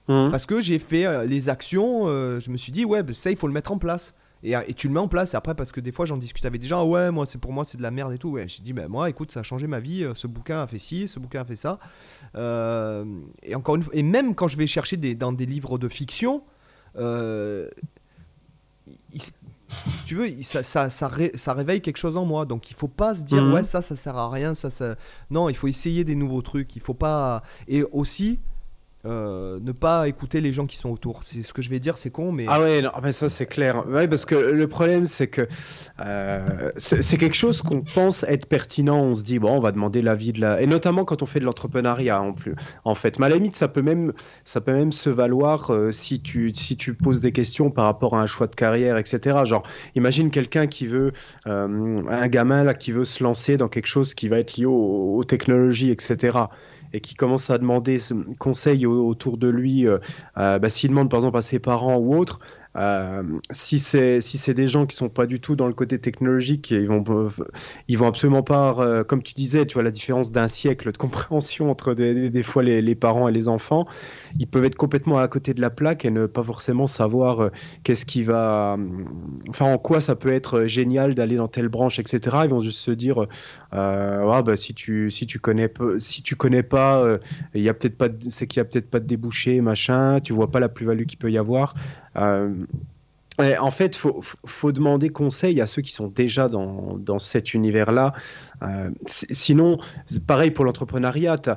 Mhm. 0.08 0.30
Parce 0.30 0.46
que 0.46 0.60
j'ai 0.60 0.78
fait 0.78 1.06
euh, 1.06 1.24
les 1.24 1.48
actions, 1.48 2.08
euh, 2.08 2.40
je 2.40 2.50
me 2.50 2.56
suis 2.56 2.72
dit, 2.72 2.84
ouais, 2.84 3.02
bah, 3.02 3.12
ça, 3.12 3.30
il 3.30 3.36
faut 3.36 3.46
le 3.46 3.52
mettre 3.52 3.72
en 3.72 3.78
place. 3.78 4.14
Et, 4.44 4.52
et 4.52 4.72
tu 4.74 4.86
le 4.86 4.94
mets 4.94 5.00
en 5.00 5.08
place, 5.08 5.34
et 5.34 5.36
après, 5.36 5.54
parce 5.56 5.72
que 5.72 5.80
des 5.80 5.90
fois, 5.90 6.06
j'en 6.06 6.16
discute 6.16 6.44
avec 6.46 6.60
des 6.60 6.68
gens, 6.68 6.80
ah 6.80 6.84
ouais, 6.84 7.10
moi, 7.10 7.26
c'est 7.26 7.38
pour 7.38 7.52
moi, 7.52 7.64
c'est 7.64 7.76
de 7.76 7.82
la 7.82 7.90
merde 7.90 8.12
et 8.12 8.18
tout. 8.18 8.30
Ouais, 8.30 8.46
j'ai 8.46 8.62
dit, 8.62 8.72
bah, 8.72 8.86
moi, 8.88 9.08
écoute, 9.10 9.32
ça 9.32 9.40
a 9.40 9.42
changé 9.42 9.66
ma 9.66 9.80
vie, 9.80 10.04
euh, 10.04 10.14
ce 10.14 10.26
bouquin 10.28 10.62
a 10.62 10.66
fait 10.68 10.78
ci, 10.78 11.08
ce 11.08 11.18
bouquin 11.18 11.40
a 11.40 11.44
fait 11.44 11.56
ça. 11.56 11.78
Euh, 12.36 13.04
et 13.42 13.54
encore 13.56 13.74
une 13.76 13.82
fois, 13.82 13.92
et 13.96 14.02
même 14.04 14.34
quand 14.36 14.46
je 14.48 14.56
vais 14.56 14.66
chercher 14.68 14.96
des, 14.96 15.14
dans 15.16 15.32
des 15.32 15.44
livres 15.46 15.76
de 15.78 15.88
fiction, 15.88 16.42
il 16.96 17.68
si 19.20 19.32
tu 20.06 20.14
veux, 20.14 20.42
ça, 20.42 20.62
ça, 20.62 20.88
ça, 20.88 21.08
ré- 21.08 21.32
ça 21.34 21.52
réveille 21.52 21.82
quelque 21.82 21.98
chose 21.98 22.16
en 22.16 22.24
moi. 22.24 22.46
Donc 22.46 22.70
il 22.70 22.74
faut 22.74 22.88
pas 22.88 23.14
se 23.14 23.22
dire, 23.22 23.44
Mhm. 23.44 23.52
ouais, 23.52 23.64
ça, 23.64 23.82
ça 23.82 23.96
sert 23.96 24.16
à 24.16 24.30
rien, 24.30 24.54
ça, 24.54 24.70
ça. 24.70 24.96
Non, 25.30 25.50
il 25.50 25.56
faut 25.56 25.68
essayer 25.68 26.04
des 26.04 26.14
nouveaux 26.14 26.40
trucs. 26.40 26.74
Il 26.76 26.80
faut 26.80 26.94
pas. 26.94 27.42
Et 27.66 27.82
aussi, 27.82 28.38
euh, 29.08 29.58
ne 29.62 29.72
pas 29.72 30.06
écouter 30.06 30.40
les 30.40 30.52
gens 30.52 30.66
qui 30.66 30.76
sont 30.76 30.90
autour. 30.90 31.22
C'est 31.22 31.42
ce 31.42 31.54
que 31.54 31.62
je 31.62 31.70
vais 31.70 31.78
dire, 31.78 31.96
c'est 31.96 32.10
con, 32.10 32.30
mais. 32.30 32.44
Ah 32.48 32.60
ouais, 32.60 32.82
non, 32.82 32.90
mais 33.02 33.12
ça 33.12 33.28
c'est 33.28 33.46
clair. 33.46 33.86
Ouais, 33.88 34.06
parce 34.06 34.26
que 34.26 34.34
le 34.34 34.68
problème 34.68 35.06
c'est 35.06 35.28
que 35.28 35.48
euh, 36.00 36.70
c'est 36.76 37.16
quelque 37.16 37.36
chose 37.36 37.62
qu'on 37.62 37.80
pense 37.80 38.22
être 38.24 38.46
pertinent. 38.46 38.98
On 38.98 39.14
se 39.14 39.22
dit 39.22 39.38
bon, 39.38 39.56
on 39.56 39.60
va 39.60 39.72
demander 39.72 40.02
l'avis 40.02 40.32
de 40.32 40.40
la, 40.40 40.60
et 40.60 40.66
notamment 40.66 41.04
quand 41.04 41.22
on 41.22 41.26
fait 41.26 41.40
de 41.40 41.44
l'entrepreneuriat 41.44 42.20
en 42.20 42.32
plus. 42.32 42.54
En 42.84 42.94
fait, 42.94 43.18
mais 43.18 43.26
à 43.26 43.28
la 43.30 43.36
limite, 43.36 43.56
ça 43.56 43.68
peut 43.68 43.82
même, 43.82 44.12
ça 44.44 44.60
peut 44.60 44.74
même 44.74 44.92
se 44.92 45.08
valoir 45.08 45.72
euh, 45.72 45.90
si 45.90 46.20
tu, 46.20 46.52
si 46.54 46.76
tu 46.76 46.92
poses 46.94 47.20
des 47.20 47.32
questions 47.32 47.70
par 47.70 47.86
rapport 47.86 48.14
à 48.14 48.20
un 48.20 48.26
choix 48.26 48.46
de 48.46 48.54
carrière, 48.54 48.98
etc. 48.98 49.38
Genre, 49.44 49.62
imagine 49.94 50.30
quelqu'un 50.30 50.66
qui 50.66 50.86
veut, 50.86 51.12
un 51.46 52.28
gamin 52.28 52.62
là 52.62 52.74
qui 52.74 52.92
veut 52.92 53.04
se 53.04 53.24
lancer 53.24 53.56
dans 53.56 53.68
quelque 53.68 53.86
chose 53.86 54.14
qui 54.14 54.28
va 54.28 54.38
être 54.38 54.56
lié 54.56 54.66
aux 54.66 55.24
technologies, 55.24 55.90
etc 55.90 56.38
et 56.92 57.00
qui 57.00 57.14
commence 57.14 57.50
à 57.50 57.58
demander 57.58 57.98
conseil 58.38 58.86
autour 58.86 59.38
de 59.38 59.48
lui, 59.48 59.86
euh, 59.86 59.98
euh, 60.36 60.58
bah, 60.58 60.68
s'il 60.68 60.90
demande 60.90 61.10
par 61.10 61.18
exemple 61.18 61.38
à 61.38 61.42
ses 61.42 61.58
parents 61.58 61.96
ou 61.96 62.16
autres, 62.16 62.40
euh, 62.78 63.22
si 63.50 63.78
c'est 63.80 64.20
si 64.20 64.54
des 64.54 64.68
gens 64.68 64.86
qui 64.86 64.94
sont 64.94 65.08
pas 65.08 65.26
du 65.26 65.40
tout 65.40 65.56
dans 65.56 65.66
le 65.66 65.74
côté 65.74 65.98
technologique, 65.98 66.70
ils 66.70 66.86
vont 66.86 67.02
ils 67.88 67.98
vont 67.98 68.06
absolument 68.06 68.44
pas, 68.44 68.76
euh, 68.78 69.02
comme 69.02 69.22
tu 69.22 69.34
disais, 69.34 69.66
tu 69.66 69.74
vois 69.74 69.82
la 69.82 69.90
différence 69.90 70.30
d'un 70.30 70.46
siècle 70.46 70.92
de 70.92 70.96
compréhension 70.96 71.70
entre 71.70 71.94
des, 71.94 72.42
fois 72.42 72.62
les, 72.62 72.94
parents 72.94 73.28
et 73.28 73.32
les 73.32 73.48
enfants, 73.48 73.86
ils 74.38 74.46
peuvent 74.46 74.64
être 74.64 74.76
complètement 74.76 75.18
à 75.18 75.26
côté 75.26 75.54
de 75.54 75.60
la 75.60 75.70
plaque 75.70 76.04
et 76.04 76.10
ne 76.10 76.26
pas 76.26 76.44
forcément 76.44 76.86
savoir 76.86 77.40
euh, 77.40 77.50
qu'est-ce 77.82 78.06
qui 78.06 78.22
va, 78.22 78.76
enfin 79.48 79.72
en 79.72 79.78
quoi 79.78 80.00
ça 80.00 80.14
peut 80.14 80.32
être 80.32 80.66
génial 80.66 81.14
d'aller 81.14 81.36
dans 81.36 81.48
telle 81.48 81.68
branche, 81.68 81.98
etc. 81.98 82.38
Ils 82.44 82.50
vont 82.50 82.60
juste 82.60 82.78
se 82.78 82.92
dire, 82.92 83.26
euh, 83.74 84.42
bah, 84.42 84.56
si 84.56 84.72
tu 84.72 85.10
si 85.10 85.26
tu 85.26 85.40
connais 85.40 85.72
si 85.98 86.22
tu 86.22 86.36
connais 86.36 86.62
pas, 86.62 87.18
il 87.54 87.62
y 87.62 87.68
a 87.68 87.74
peut-être 87.74 87.98
pas 87.98 88.08
c'est 88.28 88.46
qu'il 88.46 88.60
y 88.60 88.62
a 88.62 88.64
peut-être 88.64 88.88
pas 88.88 89.00
de 89.00 89.06
débouché, 89.06 89.60
machin, 89.60 90.20
tu 90.20 90.32
vois 90.32 90.50
pas 90.50 90.60
la 90.60 90.68
plus-value 90.68 91.04
qu'il 91.04 91.18
peut 91.18 91.30
y 91.30 91.38
avoir. 91.38 91.74
Euh, 92.18 92.54
en 93.58 93.70
fait, 93.70 93.96
il 93.96 94.12
faut, 94.46 94.72
demander 94.72 95.10
conseil 95.10 95.60
à 95.60 95.66
ceux 95.66 95.82
qui 95.82 95.92
sont 95.92 96.08
déjà 96.08 96.48
dans, 96.48 97.18
cet 97.18 97.54
univers-là. 97.54 98.12
Euh, 98.62 98.90
sinon, 99.06 99.78
pareil 100.26 100.50
pour 100.50 100.64
l'entrepreneuriat, 100.64 101.38
tu 101.38 101.50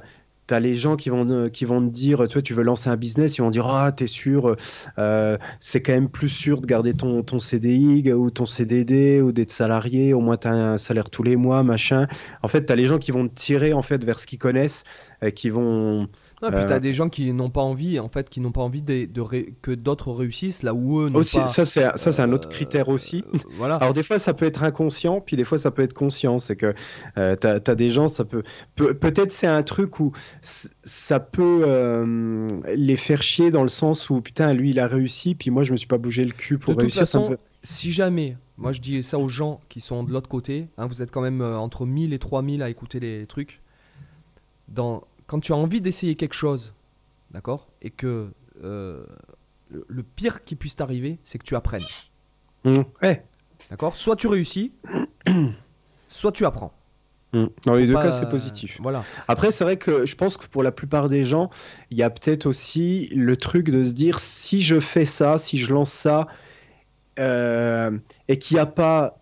as 0.53 0.59
les 0.59 0.75
gens 0.75 0.95
qui 0.95 1.09
vont, 1.09 1.49
qui 1.49 1.65
vont 1.65 1.81
te 1.81 1.91
dire, 1.91 2.27
toi, 2.27 2.41
tu 2.41 2.53
veux 2.53 2.61
lancer 2.61 2.89
un 2.89 2.97
business, 2.97 3.37
ils 3.37 3.41
vont 3.41 3.49
dire, 3.49 3.65
ah, 3.65 3.91
t'es 3.91 4.05
sûr, 4.05 4.57
euh, 4.99 5.37
c'est 5.59 5.81
quand 5.81 5.93
même 5.93 6.09
plus 6.09 6.29
sûr 6.29 6.61
de 6.61 6.67
garder 6.67 6.93
ton, 6.93 7.23
ton 7.23 7.39
CDI 7.39 8.11
ou 8.13 8.29
ton 8.29 8.45
CDD 8.45 9.21
ou 9.21 9.31
d'être 9.31 9.51
salarié, 9.51 10.13
au 10.13 10.19
moins 10.19 10.37
tu 10.37 10.47
as 10.49 10.53
un 10.53 10.77
salaire 10.77 11.09
tous 11.09 11.23
les 11.23 11.35
mois, 11.35 11.63
machin. 11.63 12.05
En 12.43 12.47
fait, 12.47 12.65
tu 12.65 12.73
as 12.73 12.75
les 12.75 12.85
gens 12.85 12.99
qui 12.99 13.11
vont 13.11 13.27
te 13.27 13.33
tirer 13.33 13.73
en 13.73 13.81
fait 13.81 14.03
vers 14.03 14.19
ce 14.19 14.27
qu'ils 14.27 14.39
connaissent, 14.39 14.83
qui 15.29 15.49
vont 15.49 16.07
non, 16.41 16.49
puis 16.49 16.65
tu 16.65 16.73
as 16.73 16.77
euh, 16.77 16.79
des 16.79 16.93
gens 16.93 17.07
qui 17.07 17.31
n'ont 17.33 17.51
pas 17.51 17.61
envie, 17.61 17.99
en 17.99 18.09
fait, 18.09 18.27
qui 18.27 18.41
n'ont 18.41 18.51
pas 18.51 18.61
envie 18.61 18.81
de, 18.81 19.05
que 19.61 19.71
d'autres 19.71 20.11
réussissent 20.11 20.63
là 20.63 20.73
où 20.73 21.01
eux 21.01 21.09
n'ont 21.09 21.19
pas. 21.19 21.47
Ça, 21.47 21.65
c'est 21.65 21.65
ça, 21.97 22.11
c'est 22.11 22.21
un 22.21 22.33
autre 22.33 22.47
euh, 22.47 22.51
critère 22.51 22.89
aussi. 22.89 23.23
voilà. 23.57 23.75
Alors 23.75 23.93
des 23.93 24.01
fois, 24.01 24.17
ça 24.17 24.33
peut 24.33 24.45
être 24.45 24.63
inconscient, 24.63 25.21
puis 25.21 25.37
des 25.37 25.43
fois, 25.43 25.59
ça 25.59 25.69
peut 25.69 25.83
être 25.83 25.93
conscient. 25.93 26.39
C'est 26.39 26.55
que 26.55 26.73
euh, 27.17 27.35
tu 27.39 27.47
as, 27.47 27.75
des 27.75 27.91
gens, 27.91 28.07
ça 28.07 28.25
peut, 28.25 28.41
peut-être 28.75 29.31
c'est 29.31 29.47
un 29.47 29.61
truc 29.61 29.99
où 29.99 30.13
ça 30.41 31.19
peut 31.19 31.63
les 32.73 32.97
faire 32.97 33.21
chier 33.21 33.51
dans 33.51 33.63
le 33.63 33.69
sens 33.69 34.09
où 34.09 34.19
putain, 34.21 34.53
lui, 34.53 34.71
il 34.71 34.79
a 34.79 34.87
réussi, 34.87 35.35
puis 35.35 35.51
moi, 35.51 35.63
je 35.63 35.73
me 35.73 35.77
suis 35.77 35.87
pas 35.87 35.99
bougé 35.99 36.25
le 36.25 36.31
cul 36.31 36.57
pour 36.57 36.75
réussir. 36.75 36.85
De 36.85 36.91
toute 36.91 36.99
façon, 36.99 37.37
si 37.63 37.91
jamais, 37.91 38.35
moi, 38.57 38.71
je 38.71 38.81
dis 38.81 39.03
ça 39.03 39.19
aux 39.19 39.27
gens 39.27 39.61
qui 39.69 39.79
sont 39.79 40.03
de 40.03 40.11
l'autre 40.11 40.29
côté, 40.29 40.69
hein, 40.79 40.87
vous 40.87 41.03
êtes 41.03 41.11
quand 41.11 41.21
même 41.21 41.41
entre 41.41 41.85
1000 41.85 42.13
et 42.13 42.19
3000 42.19 42.63
à 42.63 42.69
écouter 42.69 42.99
les 42.99 43.27
trucs. 43.27 43.59
Dans 44.67 45.03
quand 45.31 45.39
tu 45.39 45.53
as 45.53 45.55
envie 45.55 45.79
d'essayer 45.79 46.15
quelque 46.15 46.33
chose, 46.33 46.73
d'accord 47.31 47.69
Et 47.81 47.89
que 47.89 48.31
euh, 48.65 49.05
le, 49.69 50.03
pire 50.03 50.43
qui 50.43 50.57
puisse 50.57 50.75
t'arriver, 50.75 51.19
c'est 51.23 51.37
que 51.37 51.45
tu 51.45 51.55
apprennes. 51.55 51.85
Mmh. 52.65 52.81
Ouais. 53.01 53.23
D'accord 53.69 53.95
Soit 53.95 54.17
tu 54.17 54.27
réussis, 54.27 54.73
soit 56.09 56.33
tu 56.33 56.45
apprends. 56.45 56.73
Mmh. 57.31 57.45
Dans 57.65 57.75
les 57.75 57.87
deux 57.87 57.93
cas, 57.93 58.11
c'est 58.11 58.27
positif. 58.27 58.77
Voilà. 58.83 59.05
Après, 59.29 59.51
c'est 59.51 59.63
vrai 59.63 59.77
que 59.77 60.05
je 60.05 60.17
pense 60.17 60.35
que 60.35 60.47
pour 60.47 60.63
la 60.63 60.73
plupart 60.73 61.07
des 61.07 61.23
gens, 61.23 61.49
il 61.91 61.97
y 61.97 62.03
a 62.03 62.09
peut-être 62.09 62.45
aussi 62.45 63.07
le 63.15 63.37
truc 63.37 63.69
de 63.69 63.85
se 63.85 63.93
dire 63.93 64.19
si 64.19 64.59
je 64.59 64.81
fais 64.81 65.05
ça, 65.05 65.37
si 65.37 65.57
je 65.57 65.73
lance 65.73 65.91
ça, 65.93 66.27
euh, 67.19 67.97
et 68.27 68.37
qu'il 68.37 68.55
n'y 68.55 68.61
a 68.61 68.65
pas 68.65 69.20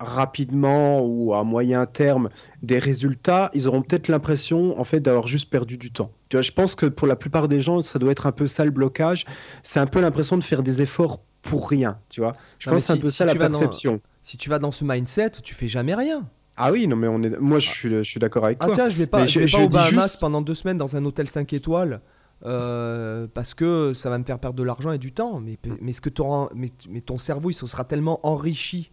rapidement 0.00 1.00
ou 1.04 1.34
à 1.34 1.44
moyen 1.44 1.86
terme 1.86 2.28
des 2.62 2.78
résultats, 2.78 3.50
ils 3.54 3.66
auront 3.66 3.82
peut-être 3.82 4.08
l'impression 4.08 4.78
en 4.78 4.84
fait 4.84 5.00
d'avoir 5.00 5.26
juste 5.26 5.50
perdu 5.50 5.76
du 5.76 5.90
temps. 5.90 6.12
Tu 6.28 6.36
vois, 6.36 6.42
je 6.42 6.52
pense 6.52 6.74
que 6.74 6.86
pour 6.86 7.06
la 7.06 7.16
plupart 7.16 7.48
des 7.48 7.60
gens, 7.60 7.80
ça 7.80 7.98
doit 7.98 8.12
être 8.12 8.26
un 8.26 8.32
peu 8.32 8.46
ça 8.46 8.64
le 8.64 8.70
blocage. 8.70 9.24
C'est 9.62 9.80
un 9.80 9.86
peu 9.86 10.00
l'impression 10.00 10.36
de 10.36 10.44
faire 10.44 10.62
des 10.62 10.82
efforts 10.82 11.20
pour 11.42 11.68
rien. 11.68 11.98
Tu 12.08 12.20
vois, 12.20 12.34
je 12.58 12.70
pense 12.70 12.82
que 12.82 12.86
c'est 12.86 12.92
un 12.92 12.98
peu 12.98 13.10
ça 13.10 13.24
la 13.24 13.34
perception. 13.34 14.00
si 14.22 14.36
tu 14.36 14.50
vas 14.50 14.58
dans 14.58 14.72
ce 14.72 14.84
mindset, 14.84 15.30
tu 15.42 15.54
fais 15.54 15.68
jamais 15.68 15.94
rien. 15.94 16.28
Ah 16.56 16.72
oui, 16.72 16.86
non 16.88 16.96
mais 16.96 17.08
on 17.08 17.22
est. 17.22 17.38
Moi, 17.38 17.58
je 17.58 17.68
suis, 17.68 17.88
je 17.88 18.02
suis 18.02 18.20
d'accord 18.20 18.44
avec 18.44 18.58
ah 18.60 18.66
toi. 18.66 18.74
Ah 18.74 18.76
tiens, 18.76 18.88
je 18.88 18.96
vais 18.96 19.06
pas, 19.06 19.26
je 19.26 19.40
vais 19.40 19.46
pas 19.46 19.64
au 19.64 19.68
Bahamas 19.68 20.16
pendant 20.16 20.42
deux 20.42 20.54
semaines 20.54 20.78
dans 20.78 20.96
un 20.96 21.04
hôtel 21.04 21.28
5 21.28 21.52
étoiles. 21.52 22.00
Euh, 22.44 23.26
parce 23.34 23.54
que 23.54 23.92
ça 23.94 24.10
va 24.10 24.18
me 24.18 24.22
faire 24.22 24.38
perdre 24.38 24.56
de 24.56 24.62
l'argent 24.62 24.92
et 24.92 24.98
du 24.98 25.12
temps. 25.12 25.40
Mais, 25.40 25.58
mais, 25.80 25.92
ce 25.92 26.00
que 26.00 26.10
mais, 26.54 26.70
mais 26.88 27.00
ton 27.00 27.18
cerveau, 27.18 27.50
il 27.50 27.54
se 27.54 27.66
sera 27.66 27.84
tellement 27.84 28.24
enrichi 28.24 28.92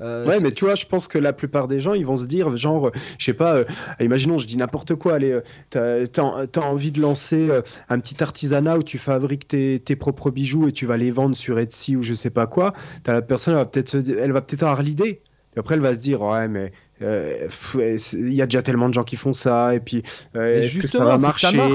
euh, 0.00 0.24
ouais, 0.26 0.40
mais 0.40 0.52
tu 0.52 0.64
vois, 0.64 0.74
je 0.74 0.86
pense 0.86 1.08
que 1.08 1.18
la 1.18 1.32
plupart 1.32 1.68
des 1.68 1.80
gens, 1.80 1.94
ils 1.94 2.06
vont 2.06 2.16
se 2.16 2.26
dire, 2.26 2.56
genre, 2.56 2.90
je 3.18 3.24
sais 3.24 3.34
pas, 3.34 3.56
euh, 3.56 3.64
imaginons, 4.00 4.38
je 4.38 4.46
dis 4.46 4.56
n'importe 4.56 4.94
quoi, 4.94 5.14
allez, 5.14 5.38
euh, 5.76 6.06
t'as 6.06 6.24
as, 6.24 6.64
envie 6.64 6.92
de 6.92 7.00
lancer 7.00 7.50
un 7.88 7.98
petit 7.98 8.22
artisanat 8.22 8.78
où 8.78 8.82
tu 8.82 8.98
fabriques 8.98 9.48
tes, 9.48 9.80
tes, 9.80 9.96
propres 9.96 10.30
bijoux 10.30 10.68
et 10.68 10.72
tu 10.72 10.86
vas 10.86 10.96
les 10.96 11.10
vendre 11.10 11.36
sur 11.36 11.58
Etsy 11.58 11.96
ou 11.96 12.02
je 12.02 12.14
sais 12.14 12.30
pas 12.30 12.46
quoi. 12.46 12.72
As 13.06 13.12
la 13.12 13.22
personne, 13.22 13.54
elle 13.54 13.60
va 13.60 13.66
peut-être 13.66 13.94
elle 13.94 14.32
va 14.32 14.40
peut-être 14.40 14.62
avoir 14.62 14.82
l'idée. 14.82 15.22
Et 15.56 15.58
après, 15.58 15.74
elle 15.74 15.80
va 15.80 15.94
se 15.94 16.00
dire, 16.00 16.22
ouais, 16.22 16.46
mais 16.48 16.72
il 17.00 18.34
y 18.34 18.42
a 18.42 18.46
déjà 18.46 18.62
tellement 18.62 18.88
de 18.88 18.94
gens 18.94 19.04
qui 19.04 19.16
font 19.16 19.32
ça, 19.32 19.74
et 19.74 19.80
puis, 19.80 20.02
est-ce 20.34 20.78
que 20.78 20.88
ça 20.88 21.04
va 21.04 21.18
marcher? 21.18 21.74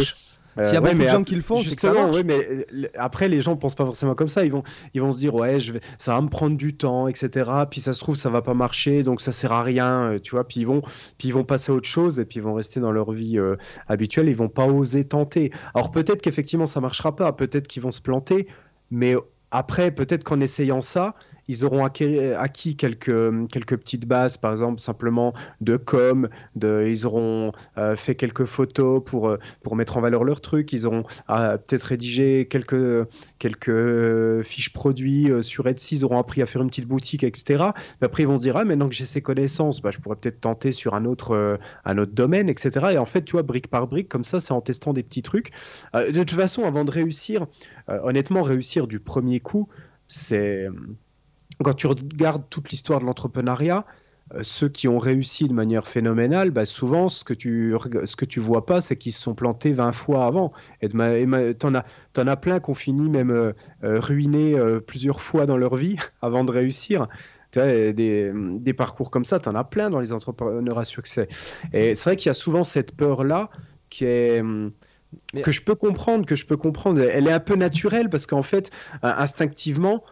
S'il 0.61 0.73
y 0.73 0.77
a 0.77 0.81
beaucoup 0.81 0.95
de 0.95 1.07
gens 1.07 1.23
qui 1.23 1.35
le 1.35 1.41
font, 1.41 1.59
c'est 1.61 1.75
que 1.75 1.81
ça 1.81 1.93
marche. 1.93 2.17
mais 2.25 2.65
après, 2.97 3.27
les 3.27 3.41
gens 3.41 3.55
pensent 3.55 3.75
pas 3.75 3.85
forcément 3.85 4.15
comme 4.15 4.27
ça. 4.27 4.45
Ils 4.45 4.51
vont, 4.51 4.63
ils 4.93 5.01
vont 5.01 5.11
se 5.11 5.19
dire, 5.19 5.33
ouais, 5.33 5.59
je 5.59 5.73
vais, 5.73 5.79
ça 5.97 6.13
va 6.13 6.21
me 6.21 6.29
prendre 6.29 6.57
du 6.57 6.75
temps, 6.75 7.07
etc. 7.07 7.49
Puis 7.69 7.81
ça 7.81 7.93
se 7.93 7.99
trouve, 7.99 8.15
ça 8.15 8.29
va 8.29 8.41
pas 8.41 8.53
marcher, 8.53 9.03
donc 9.03 9.21
ça 9.21 9.31
sert 9.31 9.51
à 9.51 9.63
rien, 9.63 10.11
euh, 10.11 10.19
tu 10.19 10.31
vois. 10.31 10.47
Puis 10.47 10.61
ils 10.61 10.67
vont, 10.67 10.81
puis 11.17 11.29
ils 11.29 11.33
vont 11.33 11.43
passer 11.43 11.71
à 11.71 11.75
autre 11.75 11.87
chose 11.87 12.19
et 12.19 12.25
puis 12.25 12.39
ils 12.39 12.43
vont 12.43 12.53
rester 12.53 12.79
dans 12.79 12.91
leur 12.91 13.11
vie 13.11 13.37
euh, 13.37 13.55
habituelle. 13.87 14.29
Ils 14.29 14.35
vont 14.35 14.49
pas 14.49 14.67
oser 14.67 15.05
tenter. 15.05 15.51
Alors 15.73 15.91
peut-être 15.91 16.21
qu'effectivement 16.21 16.65
ça 16.65 16.81
marchera 16.81 17.15
pas, 17.15 17.31
peut-être 17.33 17.67
qu'ils 17.67 17.81
vont 17.81 17.91
se 17.91 18.01
planter, 18.01 18.47
mais 18.91 19.15
après, 19.53 19.91
peut-être 19.91 20.23
qu'en 20.23 20.39
essayant 20.39 20.81
ça, 20.81 21.13
ils 21.47 21.65
auront 21.65 21.85
acquis, 21.85 22.75
quelques, 22.75 23.47
quelques 23.49 23.77
petites 23.77 24.07
bases, 24.07 24.37
par 24.37 24.51
exemple 24.51 24.79
simplement 24.79 25.33
de 25.61 25.77
com, 25.77 26.29
ils 26.61 27.05
auront 27.05 27.51
euh, 27.77 27.95
fait 27.95 28.15
quelques 28.15 28.45
photos 28.45 29.01
pour, 29.03 29.27
euh, 29.29 29.37
pour 29.61 29.75
mettre 29.75 29.97
en 29.97 30.01
valeur 30.01 30.23
leur 30.23 30.41
truc, 30.41 30.71
ils 30.73 30.85
auront 30.85 31.03
euh, 31.29 31.57
peut-être 31.57 31.83
rédigé 31.83 32.47
quelques, 32.49 33.07
quelques 33.39 34.43
fiches 34.43 34.71
produits 34.71 35.29
sur 35.41 35.67
Etsy, 35.67 35.95
ils 35.95 36.05
auront 36.05 36.17
appris 36.17 36.41
à 36.41 36.45
faire 36.45 36.61
une 36.61 36.69
petite 36.69 36.87
boutique, 36.87 37.23
etc. 37.23 37.63
Après, 38.01 38.23
ils 38.23 38.27
vont 38.27 38.37
se 38.37 38.41
dire, 38.41 38.57
ah, 38.57 38.65
maintenant 38.65 38.87
que 38.87 38.95
j'ai 38.95 39.05
ces 39.05 39.21
connaissances, 39.21 39.81
bah, 39.81 39.91
je 39.91 39.99
pourrais 39.99 40.15
peut-être 40.15 40.41
tenter 40.41 40.71
sur 40.71 40.95
un 40.95 41.05
autre, 41.05 41.59
un 41.85 41.97
autre 41.97 42.13
domaine, 42.13 42.49
etc. 42.49 42.87
Et 42.93 42.97
en 42.97 43.05
fait, 43.05 43.23
tu 43.23 43.33
vois, 43.33 43.43
brique 43.43 43.67
par 43.67 43.87
brique, 43.87 44.09
comme 44.09 44.23
ça, 44.23 44.39
c'est 44.39 44.53
en 44.53 44.61
testant 44.61 44.93
des 44.93 45.03
petits 45.03 45.21
trucs. 45.21 45.51
de 45.93 46.11
toute 46.11 46.31
façon, 46.31 46.63
avant 46.63 46.85
de 46.85 46.91
réussir, 46.91 47.47
honnêtement, 47.87 48.43
réussir 48.43 48.87
du 48.87 48.99
premier 48.99 49.39
coup, 49.39 49.67
c'est 50.07 50.67
quand 51.63 51.73
tu 51.73 51.87
regardes 51.87 52.43
toute 52.49 52.69
l'histoire 52.69 52.99
de 52.99 53.05
l'entrepreneuriat, 53.05 53.85
euh, 54.33 54.39
ceux 54.41 54.69
qui 54.69 54.87
ont 54.87 54.99
réussi 54.99 55.47
de 55.47 55.53
manière 55.53 55.87
phénoménale, 55.87 56.51
bah 56.51 56.65
souvent, 56.65 57.09
ce 57.09 57.23
que 57.23 57.33
tu 57.33 57.75
ce 58.05 58.15
que 58.15 58.25
tu 58.25 58.39
vois 58.39 58.65
pas, 58.65 58.81
c'est 58.81 58.95
qu'ils 58.95 59.11
se 59.11 59.21
sont 59.21 59.35
plantés 59.35 59.73
20 59.73 59.91
fois 59.91 60.25
avant. 60.25 60.51
Et 60.81 60.89
tu 60.89 60.97
en, 60.97 61.75
as, 61.75 61.83
en 62.17 62.27
as 62.27 62.35
plein 62.37 62.59
qui 62.59 62.69
ont 62.69 62.75
fini 62.75 63.09
même 63.09 63.31
euh, 63.31 63.53
euh, 63.83 63.99
ruinés 63.99 64.57
plusieurs 64.87 65.21
fois 65.21 65.45
dans 65.45 65.57
leur 65.57 65.75
vie 65.75 65.97
avant 66.21 66.43
de 66.43 66.51
réussir. 66.51 67.07
Des, 67.55 68.33
des 68.33 68.73
parcours 68.73 69.11
comme 69.11 69.25
ça, 69.25 69.39
tu 69.39 69.47
en 69.47 69.53
as 69.53 69.63
plein 69.63 69.91
dans 69.91 69.99
les 69.99 70.11
entrepreneurs 70.11 70.79
à 70.79 70.85
succès. 70.85 71.27
Et 71.71 71.93
c'est 71.93 72.09
vrai 72.09 72.15
qu'il 72.15 72.25
y 72.25 72.31
a 72.31 72.33
souvent 72.33 72.63
cette 72.63 72.95
peur-là 72.95 73.51
qui 73.91 74.05
est... 74.05 74.43
que 75.43 75.51
je 75.51 75.61
peux 75.61 75.75
comprendre, 75.75 76.25
que 76.25 76.35
je 76.35 76.47
peux 76.47 76.57
comprendre. 76.57 76.99
Elle 76.99 77.27
est 77.27 77.31
un 77.31 77.39
peu 77.39 77.53
naturelle 77.53 78.09
parce 78.09 78.25
qu'en 78.25 78.41
fait, 78.41 78.71
instinctivement, 79.03 80.03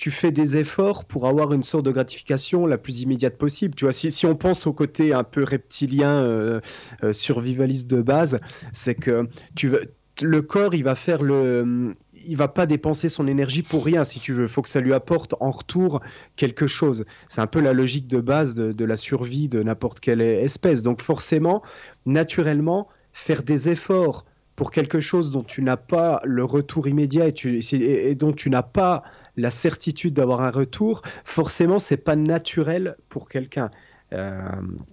tu 0.00 0.10
fais 0.10 0.32
des 0.32 0.56
efforts 0.56 1.04
pour 1.04 1.26
avoir 1.26 1.52
une 1.52 1.62
sorte 1.62 1.84
de 1.84 1.90
gratification 1.90 2.64
la 2.64 2.78
plus 2.78 3.02
immédiate 3.02 3.36
possible. 3.36 3.74
Tu 3.74 3.84
vois, 3.84 3.92
si, 3.92 4.24
on 4.24 4.34
pense 4.34 4.66
au 4.66 4.72
côté 4.72 5.12
un 5.12 5.24
peu 5.24 5.44
reptilien, 5.44 6.24
euh, 6.24 6.62
euh, 7.04 7.12
survivaliste 7.12 7.86
de 7.90 8.00
base, 8.00 8.40
c'est 8.72 8.94
que 8.94 9.28
tu 9.54 9.68
veux, 9.68 9.92
le 10.22 10.40
corps, 10.40 10.74
il 10.74 10.84
va 10.84 10.94
faire 10.94 11.22
le, 11.22 11.94
il 12.26 12.34
va 12.34 12.48
pas 12.48 12.64
dépenser 12.64 13.10
son 13.10 13.26
énergie 13.26 13.62
pour 13.62 13.84
rien, 13.84 14.02
si 14.04 14.20
tu 14.20 14.32
veux. 14.32 14.46
Faut 14.46 14.62
que 14.62 14.70
ça 14.70 14.80
lui 14.80 14.94
apporte 14.94 15.34
en 15.38 15.50
retour 15.50 16.00
quelque 16.34 16.66
chose. 16.66 17.04
C'est 17.28 17.42
un 17.42 17.46
peu 17.46 17.60
la 17.60 17.74
logique 17.74 18.08
de 18.08 18.20
base 18.20 18.54
de, 18.54 18.84
la 18.86 18.96
survie 18.96 19.50
de 19.50 19.62
n'importe 19.62 20.00
quelle 20.00 20.22
espèce. 20.22 20.82
Donc 20.82 21.02
forcément, 21.02 21.60
naturellement, 22.06 22.88
faire 23.12 23.42
des 23.42 23.68
efforts 23.68 24.24
pour 24.56 24.70
quelque 24.70 25.00
chose 25.00 25.30
dont 25.30 25.42
tu 25.42 25.60
n'as 25.62 25.76
pas 25.76 26.20
le 26.24 26.42
retour 26.42 26.88
immédiat 26.88 27.28
et, 27.28 28.14
dont 28.14 28.32
tu 28.32 28.48
n'as 28.48 28.62
pas 28.62 29.02
la 29.36 29.50
certitude 29.50 30.14
d'avoir 30.14 30.42
un 30.42 30.50
retour, 30.50 31.02
forcément, 31.24 31.78
c'est 31.78 31.96
pas 31.96 32.16
naturel 32.16 32.96
pour 33.08 33.28
quelqu'un. 33.28 33.70
Euh, 34.12 34.40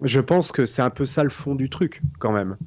je 0.04 0.20
pense 0.20 0.52
que 0.52 0.66
c'est 0.66 0.82
un 0.82 0.90
peu 0.90 1.06
ça 1.06 1.24
le 1.24 1.30
fond 1.30 1.56
du 1.56 1.70
truc, 1.70 2.02
quand 2.20 2.32
même. 2.32 2.58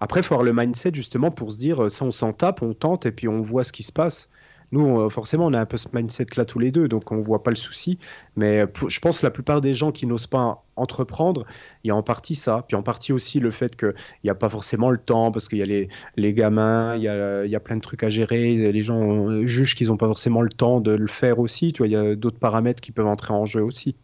Après, 0.00 0.20
il 0.20 0.22
faut 0.22 0.34
avoir 0.34 0.44
le 0.44 0.52
mindset 0.52 0.92
justement 0.94 1.30
pour 1.30 1.52
se 1.52 1.58
dire 1.58 1.90
ça, 1.90 2.04
on 2.04 2.10
s'en 2.10 2.32
tape, 2.32 2.62
on 2.62 2.74
tente 2.74 3.06
et 3.06 3.12
puis 3.12 3.28
on 3.28 3.40
voit 3.40 3.64
ce 3.64 3.72
qui 3.72 3.82
se 3.82 3.92
passe. 3.92 4.28
Nous, 4.72 5.08
forcément, 5.10 5.46
on 5.46 5.52
a 5.52 5.60
un 5.60 5.66
peu 5.66 5.76
ce 5.76 5.88
mindset-là 5.92 6.44
tous 6.44 6.58
les 6.58 6.70
deux, 6.70 6.88
donc 6.88 7.12
on 7.12 7.20
voit 7.20 7.42
pas 7.42 7.50
le 7.50 7.56
souci. 7.56 7.98
Mais 8.36 8.64
je 8.88 8.98
pense 8.98 9.20
que 9.20 9.26
la 9.26 9.30
plupart 9.30 9.60
des 9.60 9.74
gens 9.74 9.92
qui 9.92 10.06
n'osent 10.06 10.26
pas 10.26 10.64
entreprendre, 10.76 11.46
il 11.84 11.88
y 11.88 11.90
a 11.90 11.96
en 11.96 12.02
partie 12.02 12.34
ça. 12.34 12.64
Puis 12.66 12.76
en 12.76 12.82
partie 12.82 13.12
aussi 13.12 13.40
le 13.40 13.50
fait 13.50 13.76
qu'il 13.76 13.94
n'y 14.24 14.30
a 14.30 14.34
pas 14.34 14.48
forcément 14.48 14.90
le 14.90 14.98
temps, 14.98 15.30
parce 15.30 15.48
qu'il 15.48 15.58
y 15.58 15.62
a 15.62 15.66
les, 15.66 15.88
les 16.16 16.34
gamins, 16.34 16.96
il 16.96 17.02
y 17.02 17.08
a, 17.08 17.44
il 17.44 17.50
y 17.50 17.56
a 17.56 17.60
plein 17.60 17.76
de 17.76 17.80
trucs 17.80 18.02
à 18.02 18.08
gérer. 18.08 18.72
Les 18.72 18.82
gens 18.82 19.44
jugent 19.46 19.74
qu'ils 19.74 19.88
n'ont 19.88 19.96
pas 19.96 20.08
forcément 20.08 20.42
le 20.42 20.50
temps 20.50 20.80
de 20.80 20.92
le 20.92 21.06
faire 21.06 21.38
aussi. 21.38 21.72
Tu 21.72 21.78
vois, 21.78 21.88
il 21.88 21.92
y 21.92 21.96
a 21.96 22.16
d'autres 22.16 22.38
paramètres 22.38 22.80
qui 22.80 22.92
peuvent 22.92 23.06
entrer 23.06 23.34
en 23.34 23.44
jeu 23.44 23.62
aussi. 23.62 23.96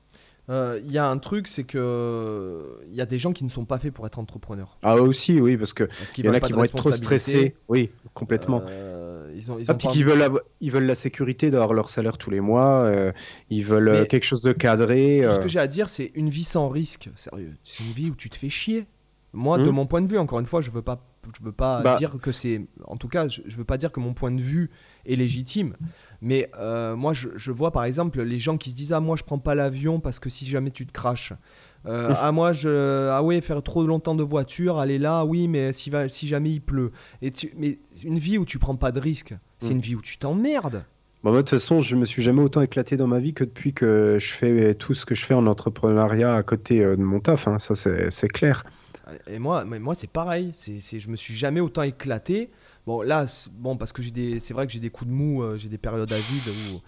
Euh, 0.50 0.80
il 0.84 0.90
y 0.90 0.98
a 0.98 1.08
un 1.08 1.18
truc, 1.18 1.46
c'est 1.46 1.62
que 1.62 2.80
il 2.88 2.94
y 2.94 3.00
a 3.00 3.06
des 3.06 3.18
gens 3.18 3.32
qui 3.32 3.44
ne 3.44 3.48
sont 3.48 3.64
pas 3.64 3.78
faits 3.78 3.92
pour 3.92 4.06
être 4.06 4.18
entrepreneurs. 4.18 4.76
Ah 4.82 4.96
aussi, 4.96 5.40
oui, 5.40 5.56
parce 5.56 5.72
que 5.72 5.88
il 6.18 6.24
y 6.24 6.28
en 6.28 6.32
a 6.32 6.40
qui 6.40 6.52
vont 6.52 6.64
être 6.64 6.74
trop 6.74 6.90
stressés. 6.90 7.54
Oui, 7.68 7.90
complètement. 8.12 8.62
Euh, 8.68 9.11
ils 9.42 9.52
ont, 9.52 9.58
ils 9.58 9.66
ah, 9.68 9.74
ont 9.74 9.90
veulent, 9.90 10.18
la, 10.18 10.28
ils 10.60 10.70
veulent 10.70 10.86
la 10.86 10.94
sécurité 10.94 11.50
d'avoir 11.50 11.72
leur 11.72 11.90
salaire 11.90 12.18
tous 12.18 12.30
les 12.30 12.40
mois. 12.40 12.84
Euh, 12.84 13.12
ils 13.50 13.64
veulent 13.64 14.06
quelque 14.06 14.24
chose 14.24 14.42
de 14.42 14.52
cadré. 14.52 15.22
Ce 15.28 15.38
que 15.38 15.48
j'ai 15.48 15.58
à 15.58 15.66
dire, 15.66 15.88
c'est 15.88 16.12
une 16.14 16.28
vie 16.28 16.44
sans 16.44 16.68
risque. 16.68 17.10
Sérieux, 17.16 17.54
c'est 17.64 17.82
une 17.84 17.92
vie 17.92 18.10
où 18.10 18.14
tu 18.14 18.30
te 18.30 18.36
fais 18.36 18.48
chier. 18.48 18.86
Moi, 19.34 19.58
de 19.58 19.70
hmm. 19.70 19.74
mon 19.74 19.86
point 19.86 20.02
de 20.02 20.08
vue, 20.08 20.18
encore 20.18 20.40
une 20.40 20.46
fois, 20.46 20.60
je 20.60 20.70
veux 20.70 20.82
pas, 20.82 21.02
je 21.38 21.42
veux 21.42 21.52
pas 21.52 21.80
bah 21.80 21.96
dire 21.96 22.18
que 22.20 22.32
c'est, 22.32 22.66
en 22.84 22.98
tout 22.98 23.08
cas, 23.08 23.28
je, 23.28 23.40
je 23.46 23.56
veux 23.56 23.64
pas 23.64 23.78
dire 23.78 23.90
que 23.90 23.98
mon 23.98 24.12
point 24.12 24.30
de 24.30 24.42
vue 24.42 24.70
est 25.06 25.16
légitime. 25.16 25.74
Mais 26.20 26.48
euh, 26.58 26.94
moi, 26.94 27.12
je, 27.14 27.50
vois 27.50 27.72
par 27.72 27.84
exemple 27.84 28.22
les 28.22 28.38
gens 28.38 28.56
qui 28.56 28.70
se 28.70 28.76
disent 28.76 28.92
Ah, 28.92 29.00
moi, 29.00 29.16
je 29.16 29.24
prends 29.24 29.40
pas 29.40 29.56
l'avion 29.56 29.98
parce 29.98 30.20
que 30.20 30.30
si 30.30 30.46
jamais 30.46 30.70
tu 30.70 30.86
te 30.86 30.92
craches. 30.92 31.32
Euh, 31.86 32.14
ah, 32.20 32.32
moi, 32.32 32.52
je. 32.52 33.10
Ah, 33.10 33.22
oui, 33.22 33.40
faire 33.40 33.62
trop 33.62 33.84
longtemps 33.86 34.14
de 34.14 34.22
voiture, 34.22 34.78
aller 34.78 34.98
là, 34.98 35.24
oui, 35.24 35.48
mais 35.48 35.72
si, 35.72 35.90
va, 35.90 36.08
si 36.08 36.28
jamais 36.28 36.50
il 36.50 36.60
pleut. 36.60 36.92
Et 37.22 37.32
mais 37.56 37.78
une 38.04 38.18
vie 38.18 38.38
où 38.38 38.44
tu 38.44 38.58
prends 38.58 38.76
pas 38.76 38.92
de 38.92 39.00
risques, 39.00 39.34
c'est 39.60 39.70
mm. 39.70 39.72
une 39.72 39.80
vie 39.80 39.94
où 39.96 40.02
tu 40.02 40.18
t'emmerdes. 40.18 40.84
Bah, 41.24 41.30
moi, 41.30 41.42
de 41.42 41.48
toute 41.48 41.50
façon, 41.50 41.80
je 41.80 41.96
me 41.96 42.04
suis 42.04 42.22
jamais 42.22 42.42
autant 42.42 42.62
éclaté 42.62 42.96
dans 42.96 43.06
ma 43.06 43.18
vie 43.18 43.32
que 43.34 43.44
depuis 43.44 43.72
que 43.72 44.16
je 44.18 44.32
fais 44.32 44.74
tout 44.74 44.94
ce 44.94 45.06
que 45.06 45.14
je 45.14 45.24
fais 45.24 45.34
en 45.34 45.46
entrepreneuriat 45.46 46.34
à 46.34 46.42
côté 46.42 46.82
euh, 46.82 46.96
de 46.96 47.02
mon 47.02 47.20
taf. 47.20 47.46
Hein. 47.48 47.58
Ça, 47.58 47.74
c'est 47.74 48.28
clair. 48.28 48.62
Et 49.26 49.38
moi, 49.38 49.64
moi 49.64 49.94
c'est 49.94 50.10
pareil. 50.10 50.52
C'est, 50.54 50.98
je 50.98 51.10
me 51.10 51.16
suis 51.16 51.34
jamais 51.34 51.60
autant 51.60 51.82
éclaté. 51.82 52.50
Bon, 52.86 53.02
là, 53.02 53.26
bon, 53.52 53.76
parce 53.76 53.92
que 53.92 54.02
j'ai 54.02 54.10
des, 54.10 54.40
c'est 54.40 54.54
vrai 54.54 54.66
que 54.66 54.72
j'ai 54.72 54.80
des 54.80 54.90
coups 54.90 55.08
de 55.08 55.14
mou, 55.14 55.42
euh, 55.42 55.56
j'ai 55.56 55.68
des 55.68 55.78
périodes 55.78 56.12
à 56.12 56.16
vide 56.16 56.82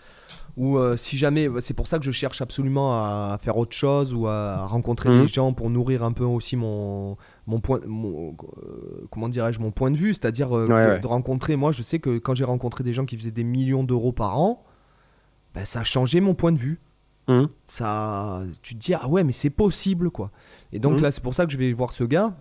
où, 0.57 0.65
où 0.65 0.79
euh, 0.79 0.97
si 0.97 1.17
jamais, 1.17 1.49
c'est 1.61 1.75
pour 1.75 1.87
ça 1.87 1.99
que 1.99 2.05
je 2.05 2.11
cherche 2.11 2.41
absolument 2.43 2.95
à, 2.95 3.39
faire 3.41 3.57
autre 3.57 3.77
chose 3.77 4.13
ou 4.13 4.27
à, 4.27 4.67
rencontrer 4.67 5.11
des 5.11 5.21
mhm. 5.21 5.29
gens 5.29 5.53
pour 5.53 5.71
nourrir 5.71 6.03
un 6.03 6.11
peu 6.11 6.25
aussi 6.25 6.57
mon, 6.57 7.17
mon 7.47 7.61
point, 7.61 7.79
mon, 7.87 8.33
euh, 8.33 9.07
comment 9.11 9.29
dirais-je, 9.29 9.61
mon 9.61 9.71
point 9.71 9.93
de 9.93 9.97
vue, 9.97 10.15
c'est-à-dire 10.15 10.51
de, 10.51 11.07
rencontrer. 11.07 11.55
Moi, 11.55 11.71
je 11.71 11.85
sais 11.85 12.01
que 12.01 12.19
quand 12.19 12.35
j'ai 12.35 12.45
rencontré 12.45 12.83
des 12.83 12.93
gens 12.93 13.07
qui 13.07 13.17
faisaient 13.17 13.31
des 13.31 13.45
millions 13.45 13.85
d'euros 13.85 14.13
par 14.13 14.41
an, 14.41 14.65
ben, 15.55 15.65
ça 15.65 15.81
a 15.81 15.85
changé 15.85 16.21
mon 16.21 16.35
point 16.35 16.51
de 16.51 16.59
vue. 16.59 16.81
Mhm. 17.29 17.49
Ça, 17.69 18.43
tu 18.63 18.75
te 18.75 18.81
dis 18.81 18.95
ah 18.95 19.09
ouais, 19.09 19.23
mais 19.23 19.33
c'est 19.33 19.49
possible 19.49 20.11
quoi. 20.11 20.33
Et 20.73 20.81
donc 20.81 20.95
mhm. 20.95 21.03
là, 21.03 21.13
c'est 21.13 21.23
pour 21.23 21.35
ça 21.35 21.47
que 21.47 21.53
je 21.53 21.57
vais 21.57 21.73
voir 21.73 21.93
ce 21.93 22.03
gars 22.03 22.35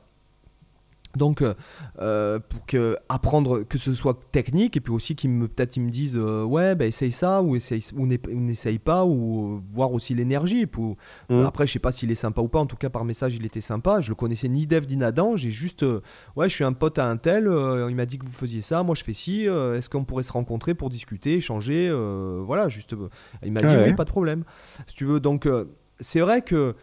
donc, 1.16 1.43
euh, 1.43 1.53
euh, 1.99 2.39
pour 2.39 2.66
que 2.66 2.97
apprendre 3.07 3.61
que 3.61 3.78
ce 3.78 3.93
soit 3.93 4.20
technique 4.32 4.76
et 4.78 4.80
puis 4.80 4.93
aussi 4.93 5.16
qu'ils 5.16 5.30
me 5.30 5.47
peut-être 5.47 5.78
ils 5.78 5.84
me 5.84 5.91
disent 5.91 6.18
euh, 6.18 6.43
ouais 6.43 6.74
bah, 6.74 6.86
essaye 6.86 7.11
ça 7.11 7.43
ou 7.43 7.55
essaye 7.55 7.86
ou 7.95 8.07
n'essaye 8.07 8.80
pas 8.80 9.05
ou 9.05 9.61
voir 9.72 9.91
aussi 9.93 10.16
l'énergie. 10.16 10.66
Pour 10.66 10.97
mmh. 11.30 11.43
après 11.45 11.68
je 11.68 11.74
sais 11.74 11.80
pas 11.80 11.91
s'il 11.91 12.11
est 12.11 12.16
sympa 12.16 12.41
ou 12.41 12.47
pas. 12.47 12.59
En 12.59 12.66
tout 12.66 12.78
cas 12.78 12.89
par 12.89 13.05
message 13.05 13.36
il 13.36 13.45
était 13.45 13.61
sympa. 13.61 14.01
Je 14.01 14.09
le 14.09 14.16
connaissais 14.16 14.47
ni 14.47 14.66
Dev 14.66 14.86
ni 14.88 14.97
Nadan. 14.97 15.38
J'ai 15.38 15.51
juste 15.51 15.86
ouais 16.36 16.49
je 16.49 16.55
suis 16.55 16.64
un 16.64 16.74
pote 16.74 16.97
à 16.97 17.07
un 17.07 17.18
tel. 17.18 17.43
il 17.89 17.95
m'a 17.95 18.05
dit 18.07 18.18
que 18.18 18.26
vous 18.26 18.32
faisiez 18.32 18.61
ça. 18.61 18.82
Moi 18.82 18.95
je 18.95 19.03
fais 19.03 19.14
ci. 19.14 19.43
Est-ce 19.43 19.89
qu'on 19.89 20.05
pourrait 20.05 20.24
se 20.24 20.34
rencontrer 20.34 20.74
pour 20.74 20.89
discuter, 20.89 21.36
échanger 21.36 21.91
Voilà 22.43 22.70
juste. 22.70 22.95
il 23.43 23.51
m'a 23.51 23.61
dit 23.61 23.76
oui 23.86 23.93
pas 23.93 24.05
de 24.05 24.09
problème. 24.09 24.45
Si 24.88 24.95
tu 24.95 25.05
veux 25.05 25.20
donc 25.20 25.47
c'est 25.99 26.22
vrai 26.22 26.41
que 26.41 26.76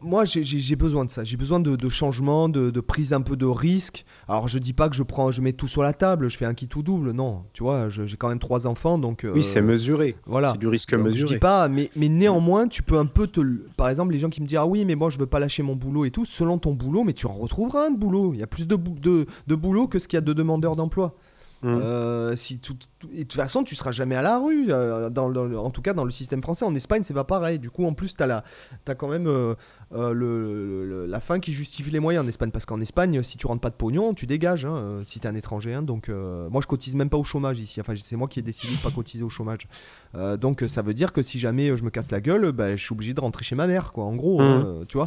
moi, 0.00 0.24
j'ai 0.24 0.76
besoin 0.76 1.04
de 1.04 1.10
ça. 1.10 1.24
J'ai 1.24 1.36
besoin 1.36 1.60
de, 1.60 1.76
de 1.76 1.88
changement, 1.88 2.48
de, 2.48 2.80
prise 2.80 3.12
un 3.12 3.20
peu 3.20 3.36
de 3.36 3.46
risque. 3.46 4.04
Alors, 4.28 4.48
je 4.48 4.58
dis 4.58 4.72
pas 4.72 4.88
que 4.88 4.96
je 4.96 5.02
prends, 5.02 5.30
je 5.30 5.40
mets 5.40 5.52
tout 5.52 5.68
sur 5.68 5.82
la 5.82 5.92
table, 5.92 6.28
je 6.28 6.36
fais 6.36 6.44
un 6.44 6.54
qui 6.54 6.68
tout 6.68 6.82
double. 6.82 7.12
Non, 7.12 7.44
tu 7.52 7.62
vois, 7.62 7.88
j'ai 7.88 8.16
quand 8.16 8.28
même 8.28 8.38
trois 8.38 8.66
enfants, 8.66 8.98
donc. 8.98 9.26
oui, 9.32 9.42
c'est 9.42 9.62
mesuré. 9.62 10.16
Voilà. 10.26 10.52
C'est 10.52 10.58
du 10.58 10.68
risque 10.68 10.94
mesuré. 10.94 11.28
Je 11.28 11.34
dis 11.34 11.38
pas, 11.38 11.68
mais, 11.68 11.90
mais 11.96 12.08
néanmoins, 12.08 12.68
tu 12.68 12.82
peux 12.82 12.98
un 12.98 13.06
peu 13.06 13.26
te. 13.26 13.40
Par 13.76 13.88
exemple, 13.88 14.12
les 14.12 14.18
gens 14.18 14.30
qui 14.30 14.40
me 14.40 14.46
disent 14.46 14.58
ah 14.58 14.66
oui, 14.66 14.84
mais 14.84 14.94
moi 14.94 15.10
je 15.10 15.18
veux 15.18 15.26
pas 15.26 15.40
lâcher 15.40 15.62
mon 15.62 15.76
boulot 15.76 16.04
et 16.04 16.10
tout. 16.10 16.24
Selon 16.24 16.58
ton 16.58 16.72
boulot, 16.72 17.04
mais 17.04 17.12
tu 17.12 17.26
en 17.26 17.32
retrouveras 17.32 17.86
un 17.86 17.90
de 17.90 17.98
boulot. 17.98 18.32
Il 18.34 18.40
y 18.40 18.42
a 18.42 18.46
plus 18.46 18.66
de, 18.66 18.76
de, 18.76 19.26
de 19.46 19.54
boulot 19.54 19.86
que 19.88 19.98
ce 19.98 20.08
qu'il 20.08 20.16
y 20.16 20.18
a 20.18 20.22
de 20.22 20.32
demandeurs 20.32 20.76
d'emploi. 20.76 21.16
Mmh. 21.62 21.80
Euh, 21.80 22.34
si 22.34 22.58
tout, 22.58 22.76
et 23.12 23.18
de 23.18 23.22
toute 23.22 23.34
façon, 23.34 23.62
tu 23.62 23.76
seras 23.76 23.92
jamais 23.92 24.16
à 24.16 24.22
la 24.22 24.38
rue. 24.38 24.66
Euh, 24.70 25.10
dans, 25.10 25.32
en 25.56 25.70
tout 25.70 25.82
cas, 25.82 25.94
dans 25.94 26.04
le 26.04 26.10
système 26.10 26.42
français. 26.42 26.64
En 26.64 26.74
Espagne, 26.74 27.02
c'est 27.04 27.14
pas 27.14 27.24
pareil. 27.24 27.60
Du 27.60 27.70
coup, 27.70 27.86
en 27.86 27.92
plus, 27.92 28.16
tu 28.16 28.22
as, 28.22 28.42
as, 28.86 28.94
quand 28.94 29.08
même 29.08 29.28
euh, 29.28 29.54
le, 29.92 31.06
la 31.06 31.20
fin 31.20 31.38
qui 31.38 31.52
justifie 31.52 31.90
les 31.90 32.00
moyens 32.00 32.24
en 32.24 32.28
Espagne. 32.28 32.50
Parce 32.50 32.66
qu'en 32.66 32.80
Espagne, 32.80 33.22
si 33.22 33.36
tu 33.36 33.46
rentres 33.46 33.60
pas 33.60 33.70
de 33.70 33.76
pognon, 33.76 34.12
tu 34.12 34.26
dégages. 34.26 34.64
Hein, 34.64 35.02
si 35.04 35.20
tu 35.20 35.26
es 35.26 35.30
un 35.30 35.34
étranger. 35.36 35.74
Hein. 35.74 35.82
donc, 35.82 36.08
moi, 36.08 36.60
je 36.60 36.66
cotise 36.66 36.96
même 36.96 37.10
pas 37.10 37.18
au 37.18 37.24
chômage 37.24 37.60
ici. 37.60 37.80
Enfin, 37.80 37.94
c'est 37.96 38.16
moi 38.16 38.26
qui 38.26 38.40
ai 38.40 38.42
décidé 38.42 38.74
de 38.74 38.82
pas 38.82 38.90
cotiser 38.90 39.22
au 39.22 39.28
chômage. 39.28 39.68
donc, 40.14 40.64
ça 40.66 40.82
veut 40.82 40.94
dire 40.94 41.12
que 41.12 41.22
si 41.22 41.38
jamais 41.38 41.76
je 41.76 41.84
me 41.84 41.90
casse 41.90 42.10
la 42.10 42.20
gueule, 42.20 42.50
bah, 42.50 42.74
je 42.74 42.82
suis 42.82 42.92
obligé 42.92 43.14
de 43.14 43.20
rentrer 43.20 43.44
chez 43.44 43.54
ma 43.54 43.68
mère. 43.68 43.92
Quoi, 43.92 44.04
en 44.04 44.16
gros, 44.16 44.42
mmh. 44.42 44.86
tu 44.88 44.96
vois. 44.96 45.06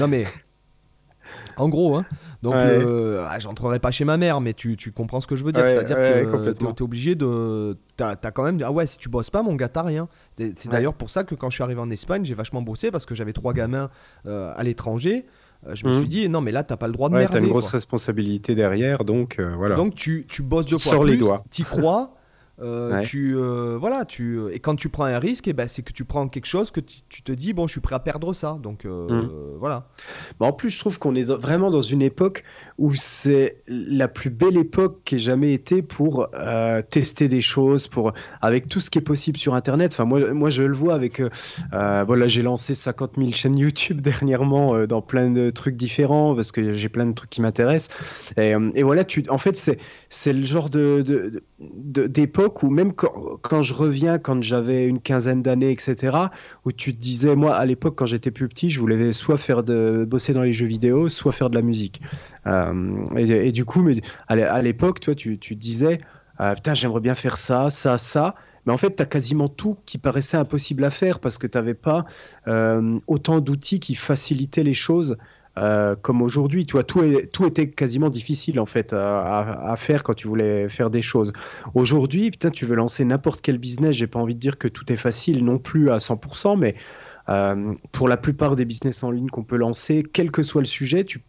non, 0.00 0.08
mais. 0.08 0.24
En 1.56 1.68
gros, 1.68 1.96
hein. 1.96 2.04
Donc, 2.42 2.54
euh, 2.54 3.26
ah, 3.28 3.38
j'entrerai 3.40 3.80
pas 3.80 3.90
chez 3.90 4.04
ma 4.04 4.16
mère, 4.16 4.40
mais 4.40 4.54
tu, 4.54 4.76
tu 4.76 4.92
comprends 4.92 5.20
ce 5.20 5.26
que 5.26 5.34
je 5.34 5.44
veux 5.44 5.50
dire. 5.50 5.66
C'est-à-dire 5.66 5.96
que 5.96 6.52
tu 6.52 6.64
es, 6.64 6.82
obligé 6.82 7.14
de. 7.14 7.76
T'as 7.96 8.14
as 8.22 8.30
quand 8.30 8.44
même. 8.44 8.60
Ah 8.64 8.70
ouais, 8.70 8.86
si 8.86 8.96
tu 8.98 9.08
bosses 9.08 9.30
pas, 9.30 9.42
mon 9.42 9.54
gars, 9.54 9.68
t'as 9.68 9.82
rien. 9.82 10.08
C'est 10.36 10.68
d'ailleurs 10.68 10.94
pour 10.94 11.10
ça 11.10 11.24
que 11.24 11.34
quand 11.34 11.50
je 11.50 11.56
suis 11.56 11.64
arrivé 11.64 11.80
en 11.80 11.90
Espagne, 11.90 12.24
j'ai 12.24 12.34
vachement 12.34 12.62
bossé 12.62 12.90
parce 12.90 13.06
que 13.06 13.14
j'avais 13.14 13.32
trois 13.32 13.52
gamins 13.52 13.90
euh, 14.26 14.52
à 14.56 14.62
l'étranger. 14.62 15.26
Euh, 15.66 15.74
je 15.74 15.86
me 15.86 15.92
suis 15.92 16.02
mhm. 16.02 16.08
dit, 16.08 16.28
non, 16.28 16.40
mais 16.40 16.52
là, 16.52 16.62
t'as 16.62 16.76
pas 16.76 16.86
le 16.86 16.92
droit 16.92 17.08
de 17.08 17.14
ouais, 17.14 17.20
merder. 17.20 17.38
T'as 17.38 17.44
une 17.44 17.50
grosse 17.50 17.68
responsabilité 17.68 18.54
derrière, 18.54 19.04
donc 19.04 19.40
voilà. 19.40 19.74
Donc, 19.74 19.96
tu, 19.96 20.24
tu 20.28 20.42
bosses 20.42 20.66
deux 20.66 20.78
fois 20.78 21.00
plus. 21.00 21.12
les 21.12 21.16
doigts. 21.16 21.44
T'y 21.50 21.64
crois. 21.64 22.14
Euh, 22.60 23.02
tu, 23.02 23.36
euh, 23.36 23.76
voilà, 23.78 24.04
tu, 24.04 24.36
euh, 24.36 24.50
et 24.52 24.58
quand 24.58 24.74
tu 24.74 24.88
prends 24.88 25.04
un 25.04 25.18
risque, 25.18 25.46
et 25.46 25.50
eh 25.50 25.52
ben, 25.52 25.68
c'est 25.68 25.82
que 25.82 25.92
tu 25.92 26.04
prends 26.04 26.26
quelque 26.28 26.46
chose 26.46 26.72
que 26.72 26.80
tu, 26.80 27.22
te 27.22 27.30
dis, 27.30 27.52
bon, 27.52 27.66
je 27.66 27.72
suis 27.72 27.80
prêt 27.80 27.94
à 27.94 28.00
perdre 28.00 28.32
ça. 28.32 28.58
Donc 28.62 28.84
mmh. 28.84 29.28
voilà. 29.58 29.88
Mais 30.40 30.46
en 30.46 30.52
plus, 30.52 30.70
je 30.70 30.78
trouve 30.78 30.98
qu'on 30.98 31.14
est 31.14 31.30
vraiment 31.30 31.70
dans 31.70 31.82
une 31.82 32.02
époque 32.02 32.42
où 32.78 32.92
c'est 32.94 33.62
la 33.68 34.08
plus 34.08 34.30
belle 34.30 34.56
époque 34.56 35.00
qui 35.04 35.16
ait 35.16 35.20
jamais 35.20 35.52
été 35.52 35.82
pour 35.82 36.28
tester 36.90 37.28
des 37.28 37.40
choses, 37.40 37.88
pour, 37.88 38.12
avec 38.40 38.68
tout 38.68 38.80
ce 38.80 38.90
qui 38.90 38.98
est 38.98 39.02
possible 39.02 39.38
sur 39.38 39.54
Internet. 39.54 39.92
Enfin, 39.92 40.04
moi, 40.04 40.32
moi 40.32 40.50
je 40.50 40.62
le 40.62 40.74
vois 40.74 40.94
avec. 40.94 41.22
voilà, 41.72 42.26
j'ai 42.26 42.42
lancé 42.42 42.74
50 42.74 43.12
000 43.18 43.30
chaînes 43.32 43.58
YouTube 43.58 44.00
dernièrement 44.00 44.86
dans 44.86 45.02
plein 45.02 45.30
de 45.30 45.50
trucs 45.50 45.76
différents 45.76 46.34
parce 46.34 46.52
que 46.52 46.72
j'ai 46.72 46.88
plein 46.88 47.06
de 47.06 47.12
trucs 47.12 47.30
qui 47.30 47.40
m'intéressent. 47.40 47.96
Et, 48.36 48.54
et, 48.74 48.82
voilà, 48.82 49.04
tu, 49.04 49.24
en 49.28 49.38
fait, 49.38 49.56
c'est 50.08 50.32
le 50.32 50.44
genre 50.44 50.70
de, 50.70 51.30
d'époque 52.48 52.62
où 52.62 52.70
même 52.70 52.92
quand, 52.92 53.62
je 53.62 53.74
reviens, 53.74 54.18
quand 54.18 54.42
j'avais 54.42 54.86
une 54.86 55.00
quinzaine 55.00 55.42
d'années, 55.42 55.70
etc., 55.70 56.16
où 56.64 56.72
tu 56.72 56.94
te 56.94 57.00
disais, 57.00 57.36
moi, 57.36 57.54
à 57.54 57.64
l'époque, 57.64 57.94
quand 57.96 58.06
j'étais 58.06 58.30
plus 58.30 58.48
petit, 58.48 58.70
je 58.70 58.80
voulais 58.80 59.12
soit 59.12 59.36
faire 59.36 59.62
de 59.62 60.04
bosser 60.08 60.32
dans 60.32 60.42
les 60.42 60.52
jeux 60.52 60.66
vidéo, 60.66 61.08
soit 61.08 61.32
faire 61.32 61.50
de 61.50 61.56
la 61.56 61.62
musique. 61.62 62.00
Euh, 62.46 63.04
et, 63.16 63.52
du 63.52 63.64
coup, 63.64 63.82
mais 63.82 63.94
à 64.28 64.62
l'époque, 64.62 65.00
toi, 65.00 65.14
tu, 65.14 65.38
tu 65.38 65.56
disais, 65.56 66.00
euh, 66.40 66.54
putain, 66.54 66.74
j'aimerais 66.74 67.00
bien 67.00 67.14
faire 67.14 67.36
ça, 67.36 67.70
ça, 67.70 67.98
ça. 67.98 68.34
Mais 68.66 68.72
en 68.72 68.76
fait, 68.76 68.96
tu 68.96 69.02
as 69.02 69.06
quasiment 69.06 69.48
tout 69.48 69.76
qui 69.86 69.98
paraissait 69.98 70.36
impossible 70.36 70.84
à 70.84 70.90
faire 70.90 71.20
parce 71.20 71.38
que 71.38 71.46
tu 71.46 71.56
n'avais 71.56 71.74
pas 71.74 72.04
euh, 72.48 72.98
autant 73.06 73.40
d'outils 73.40 73.80
qui 73.80 73.94
facilitaient 73.94 74.64
les 74.64 74.74
choses 74.74 75.16
euh, 75.62 75.96
comme 75.96 76.22
aujourd'hui, 76.22 76.66
tout 76.66 76.78
était 77.46 77.70
quasiment 77.70 78.10
difficile 78.10 78.60
en 78.60 78.66
fait 78.66 78.92
à, 78.92 79.74
faire 79.76 80.02
quand 80.02 80.14
tu 80.14 80.28
voulais 80.28 80.68
faire 80.68 80.90
des 80.90 81.02
choses. 81.02 81.32
Aujourd'hui, 81.74 82.30
putain, 82.30 82.50
tu 82.50 82.64
veux 82.64 82.76
lancer 82.76 83.04
n'importe 83.04 83.40
quel 83.40 83.58
business, 83.58 83.94
j'ai 83.94 84.06
pas 84.06 84.18
envie 84.18 84.34
de 84.34 84.40
dire 84.40 84.58
que 84.58 84.68
tout 84.68 84.92
est 84.92 84.96
facile 84.96 85.44
non 85.44 85.58
plus 85.58 85.90
à 85.90 85.98
100%, 85.98 86.58
mais 86.58 86.74
euh, 87.28 87.74
pour 87.92 88.08
la 88.08 88.16
plupart 88.16 88.56
des 88.56 88.64
business 88.64 89.02
en 89.02 89.10
ligne 89.10 89.28
qu'on 89.28 89.44
peut 89.44 89.56
lancer, 89.56 90.04
quel 90.10 90.30
que 90.30 90.42
soit 90.42 90.62
le 90.62 90.66
sujet, 90.66 91.04
tu, 91.04 91.22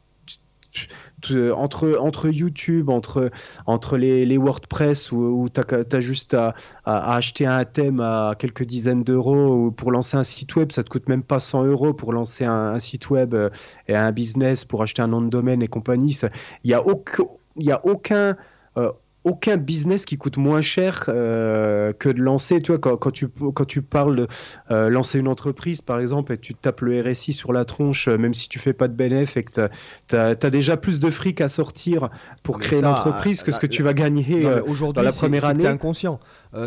entre, 1.55 1.97
entre 1.99 2.29
YouTube, 2.29 2.89
entre, 2.89 3.31
entre 3.65 3.97
les, 3.97 4.25
les 4.25 4.37
WordPress 4.37 5.11
où, 5.11 5.47
tu 5.53 5.61
as, 5.61 5.99
juste 5.99 6.33
à, 6.33 6.55
acheter 6.85 7.45
un 7.45 7.65
thème 7.65 7.99
à 7.99 8.35
quelques 8.37 8.63
dizaines 8.63 9.03
d'euros 9.03 9.71
pour 9.71 9.91
lancer 9.91 10.17
un 10.17 10.23
site 10.23 10.55
web, 10.55 10.71
ça 10.71 10.83
te 10.83 10.89
coûte 10.89 11.09
même 11.09 11.23
pas 11.23 11.39
100 11.39 11.65
euros 11.65 11.93
pour 11.93 12.13
lancer 12.13 12.45
un, 12.45 12.79
site 12.79 13.09
web 13.09 13.33
euh, 13.33 13.49
et 13.87 13.95
un 13.95 14.11
business, 14.11 14.65
pour 14.65 14.81
acheter 14.81 15.01
un 15.01 15.07
nom 15.07 15.21
de 15.21 15.29
domaine 15.29 15.61
et 15.61 15.67
compagnie. 15.67 16.17
Il 16.63 16.67
n'y 16.67 16.73
a 16.73 16.85
aucun, 16.85 17.25
a 17.69 17.85
aucun 17.85 18.37
euh, 18.77 18.91
aucun 19.29 19.57
business 19.57 20.05
qui 20.05 20.17
coûte 20.17 20.37
moins 20.37 20.61
cher 20.61 21.05
euh, 21.07 21.93
que 21.93 22.09
de 22.09 22.19
lancer. 22.19 22.61
Tu 22.61 22.71
vois, 22.71 22.79
quand, 22.79 23.11
tu, 23.11 23.27
quand 23.27 23.65
tu 23.65 23.81
parles 23.81 24.15
de 24.15 24.27
euh, 24.71 24.89
lancer 24.89 25.19
une 25.19 25.27
entreprise, 25.27 25.81
par 25.81 25.99
exemple, 25.99 26.33
et 26.33 26.37
tu 26.37 26.55
tapes 26.55 26.81
le 26.81 26.99
RSI 27.01 27.33
sur 27.33 27.53
la 27.53 27.63
tronche, 27.63 28.07
euh, 28.07 28.17
même 28.17 28.33
si 28.33 28.49
tu 28.49 28.57
fais 28.57 28.73
pas 28.73 28.87
de 28.87 28.93
bénéfice 28.93 29.37
et 29.37 29.43
que 29.43 29.69
tu 30.07 30.15
as, 30.15 30.35
déjà 30.49 30.77
plus 30.77 30.99
de 30.99 31.11
fric 31.11 31.41
à 31.41 31.47
sortir 31.47 32.09
pour 32.41 32.59
créer 32.59 32.79
une 32.79 32.87
entreprise 32.87 33.43
que 33.43 33.51
ce 33.51 33.59
que 33.59 33.67
tu 33.67 33.83
vas 33.83 33.93
gagner 33.93 34.41
dans 34.41 35.01
la 35.01 35.11
première 35.11 35.45
année. 35.45 35.65
Es 35.65 35.67
inconscient. 35.67 36.19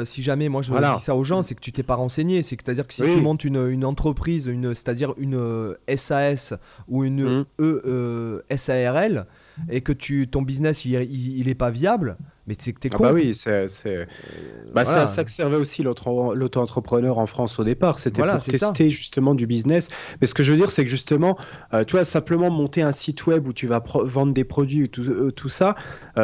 si 0.04 0.22
jamais 0.22 0.48
moi 0.48 0.62
je 0.62 0.72
dis 0.72 1.02
ça 1.02 1.16
aux 1.16 1.24
gens, 1.24 1.42
c'est 1.42 1.54
que 1.54 1.60
tu 1.60 1.72
t'es 1.72 1.82
pas 1.82 1.96
renseigné. 1.96 2.42
C'est 2.42 2.68
à 2.68 2.74
dire 2.74 2.86
que 2.86 2.94
si 2.94 3.02
tu 3.02 3.20
montes 3.20 3.44
une, 3.44 3.68
une 3.68 3.84
entreprise, 3.84 4.46
une, 4.46 4.74
c'est-à-dire 4.74 5.14
une 5.18 5.74
SAS 5.96 6.54
ou 6.86 7.02
une 7.02 7.44
mmh. 7.58 8.40
ESARL, 8.50 9.26
et 9.68 9.80
que 9.80 9.92
tu, 9.92 10.28
ton 10.28 10.42
business 10.42 10.84
il, 10.84 10.94
il, 10.94 11.48
est 11.48 11.54
pas 11.54 11.70
viable, 11.70 12.16
mais 12.46 12.56
c'est 12.58 12.72
que 12.72 12.80
t'es 12.80 12.90
ah 12.92 12.96
con. 12.96 13.04
bah 13.04 13.12
oui, 13.12 13.34
c'est 13.34 13.68
euh, 13.86 14.04
bah, 14.74 14.84
ça, 14.84 15.06
ça 15.06 15.24
que 15.24 15.30
servait 15.30 15.56
aussi 15.56 15.82
l'auto-entrepreneur 15.82 17.18
en 17.18 17.26
France 17.26 17.58
au 17.58 17.64
départ. 17.64 17.98
C'était 17.98 18.22
pour 18.22 18.42
tester 18.42 18.90
justement 18.90 19.34
du 19.34 19.46
business. 19.46 19.88
Mais 20.20 20.26
ce 20.26 20.34
que 20.34 20.42
je 20.42 20.50
veux 20.50 20.58
dire, 20.58 20.70
c'est 20.70 20.84
que 20.84 20.90
justement, 20.90 21.36
euh, 21.72 21.84
tu 21.84 21.92
vois, 21.92 22.04
simplement 22.04 22.50
monter 22.50 22.82
un 22.82 22.92
site 22.92 23.26
web 23.26 23.46
où 23.46 23.52
tu 23.52 23.66
vas 23.66 23.82
vendre 24.04 24.32
des 24.32 24.44
produits, 24.44 24.88
tout, 24.88 25.02
euh, 25.02 25.30
tout 25.30 25.48
ça, 25.48 25.76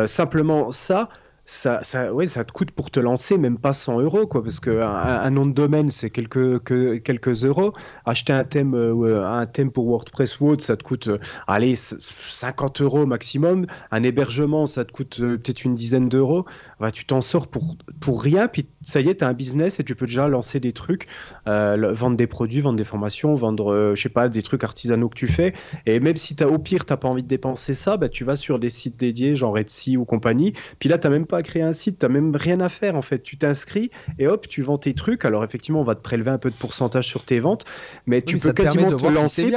simplement 0.07 0.71
ça 0.71 1.09
ça, 1.51 1.83
ça, 1.83 2.13
ouais, 2.13 2.27
ça 2.27 2.45
te 2.45 2.53
coûte 2.53 2.73
pour 2.73 2.91
te 2.91 3.01
lancer 3.01 3.39
même 3.39 3.57
pas 3.57 3.73
100 3.73 4.01
euros, 4.01 4.27
quoi, 4.27 4.43
parce 4.43 4.61
qu'un 4.61 4.83
un 4.83 5.31
nom 5.31 5.47
de 5.47 5.53
domaine, 5.53 5.89
c'est 5.89 6.11
quelques, 6.11 6.59
que, 6.59 6.97
quelques 6.97 7.43
euros. 7.43 7.73
Acheter 8.05 8.35
un 8.35 8.45
thème, 8.45 8.75
euh, 8.75 9.27
un 9.27 9.47
thème 9.47 9.71
pour 9.71 9.87
WordPress 9.87 10.41
ou 10.41 10.49
autre, 10.49 10.63
ça 10.63 10.77
te 10.77 10.85
coûte, 10.85 11.09
euh, 11.09 11.19
allez, 11.47 11.75
50 11.75 12.83
euros 12.83 13.07
maximum. 13.07 13.65
Un 13.91 14.03
hébergement, 14.03 14.67
ça 14.67 14.85
te 14.85 14.93
coûte 14.93 15.21
euh, 15.21 15.39
peut-être 15.39 15.65
une 15.65 15.75
dizaine 15.75 16.11
d'euros. 16.11 16.45
Bah, 16.81 16.91
tu 16.91 17.07
t'en 17.07 17.23
sors 17.23 17.47
pour, 17.47 17.77
pour 17.99 18.23
rien, 18.23 18.47
puis 18.47 18.67
ça 18.83 19.01
y 19.01 19.09
est, 19.09 19.17
tu 19.17 19.25
as 19.25 19.29
un 19.29 19.33
business 19.33 19.81
et 19.81 19.85
tu 19.85 19.95
peux 19.95 20.07
déjà 20.07 20.29
lancer 20.29 20.61
des 20.61 20.73
trucs, 20.73 21.09
vendre 21.47 22.17
des 22.17 22.27
produits, 22.27 22.61
vendre 22.61 22.77
des 22.77 22.85
formations, 22.85 23.35
vendre, 23.35 23.93
je 23.95 24.01
sais 24.01 24.09
pas, 24.11 24.29
des 24.29 24.43
trucs 24.43 24.65
artisanaux 24.65 25.09
que 25.09 25.17
tu 25.17 25.29
fais. 25.29 25.55
Et 25.87 25.99
même 25.99 26.17
si 26.17 26.37
as, 26.41 26.47
au 26.47 26.59
pire, 26.59 26.85
tu 26.85 26.95
pas 26.95 27.09
envie 27.09 27.23
de 27.23 27.29
dépenser 27.29 27.75
ça, 27.75 27.97
bah, 27.97 28.09
tu 28.09 28.25
vas 28.25 28.37
sur 28.37 28.61
des 28.61 28.71
sites 28.71 28.97
dédiés, 28.97 29.35
genre 29.35 29.59
Etsy 29.59 29.97
ou 29.97 30.05
compagnie. 30.05 30.53
Puis 30.79 30.89
là, 30.89 30.99
tu 30.99 31.09
même 31.09 31.27
pas 31.27 31.38
créer 31.43 31.63
un 31.63 31.73
site, 31.73 31.99
tu 31.99 32.07
n'as 32.07 32.13
même 32.13 32.35
rien 32.35 32.61
à 32.61 32.69
faire 32.69 32.97
en 32.97 33.03
fait. 33.03 33.23
Tu 33.23 33.37
t'inscris 33.37 33.91
et 34.19 34.27
hop, 34.27 34.49
tu 34.49 34.63
vends 34.63 34.77
tes 34.77 34.95
trucs. 34.95 35.25
Alors 35.25 35.45
effectivement, 35.45 35.81
on 35.81 35.85
va 35.85 35.95
te 35.95 36.01
prélever 36.01 36.31
un 36.31 36.39
peu 36.39 36.51
de 36.51 36.57
pourcentage 36.57 37.07
sur 37.07 37.25
tes 37.25 37.41
ventes, 37.41 37.65
mais 38.07 38.23
tu 38.23 38.39
peux 38.39 38.53
quasiment 38.53 38.97
te 38.97 39.07
lancer. 39.07 39.53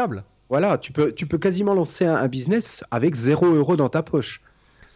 voilà, 0.49 0.77
tu 0.77 0.91
peux, 0.91 1.11
tu 1.13 1.25
peux 1.25 1.37
quasiment 1.37 1.73
lancer 1.73 2.05
un, 2.05 2.27
business 2.27 2.83
avec 2.91 3.15
0 3.15 3.47
euros 3.47 3.75
dans 3.75 3.89
ta 3.89 4.03
poche. 4.03 4.41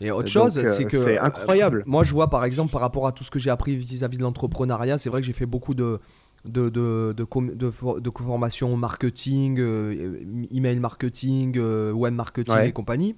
Et 0.01 0.11
autre 0.11 0.27
chose, 0.27 0.57
euh, 0.57 0.65
c'est 0.65 0.83
que 0.83 0.97
c'est 0.97 1.17
incroyable. 1.17 1.83
moi, 1.85 2.03
je 2.03 2.11
vois 2.11 2.29
par 2.29 2.43
exemple 2.43 2.71
par 2.71 2.81
rapport 2.81 3.07
à 3.07 3.13
tout 3.13 3.23
ce 3.23 3.31
que 3.31 3.39
j'ai 3.39 3.49
appris 3.49 3.77
vis-à-vis 3.77 4.17
de 4.17 4.23
l'entrepreneuriat, 4.23 4.97
c'est 4.97 5.09
vrai 5.09 5.21
que 5.21 5.27
j'ai 5.27 5.33
fait 5.33 5.45
beaucoup 5.45 5.73
de 5.73 5.99
de, 6.45 6.69
de, 6.69 7.13
de, 7.17 7.99
de, 7.99 8.11
formation 8.11 8.77
marketing, 8.77 9.57
euh, 9.59 10.19
email 10.51 10.79
marketing, 10.79 11.55
euh, 11.57 11.91
web 11.91 12.13
marketing 12.13 12.61
et 12.61 12.71
compagnie. 12.71 13.15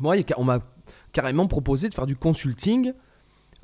Moi, 0.00 0.16
on 0.36 0.44
m'a 0.44 0.60
carrément 1.18 1.48
proposé 1.48 1.88
de 1.88 1.94
faire 1.94 2.06
du 2.06 2.14
consulting. 2.14 2.92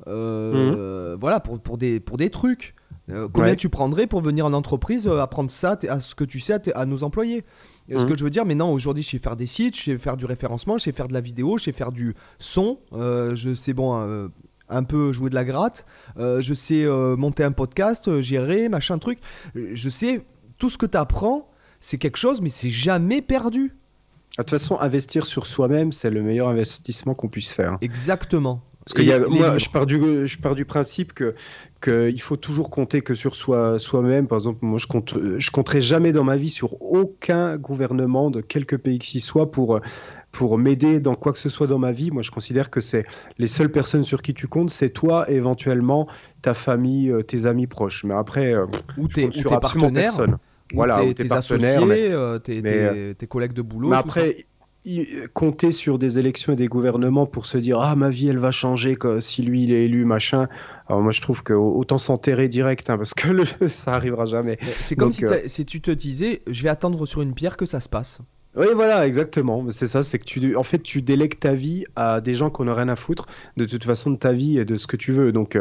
Euh, 0.07 1.13
mhm. 1.13 1.19
Voilà, 1.21 1.39
pour, 1.39 1.57
pour, 1.57 1.77
des, 1.77 2.01
pour 2.01 2.17
des 2.17 2.29
trucs. 2.29 2.75
Euh, 3.09 3.29
combien 3.31 3.55
tu 3.55 3.69
prendrais 3.69 4.07
pour 4.07 4.19
venir 4.19 4.45
en 4.45 4.51
entreprise 4.51 5.07
euh, 5.07 5.21
apprendre 5.21 5.49
ça 5.49 5.79
à 5.87 6.01
ce 6.01 6.15
que 6.15 6.25
tu 6.25 6.41
sais 6.41 6.75
à, 6.75 6.85
nos 6.85 7.03
employés? 7.03 7.45
Ce 7.89 7.95
mhm. 7.95 8.09
que 8.09 8.17
je 8.17 8.25
veux 8.25 8.29
dire, 8.29 8.43
mais 8.43 8.55
non, 8.55 8.73
aujourd'hui, 8.73 9.03
je 9.03 9.11
sais 9.11 9.19
faire 9.19 9.37
des 9.37 9.45
sites, 9.45 9.77
je 9.77 9.83
sais 9.83 9.97
faire 9.97 10.17
du 10.17 10.25
référencement, 10.25 10.77
je 10.77 10.83
sais 10.83 10.91
faire 10.91 11.07
de 11.07 11.13
la 11.13 11.21
vidéo, 11.21 11.57
je 11.57 11.63
sais 11.63 11.71
faire 11.71 11.93
du 11.93 12.13
son, 12.39 12.77
je 12.91 13.55
sais, 13.55 13.71
bon, 13.71 14.29
un 14.67 14.83
peu 14.83 15.13
jouer 15.13 15.29
de 15.29 15.35
la 15.35 15.45
gratte, 15.45 15.85
je 16.17 16.53
sais 16.53 16.85
monter 17.15 17.45
un 17.45 17.53
podcast, 17.53 18.19
gérer, 18.19 18.67
machin, 18.67 18.97
truc. 18.97 19.19
Je 19.53 19.89
sais, 19.89 20.25
tout 20.57 20.69
ce 20.69 20.77
que 20.77 20.87
tu 20.87 20.97
apprends, 20.97 21.49
c'est 21.79 21.99
quelque 21.99 22.17
chose, 22.17 22.41
mais 22.41 22.49
c'est 22.49 22.69
jamais 22.69 23.21
perdu. 23.21 23.77
De 24.37 24.43
toute 24.43 24.49
façon, 24.49 24.77
investir 24.79 25.25
sur 25.25 25.47
soi-même, 25.47 25.91
c'est 25.91 26.09
le 26.09 26.21
meilleur 26.21 26.49
investissement 26.49 27.13
qu'on 27.13 27.29
puisse 27.29 27.51
faire. 27.51 27.77
Exactement. 27.81 28.61
Parce 28.85 28.93
que 28.93 29.01
y 29.01 29.11
a, 29.11 29.19
moi, 29.19 29.57
je 29.57 29.67
pars, 29.67 29.87
du, 29.87 30.27
je 30.27 30.37
pars 30.37 30.53
du 30.53 30.63
principe 30.63 31.13
que 31.13 31.33
qu'il 31.81 32.21
faut 32.21 32.37
toujours 32.37 32.69
compter 32.69 33.01
que 33.01 33.15
sur 33.15 33.35
soi, 33.35 33.79
soi-même. 33.79 34.27
Par 34.27 34.37
exemple, 34.37 34.59
moi, 34.61 34.77
je 34.77 34.85
compte, 34.85 35.15
je 35.37 35.51
compterai 35.51 35.81
jamais 35.81 36.11
dans 36.11 36.23
ma 36.23 36.35
vie 36.35 36.51
sur 36.51 36.79
aucun 36.81 37.57
gouvernement 37.57 38.29
de 38.29 38.41
quelque 38.41 38.75
pays 38.75 38.99
que 38.99 39.05
ce 39.05 39.19
soit 39.19 39.49
pour 39.49 39.79
pour 40.31 40.57
m'aider 40.57 40.99
dans 40.99 41.15
quoi 41.15 41.31
que 41.31 41.39
ce 41.39 41.49
soit 41.49 41.65
dans 41.65 41.79
ma 41.79 41.93
vie. 41.93 42.11
Moi, 42.11 42.21
je 42.21 42.29
considère 42.29 42.69
que 42.69 42.81
c'est 42.81 43.05
les 43.39 43.47
seules 43.47 43.71
personnes 43.71 44.03
sur 44.03 44.21
qui 44.21 44.33
tu 44.33 44.47
comptes, 44.47 44.69
c'est 44.69 44.89
toi 44.89 45.31
et 45.31 45.35
éventuellement 45.35 46.07
ta 46.41 46.53
famille, 46.53 47.09
euh, 47.09 47.23
tes 47.23 47.45
amis 47.47 47.67
proches. 47.67 48.03
Mais 48.03 48.13
après, 48.13 48.53
euh, 48.53 48.65
ou 48.97 49.07
tes, 49.07 49.25
ou 49.25 49.29
tes 49.31 49.43
partenaires. 49.43 50.11
Personne 50.15 50.37
voilà, 50.73 50.99
tes, 50.99 51.13
tes, 51.13 51.25
partenaires, 51.25 51.83
euh, 51.83 52.39
euh, 52.49 53.13
tes, 53.13 53.27
collègues 53.27 53.53
de 53.53 53.61
boulot. 53.61 53.89
Mais 53.89 53.95
après, 53.95 54.37
compter 55.33 55.71
sur 55.71 55.97
des 55.97 56.19
élections 56.19 56.53
et 56.53 56.55
des 56.55 56.67
gouvernements 56.67 57.25
pour 57.25 57.45
se 57.45 57.57
dire 57.57 57.79
ah 57.79 57.95
ma 57.95 58.09
vie 58.09 58.27
elle 58.27 58.37
va 58.37 58.51
changer 58.51 58.97
si 59.19 59.41
lui 59.41 59.63
il 59.63 59.71
est 59.71 59.85
élu 59.85 60.05
machin. 60.05 60.47
Alors 60.87 61.01
moi 61.01 61.11
je 61.11 61.21
trouve 61.21 61.43
que 61.43 61.53
autant 61.53 61.97
s'enterrer 61.97 62.47
direct 62.47 62.89
hein, 62.89 62.97
parce 62.97 63.13
que 63.13 63.29
le, 63.29 63.45
ça 63.67 63.93
arrivera 63.93 64.25
jamais. 64.25 64.57
C'est 64.79 64.95
comme 64.95 65.11
si, 65.11 65.25
euh, 65.25 65.39
si, 65.47 65.65
tu 65.65 65.81
te 65.81 65.91
disais 65.91 66.41
je 66.47 66.63
vais 66.63 66.69
attendre 66.69 67.05
sur 67.05 67.21
une 67.21 67.33
pierre 67.33 67.57
que 67.57 67.65
ça 67.65 67.79
se 67.79 67.89
passe. 67.89 68.21
Oui, 68.57 68.67
voilà, 68.73 69.05
exactement. 69.05 69.65
C'est 69.69 69.87
ça, 69.87 70.01
c'est 70.01 70.17
que 70.17 70.23
tu, 70.23 70.55
en 70.55 70.63
fait, 70.63 70.79
tu 70.79 71.01
délègues 71.01 71.37
ta 71.39 71.53
vie 71.53 71.83
à 71.97 72.21
des 72.21 72.35
gens 72.35 72.49
qui 72.49 72.63
n'ont 72.63 72.73
rien 72.73 72.87
à 72.87 72.95
foutre 72.95 73.25
de 73.57 73.65
toute 73.65 73.83
façon 73.83 74.11
de 74.11 74.15
ta 74.15 74.31
vie 74.31 74.57
et 74.57 74.63
de 74.63 74.77
ce 74.77 74.87
que 74.87 74.95
tu 74.95 75.11
veux. 75.11 75.33
Donc, 75.33 75.57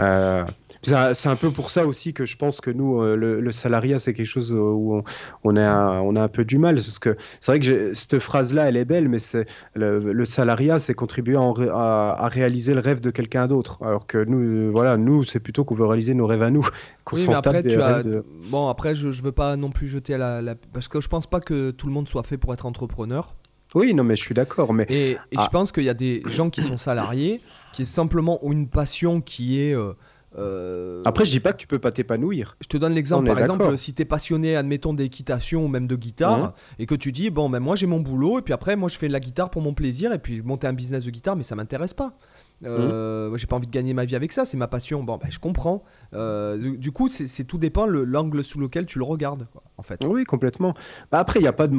euh, 0.00 0.44
c'est 0.82 1.28
un 1.28 1.36
peu 1.36 1.50
pour 1.50 1.70
ça 1.70 1.86
aussi 1.86 2.12
que 2.12 2.24
je 2.24 2.36
pense 2.36 2.60
que 2.60 2.70
nous, 2.70 3.00
euh, 3.00 3.16
le, 3.16 3.52
salariat, 3.52 3.98
c'est 3.98 4.12
quelque 4.12 4.26
chose 4.26 4.52
où 4.52 5.02
on, 5.44 5.56
a, 5.56 6.00
on 6.00 6.16
a 6.16 6.22
un 6.22 6.28
peu 6.28 6.44
du 6.44 6.58
mal. 6.58 6.76
Parce 6.76 6.98
que 6.98 7.16
c'est 7.40 7.52
vrai 7.52 7.60
que 7.60 7.94
cette 7.94 8.18
phrase-là, 8.18 8.68
elle 8.68 8.76
est 8.76 8.84
belle, 8.84 9.08
mais 9.08 9.18
c'est 9.18 9.46
le, 9.74 10.24
salariat, 10.24 10.78
c'est 10.78 10.94
contribuer 10.94 11.36
à, 11.36 12.28
réaliser 12.30 12.74
le 12.74 12.80
rêve 12.80 13.00
de 13.00 13.10
quelqu'un 13.10 13.46
d'autre. 13.46 13.78
Alors 13.82 14.06
que 14.06 14.24
nous, 14.24 14.70
voilà, 14.72 14.96
nous, 14.96 15.24
c'est 15.24 15.40
plutôt 15.40 15.64
qu'on 15.64 15.74
veut 15.74 15.86
réaliser 15.86 16.14
nos 16.14 16.26
rêves 16.26 16.42
à 16.42 16.50
nous. 16.50 16.66
Oui, 17.12 17.24
mais 17.28 17.34
après, 17.34 17.62
tu 17.62 17.80
as... 17.80 18.02
Bon, 18.50 18.68
après, 18.68 18.96
je, 18.96 19.12
je 19.12 19.22
veux 19.22 19.30
pas 19.30 19.56
non 19.56 19.70
plus 19.70 19.86
jeter 19.86 20.14
à 20.14 20.40
la, 20.42 20.54
Parce 20.72 20.88
que 20.88 21.00
je 21.00 21.06
pense 21.06 21.28
pas 21.28 21.38
que 21.38 21.70
tout 21.70 21.86
le 21.86 21.92
monde 21.92 22.08
soit 22.08 22.24
fait 22.24 22.36
pour 22.36 22.52
être 22.52 22.66
entrepreneur. 22.66 23.36
Oui, 23.76 23.94
non, 23.94 24.02
mais 24.02 24.16
je 24.16 24.22
suis 24.22 24.34
d'accord. 24.34 24.72
Mais... 24.72 24.86
Et, 24.88 25.12
et 25.12 25.16
je 25.32 25.38
ah. 25.38 25.48
pense 25.52 25.70
qu'il 25.70 25.84
y 25.84 25.88
a 25.88 25.94
des 25.94 26.22
gens 26.26 26.50
qui 26.50 26.62
sont 26.62 26.76
salariés, 26.76 27.40
qui 27.72 27.86
simplement 27.86 28.44
ont 28.44 28.52
une 28.52 28.68
passion 28.68 29.20
qui 29.20 29.60
est... 29.60 29.74
Euh, 29.74 29.92
euh, 30.38 31.00
Après, 31.04 31.24
je 31.24 31.30
dis 31.30 31.40
pas 31.40 31.52
que 31.52 31.58
tu 31.58 31.66
peux 31.66 31.78
pas 31.78 31.92
t'épanouir. 31.92 32.56
Je 32.60 32.68
te 32.68 32.76
donne 32.76 32.94
l'exemple, 32.94 33.26
par 33.26 33.38
exemple, 33.38 33.78
si 33.78 33.94
tu 33.94 34.02
es 34.02 34.04
passionné, 34.04 34.56
admettons, 34.56 34.94
d'équitation 34.94 35.64
ou 35.64 35.68
même 35.68 35.86
de 35.86 35.96
guitare, 35.96 36.38
mhm. 36.38 36.52
et 36.80 36.86
que 36.86 36.94
tu 36.94 37.12
dis, 37.12 37.30
bon, 37.30 37.48
ben 37.48 37.60
moi 37.60 37.76
j'ai 37.76 37.86
mon 37.86 38.00
boulot, 38.00 38.38
et 38.38 38.42
puis 38.42 38.54
après, 38.54 38.76
moi 38.76 38.88
je 38.88 38.98
fais 38.98 39.08
de 39.08 39.12
la 39.12 39.20
guitare 39.20 39.50
pour 39.50 39.62
mon 39.62 39.74
plaisir, 39.74 40.12
et 40.12 40.18
puis 40.18 40.42
monter 40.42 40.66
un 40.66 40.72
business 40.72 41.04
de 41.04 41.10
guitare, 41.10 41.36
mais 41.36 41.42
ça 41.42 41.56
m'intéresse 41.56 41.94
pas. 41.94 42.18
Euh, 42.64 43.30
mhm. 43.30 43.38
J'ai 43.38 43.46
pas 43.46 43.56
envie 43.56 43.66
de 43.66 43.72
gagner 43.72 43.94
ma 43.94 44.04
vie 44.04 44.16
avec 44.16 44.32
ça, 44.32 44.44
c'est 44.44 44.56
ma 44.56 44.68
passion. 44.68 45.02
Bon, 45.02 45.18
ben, 45.18 45.28
je 45.30 45.38
comprends. 45.38 45.84
Euh, 46.14 46.76
du, 46.76 46.90
coup, 46.90 47.08
c'est 47.08 47.44
tout 47.44 47.58
dépend 47.58 47.86
l'angle 47.86 48.42
sous 48.44 48.58
lequel 48.58 48.86
tu 48.86 48.98
le 48.98 49.04
regardes, 49.04 49.46
en 49.76 49.82
fait. 49.82 50.04
Oui, 50.06 50.24
complètement. 50.24 50.74
Bah, 51.10 51.18
après, 51.18 51.38
il 51.40 51.42
n'y 51.42 51.48
a 51.48 51.52
pas 51.52 51.68
de 51.68 51.76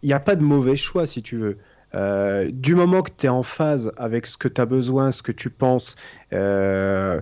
il 0.00 0.08
y 0.08 0.12
a 0.12 0.20
pas 0.20 0.36
de 0.36 0.42
mauvais 0.42 0.76
choix, 0.76 1.06
si 1.06 1.22
tu 1.22 1.36
veux. 1.36 1.58
Euh, 1.94 2.50
du 2.52 2.74
moment 2.74 3.02
que 3.02 3.10
tu 3.16 3.26
es 3.26 3.28
en 3.28 3.42
phase 3.42 3.92
avec 3.96 4.26
ce 4.26 4.36
que 4.36 4.48
tu 4.48 4.60
as 4.60 4.66
besoin, 4.66 5.10
ce 5.10 5.22
que 5.22 5.32
tu 5.32 5.50
penses, 5.50 5.96
euh, 6.32 7.20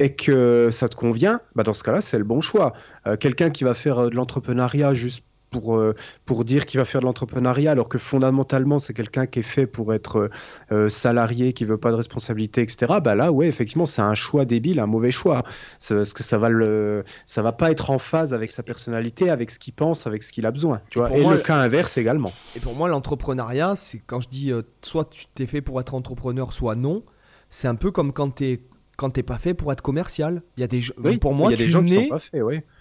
et 0.00 0.14
que 0.14 0.68
ça 0.70 0.88
te 0.88 0.94
convient, 0.94 1.40
bah 1.56 1.64
dans 1.64 1.74
ce 1.74 1.82
cas-là, 1.82 2.00
c'est 2.00 2.18
le 2.18 2.24
bon 2.24 2.40
choix. 2.40 2.74
Euh, 3.06 3.16
quelqu'un 3.16 3.50
qui 3.50 3.64
va 3.64 3.74
faire 3.74 4.08
de 4.08 4.14
l'entrepreneuriat 4.14 4.94
juste 4.94 5.24
pour, 5.50 5.76
euh, 5.76 5.94
pour 6.26 6.44
dire 6.44 6.66
qu'il 6.66 6.78
va 6.78 6.84
faire 6.84 7.00
de 7.00 7.06
l'entrepreneuriat, 7.06 7.70
alors 7.70 7.88
que 7.88 7.98
fondamentalement, 7.98 8.78
c'est 8.78 8.94
quelqu'un 8.94 9.26
qui 9.26 9.40
est 9.40 9.42
fait 9.42 9.66
pour 9.66 9.94
être 9.94 10.30
euh, 10.72 10.88
salarié, 10.88 11.52
qui 11.52 11.64
veut 11.64 11.78
pas 11.78 11.90
de 11.90 11.96
responsabilité, 11.96 12.62
etc. 12.62 12.94
Bah 13.02 13.14
là, 13.14 13.32
ouais, 13.32 13.46
effectivement, 13.46 13.86
c'est 13.86 14.02
un 14.02 14.14
choix 14.14 14.44
débile, 14.44 14.80
un 14.80 14.86
mauvais 14.86 15.10
choix. 15.10 15.42
Parce 15.88 16.12
que 16.12 16.22
ça 16.22 16.38
va 16.38 16.48
le, 16.48 17.04
ça 17.26 17.42
va 17.42 17.52
pas 17.52 17.70
être 17.70 17.90
en 17.90 17.98
phase 17.98 18.34
avec 18.34 18.52
sa 18.52 18.62
personnalité, 18.62 19.30
avec 19.30 19.50
ce 19.50 19.58
qu'il 19.58 19.72
pense, 19.72 20.06
avec 20.06 20.22
ce 20.22 20.32
qu'il 20.32 20.46
a 20.46 20.50
besoin. 20.50 20.80
Tu 20.90 20.98
vois. 20.98 21.10
Et, 21.16 21.24
le 21.24 21.38
cas 21.38 21.56
inverse 21.56 21.98
également. 21.98 22.32
Et 22.56 22.60
pour 22.60 22.74
moi, 22.74 22.88
l'entrepreneuriat, 22.88 23.76
c'est 23.76 23.98
quand 23.98 24.20
je 24.20 24.28
dis 24.28 24.52
euh, 24.52 24.62
soit 24.82 25.08
tu 25.10 25.26
t'es 25.34 25.46
fait 25.46 25.60
pour 25.60 25.80
être 25.80 25.94
entrepreneur, 25.94 26.52
soit 26.52 26.74
non. 26.74 27.04
C'est 27.50 27.68
un 27.68 27.74
peu 27.74 27.90
comme 27.90 28.12
quand 28.12 28.36
tu 28.36 28.44
es 28.44 28.62
quand 28.96 29.10
t'es 29.10 29.22
pas 29.22 29.38
fait 29.38 29.54
pour 29.54 29.72
être 29.72 29.80
commercial. 29.80 30.42
Il 30.56 30.60
y 30.60 30.64
a 30.64 30.66
des 30.66 30.82
pour 31.18 31.32
moi, 31.32 31.52
tu 31.54 31.74
nais, 31.80 32.10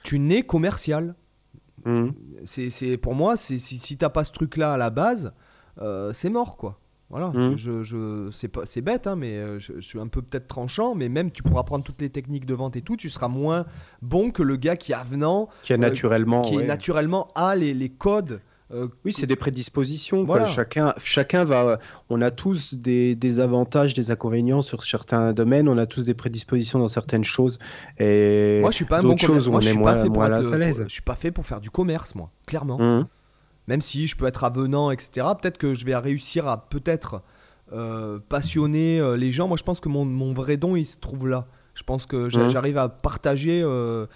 tu 0.04 0.20
nais 0.20 0.44
commercial. 0.44 1.16
Mhm. 1.88 2.14
C'est 2.46 2.98
pour 2.98 3.16
moi, 3.16 3.38
si, 3.38 3.60
si 3.60 3.98
t'as 3.98 4.10
pas 4.10 4.24
ce 4.24 4.32
truc-là 4.32 4.74
à 4.74 4.78
la 4.78 4.90
base, 4.90 5.34
c'est 6.14 6.30
mort 6.30 6.58
quoi. 6.58 6.80
Voilà, 7.10 7.30
Mhm. 7.34 7.56
je, 7.56 7.84
je, 7.84 8.30
c'est 8.34 8.50
pas, 8.50 8.66
c'est 8.66 8.82
bête, 8.82 9.08
hein, 9.08 9.16
mais 9.16 9.38
euh, 9.38 9.60
je, 9.60 9.72
je 9.78 9.80
suis 9.80 9.98
un 9.98 10.08
peu 10.08 10.22
peut-être 10.22 10.48
tranchant, 10.48 10.94
mais 10.94 11.08
même 11.08 11.32
tu 11.32 11.42
pourras 11.42 11.62
apprendre 11.62 11.86
toutes 11.86 12.02
les 12.02 12.10
techniques 12.10 12.46
de 12.46 12.54
vente 12.54 12.76
et 12.76 12.82
tout, 12.82 12.98
tu 12.98 13.10
seras 13.10 13.30
moins 13.30 13.66
bon 14.02 14.30
que 14.30 14.44
le 14.44 14.58
gars 14.58 14.76
qui 14.76 14.92
est 14.92 14.96
avenant, 14.96 15.48
Qui 15.62 15.72
est 15.72 15.78
naturellement. 15.78 16.42
qui 16.42 16.58
ouais. 16.58 16.64
est 16.64 16.68
naturellement 16.68 17.30
a 17.34 17.56
les, 17.56 17.74
les 17.74 17.88
codes. 17.88 18.42
Euh, 18.72 18.88
Oui, 19.06 19.14
c'est 19.14 19.28
des 19.28 19.36
prédispositions. 19.36 20.26
quoi. 20.26 20.46
Chacun, 20.46 20.94
chacun 20.98 21.44
va. 21.44 21.80
On 22.10 22.22
a 22.22 22.32
tous 22.32 22.74
des, 22.74 23.16
des 23.16 23.40
avantages, 23.40 23.94
des 23.94 24.12
inconvénients 24.12 24.62
sur 24.62 24.84
certains 24.84 25.34
domaines. 25.34 25.68
On 25.70 25.78
a 25.78 25.86
tous 25.86 26.04
des 26.04 26.14
prédispositions 26.14 26.80
dans 26.80 26.90
certaines 26.90 27.24
choses. 27.24 27.60
Et 27.98 28.60
moi, 28.62 28.72
je 28.72 28.76
suis 28.76 28.86
pas 28.86 29.00
un 29.00 29.02
bon 29.04 29.10
d'autres 29.10 29.22
choses 29.26 29.50
Moi, 29.50 29.58
on 29.58 29.62
je 29.62 29.68
est 29.70 29.72
suis 29.72 29.82
pas 29.82 29.96
fait 30.02 30.08
pour 30.08 30.16
moins 30.16 30.28
être, 30.28 30.38
à 30.40 30.42
pour- 30.50 30.56
l'aise. 30.58 30.84
je 30.88 30.92
suis 30.94 31.02
pas 31.02 31.16
fait 31.16 31.32
pour 31.32 31.46
faire 31.46 31.62
du 31.62 31.70
commerce, 31.70 32.14
moi, 32.16 32.30
clairement. 32.46 32.78
Mhm. 32.78 33.08
Même 33.68 33.82
si 33.82 34.08
je 34.08 34.16
peux 34.16 34.26
être 34.28 34.44
avenant, 34.44 34.92
etc. 34.92 35.28
Peut-être 35.42 35.58
que 35.58 35.74
je 35.74 35.86
vais 35.86 35.96
réussir 35.96 36.48
à 36.48 36.70
peut-être 36.70 37.22
euh, 37.74 38.20
passionner 38.30 39.00
euh, 39.00 39.18
les 39.18 39.32
gens. 39.34 39.48
Moi, 39.50 39.58
je 39.58 39.64
pense 39.64 39.82
que 39.82 39.90
mon, 39.90 40.06
mon 40.06 40.34
vrai 40.34 40.56
don, 40.56 40.76
il 40.78 40.86
se 40.86 40.98
trouve 40.98 41.28
là. 41.28 41.48
Je 41.74 41.84
pense 41.84 42.06
que 42.06 42.28
Mhm. 42.36 42.48
j'arrive 42.50 42.78
à 42.78 42.88
partager, 42.90 43.62
euh, 43.62 44.08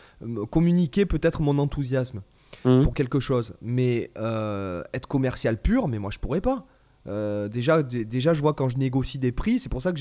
communiquer 0.50 1.06
peut-être 1.06 1.42
mon 1.42 1.58
enthousiasme 1.60 2.22
Mhm. 2.66 2.84
pour 2.84 2.94
quelque 2.94 3.20
chose. 3.20 3.54
Mais 3.62 4.12
euh, 4.18 4.84
être 4.94 5.08
commercial 5.08 5.58
pur, 5.62 5.88
mais 5.88 6.00
moi, 6.00 6.12
je 6.12 6.20
pourrais 6.20 6.42
pas. 6.42 6.66
Euh, 7.08 7.48
déjà, 7.48 7.82
déjà, 7.82 8.34
je 8.36 8.42
vois 8.42 8.54
quand 8.54 8.70
je 8.70 8.78
négocie 8.78 9.18
des 9.18 9.32
prix, 9.32 9.60
c'est 9.60 9.70
pour 9.70 9.82
ça 9.82 9.92
que 9.92 10.00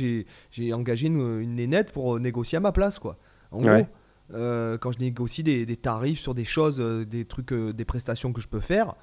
j'ai 0.51 0.73
engagé 0.75 1.07
une, 1.07 1.41
une 1.41 1.55
nénette 1.55 1.93
pour 1.93 2.17
euh, 2.17 2.19
négocier 2.19 2.59
à 2.59 2.61
ma 2.61 2.73
place, 2.73 2.99
quoi. 2.99 3.17
En 3.51 3.63
Ouais. 3.65 3.83
gros, 3.83 3.87
euh, 4.35 4.77
quand 4.79 4.93
je 4.93 4.99
négocie 4.99 5.43
des, 5.43 5.65
des 5.65 5.77
tarifs 5.77 6.21
sur 6.21 6.35
des 6.35 6.45
choses, 6.45 6.79
des 6.79 7.25
trucs, 7.25 7.53
des 7.55 7.85
prestations 7.85 8.33
que 8.33 8.41
je 8.41 8.49
peux 8.49 8.61
faire, 8.61 8.95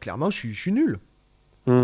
clairement, 0.00 0.30
je 0.30 0.36
suis, 0.38 0.52
je 0.54 0.60
suis 0.60 0.72
nul. 0.72 0.98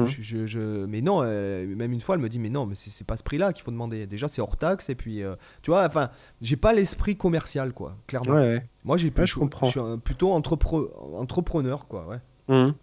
Je- 0.07 0.23
je- 0.23 0.47
je- 0.47 0.85
mais 0.87 1.01
non, 1.01 1.23
euh, 1.25 1.67
même 1.67 1.93
une 1.93 2.01
fois, 2.01 2.15
elle 2.15 2.21
me 2.21 2.29
dit, 2.29 2.39
mais 2.39 2.51
non, 2.51 2.67
mais 2.67 2.75
c'est 2.77 3.07
pas 3.07 3.17
ce 3.17 3.23
prix-là 3.23 3.53
qu'il 3.53 3.65
faut 3.65 3.71
demander. 3.73 4.07
Déjà, 4.07 4.29
c'est 4.29 4.41
hors 4.41 4.57
taxe, 4.57 4.89
et 4.91 4.95
puis, 4.95 5.23
euh, 5.23 5.35
tu 5.63 5.71
vois, 5.71 5.85
enfin, 5.87 6.11
j'ai 6.41 6.57
pas 6.57 6.73
l'esprit 6.73 7.17
commercial, 7.17 7.73
quoi, 7.73 7.97
clairement. 8.07 8.33
Ouais, 8.35 8.41
ouais. 8.41 8.67
Moi, 8.85 8.97
j'ai 8.97 9.09
Ouais, 9.17 9.27
je 9.27 9.35
comprends. 9.35 9.67
je 9.67 9.71
suis 9.73 9.81
un- 9.81 9.99
plutôt 9.99 10.31
entrepre- 10.31 10.91
entrepreneur, 11.19 11.87
quoi, 11.89 12.07
ouais. 12.07 12.19
Mhm. 12.49 12.75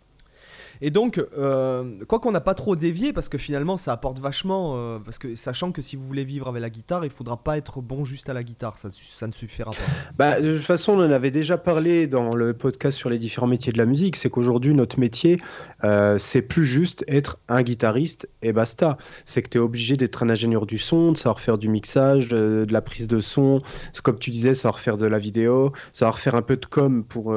Et 0.81 0.91
donc, 0.91 1.23
euh, 1.37 2.05
quoi 2.07 2.19
qu'on 2.19 2.31
n'a 2.31 2.41
pas 2.41 2.53
trop 2.53 2.75
dévié, 2.75 3.11
parce 3.11 3.27
que 3.27 3.37
finalement, 3.37 3.75
ça 3.75 3.91
apporte 3.91 4.19
vachement, 4.19 4.75
euh, 4.77 4.99
parce 4.99 5.17
que 5.17 5.35
sachant 5.35 5.71
que 5.71 5.81
si 5.81 5.95
vous 5.95 6.03
voulez 6.03 6.23
vivre 6.23 6.47
avec 6.47 6.61
la 6.61 6.69
guitare, 6.69 7.03
il 7.03 7.11
faudra 7.11 7.37
pas 7.37 7.57
être 7.57 7.81
bon 7.81 8.05
juste 8.05 8.29
à 8.29 8.33
la 8.33 8.43
guitare, 8.43 8.77
ça, 8.77 8.89
ça 8.91 9.27
ne 9.27 9.33
suffira 9.33 9.71
pas. 9.71 9.77
Bah, 10.17 10.39
de 10.39 10.55
toute 10.55 10.65
façon, 10.65 10.93
on 10.93 11.05
en 11.05 11.11
avait 11.11 11.31
déjà 11.31 11.57
parlé 11.57 12.07
dans 12.07 12.35
le 12.35 12.53
podcast 12.53 12.97
sur 12.97 13.09
les 13.09 13.17
différents 13.17 13.47
métiers 13.47 13.73
de 13.73 13.77
la 13.77 13.85
musique. 13.85 14.15
C'est 14.15 14.29
qu'aujourd'hui, 14.29 14.73
notre 14.73 14.99
métier, 14.99 15.39
euh, 15.83 16.17
c'est 16.17 16.41
plus 16.41 16.65
juste 16.65 17.03
être 17.07 17.39
un 17.49 17.61
guitariste 17.61 18.29
et 18.41 18.53
basta. 18.53 18.95
C'est 19.25 19.41
que 19.41 19.49
tu 19.49 19.57
es 19.57 19.61
obligé 19.61 19.97
d'être 19.97 20.23
un 20.23 20.29
ingénieur 20.29 20.65
du 20.65 20.77
son, 20.77 21.11
de 21.11 21.17
savoir 21.17 21.39
faire 21.41 21.57
du 21.57 21.67
mixage, 21.67 22.29
de, 22.29 22.65
de 22.65 22.73
la 22.73 22.81
prise 22.81 23.07
de 23.07 23.19
son. 23.19 23.59
Comme 24.03 24.17
tu 24.17 24.29
disais, 24.29 24.53
savoir 24.53 24.79
faire 24.79 24.97
de 24.97 25.05
la 25.05 25.17
vidéo, 25.17 25.73
savoir 25.91 26.19
faire 26.19 26.35
un 26.35 26.41
peu 26.41 26.55
de 26.55 26.65
com 26.65 27.03
pour, 27.03 27.35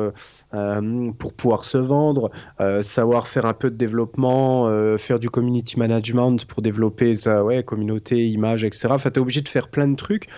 pour 1.18 1.32
pouvoir 1.32 1.64
se 1.64 1.78
vendre, 1.78 2.30
euh, 2.60 2.82
savoir 2.82 3.26
faire 3.26 3.46
un 3.46 3.54
peu 3.54 3.70
de 3.70 3.76
développement, 3.76 4.68
euh, 4.68 4.98
faire 4.98 5.18
du 5.18 5.30
community 5.30 5.78
management 5.78 6.44
pour 6.44 6.62
développer 6.62 7.16
ta 7.16 7.42
ouais, 7.42 7.62
communauté, 7.62 8.28
image, 8.28 8.64
etc. 8.64 8.88
Enfin, 8.90 9.10
tu 9.10 9.18
es 9.18 9.22
obligé 9.22 9.40
de 9.40 9.48
faire 9.48 9.68
plein 9.68 9.88
de 9.88 9.96
trucs 9.96 10.28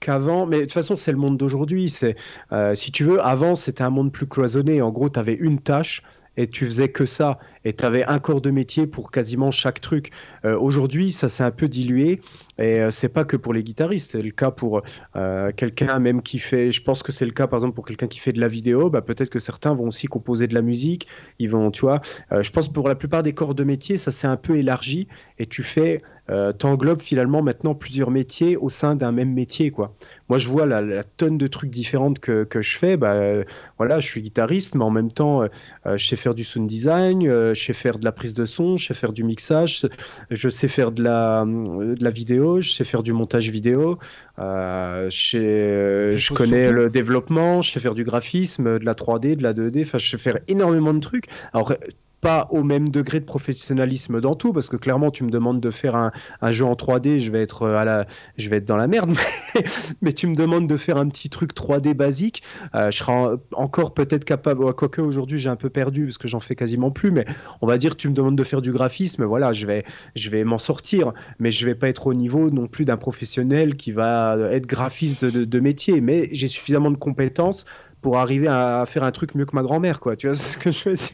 qu'avant, 0.00 0.46
mais 0.46 0.58
de 0.58 0.62
toute 0.62 0.72
façon, 0.72 0.96
c'est 0.96 1.12
le 1.12 1.18
monde 1.18 1.36
d'aujourd'hui. 1.36 1.90
C'est 1.90 2.16
euh, 2.52 2.74
si 2.74 2.92
tu 2.92 3.04
veux, 3.04 3.24
avant, 3.24 3.54
c'était 3.54 3.82
un 3.82 3.90
monde 3.90 4.12
plus 4.12 4.26
cloisonné. 4.26 4.82
En 4.82 4.90
gros, 4.90 5.08
tu 5.08 5.18
avais 5.18 5.34
une 5.34 5.60
tâche 5.60 6.02
et 6.36 6.48
tu 6.48 6.64
faisais 6.64 6.88
que 6.88 7.04
ça. 7.04 7.38
Et 7.64 7.72
tu 7.72 7.84
avais 7.84 8.04
un 8.04 8.18
corps 8.18 8.40
de 8.40 8.50
métier 8.50 8.86
pour 8.86 9.10
quasiment 9.10 9.50
chaque 9.50 9.80
truc. 9.80 10.10
Euh, 10.44 10.58
Aujourd'hui, 10.58 11.12
ça 11.12 11.28
s'est 11.28 11.42
un 11.42 11.50
peu 11.50 11.68
dilué. 11.68 12.20
Et 12.60 12.80
euh, 12.80 12.90
c'est 12.90 13.08
pas 13.08 13.24
que 13.24 13.36
pour 13.36 13.54
les 13.54 13.64
guitaristes. 13.64 14.12
C'est 14.12 14.22
le 14.22 14.30
cas 14.30 14.50
pour 14.50 14.82
euh, 15.16 15.50
quelqu'un 15.50 15.98
même 15.98 16.22
qui 16.22 16.38
fait. 16.38 16.70
Je 16.70 16.82
pense 16.82 17.02
que 17.02 17.10
c'est 17.10 17.24
le 17.24 17.32
cas, 17.32 17.46
par 17.46 17.58
exemple, 17.58 17.74
pour 17.74 17.86
quelqu'un 17.86 18.06
qui 18.06 18.18
fait 18.18 18.32
de 18.32 18.40
la 18.40 18.48
vidéo. 18.48 18.90
Bah, 18.90 19.00
Peut-être 19.00 19.30
que 19.30 19.38
certains 19.38 19.74
vont 19.74 19.88
aussi 19.88 20.06
composer 20.06 20.46
de 20.46 20.54
la 20.54 20.62
musique. 20.62 21.08
Ils 21.38 21.48
vont, 21.48 21.70
tu 21.70 21.80
vois. 21.80 22.02
Euh, 22.32 22.42
je 22.42 22.52
pense 22.52 22.68
pour 22.68 22.86
la 22.86 22.94
plupart 22.94 23.22
des 23.22 23.32
corps 23.32 23.54
de 23.54 23.64
métier, 23.64 23.96
ça 23.96 24.12
s'est 24.12 24.26
un 24.26 24.36
peu 24.36 24.56
élargi. 24.56 25.08
Et 25.38 25.46
tu 25.46 25.62
fais. 25.62 26.02
T'englobes 26.60 27.00
finalement 27.00 27.42
maintenant 27.42 27.74
plusieurs 27.74 28.12
métiers 28.12 28.56
au 28.56 28.68
sein 28.68 28.94
d'un 28.94 29.10
même 29.10 29.34
métier, 29.34 29.72
quoi. 29.72 29.96
Moi, 30.28 30.38
je 30.38 30.46
vois 30.46 30.64
la, 30.64 31.02
tonne 31.02 31.38
de 31.38 31.48
trucs 31.48 31.70
différents 31.70 32.14
que, 32.14 32.44
que 32.44 32.62
je 32.62 32.78
fais. 32.78 32.96
Bah, 32.96 33.42
voilà, 33.78 33.98
je 33.98 34.06
suis 34.06 34.22
guitariste, 34.22 34.76
mais 34.76 34.84
en 34.84 34.90
même 34.90 35.10
temps, 35.10 35.42
je 35.86 36.06
sais 36.06 36.14
faire 36.14 36.36
du 36.36 36.44
sound 36.44 36.68
design, 36.68 37.49
je 37.54 37.64
sais 37.64 37.72
faire 37.72 37.98
de 37.98 38.04
la 38.04 38.12
prise 38.12 38.34
de 38.34 38.44
son, 38.44 38.76
je 38.76 38.86
sais 38.86 38.94
faire 38.94 39.12
du 39.12 39.24
mixage, 39.24 39.86
je 40.30 40.48
sais 40.48 40.68
faire 40.68 40.92
de 40.92 41.02
la, 41.02 41.42
euh, 41.42 41.94
de 41.94 42.02
la 42.04 42.10
vidéo, 42.10 42.60
je 42.60 42.70
sais 42.70 42.84
faire 42.84 43.02
du 43.02 43.12
montage 43.12 43.50
vidéo, 43.50 43.98
euh, 44.38 45.08
je, 45.10 45.30
sais- 45.30 45.38
euh, 45.38 46.16
connais 46.34 46.64
surtout. 46.64 46.70
le 46.70 46.90
développement, 46.90 47.60
je 47.60 47.70
sais 47.72 47.80
faire 47.80 47.94
du 47.94 48.04
graphisme, 48.04 48.78
de 48.78 48.84
la 48.84 48.94
3D, 48.94 49.36
de 49.36 49.42
la 49.42 49.52
2D, 49.52 49.82
enfin, 49.82 49.98
je 49.98 50.08
sais 50.10 50.18
faire 50.18 50.38
énormément 50.48 50.94
de 50.94 51.00
trucs. 51.00 51.26
Alors, 51.52 51.72
pas 52.20 52.48
au 52.50 52.62
même 52.62 52.88
degré 52.90 53.20
de 53.20 53.24
professionnalisme 53.24 54.20
dans 54.20 54.34
tout, 54.34 54.52
parce 54.52 54.68
que 54.68 54.76
clairement, 54.76 55.10
tu 55.10 55.24
me 55.24 55.30
demandes 55.30 55.60
de 55.60 55.70
faire 55.70 55.96
un, 55.96 56.12
un 56.40 56.52
jeu 56.52 56.64
en 56.64 56.74
3D, 56.74 57.18
je 57.18 57.30
vais 57.30 57.42
être 57.42 57.66
à 57.68 57.84
la, 57.84 58.06
je 58.36 58.48
vais 58.50 58.56
être 58.58 58.66
dans 58.66 58.76
la 58.76 58.86
merde. 58.86 59.10
Mais, 59.54 59.64
mais 60.00 60.12
tu 60.12 60.28
me 60.28 60.36
demandes 60.36 60.68
de 60.68 60.76
faire 60.76 60.96
un 60.96 61.08
petit 61.08 61.28
truc 61.28 61.54
3D 61.54 61.92
basique, 61.94 62.42
euh, 62.76 62.90
je 62.92 62.98
serai 62.98 63.12
en- 63.12 63.36
encore 63.54 63.94
peut-être 63.94 64.24
capable. 64.24 64.72
Quoique 64.74 65.00
aujourd'hui, 65.00 65.40
j'ai 65.40 65.48
un 65.48 65.56
peu 65.56 65.70
perdu 65.70 66.04
parce 66.04 66.18
que 66.18 66.28
j'en 66.28 66.38
fais 66.38 66.54
quasiment 66.54 66.92
plus. 66.92 67.10
Mais 67.10 67.24
on 67.60 67.66
va 67.66 67.76
dire, 67.78 67.96
tu 67.96 68.08
me 68.08 68.14
demandes 68.14 68.36
de 68.36 68.44
faire 68.44 68.62
du 68.62 68.70
graphisme, 68.70 69.24
voilà, 69.24 69.52
je 69.52 69.66
vais, 69.66 69.84
je 70.14 70.30
vais 70.30 70.44
m'en 70.44 70.58
sortir, 70.58 71.12
mais 71.40 71.50
je 71.50 71.66
vais 71.66 71.74
pas 71.74 71.88
être 71.88 72.06
au 72.06 72.14
niveau 72.14 72.50
non 72.50 72.68
plus 72.68 72.84
d'un 72.84 72.96
professionnel 72.96 73.74
qui 73.74 73.90
va 73.90 74.36
être 74.52 74.66
graphiste 74.66 75.24
de 75.24 75.60
métier. 75.60 76.00
Mais 76.00 76.28
j'ai 76.30 76.46
suffisamment 76.48 76.90
de 76.92 76.96
compétences 76.96 77.64
pour 78.00 78.18
arriver 78.18 78.48
à 78.48 78.84
faire 78.86 79.04
un 79.04 79.12
truc 79.12 79.34
mieux 79.34 79.46
que 79.46 79.54
ma 79.54 79.62
grand-mère, 79.62 80.00
quoi. 80.00 80.16
Tu 80.16 80.26
vois 80.28 80.36
ce 80.36 80.56
que 80.56 80.70
je 80.70 80.90
veux 80.90 80.96
dire? 80.96 81.08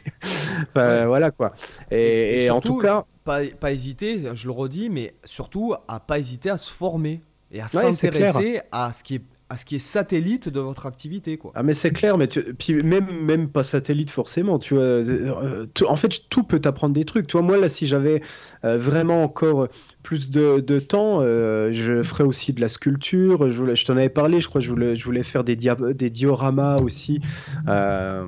Enfin, 0.75 1.01
Ouais. 1.01 1.07
Voilà, 1.07 1.31
quoi. 1.31 1.53
Et, 1.91 1.97
Et- 1.99 2.43
et 2.43 2.45
et 2.45 2.51
en 2.51 2.55
surtout, 2.55 2.75
tout 2.75 2.79
cas, 2.81 3.05
Pas, 3.25 3.41
pas 3.59 3.73
hésiter, 3.73 4.23
je 4.35 4.47
le 4.47 4.53
redis, 4.53 4.89
mais 4.89 5.15
surtout 5.25 5.75
à 5.89 5.99
pas 6.01 6.19
hésiter 6.19 6.51
à 6.51 6.59
se 6.59 6.73
former 6.73 7.23
et 7.51 7.61
à 7.61 7.65
Ouais, 7.65 7.91
s'intéresser 7.93 8.61
à 8.71 8.93
ce 8.93 9.03
qui 9.03 9.17
est 9.17 9.23
à 9.49 9.57
ce 9.57 9.65
qui 9.65 9.77
est 9.77 9.81
satellite 9.81 10.49
de 10.49 10.59
votre 10.59 10.87
activité, 10.87 11.37
quoi. 11.37 11.53
Ah 11.55 11.63
mais 11.63 11.73
c'est 11.73 11.93
clair, 11.93 12.19
mais 12.19 12.27
puis 12.27 12.83
même 12.83 13.07
même 13.23 13.49
pas 13.49 13.63
satellite 13.63 14.11
forcément, 14.11 14.59
tu 14.59 14.75
vois. 14.75 14.83
euh, 14.83 15.67
en 15.87 15.95
fait, 15.95 16.29
tout 16.31 16.43
peut 16.43 16.59
t'apprendre 16.59 16.95
des 16.95 17.05
trucs. 17.05 17.29
Tu 17.29 17.33
vois, 17.33 17.43
moi 17.43 17.57
là, 17.57 17.69
si 17.69 17.87
j'avais 17.87 18.23
euh, 18.65 18.77
vraiment 18.77 19.23
encore 19.23 19.69
plus 20.03 20.31
de, 20.31 20.79
temps, 20.81 21.21
euh, 21.21 21.71
je 21.73 22.03
ferais 22.03 22.25
aussi 22.25 22.53
de 22.53 22.61
la 22.61 22.69
sculpture. 22.69 23.51
Je, 23.51 23.85
t'en 23.85 23.97
avais 23.97 24.09
parlé, 24.09 24.41
je 24.41 24.49
crois. 24.49 24.61
Je 24.61 24.69
voulais, 24.69 24.97
je 24.97 25.05
voulais 25.05 25.23
faire 25.23 25.45
des, 25.45 25.55
dioramas 25.55 26.79
aussi. 26.79 27.21
Enfin, 27.69 28.27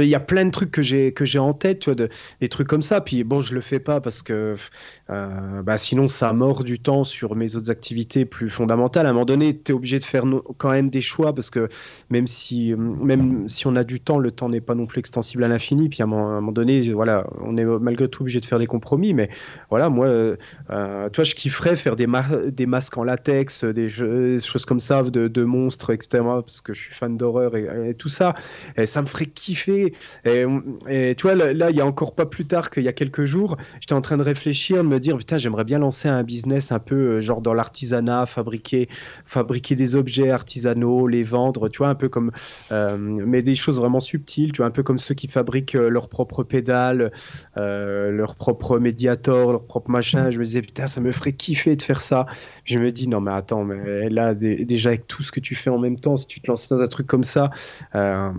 il 0.00 0.08
y 0.08 0.14
a 0.14 0.20
plein 0.20 0.44
de 0.44 0.50
trucs 0.50 0.70
que 0.70 0.82
j'ai 0.82 1.12
que 1.12 1.24
j'ai 1.24 1.40
en 1.40 1.52
tête, 1.52 1.80
tu 1.80 1.86
vois, 1.86 1.96
de- 1.96 2.08
des 2.40 2.48
trucs 2.48 2.68
comme 2.68 2.82
ça. 2.82 3.00
Puis 3.00 3.24
bon, 3.24 3.40
je 3.40 3.52
le 3.52 3.60
fais 3.60 3.80
pas 3.80 4.00
parce 4.00 4.22
que 4.22 4.54
bah, 5.08 5.76
sinon 5.76 6.06
ça 6.06 6.32
mord 6.32 6.62
du 6.62 6.78
temps 6.78 7.02
sur 7.02 7.34
mes 7.34 7.56
autres 7.56 7.70
activités 7.72 8.24
plus 8.24 8.48
fondamentales. 8.60 9.06
À 9.06 9.10
un 9.10 9.12
moment 9.12 9.24
donné, 9.24 9.58
tu 9.58 9.72
es 9.72 9.74
obligé 9.74 9.98
de 9.98 10.04
faire 10.04 10.24
quand 10.58 10.70
même 10.70 10.90
des 10.90 11.00
choix 11.00 11.34
parce 11.34 11.50
que 11.50 11.68
même 12.10 12.26
si, 12.26 12.74
même 12.76 13.48
si 13.48 13.66
on 13.66 13.74
a 13.76 13.84
du 13.84 14.00
temps, 14.00 14.18
le 14.18 14.30
temps 14.30 14.48
n'est 14.48 14.60
pas 14.60 14.74
non 14.74 14.86
plus 14.86 14.98
extensible 14.98 15.44
à 15.44 15.48
l'infini. 15.48 15.88
Puis 15.88 16.02
à 16.02 16.04
un 16.04 16.08
moment, 16.08 16.52
donné, 16.52 16.92
voilà, 16.92 17.26
on 17.40 17.56
est 17.56 17.64
malgré 17.64 18.08
tout 18.08 18.22
obligé 18.22 18.40
de 18.40 18.46
faire 18.46 18.58
des 18.58 18.66
compromis. 18.66 19.14
Mais 19.14 19.30
voilà, 19.70 19.88
moi, 19.88 20.06
euh, 20.06 20.36
euh, 20.70 21.08
toi, 21.08 21.24
je 21.24 21.34
kifferais 21.34 21.76
faire 21.76 21.96
des, 21.96 22.06
ma- 22.06 22.50
des 22.50 22.66
masques 22.66 22.98
en 22.98 23.04
latex, 23.04 23.64
des, 23.64 23.88
jeux- 23.88 24.36
des 24.36 24.40
choses 24.42 24.66
comme 24.66 24.80
ça, 24.80 25.02
de, 25.02 25.28
de 25.28 25.44
monstres, 25.44 25.90
etc. 25.90 26.22
Parce 26.22 26.60
que 26.60 26.72
je 26.72 26.80
suis 26.80 26.94
fan 26.94 27.16
d'horreur 27.16 27.56
et, 27.56 27.94
tout 27.94 28.08
ça. 28.08 28.34
Et 28.76 28.86
ça 28.86 29.00
me 29.00 29.06
ferait 29.06 29.26
kiffer. 29.26 29.94
Et, 30.24 30.44
et 30.88 31.14
tu 31.16 31.22
vois, 31.22 31.34
là, 31.34 31.70
il 31.70 31.76
y 31.76 31.80
a 31.80 31.86
encore 31.86 32.14
pas 32.14 32.26
plus 32.26 32.44
tard 32.44 32.70
qu'il 32.70 32.82
y 32.82 32.88
a 32.88 32.92
quelques 32.92 33.24
jours, 33.24 33.56
j'étais 33.80 33.94
en 33.94 34.00
train 34.00 34.16
de 34.16 34.22
réfléchir, 34.22 34.82
de 34.82 34.88
me 34.88 34.98
dire, 34.98 35.16
putain, 35.16 35.38
j'aimerais 35.38 35.64
bien 35.64 35.78
lancer 35.78 36.08
un 36.08 36.22
business 36.22 36.72
un 36.72 36.78
peu 36.78 36.94
euh, 36.94 37.20
genre 37.20 37.40
dans 37.40 37.54
l'artisanat, 37.54 38.26
fabriquer, 38.26 38.49
fabriquer 39.24 39.76
des 39.76 39.96
objets 39.96 40.30
artisanaux, 40.30 41.06
les 41.06 41.24
vendre, 41.24 41.68
tu 41.68 41.78
vois, 41.78 41.88
un 41.88 41.94
peu 41.94 42.08
comme, 42.08 42.30
euh, 42.72 42.96
mais 42.98 43.42
des 43.42 43.54
choses 43.54 43.78
vraiment 43.78 44.00
subtiles, 44.00 44.52
tu 44.52 44.58
vois, 44.58 44.66
un 44.66 44.70
peu 44.70 44.82
comme 44.82 44.98
ceux 44.98 45.14
qui 45.14 45.28
fabriquent 45.28 45.74
euh, 45.74 45.88
leurs 45.88 46.08
propres 46.08 46.42
pédales, 46.42 47.10
euh, 47.56 48.10
leurs 48.10 48.36
propres 48.36 48.78
médiators, 48.78 49.52
leurs 49.52 49.66
propres 49.66 49.90
machins. 49.90 50.30
Je 50.30 50.38
me 50.38 50.44
disais, 50.44 50.62
putain, 50.62 50.86
ça 50.86 51.00
me 51.00 51.12
ferait 51.12 51.32
kiffer 51.32 51.76
de 51.76 51.82
faire 51.82 52.00
ça. 52.00 52.26
Je 52.64 52.78
me 52.78 52.90
dis, 52.90 53.08
non, 53.08 53.20
mais 53.20 53.32
attends, 53.32 53.64
mais 53.64 54.08
là, 54.08 54.34
dé- 54.34 54.64
déjà 54.64 54.90
avec 54.90 55.06
tout 55.06 55.22
ce 55.22 55.32
que 55.32 55.40
tu 55.40 55.54
fais 55.54 55.70
en 55.70 55.78
même 55.78 55.98
temps, 55.98 56.16
si 56.16 56.26
tu 56.26 56.40
te 56.40 56.50
lances 56.50 56.68
dans 56.68 56.80
un 56.80 56.88
truc 56.88 57.06
comme 57.06 57.24
ça, 57.24 57.50
euh, 57.94 58.30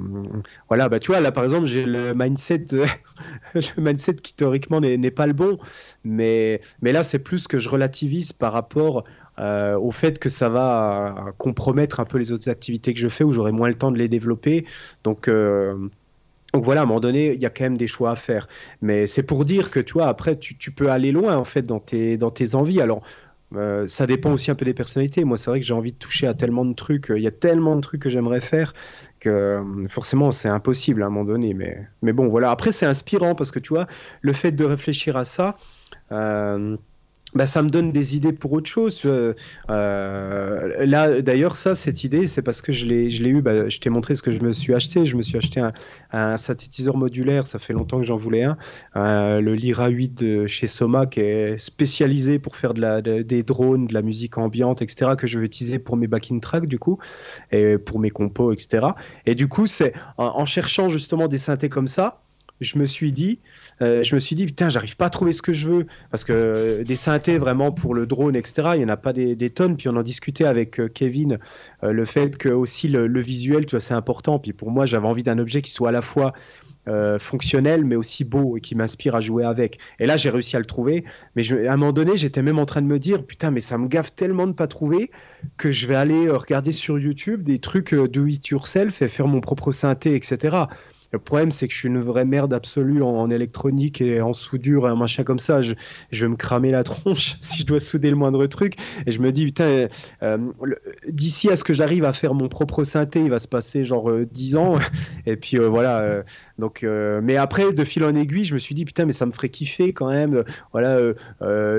voilà, 0.67 0.89
bah 0.89 0.99
tu 0.99 1.07
vois, 1.11 1.19
là 1.19 1.31
par 1.31 1.43
exemple, 1.43 1.65
j'ai 1.65 1.85
le 1.85 2.13
mindset, 2.13 2.65
le 3.55 3.81
mindset 3.81 4.15
qui 4.15 4.33
théoriquement 4.33 4.79
n'est 4.79 5.11
pas 5.11 5.27
le 5.27 5.33
bon, 5.33 5.57
mais, 6.03 6.61
mais 6.81 6.91
là 6.91 7.03
c'est 7.03 7.19
plus 7.19 7.47
que 7.47 7.59
je 7.59 7.69
relativise 7.69 8.33
par 8.33 8.53
rapport 8.53 9.03
euh, 9.41 9.77
au 9.77 9.91
fait 9.91 10.19
que 10.19 10.29
ça 10.29 10.49
va 10.49 11.33
compromettre 11.37 11.99
un 11.99 12.05
peu 12.05 12.17
les 12.17 12.31
autres 12.31 12.49
activités 12.49 12.93
que 12.93 12.99
je 12.99 13.07
fais 13.07 13.23
où 13.23 13.31
j'aurai 13.31 13.51
moins 13.51 13.67
le 13.67 13.75
temps 13.75 13.91
de 13.91 13.97
les 13.97 14.07
développer. 14.07 14.65
Donc, 15.03 15.27
euh, 15.27 15.75
donc 16.53 16.63
voilà, 16.63 16.81
à 16.81 16.83
un 16.83 16.87
moment 16.87 16.99
donné, 16.99 17.33
il 17.33 17.39
y 17.39 17.45
a 17.45 17.49
quand 17.49 17.63
même 17.63 17.77
des 17.77 17.87
choix 17.87 18.11
à 18.11 18.15
faire. 18.15 18.47
Mais 18.81 19.07
c'est 19.07 19.23
pour 19.23 19.45
dire 19.45 19.71
que, 19.71 19.79
tu 19.79 19.93
vois, 19.93 20.07
après, 20.07 20.37
tu, 20.37 20.71
peux 20.71 20.91
aller 20.91 21.11
loin, 21.11 21.37
en 21.37 21.45
fait, 21.45 21.63
dans 21.63 21.79
tes, 21.79 22.17
dans 22.17 22.29
tes 22.29 22.55
envies. 22.55 22.81
Alors, 22.81 23.01
euh, 23.55 23.87
ça 23.87 24.05
dépend 24.05 24.31
aussi 24.31 24.51
un 24.51 24.55
peu 24.55 24.65
des 24.65 24.73
personnalités. 24.73 25.23
Moi, 25.23 25.37
c'est 25.37 25.49
vrai 25.49 25.59
que 25.59 25.65
j'ai 25.65 25.73
envie 25.73 25.91
de 25.91 25.97
toucher 25.97 26.27
à 26.27 26.33
tellement 26.33 26.65
de 26.65 26.73
trucs. 26.73 27.11
Il 27.15 27.21
y 27.21 27.27
a 27.27 27.31
tellement 27.31 27.75
de 27.75 27.81
trucs 27.81 28.01
que 28.01 28.09
j'aimerais 28.09 28.41
faire 28.41 28.73
que 29.19 29.29
euh, 29.29 29.83
forcément, 29.89 30.31
c'est 30.31 30.49
impossible 30.49 31.03
à 31.03 31.07
un 31.07 31.09
moment 31.09 31.25
donné. 31.25 31.53
Mais, 31.53 31.87
mais 32.01 32.13
bon, 32.13 32.27
voilà. 32.27 32.51
Après, 32.51 32.71
c'est 32.71 32.85
inspirant 32.85 33.33
parce 33.33 33.51
que, 33.51 33.59
tu 33.59 33.69
vois, 33.69 33.87
le 34.21 34.33
fait 34.33 34.51
de 34.51 34.65
réfléchir 34.65 35.17
à 35.17 35.25
ça... 35.25 35.57
Euh, 36.11 36.77
bah, 37.33 37.45
ça 37.45 37.61
me 37.63 37.69
donne 37.69 37.91
des 37.91 38.15
idées 38.15 38.33
pour 38.33 38.51
autre 38.53 38.69
chose. 38.69 39.01
Euh, 39.05 40.85
là, 40.85 41.21
d'ailleurs, 41.21 41.55
ça, 41.55 41.75
cette 41.75 42.03
idée, 42.03 42.27
c'est 42.27 42.41
parce 42.41 42.61
que 42.61 42.71
je 42.71 42.85
l'ai, 42.85 43.09
je 43.09 43.23
l'ai 43.23 43.29
eu. 43.29 43.41
Bah, 43.41 43.69
je 43.69 43.79
t'ai 43.79 43.89
montré 43.89 44.15
ce 44.15 44.21
que 44.21 44.31
je 44.31 44.41
me 44.41 44.51
suis 44.51 44.73
acheté. 44.73 45.05
Je 45.05 45.15
me 45.15 45.21
suis 45.21 45.37
acheté 45.37 45.61
un, 45.61 45.71
un 46.11 46.37
synthétiseur 46.37 46.97
modulaire. 46.97 47.47
Ça 47.47 47.59
fait 47.59 47.73
longtemps 47.73 47.97
que 47.97 48.05
j'en 48.05 48.17
voulais 48.17 48.43
un. 48.43 48.57
Euh, 48.95 49.39
le 49.39 49.55
Lyra 49.55 49.87
8 49.87 50.23
de 50.23 50.47
chez 50.47 50.67
Soma, 50.67 51.05
qui 51.05 51.21
est 51.21 51.57
spécialisé 51.57 52.39
pour 52.39 52.55
faire 52.55 52.73
des 52.73 53.43
drones, 53.43 53.87
de 53.87 53.93
la 53.93 54.01
musique 54.01 54.37
ambiante, 54.37 54.81
etc., 54.81 55.11
que 55.17 55.27
je 55.27 55.39
vais 55.39 55.45
utiliser 55.45 55.79
pour 55.79 55.97
mes 55.97 56.07
backing 56.07 56.41
tracks, 56.41 56.65
du 56.65 56.79
coup, 56.79 56.99
et 57.51 57.77
pour 57.77 57.99
mes 57.99 58.09
compos, 58.09 58.51
etc. 58.51 58.87
Et 59.25 59.35
du 59.35 59.47
coup, 59.47 59.67
c'est 59.67 59.93
en, 60.17 60.25
en 60.25 60.45
cherchant 60.45 60.89
justement 60.89 61.27
des 61.27 61.37
synthés 61.37 61.69
comme 61.69 61.87
ça 61.87 62.21
je 62.61 62.77
me 62.77 62.85
suis 62.85 63.11
dit, 63.11 63.39
euh, 63.81 64.03
je 64.03 64.15
me 64.15 64.19
suis 64.19 64.35
dit, 64.35 64.45
putain, 64.45 64.69
j'arrive 64.69 64.95
pas 64.95 65.07
à 65.07 65.09
trouver 65.09 65.33
ce 65.33 65.41
que 65.41 65.51
je 65.51 65.65
veux. 65.65 65.87
Parce 66.11 66.23
que 66.23 66.31
euh, 66.31 66.83
des 66.83 66.95
synthés 66.95 67.37
vraiment 67.37 67.71
pour 67.71 67.93
le 67.93 68.05
drone, 68.05 68.35
etc., 68.35 68.69
il 68.75 68.79
n'y 68.79 68.85
en 68.85 68.89
a 68.89 68.97
pas 68.97 69.13
des, 69.13 69.49
tonnes. 69.49 69.75
Puis 69.75 69.89
on 69.89 69.95
en 69.95 70.03
discutait 70.03 70.45
avec 70.45 70.79
euh, 70.79 70.87
Kevin, 70.87 71.39
le 71.81 72.05
fait 72.05 72.37
que 72.37 72.49
aussi 72.49 72.87
le, 72.87 73.19
visuel, 73.19 73.65
tu 73.65 73.71
vois, 73.71 73.79
c'est 73.79 73.95
important. 73.95 74.39
Puis 74.39 74.53
pour 74.53 74.71
moi, 74.71 74.85
j'avais 74.85 75.07
envie 75.07 75.23
d'un 75.23 75.39
objet 75.39 75.61
qui 75.61 75.71
soit 75.71 75.89
à 75.89 75.91
la 75.91 76.01
fois 76.01 76.33
fonctionnel, 77.19 77.85
mais 77.85 77.95
aussi 77.95 78.23
beau 78.23 78.57
et 78.57 78.61
qui 78.61 78.73
m'inspire 78.73 79.13
à 79.13 79.21
jouer 79.21 79.45
avec. 79.45 79.77
Et 79.99 80.07
là, 80.07 80.17
j'ai 80.17 80.31
réussi 80.31 80.55
à 80.55 80.59
le 80.59 80.65
trouver. 80.65 81.05
Mais 81.35 81.43
je, 81.43 81.55
à 81.67 81.73
un 81.73 81.77
moment 81.77 81.93
donné, 81.93 82.17
j'étais 82.17 82.41
même 82.41 82.57
en 82.57 82.65
train 82.65 82.81
de 82.81 82.87
me 82.87 82.97
dire, 82.97 83.23
putain, 83.23 83.51
mais 83.51 83.59
ça 83.59 83.77
me 83.77 83.87
gaffe 83.87 84.15
tellement 84.15 84.47
de 84.47 84.53
pas 84.53 84.65
trouver 84.65 85.11
que 85.57 85.71
je 85.71 85.85
vais 85.85 85.93
aller 85.93 86.27
regarder 86.29 86.71
sur 86.71 86.97
YouTube 86.97 87.43
des 87.43 87.59
trucs 87.59 87.93
do 87.93 88.25
it 88.25 88.47
yourself 88.47 89.03
et 89.03 89.07
faire 89.07 89.27
mon 89.27 89.41
propre 89.41 89.71
synthé, 89.71 90.15
etc. 90.15 90.65
Le 91.11 91.19
problème, 91.19 91.51
c'est 91.51 91.67
que 91.67 91.73
je 91.73 91.79
suis 91.79 91.87
une 91.87 91.99
vraie 91.99 92.25
merde 92.25 92.53
absolue 92.53 93.01
en, 93.03 93.29
électronique 93.29 94.01
et 94.01 94.21
en 94.21 94.33
soudure 94.33 94.85
un 94.85 94.95
machin 94.95 95.23
comme 95.23 95.39
ça. 95.39 95.61
Je, 95.61 95.73
vais 96.11 96.27
me 96.27 96.35
cramer 96.35 96.71
la 96.71 96.83
tronche 96.91 97.35
si 97.39 97.59
je 97.59 97.65
dois 97.65 97.79
souder 97.79 98.09
le 98.09 98.15
moindre 98.15 98.45
truc. 98.47 98.75
Et 99.05 99.11
je 99.11 99.21
me 99.21 99.31
dis, 99.31 99.45
putain, 99.45 99.87
euh, 100.23 100.37
d'ici 101.07 101.49
à 101.49 101.55
ce 101.55 101.63
que 101.63 101.73
j'arrive 101.73 102.05
à 102.05 102.13
faire 102.13 102.33
mon 102.33 102.47
propre 102.47 102.83
synthé, 102.83 103.21
il 103.21 103.29
va 103.29 103.39
se 103.39 103.47
passer 103.47 103.83
genre 103.83 104.09
10 104.11 104.55
euh, 104.55 104.59
ans. 104.59 104.79
Et 105.25 105.35
puis 105.35 105.57
euh, 105.57 105.67
voilà. 105.67 106.23
donc, 106.57 106.83
mais 106.83 107.35
après, 107.35 107.73
de 107.73 107.83
fil 107.83 108.03
en 108.03 108.15
aiguille, 108.15 108.45
je 108.45 108.53
me 108.53 108.59
suis 108.59 108.75
dit, 108.75 108.85
putain, 108.85 109.05
mais 109.05 109.11
ça 109.11 109.25
me 109.25 109.31
ferait 109.31 109.49
kiffer 109.49 109.93
quand 109.93 110.09
même. 110.09 110.43
voilà, 110.71 110.97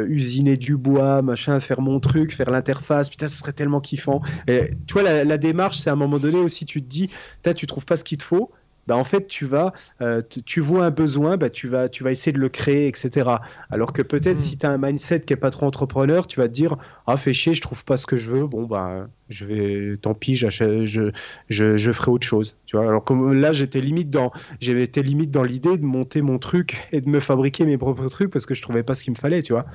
usiner 0.06 0.56
du 0.56 0.76
bois, 0.76 1.22
machin, 1.22 1.58
faire 1.60 1.80
mon 1.80 2.00
truc, 2.00 2.32
faire 2.32 2.50
l'interface. 2.50 3.08
Putain, 3.08 3.28
ce 3.28 3.38
serait 3.38 3.52
tellement 3.52 3.80
kiffant. 3.80 4.20
Et 4.46 4.70
tu 4.86 4.94
vois, 4.94 5.02
la, 5.02 5.24
la 5.24 5.38
démarche, 5.38 5.78
c'est 5.78 5.90
à 5.90 5.94
un 5.94 5.96
moment 5.96 6.18
donné 6.18 6.38
aussi, 6.38 6.66
tu 6.66 6.82
te 6.82 6.88
dis, 6.88 7.08
tu 7.56 7.66
trouves 7.66 7.86
pas 7.86 7.96
ce 7.96 8.04
qu'il 8.04 8.18
te 8.18 8.24
faut 8.24 8.50
bah 8.86 8.96
en 8.96 9.04
fait 9.04 9.26
tu 9.26 9.44
vas 9.44 9.72
euh, 10.00 10.20
tu 10.44 10.60
vois 10.60 10.86
un 10.86 10.90
besoin 10.90 11.36
bah 11.36 11.50
tu 11.50 11.68
vas 11.68 11.88
tu 11.88 12.02
vas 12.02 12.10
essayer 12.10 12.32
de 12.32 12.38
le 12.38 12.48
créer 12.48 12.88
etc 12.88 13.30
alors 13.70 13.92
que 13.92 14.02
peut-être 14.02 14.36
mm. 14.36 14.40
si 14.40 14.58
tu 14.58 14.66
as 14.66 14.70
un 14.70 14.78
mindset 14.78 15.20
qui 15.20 15.32
est 15.32 15.36
pas 15.36 15.50
trop 15.50 15.66
entrepreneur 15.66 16.26
tu 16.26 16.40
vas 16.40 16.48
te 16.48 16.52
dire 16.52 16.76
ah 17.06 17.16
fais 17.16 17.32
chier 17.32 17.54
je 17.54 17.60
trouve 17.60 17.84
pas 17.84 17.96
ce 17.96 18.06
que 18.06 18.16
je 18.16 18.28
veux. 18.28 18.46
Bon 18.46 18.64
bah 18.64 19.08
je 19.28 19.44
vais 19.44 19.96
tant 19.96 20.14
pis 20.14 20.36
je, 20.36 20.48
je, 20.48 21.10
je 21.48 21.92
ferai 21.92 22.10
autre 22.10 22.26
chose 22.26 22.56
tu 22.66 22.76
vois 22.76 22.88
alors 22.88 23.04
comme 23.04 23.32
là 23.32 23.52
j'étais 23.52 23.80
limite 23.80 24.10
dans 24.10 24.32
j'étais 24.60 25.02
limite 25.02 25.30
dans 25.30 25.42
l'idée 25.42 25.78
de 25.78 25.84
monter 25.84 26.22
mon 26.22 26.38
truc 26.38 26.88
et 26.92 27.00
de 27.00 27.08
me 27.08 27.20
fabriquer 27.20 27.64
mes 27.64 27.78
propres 27.78 28.08
trucs 28.08 28.30
parce 28.30 28.46
que 28.46 28.54
je 28.54 28.62
trouvais 28.62 28.82
pas 28.82 28.94
ce 28.94 29.04
qu'il 29.04 29.12
me 29.12 29.18
fallait 29.18 29.42
tu 29.42 29.52
vois 29.52 29.66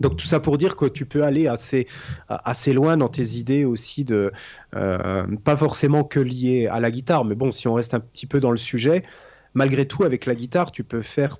donc 0.00 0.16
tout 0.16 0.26
ça 0.26 0.40
pour 0.40 0.58
dire 0.58 0.76
que 0.76 0.86
tu 0.86 1.06
peux 1.06 1.24
aller 1.24 1.48
assez, 1.48 1.86
assez 2.28 2.72
loin 2.72 2.96
dans 2.96 3.08
tes 3.08 3.36
idées 3.36 3.64
aussi 3.64 4.04
de 4.04 4.32
euh, 4.74 5.26
pas 5.44 5.56
forcément 5.56 6.04
que 6.04 6.20
liées 6.20 6.66
à 6.66 6.80
la 6.80 6.90
guitare, 6.90 7.24
mais 7.24 7.34
bon 7.34 7.50
si 7.52 7.68
on 7.68 7.74
reste 7.74 7.94
un 7.94 8.00
petit 8.00 8.26
peu 8.26 8.40
dans 8.40 8.50
le 8.50 8.56
sujet, 8.56 9.04
malgré 9.54 9.86
tout 9.86 10.04
avec 10.04 10.26
la 10.26 10.34
guitare 10.34 10.72
tu 10.72 10.84
peux 10.84 11.00
faire 11.00 11.38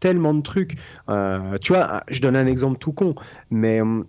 tellement 0.00 0.34
de 0.34 0.42
trucs. 0.42 0.76
Euh, 1.08 1.56
tu 1.58 1.72
vois, 1.72 2.02
je 2.08 2.20
donne 2.20 2.36
un 2.36 2.46
exemple 2.46 2.78
tout 2.78 2.92
con, 2.92 3.14
mais 3.50 3.80
hum, 3.80 4.04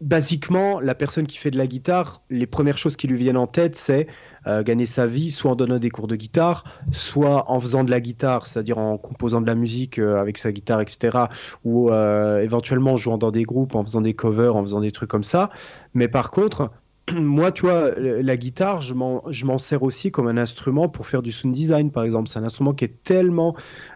basiquement, 0.00 0.80
la 0.80 0.94
personne 0.94 1.26
qui 1.26 1.38
fait 1.38 1.50
de 1.50 1.58
la 1.58 1.66
guitare, 1.66 2.22
les 2.30 2.46
premières 2.46 2.78
choses 2.78 2.96
qui 2.96 3.08
lui 3.08 3.16
viennent 3.16 3.36
en 3.36 3.46
tête, 3.46 3.76
c'est 3.76 4.06
euh, 4.46 4.62
gagner 4.62 4.86
sa 4.86 5.06
vie, 5.06 5.30
soit 5.30 5.50
en 5.50 5.56
donnant 5.56 5.78
des 5.78 5.90
cours 5.90 6.06
de 6.06 6.16
guitare, 6.16 6.64
soit 6.92 7.50
en 7.50 7.58
faisant 7.58 7.84
de 7.84 7.90
la 7.90 8.00
guitare, 8.00 8.46
c'est-à-dire 8.46 8.78
en 8.78 8.96
composant 8.96 9.40
de 9.40 9.46
la 9.46 9.54
musique 9.54 9.98
euh, 9.98 10.20
avec 10.20 10.38
sa 10.38 10.52
guitare, 10.52 10.80
etc., 10.80 11.18
ou 11.64 11.90
euh, 11.90 12.40
éventuellement 12.40 12.92
en 12.92 12.96
jouant 12.96 13.18
dans 13.18 13.30
des 13.30 13.42
groupes, 13.42 13.74
en 13.74 13.82
faisant 13.82 14.00
des 14.00 14.14
covers, 14.14 14.56
en 14.56 14.62
faisant 14.62 14.80
des 14.80 14.92
trucs 14.92 15.10
comme 15.10 15.24
ça. 15.24 15.50
Mais 15.94 16.08
par 16.08 16.30
contre, 16.30 16.70
moi, 17.14 17.52
tu 17.52 17.62
vois, 17.62 17.92
la 17.98 18.36
guitare, 18.36 18.82
je 18.82 18.94
m'en 18.94 19.58
sers 19.58 19.82
aussi 19.82 20.10
comme 20.10 20.28
un 20.28 20.36
instrument 20.36 20.88
pour 20.88 21.06
faire 21.06 21.22
du 21.22 21.32
sound 21.32 21.54
design, 21.54 21.90
par 21.90 22.04
exemple. 22.04 22.28
C'est 22.28 22.38
un 22.38 22.44
instrument 22.44 22.74
qui 22.74 22.84
est 22.84 23.02
tellement 23.02 23.54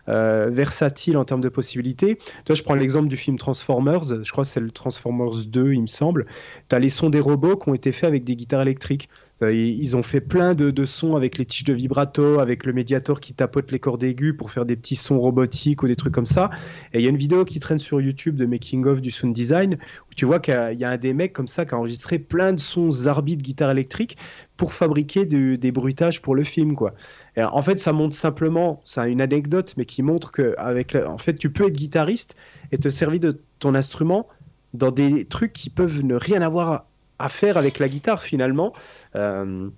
euh, 0.09 0.49
versatile 0.51 1.17
en 1.17 1.25
termes 1.25 1.41
de 1.41 1.49
possibilités. 1.49 2.19
Toi, 2.45 2.55
je 2.55 2.63
prends 2.63 2.75
l'exemple 2.75 3.09
du 3.09 3.17
film 3.17 3.39
Transformers, 3.39 4.05
je 4.23 4.31
crois 4.33 4.45
que 4.45 4.51
c'est 4.51 4.61
le 4.61 4.71
Transformers 4.71 5.47
2, 5.47 5.73
il 5.73 5.83
me 5.83 5.87
semble. 5.87 6.27
Tu 6.69 6.75
as 6.75 6.79
les 6.79 6.91
sons 6.91 7.11
des 7.11 7.21
robots 7.21 7.57
qui 7.57 7.69
ont 7.69 7.75
été 7.75 7.93
faits 7.93 8.09
avec 8.09 8.25
des 8.25 8.37
guitares 8.37 8.63
électriques. 8.63 9.09
Ils 9.51 9.97
ont 9.97 10.03
fait 10.03 10.21
plein 10.21 10.55
de, 10.55 10.85
sons 10.85 11.17
avec 11.17 11.39
les 11.39 11.45
tiges 11.45 11.65
de 11.65 11.73
vibrato, 11.73 12.39
avec 12.39 12.67
le 12.67 12.73
médiator 12.73 13.21
qui 13.21 13.35
tapote 13.35 13.71
les 13.73 13.79
cordes 13.79 14.03
aiguës 14.03 14.37
pour 14.37 14.51
faire 14.51 14.67
des 14.67 14.77
petits 14.77 14.97
sons 14.97 15.19
robotiques 15.19 15.83
ou 15.83 15.89
des 15.89 15.97
trucs 15.97 16.15
comme 16.15 16.27
ça. 16.27 16.51
Et 16.93 16.99
il 16.99 17.03
y 17.03 17.07
a 17.07 17.11
une 17.11 17.17
vidéo 17.17 17.45
qui 17.45 17.59
traîne 17.61 17.79
sur 17.79 18.01
YouTube 18.01 18.37
de 18.37 18.47
making 18.47 18.87
of 18.87 19.01
du 19.01 19.11
sound 19.11 19.35
design 19.35 19.79
où 20.11 20.15
tu 20.15 20.25
vois 20.25 20.39
qu'il 20.39 20.55
y, 20.55 20.85
a 20.85 20.91
un 20.91 20.97
des 20.97 21.15
mecs 21.15 21.33
comme 21.33 21.49
ça 21.49 21.65
qui 21.65 21.75
a 21.75 21.79
enregistré 21.79 22.19
plein 22.19 22.53
de 22.53 22.61
sons 22.61 22.91
zarbi 22.91 23.37
de 23.37 23.43
guitare 23.43 23.71
électrique 23.71 24.17
pour 24.57 24.73
fabriquer 24.73 25.27
des 25.27 25.73
bruitages 25.73 26.23
pour 26.23 26.35
le 26.35 26.45
film, 26.45 26.75
quoi. 26.75 26.95
En 27.37 27.63
fait, 27.63 27.81
ça 27.81 27.93
montre 27.93 28.15
simplement, 28.15 28.81
c'est 28.85 29.11
une 29.11 29.21
anecdote, 29.21 29.75
mais 29.77 29.87
qui 29.87 30.03
montre 30.03 30.31
que 30.31 30.55
avec, 30.59 30.95
en 30.95 31.19
fait, 31.19 31.35
tu 31.35 31.51
peux 31.51 31.67
être 31.67 31.77
guitariste 31.77 32.37
et 32.71 32.79
te 32.79 32.89
servir 32.89 33.21
de 33.21 33.41
ton 33.59 33.75
instrument 33.75 34.29
dans 34.75 34.91
des 34.91 35.25
trucs 35.25 35.53
qui 35.53 35.71
peuvent 35.71 36.05
ne 36.05 36.15
rien 36.15 36.43
avoir 36.43 36.87
à 37.23 37.29
faire 37.29 37.57
avec 37.57 37.79
la 37.79 37.89
guitare 37.89 38.23
finalement, 38.23 38.73
euh, 39.15 39.71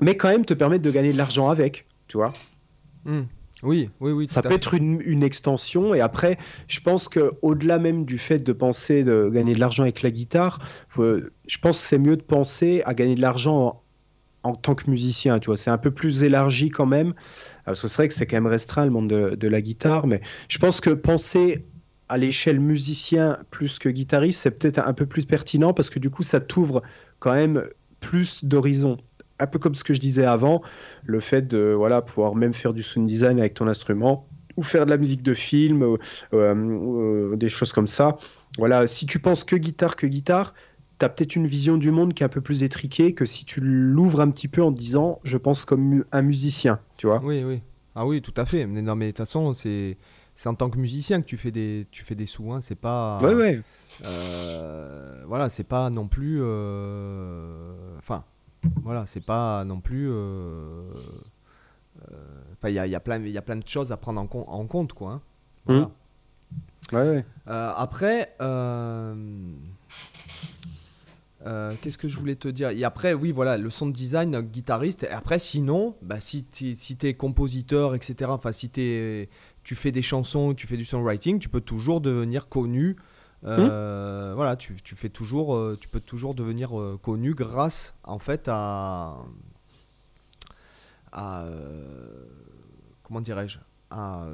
mais 0.00 0.16
quand 0.16 0.28
même 0.28 0.44
te 0.44 0.54
permettre 0.54 0.82
de 0.82 0.90
gagner 0.90 1.12
de 1.12 1.18
l'argent 1.18 1.48
avec, 1.48 1.86
tu 2.06 2.16
vois. 2.16 2.32
Hmm. 3.04 3.22
Oui, 3.62 3.90
oui, 4.00 4.12
oui. 4.12 4.28
Ça 4.28 4.42
peut 4.42 4.52
être 4.52 4.74
une, 4.74 5.00
une, 5.04 5.22
extension. 5.22 5.94
Et 5.94 6.00
après, 6.00 6.36
je 6.68 6.80
pense 6.80 7.08
que 7.08 7.32
au-delà 7.40 7.78
même 7.78 8.04
du 8.04 8.18
fait 8.18 8.40
de 8.40 8.52
penser 8.52 9.04
de 9.04 9.30
gagner 9.32 9.54
de 9.54 9.60
l'argent 9.60 9.84
avec 9.84 10.02
la 10.02 10.10
guitare, 10.10 10.58
je 10.96 11.58
pense 11.62 11.80
que 11.80 11.86
c'est 11.86 11.98
mieux 11.98 12.16
de 12.16 12.22
penser 12.22 12.82
à 12.84 12.92
gagner 12.92 13.14
de 13.14 13.22
l'argent 13.22 13.82
en, 14.42 14.50
en, 14.50 14.54
tant 14.54 14.74
que 14.74 14.90
musicien. 14.90 15.38
Tu 15.38 15.46
vois, 15.46 15.56
c'est 15.56 15.70
un 15.70 15.78
peu 15.78 15.92
plus 15.92 16.24
élargi 16.24 16.68
quand 16.68 16.84
même. 16.84 17.14
Parce 17.64 17.80
que 17.80 17.88
c'est 17.88 17.96
vrai 17.96 18.08
que 18.08 18.14
c'est 18.14 18.26
quand 18.26 18.36
même 18.36 18.46
restreint 18.46 18.84
le 18.84 18.90
monde 18.90 19.08
de, 19.08 19.34
de, 19.34 19.48
la 19.48 19.62
guitare, 19.62 20.06
mais 20.06 20.20
je 20.48 20.58
pense 20.58 20.80
que 20.82 20.90
penser 20.90 21.64
à 22.08 22.18
l'échelle 22.18 22.60
musicien 22.60 23.38
plus 23.50 23.78
que 23.78 23.88
guitariste, 23.88 24.40
c'est 24.40 24.50
peut-être 24.50 24.78
un 24.78 24.92
peu 24.92 25.06
plus 25.06 25.24
pertinent 25.24 25.72
parce 25.72 25.90
que 25.90 25.98
du 25.98 26.10
coup, 26.10 26.22
ça 26.22 26.40
t'ouvre 26.40 26.82
quand 27.18 27.32
même 27.32 27.64
plus 28.00 28.44
d'horizons. 28.44 28.98
Un 29.40 29.46
peu 29.46 29.58
comme 29.58 29.74
ce 29.74 29.82
que 29.82 29.94
je 29.94 30.00
disais 30.00 30.24
avant, 30.24 30.62
le 31.04 31.20
fait 31.20 31.42
de 31.48 31.74
voilà, 31.76 32.02
pouvoir 32.02 32.34
même 32.34 32.54
faire 32.54 32.72
du 32.72 32.82
sound 32.82 33.06
design 33.06 33.38
avec 33.38 33.54
ton 33.54 33.66
instrument 33.66 34.28
ou 34.56 34.62
faire 34.62 34.84
de 34.84 34.90
la 34.90 34.98
musique 34.98 35.22
de 35.22 35.34
film, 35.34 35.82
euh, 35.82 35.96
euh, 36.32 37.36
des 37.36 37.48
choses 37.48 37.72
comme 37.72 37.88
ça. 37.88 38.16
Voilà, 38.58 38.86
si 38.86 39.06
tu 39.06 39.18
penses 39.18 39.42
que 39.42 39.56
guitare, 39.56 39.96
que 39.96 40.06
guitare, 40.06 40.54
tu 41.00 41.04
as 41.04 41.08
peut-être 41.08 41.34
une 41.34 41.48
vision 41.48 41.76
du 41.76 41.90
monde 41.90 42.14
qui 42.14 42.22
est 42.22 42.26
un 42.26 42.28
peu 42.28 42.40
plus 42.40 42.62
étriquée 42.62 43.14
que 43.14 43.26
si 43.26 43.44
tu 43.44 43.60
l'ouvres 43.60 44.20
un 44.20 44.30
petit 44.30 44.46
peu 44.46 44.62
en 44.62 44.70
disant 44.70 45.18
je 45.24 45.36
pense 45.38 45.64
comme 45.64 46.04
un 46.12 46.22
musicien, 46.22 46.78
tu 46.96 47.08
vois. 47.08 47.20
Oui, 47.24 47.42
oui. 47.44 47.62
Ah 47.96 48.06
oui, 48.06 48.22
tout 48.22 48.34
à 48.36 48.44
fait. 48.44 48.66
Non, 48.66 48.96
mais 48.96 49.06
de 49.06 49.10
toute 49.10 49.18
façon, 49.18 49.54
c'est 49.54 49.96
c'est 50.34 50.48
en 50.48 50.54
tant 50.54 50.68
que 50.68 50.78
musicien 50.78 51.20
que 51.20 51.26
tu 51.26 51.36
fais 51.36 51.50
des, 51.50 51.86
tu 51.90 52.04
fais 52.04 52.14
des 52.14 52.26
sous. 52.26 52.52
Hein. 52.52 52.60
C'est 52.60 52.74
pas. 52.74 53.18
Ouais, 53.22 53.34
ouais. 53.34 53.62
Euh, 54.04 55.22
voilà, 55.26 55.48
c'est 55.48 55.64
pas 55.64 55.90
non 55.90 56.08
plus. 56.08 56.40
Euh, 56.42 57.96
enfin, 57.98 58.24
voilà, 58.82 59.06
c'est 59.06 59.24
pas 59.24 59.64
non 59.64 59.80
plus. 59.80 60.10
Euh, 60.10 60.82
enfin, 62.52 62.68
il 62.68 62.74
y 62.74 62.78
a, 62.78 62.86
y, 62.86 62.94
a 62.94 63.00
plein, 63.00 63.20
y 63.24 63.38
a 63.38 63.42
plein 63.42 63.56
de 63.56 63.68
choses 63.68 63.92
à 63.92 63.96
prendre 63.96 64.20
en, 64.20 64.28
en 64.28 64.66
compte, 64.66 64.92
quoi. 64.92 65.12
Hein. 65.12 65.22
Voilà. 65.66 65.80
Mmh. 65.82 65.90
Ouais, 66.92 67.08
ouais. 67.10 67.24
après. 67.46 68.34
qu'est-ce 71.80 71.98
que 71.98 72.08
je 72.08 72.18
voulais 72.18 72.36
te 72.36 72.48
dire? 72.48 72.70
Et 72.70 72.82
après, 72.82 73.14
oui, 73.14 73.30
voilà, 73.30 73.56
le 73.56 73.70
son 73.70 73.86
de 73.86 73.92
design, 73.92 74.40
guitariste. 74.40 75.04
Et 75.04 75.08
après, 75.08 75.38
sinon, 75.38 75.94
bah, 76.02 76.18
si 76.18 76.44
si 76.52 76.98
es 77.02 77.14
compositeur, 77.14 77.94
etc., 77.94 78.32
enfin, 78.32 78.50
si 78.50 78.68
tu 78.68 78.80
es 78.80 79.28
tu 79.64 79.74
fais 79.74 79.90
des 79.90 80.02
chansons, 80.02 80.54
tu 80.54 80.66
fais 80.66 80.76
du 80.76 80.84
songwriting, 80.84 81.38
tu 81.38 81.48
peux 81.48 81.60
toujours 81.60 82.00
devenir 82.00 82.48
connu. 82.48 82.96
Euh, 83.44 84.32
hmm. 84.32 84.34
Voilà, 84.34 84.56
tu, 84.56 84.76
tu, 84.82 84.94
fais 84.94 85.08
toujours, 85.08 85.54
euh, 85.54 85.76
tu 85.80 85.88
peux 85.88 86.00
toujours 86.00 86.34
devenir 86.34 86.78
euh, 86.78 86.98
connu 87.02 87.34
grâce 87.34 87.94
en 88.04 88.18
fait 88.18 88.48
à, 88.48 89.16
à 91.12 91.44
comment 93.02 93.20
dirais-je 93.20 93.58
à, 93.90 94.26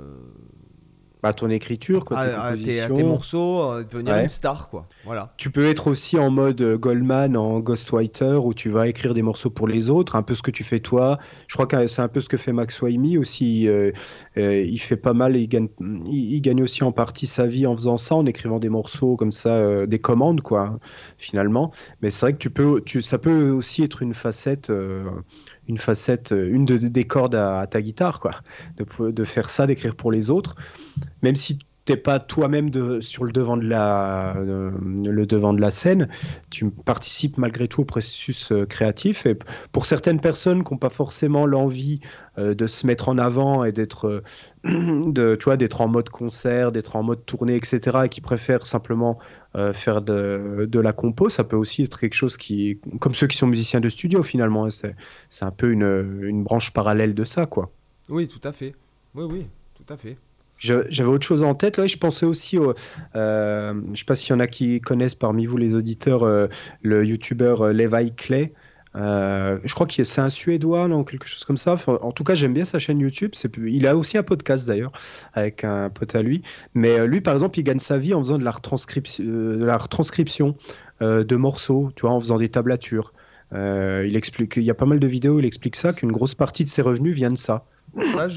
bah, 1.23 1.33
ton 1.35 1.51
écriture, 1.51 2.05
quoi, 2.05 2.25
tes, 2.25 2.81
à, 2.81 2.89
tes, 2.89 3.03
morceaux, 3.03 3.73
euh, 3.73 3.85
devenir 3.85 4.17
une 4.17 4.29
star, 4.29 4.69
quoi. 4.69 4.85
Voilà. 5.05 5.35
Tu 5.37 5.51
peux 5.51 5.67
être 5.67 5.89
aussi 5.89 6.19
en 6.19 6.31
mode 6.31 6.61
euh, 6.63 6.79
Goldman, 6.79 7.37
en 7.37 7.61
Ghostwriter, 7.61 8.39
où 8.43 8.55
tu 8.55 8.71
vas 8.71 8.89
écrire 8.89 9.13
des 9.13 9.23
morceaux 9.23 9.51
pour 9.51 9.69
les 9.69 9.91
autres, 9.91 10.17
un 10.17 10.23
peu 10.23 10.35
ce 10.35 10.43
que 10.43 10.51
tu 10.51 10.65
fais 10.65 10.81
toi. 10.81 11.19
Je 11.47 11.55
crois 11.55 11.67
que 11.67 11.87
c'est 11.87 12.03
un 12.03 12.09
peu 12.09 12.21
ce 12.21 12.29
que 12.29 12.37
fait 12.37 12.53
Max 12.53 12.81
Waimi 12.81 13.19
aussi. 13.19 13.69
Euh, 13.69 13.93
il 14.37 14.79
fait 14.79 14.97
pas 14.97 15.13
mal, 15.13 15.37
il 15.37 15.49
gagne, 15.49 15.69
il, 16.07 16.41
gagne 16.41 16.63
aussi 16.63 16.85
en 16.85 16.93
partie 16.93 17.27
sa 17.27 17.47
vie 17.47 17.67
en 17.67 17.77
faisant 17.77 17.99
ça, 17.99 18.15
en 18.15 18.25
écrivant 18.25 18.59
des 18.59 18.71
morceaux 18.71 19.17
comme 19.17 19.33
ça, 19.33 19.87
des 19.87 19.99
commandes, 19.99 20.41
quoi, 20.41 20.79
finalement. 21.19 21.71
Mais 22.01 22.11
c'est 22.11 22.27
vrai 22.27 22.33
que 22.33 22.39
tu 22.39 22.51
peux, 22.51 22.81
tu, 22.81 23.03
ça 23.03 23.19
peut 23.19 23.51
aussi 23.51 23.83
être 23.83 24.03
une 24.03 24.15
facette 24.15 24.73
une 25.71 25.79
facette, 25.79 26.35
une 26.37 26.67
des 26.67 27.07
cordes 27.07 27.37
à, 27.37 27.67
ta 27.67 27.81
guitare, 27.81 28.21
quoi. 28.21 28.33
De, 28.77 29.11
de 29.11 29.25
faire 29.25 29.49
ça, 29.49 29.67
d'écrire 29.67 29.95
pour 29.95 30.13
les 30.13 30.31
autres. 30.31 30.57
Même 31.23 31.37
si 31.37 31.59
t'es 31.85 31.97
pas 31.97 32.19
toi-même 32.21 32.71
sur 33.01 33.25
le 33.25 33.33
devant 33.33 33.57
de 33.57 33.67
la 33.67 34.37
euh, 34.37 34.71
le 35.07 35.27
devant 35.27 35.53
de 35.53 35.61
la 35.61 35.71
scène, 35.71 36.09
tu 36.51 36.71
participes 36.71 37.39
malgré 37.39 37.69
tout 37.69 37.83
au 37.83 37.85
processus 37.85 38.53
euh, 38.53 38.67
créatif. 38.67 39.27
Et 39.27 39.37
pour 39.73 39.87
certaines 39.87 40.21
personnes 40.21 40.63
qui 40.63 40.73
n'ont 40.73 40.79
pas 40.79 40.91
forcément 40.91 41.47
l'envie 41.47 42.01
euh, 42.39 42.55
de 42.55 42.67
se 42.67 42.87
mettre 42.87 43.09
en 43.09 43.19
avant 43.19 43.65
et 43.65 43.73
d'être 43.73 44.23
de 44.65 45.37
tu 45.37 45.57
d'être 45.57 45.81
en 45.81 45.89
mode 45.89 46.11
concert, 46.11 46.71
d'être 46.71 46.97
en 46.97 47.03
mode 47.03 47.25
tournée, 47.25 47.57
etc. 47.57 47.99
et 48.05 48.09
qui 48.09 48.21
préfèrent 48.21 48.67
simplement 48.67 49.19
faire 49.73 50.01
de, 50.01 50.69
la 50.73 50.93
compo, 50.93 51.29
ça 51.29 51.43
peut 51.43 51.57
aussi 51.57 51.83
être 51.83 51.99
quelque 51.99 52.15
chose 52.15 52.37
qui 52.37 52.79
comme 53.01 53.15
ceux 53.15 53.27
qui 53.27 53.37
sont 53.37 53.49
musiciens 53.49 53.81
de 53.81 53.89
studio 53.89 54.23
finalement. 54.23 54.67
Hein, 54.67 54.71
c'est 54.71 54.95
c'est 55.29 55.45
un 55.45 55.51
peu 55.51 55.73
une, 55.73 56.21
une 56.23 56.45
branche 56.45 56.73
parallèle 56.73 57.15
de 57.15 57.25
ça 57.25 57.47
quoi. 57.47 57.73
Oui, 58.09 58.29
tout 58.29 58.47
à 58.47 58.53
fait. 58.53 58.75
Oui, 59.15 59.25
oui, 59.29 59.47
tout 59.75 59.93
à 59.93 59.97
fait. 59.97 60.17
J'avais 60.61 61.09
autre 61.09 61.27
chose 61.27 61.43
en 61.43 61.55
tête. 61.55 61.79
Là, 61.79 61.87
je 61.87 61.97
pensais 61.97 62.27
aussi 62.27 62.59
au. 62.59 62.75
Euh, 63.17 63.73
je 63.73 63.91
ne 63.91 63.97
sais 63.97 64.05
pas 64.05 64.15
s'il 64.15 64.31
y 64.31 64.37
en 64.37 64.41
a 64.41 64.47
qui 64.47 64.81
connaissent 64.81 65.15
parmi 65.15 65.47
vous, 65.47 65.57
les 65.57 65.75
auditeurs, 65.75 66.23
euh, 66.23 66.49
le 66.83 67.05
youtubeur 67.05 67.63
euh, 67.63 67.73
Levi 67.73 68.15
Clay. 68.15 68.53
je 68.95 69.75
crois 69.75 69.87
que 69.87 70.05
c'est 70.05 70.21
un 70.21 70.29
Suédois, 70.29 70.87
non, 70.87 71.03
quelque 71.03 71.27
chose 71.27 71.45
comme 71.45 71.57
ça. 71.57 71.77
en 71.87 72.13
tout 72.13 72.25
cas, 72.25 72.35
j'aime 72.35 72.53
bien 72.53 72.67
sa 72.67 72.79
chaîne 72.79 73.01
YouTube. 73.01 73.33
Il 73.67 73.87
a 73.87 73.97
aussi 73.97 74.19
un 74.19 74.23
podcast 74.23 74.69
d'ailleurs, 74.69 74.93
avec 75.33 75.65
un 75.65 75.89
pote 75.89 76.15
à 76.15 76.21
lui. 76.21 76.43
Mais 76.75 77.07
lui, 77.07 77.23
par 77.23 77.35
exemple, 77.35 77.59
il 77.59 77.63
gagne 77.63 77.79
sa 77.79 77.97
vie 77.97 78.13
en 78.13 78.19
faisant 78.19 78.39
de 78.39 78.45
la 78.45 78.51
retranscription, 78.51 79.25
de, 79.25 79.65
la 79.65 79.79
retranscription 79.79 80.57
de 81.01 81.37
morceaux, 81.37 81.91
tu 81.97 82.03
vois, 82.03 82.11
en 82.11 82.21
faisant 82.21 82.37
des 82.37 82.51
tablatures. 82.51 83.15
Il 83.53 84.17
explique, 84.17 84.57
il 84.57 84.63
y 84.63 84.71
a 84.71 84.75
pas 84.75 84.87
mal 84.87 85.01
de 85.01 85.07
vidéos, 85.07 85.39
il 85.39 85.45
explique 85.45 85.77
ça, 85.77 85.93
qu'une 85.93 86.13
grosse 86.13 86.35
partie 86.35 86.65
de 86.65 86.71
ses 86.71 86.83
revenus 86.83 87.15
vient 87.15 87.31
de 87.31 87.39
ça 87.39 87.65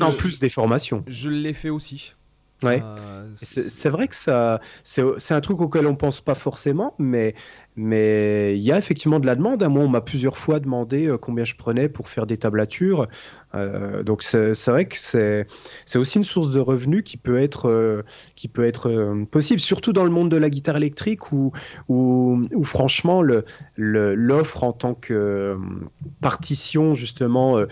en 0.02 0.11
plus 0.11 0.40
des 0.40 0.49
formations. 0.49 1.03
Je 1.07 1.30
l'ai 1.30 1.53
fait 1.53 1.69
aussi. 1.69 2.15
Ouais. 2.64 2.81
Euh, 2.84 3.27
c'est 3.35 3.90
vrai 3.90 4.07
que 4.07 4.15
ça, 4.15 4.61
c'est 4.84 5.34
un 5.34 5.41
truc 5.41 5.60
auquel 5.61 5.88
on 5.88 5.95
pense 5.95 6.22
pas 6.22 6.35
forcément, 6.35 6.94
mais 6.99 7.35
mais 7.76 8.56
il 8.56 8.61
y 8.61 8.72
a 8.72 8.77
effectivement 8.77 9.19
de 9.19 9.26
la 9.26 9.35
demande. 9.35 9.64
Moi, 9.64 9.84
on 9.84 9.88
m'a 9.88 10.02
plusieurs 10.02 10.38
fois 10.38 10.60
demandé 10.60 11.07
euh, 11.07 11.18
combien 11.18 11.44
je 11.44 11.56
prenais 11.56 11.90
pour 11.90 12.07
faire 12.07 12.27
des 12.27 12.38
tablatures. 12.38 13.07
Euh, 13.56 14.03
donc 14.03 14.23
c'est 14.23 14.68
vrai 14.68 14.85
que 14.85 14.98
c'est 14.98 15.48
aussi 15.95 16.18
une 16.18 16.23
source 16.23 16.52
de 16.52 16.60
revenus 16.60 17.03
qui 17.03 17.18
peut 17.18 17.40
être 17.40 18.03
qui 18.35 18.48
peut 18.48 18.65
être 18.65 19.26
possible, 19.31 19.60
surtout 19.60 19.94
dans 19.94 20.03
le 20.03 20.10
monde 20.10 20.30
de 20.30 20.38
la 20.38 20.49
guitare 20.49 20.77
électrique 20.77 21.31
où 21.31 21.52
où, 21.88 22.41
où 22.53 22.64
franchement 22.64 23.22
le 23.22 23.45
l'offre 23.76 24.64
en 24.64 24.73
tant 24.73 24.94
que 24.94 25.57
partition 26.22 26.94
justement 26.94 27.64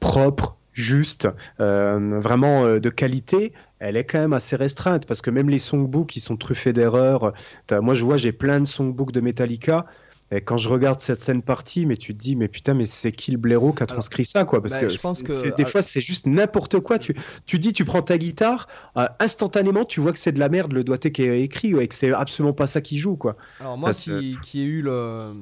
propre 0.00 0.57
juste, 0.78 1.28
euh, 1.60 2.20
vraiment 2.20 2.64
euh, 2.64 2.80
de 2.80 2.90
qualité, 2.90 3.52
elle 3.78 3.96
est 3.96 4.04
quand 4.04 4.18
même 4.18 4.32
assez 4.32 4.56
restreinte 4.56 5.06
parce 5.06 5.20
que 5.20 5.30
même 5.30 5.48
les 5.48 5.58
songbooks 5.58 6.08
qui 6.08 6.20
sont 6.20 6.36
truffés 6.36 6.72
d'erreurs, 6.72 7.32
moi 7.70 7.94
je 7.94 8.04
vois 8.04 8.16
j'ai 8.16 8.32
plein 8.32 8.60
de 8.60 8.66
songbooks 8.66 9.12
de 9.12 9.20
Metallica. 9.20 9.86
Et 10.30 10.42
quand 10.42 10.58
je 10.58 10.68
regarde 10.68 11.00
cette 11.00 11.20
scène 11.20 11.40
partie, 11.40 11.86
mais 11.86 11.96
tu 11.96 12.14
te 12.14 12.20
dis, 12.20 12.36
mais 12.36 12.48
putain, 12.48 12.74
mais 12.74 12.84
c'est 12.84 13.12
qui 13.12 13.30
le 13.30 13.38
blaireau 13.38 13.72
qui 13.72 13.82
a 13.82 13.86
transcrit 13.86 14.26
ça, 14.26 14.44
quoi 14.44 14.60
Parce 14.60 14.74
bah, 14.74 14.80
que, 14.80 14.88
je 14.90 14.98
pense 14.98 15.22
que 15.22 15.56
des 15.56 15.64
fois, 15.64 15.80
c'est 15.80 16.02
juste 16.02 16.26
n'importe 16.26 16.80
quoi. 16.80 16.98
Tu, 16.98 17.14
tu 17.46 17.58
dis, 17.58 17.72
tu 17.72 17.86
prends 17.86 18.02
ta 18.02 18.18
guitare, 18.18 18.68
euh, 18.98 19.06
instantanément, 19.20 19.86
tu 19.86 20.00
vois 20.00 20.12
que 20.12 20.18
c'est 20.18 20.32
de 20.32 20.38
la 20.38 20.50
merde 20.50 20.74
le 20.74 20.84
doigté 20.84 21.12
qui 21.12 21.22
est 21.22 21.42
écrit, 21.42 21.74
et 21.80 21.88
que 21.88 21.94
c'est 21.94 22.12
absolument 22.12 22.52
pas 22.52 22.66
ça 22.66 22.82
qui 22.82 22.98
joue, 22.98 23.16
quoi. 23.16 23.36
Alors 23.60 23.78
moi, 23.78 23.94
qui, 23.94 24.36
qui, 24.42 24.60
ai 24.60 24.64
eu 24.64 24.82
le, 24.82 25.32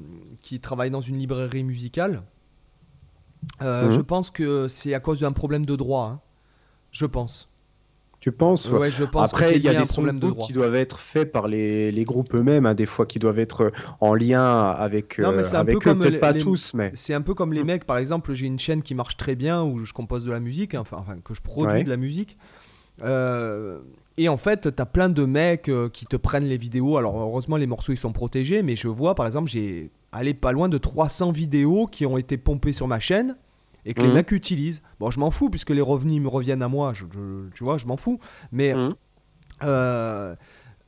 qui 0.41 0.61
travaille 0.61 0.91
dans 0.91 1.01
une 1.01 1.19
librairie 1.19 1.65
musicale, 1.65 2.23
euh, 3.63 3.91
je 3.91 3.99
mhm. 3.99 4.05
pense 4.05 4.31
que 4.31 4.69
c'est 4.69 4.95
à 4.95 5.01
cause 5.01 5.21
d'un 5.21 5.33
problème 5.33 5.65
de 5.65 5.77
droit. 5.77 6.11
Hein. 6.13 6.21
Je 6.91 7.07
pense. 7.07 7.49
Tu 8.21 8.33
penses? 8.33 8.69
Ouais, 8.71 8.91
je 8.91 9.05
pense. 9.05 9.31
Après, 9.33 9.57
il 9.57 9.63
y 9.63 9.69
a 9.69 9.75
des 9.75 9.87
problèmes 9.87 10.19
de 10.19 10.31
droit. 10.31 10.47
qui 10.47 10.53
doivent 10.53 10.75
être 10.75 10.99
faits 10.99 11.31
par 11.31 11.47
les, 11.47 11.93
les 11.93 12.05
groupes 12.05 12.35
eux-mêmes, 12.35 12.67
hein, 12.67 12.75
des 12.75 12.87
fois 12.87 13.07
qui 13.07 13.19
doivent 13.19 13.39
être 13.39 13.71
en 14.01 14.15
lien 14.15 14.71
avec. 14.71 15.19
Non, 15.19 15.33
mais 15.33 15.45
c'est 15.45 15.57
un 15.57 15.65
peu 15.65 15.79
comme 15.79 16.01
peut-être 16.01 16.21
pas 16.21 16.35
tous, 16.35 16.75
mais. 16.75 16.91
C'est 16.95 17.15
un 17.15 17.21
peu 17.21 17.35
comme 17.35 17.53
les 17.53 17.63
mm. 17.63 17.67
mecs. 17.67 17.85
Par 17.85 17.99
exemple, 17.99 18.33
j'ai 18.33 18.47
une 18.47 18.59
chaîne 18.59 18.83
qui 18.83 18.95
marche 18.95 19.17
très 19.17 19.37
bien 19.37 19.63
où 19.63 19.85
je 19.85 19.93
compose 19.93 20.25
de 20.25 20.33
la 20.33 20.41
musique, 20.41 20.75
hein, 20.75 20.81
enfin, 20.81 20.97
enfin 20.99 21.17
que 21.23 21.35
je 21.35 21.43
produis 21.43 21.85
de 21.85 21.89
la 21.89 21.97
musique. 21.97 22.37
Euh, 23.03 23.79
et 24.19 24.29
en 24.29 24.37
fait, 24.37 24.75
tu 24.75 24.83
as 24.83 24.87
plein 24.87 25.09
de 25.09 25.25
mecs 25.25 25.69
euh, 25.69 25.89
qui 25.89 26.07
te 26.07 26.17
prennent 26.17 26.47
les 26.47 26.57
vidéos. 26.57 26.97
Alors, 26.97 27.19
heureusement, 27.19 27.57
les 27.57 27.67
morceaux 27.67 27.93
ils 27.93 27.99
sont 27.99 28.13
protégés, 28.13 28.63
mais 28.63 28.77
je 28.77 28.89
vois, 28.89 29.15
par 29.15 29.27
exemple, 29.27 29.51
j'ai 29.51 29.91
allé 30.13 30.33
pas 30.33 30.53
loin 30.53 30.69
de 30.69 30.79
300 30.79 31.33
vidéos 31.33 31.87
qui 31.87 32.07
ont 32.07 32.17
été 32.17 32.37
pompées 32.39 32.73
sur 32.73 32.89
ma 32.89 32.99
chaîne 32.99 33.37
et 33.85 33.93
que 33.93 34.01
les 34.01 34.09
mhm. 34.09 34.15
mecs 34.15 34.33
utilisent. 34.33 34.83
Bon, 34.99 35.11
je 35.11 35.21
m'en 35.21 35.31
fous 35.31 35.51
puisque 35.51 35.71
les 35.71 35.83
revenus 35.83 36.21
me 36.23 36.29
reviennent 36.29 36.63
à 36.63 36.69
moi, 36.69 36.93
je, 36.95 37.05
tu 37.55 37.63
vois, 37.65 37.77
je 37.77 37.87
m'en 37.87 37.97
fous. 37.97 38.19
Mais 38.53 38.75
mhm. 38.75 38.95
euh, 39.65 40.35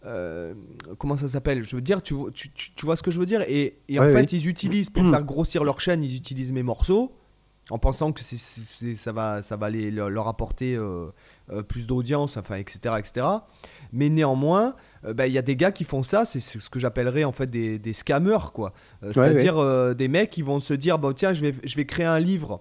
euh, 0.07 0.55
comment 0.99 1.19
ça 1.19 1.29
s'appelle? 1.29 1.63
Je 1.63 1.77
veux 1.77 1.83
dire, 1.83 2.03
tu, 2.03 2.15
tu, 2.33 2.51
tu, 2.51 2.87
vois 2.87 2.97
ce 2.97 3.03
que 3.03 3.11
je 3.11 3.21
veux 3.21 3.27
dire? 3.27 3.43
Et, 3.43 3.79
et 3.89 4.01
en 4.01 4.09
fait, 4.09 4.33
ils 4.33 4.49
utilisent 4.49 4.91
pour 4.91 5.03
mhm. 5.03 5.13
faire 5.13 5.25
grossir 5.25 5.65
leur 5.65 5.81
chaîne, 5.81 6.03
ils 6.03 6.17
utilisent 6.17 6.53
mes 6.53 6.63
morceaux 6.63 7.13
en 7.71 7.79
pensant 7.79 8.13
que 8.13 8.23
c'est, 8.23 8.95
ça 8.95 9.13
va, 9.13 9.43
ça 9.43 9.57
va 9.57 9.67
aller 9.67 9.91
leur 9.91 10.29
apporter 10.29 10.75
euh, 10.75 11.09
plus 11.69 11.87
d'audience, 11.87 12.37
enfin, 12.37 12.57
etc., 12.57 12.97
etc. 12.99 13.27
Mais 13.93 14.09
néanmoins, 14.09 14.75
bah, 15.03 15.27
il 15.27 15.33
y 15.33 15.39
a 15.39 15.43
des 15.43 15.57
gars 15.57 15.73
qui 15.73 15.85
font 15.85 16.03
ça, 16.03 16.25
c'est, 16.25 16.41
ce 16.41 16.69
que 16.69 16.79
j'appellerais 16.79 17.25
en 17.25 17.33
fait 17.33 17.47
des, 17.47 17.79
des 17.79 17.93
scammers, 17.93 18.53
quoi. 18.53 18.73
c'est-à-dire 19.03 19.95
des 19.95 20.09
mecs 20.09 20.31
qui 20.31 20.43
vont 20.43 20.61
se 20.61 20.75
dire, 20.75 20.99
bah, 20.99 21.13
tiens, 21.15 21.33
je 21.33 21.41
vais, 21.41 21.55
je 21.65 21.77
vais 21.77 21.87
créer 21.87 22.07
un 22.07 22.19
livre 22.21 22.61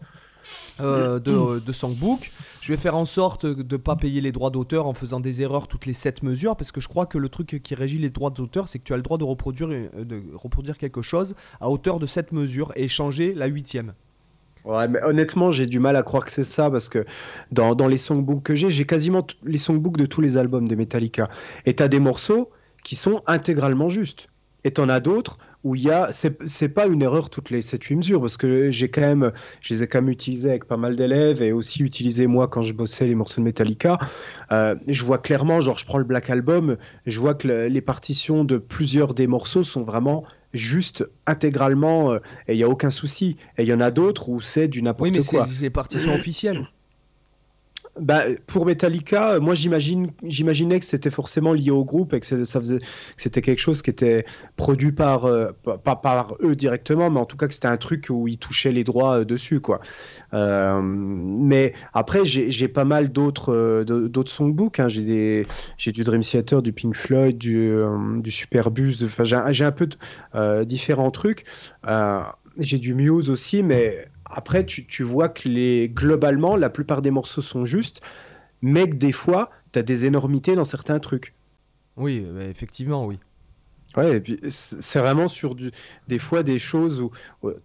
euh, 0.79 1.19
de, 1.19 1.59
de 1.59 1.71
Songbook. 1.71 2.31
Je 2.61 2.71
vais 2.71 2.77
faire 2.77 2.95
en 2.95 3.05
sorte 3.05 3.45
de 3.45 3.75
ne 3.75 3.77
pas 3.77 3.95
payer 3.95 4.21
les 4.21 4.31
droits 4.31 4.51
d'auteur 4.51 4.85
en 4.85 4.93
faisant 4.93 5.19
des 5.19 5.41
erreurs 5.41 5.67
toutes 5.67 5.85
les 5.85 5.93
7 5.93 6.21
mesures, 6.21 6.55
parce 6.55 6.71
que 6.71 6.81
je 6.81 6.87
crois 6.87 7.05
que 7.05 7.17
le 7.17 7.29
truc 7.29 7.61
qui 7.63 7.75
régit 7.75 7.97
les 7.97 8.09
droits 8.09 8.29
d'auteur, 8.29 8.67
c'est 8.67 8.77
que 8.77 8.83
tu 8.83 8.93
as 8.93 8.97
le 8.97 9.01
droit 9.01 9.17
de 9.17 9.23
reproduire, 9.23 9.69
euh, 9.69 10.03
de 10.03 10.21
reproduire 10.35 10.77
quelque 10.77 11.01
chose 11.01 11.35
à 11.59 11.69
hauteur 11.69 11.99
de 11.99 12.05
7 12.05 12.31
mesures 12.31 12.71
et 12.75 12.87
changer 12.87 13.33
la 13.33 13.47
huitième. 13.47 13.93
Ouais, 14.67 14.85
mais 14.89 15.01
honnêtement, 15.01 15.49
j'ai 15.49 15.65
du 15.65 15.79
mal 15.79 15.95
à 15.95 16.03
croire 16.03 16.25
que 16.25 16.31
c'est 16.31 16.43
ça 16.43 16.69
parce 16.69 16.89
que 16.89 17.05
dans, 17.51 17.87
les 17.87 17.97
songbooks 17.97 18.43
que 18.43 18.53
j'ai, 18.53 18.69
j'ai 18.69 18.85
quasiment 18.85 19.25
les 19.43 19.57
songbooks 19.57 19.95
de 19.95 20.05
tous 20.05 20.19
les 20.19 20.35
albums 20.35 20.67
de 20.67 20.75
Metallica. 20.75 21.29
Et 21.65 21.73
tu 21.73 21.81
as 21.81 21.87
des 21.87 22.01
morceaux 22.01 22.51
qui 22.83 22.95
sont 22.95 23.23
intégralement 23.27 23.87
justes. 23.87 24.27
Et 24.65 24.71
t'en 24.71 24.89
as 24.89 24.99
d'autres 24.99 25.37
où 25.67 25.75
il 25.75 25.81
y 25.81 25.91
a, 25.91 26.11
c'est 26.13 26.69
pas 26.69 26.87
une 26.87 27.01
erreur 27.01 27.29
toutes 27.29 27.49
les 27.49 27.61
7-8 27.61 27.97
mesures, 27.97 28.21
parce 28.21 28.37
que 28.37 28.71
j'ai 28.71 28.89
quand 28.89 29.01
même, 29.01 29.33
je 29.59 29.73
les 29.73 29.83
ai 29.83 29.87
quand 29.87 30.01
même 30.01 30.09
utilisés 30.09 30.49
avec 30.49 30.63
pas 30.63 30.77
mal 30.77 30.95
d'élèves 30.95 31.41
et 31.41 31.51
aussi 31.51 31.83
utilisé 31.83 32.25
moi 32.25 32.47
quand 32.47 32.61
je 32.61 32.73
bossais 32.73 33.05
les 33.05 33.15
morceaux 33.15 33.41
de 33.41 33.45
Metallica. 33.45 33.99
Euh, 34.53 34.75
je 34.87 35.03
vois 35.03 35.17
clairement, 35.17 35.59
genre 35.59 35.77
je 35.77 35.85
prends 35.85 35.97
le 35.97 36.05
Black 36.05 36.29
Album, 36.29 36.77
je 37.05 37.19
vois 37.19 37.33
que 37.33 37.67
les 37.67 37.81
partitions 37.81 38.45
de 38.45 38.57
plusieurs 38.57 39.13
des 39.13 39.27
morceaux 39.27 39.65
sont 39.65 39.81
vraiment 39.81 40.23
juste 40.53 41.05
intégralement 41.25 42.13
euh, 42.13 42.19
et 42.47 42.53
il 42.53 42.57
y 42.59 42.63
a 42.63 42.69
aucun 42.69 42.89
souci. 42.89 43.35
Et 43.57 43.63
il 43.63 43.67
y 43.67 43.73
en 43.73 43.81
a 43.81 43.91
d'autres 43.91 44.29
où 44.29 44.39
c'est 44.39 44.69
du 44.69 44.81
n'importe 44.81 45.11
quoi. 45.11 45.41
Oui, 45.41 45.47
mais 45.47 45.53
c'est 45.53 45.61
les 45.61 45.69
partitions 45.69 46.15
officielles 46.15 46.65
bah, 47.99 48.23
pour 48.45 48.65
Metallica, 48.65 49.39
moi 49.39 49.55
j'imagine, 49.55 50.11
j'imaginais 50.23 50.79
que 50.79 50.85
c'était 50.85 51.09
forcément 51.09 51.53
lié 51.53 51.71
au 51.71 51.83
groupe 51.83 52.13
et 52.13 52.19
que, 52.19 52.25
ça 52.25 52.59
faisait, 52.59 52.79
que 52.79 52.85
c'était 53.17 53.41
quelque 53.41 53.59
chose 53.59 53.81
qui 53.81 53.89
était 53.89 54.25
produit 54.55 54.91
par, 54.91 55.25
euh, 55.25 55.51
pas 55.83 55.95
par 55.95 56.35
eux 56.41 56.55
directement, 56.55 57.09
mais 57.09 57.19
en 57.19 57.25
tout 57.25 57.37
cas 57.37 57.47
que 57.47 57.53
c'était 57.53 57.67
un 57.67 57.77
truc 57.77 58.07
où 58.09 58.27
ils 58.27 58.37
touchaient 58.37 58.71
les 58.71 58.83
droits 58.83 59.19
euh, 59.19 59.25
dessus, 59.25 59.59
quoi. 59.59 59.79
Euh, 60.33 60.81
mais 60.81 61.73
après, 61.93 62.25
j'ai 62.25 62.67
pas 62.67 62.85
mal 62.85 63.09
d'autres 63.11 63.83
d'autres 63.83 64.31
songbooks. 64.31 64.79
Hein. 64.79 64.87
J'ai 64.87 65.45
du 65.91 66.03
Dream 66.03 66.21
Theater, 66.21 66.61
du 66.61 66.73
Pink 66.73 66.95
Floyd, 66.95 67.37
du, 67.37 67.71
Superbus. 68.27 68.95
J'ai 69.51 69.65
un 69.65 69.71
peu 69.71 69.87
de, 69.87 70.63
différents 70.63 71.11
trucs. 71.11 71.45
j'ai 72.59 72.79
du 72.79 72.93
Muse 72.93 73.29
aussi, 73.29 73.63
mais 73.63 74.07
après, 74.29 74.65
tu, 74.65 75.03
vois 75.03 75.29
que 75.29 75.47
les, 75.47 75.89
globalement, 75.89 76.55
la 76.55 76.69
plupart 76.69 77.01
des 77.01 77.11
morceaux 77.11 77.41
sont 77.41 77.65
justes, 77.65 78.01
mais 78.61 78.89
que 78.89 78.95
des 78.95 79.11
fois, 79.11 79.49
tu 79.71 79.79
as 79.79 79.83
des 79.83 80.05
énormités 80.05 80.55
dans 80.55 80.63
certains 80.63 80.99
trucs. 80.99 81.33
Oui, 81.95 82.25
bah, 82.33 82.45
effectivement, 82.45 83.05
oui. 83.05 83.19
Ouais, 83.95 84.17
et 84.17 84.19
puis 84.19 84.39
c'est 84.49 84.99
vraiment 84.99 85.27
sur 85.27 85.55
du, 85.55 85.71
des 86.07 86.19
fois 86.19 86.43
des 86.43 86.59
choses 86.59 87.01
où, 87.01 87.11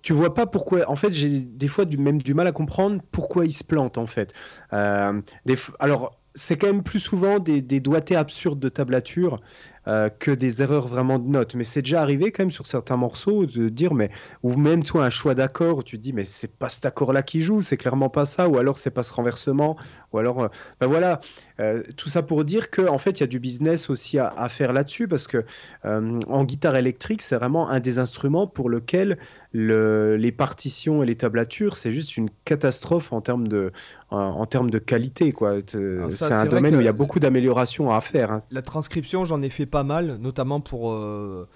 tu 0.03 0.13
vois 0.13 0.33
pas 0.35 0.47
pourquoi. 0.47 0.89
En 0.89 0.97
fait, 0.97 1.13
j'ai 1.13 1.41
des 1.41 1.69
fois 1.69 1.85
du, 1.85 1.99
même 1.99 2.23
du 2.23 2.33
mal 2.33 2.47
à 2.47 2.53
comprendre 2.53 3.03
pourquoi 3.11 3.45
ils 3.45 3.53
se 3.53 3.65
plantent 3.65 3.99
en 3.99 4.07
fait. 4.07 4.33
Euh, 4.73 5.21
des, 5.45 5.57
alors, 5.81 6.19
c'est 6.35 6.57
quand 6.57 6.69
même 6.69 6.85
plus 6.85 7.01
souvent 7.01 7.39
des, 7.39 7.61
des 7.61 7.81
doigtés 7.81 8.17
absurdes 8.17 8.61
de 8.61 8.69
tablature 8.69 9.41
euh, 9.89 10.09
que 10.09 10.31
des 10.31 10.63
erreurs 10.63 10.87
vraiment 10.87 11.19
de 11.19 11.29
notes. 11.29 11.55
Mais 11.55 11.65
c'est 11.65 11.83
déjà 11.83 12.03
arrivé 12.03 12.31
quand 12.31 12.45
même 12.45 12.51
sur 12.51 12.67
certains 12.67 12.97
morceaux 12.97 13.47
de 13.47 13.69
dire, 13.69 13.95
mais 13.95 14.11
ou 14.43 14.57
même 14.57 14.83
toi 14.83 15.05
un 15.05 15.11
choix 15.11 15.35
d'accord, 15.35 15.85
tu 15.85 15.99
te 15.99 16.03
dis, 16.03 16.13
mais 16.13 16.25
c'est 16.25 16.57
pas 16.57 16.69
cet 16.69 16.87
accord-là 16.87 17.23
qui 17.23 17.41
joue, 17.41 17.63
c'est 17.63 17.77
clairement 17.77 18.09
pas 18.09 18.25
ça, 18.25 18.49
ou 18.49 18.59
alors 18.59 18.79
c'est 18.79 18.91
pas 18.91 19.03
ce 19.03 19.13
renversement, 19.13 19.77
ou 20.13 20.19
alors, 20.19 20.45
euh, 20.45 20.49
ben 20.81 20.87
voilà, 20.87 21.21
euh, 21.61 21.83
tout 21.97 22.09
ça 22.09 22.23
pour 22.23 22.45
dire 22.45 22.71
que 22.71 22.83
en 22.83 22.99
fait 22.99 23.19
il 23.19 23.21
y 23.21 23.25
a 23.25 23.29
du 23.29 23.41
business 23.41 23.91
aussi 23.91 24.19
à, 24.19 24.49
faire 24.49 24.73
là-dessus 24.73 25.09
parce 25.09 25.27
que 25.27 25.45
en 25.85 26.45
guitare 26.45 26.77
électrique 26.77 27.23
c'est 27.23 27.37
vraiment 27.37 27.69
un 27.69 27.81
des 27.81 27.99
instruments 27.99 28.47
pour 28.47 28.69
lequel 28.69 29.19
le, 29.53 30.17
les 30.17 30.33
partitions 30.33 31.03
et 31.03 31.07
les 31.07 31.17
tablatures 31.17 31.77
c'est 31.77 31.93
juste 31.93 32.17
une 32.17 32.31
catastrophe 32.45 33.13
en 33.13 33.21
termes 33.21 33.49
de 33.49 33.73
en, 34.11 34.45
termes 34.47 34.71
de 34.71 34.79
qualité 34.79 35.33
quoi. 35.33 35.59
C'est 35.67 36.33
un 36.33 36.47
domaine 36.47 36.77
où 36.77 36.81
il 36.81 36.85
y 36.85 36.89
a 36.89 36.93
beaucoup 36.93 37.21
d'améliorations 37.21 37.91
à 37.91 38.01
faire. 38.01 38.33
Hein. 38.33 38.43
La 38.51 38.63
transcription 38.63 39.13
j'en 39.25 39.43
ai 39.43 39.51
fait 39.51 39.67
pas 39.67 39.85
mal, 39.85 40.17
notamment 40.21 40.61
pour, 40.61 40.93
euh, 40.93 41.49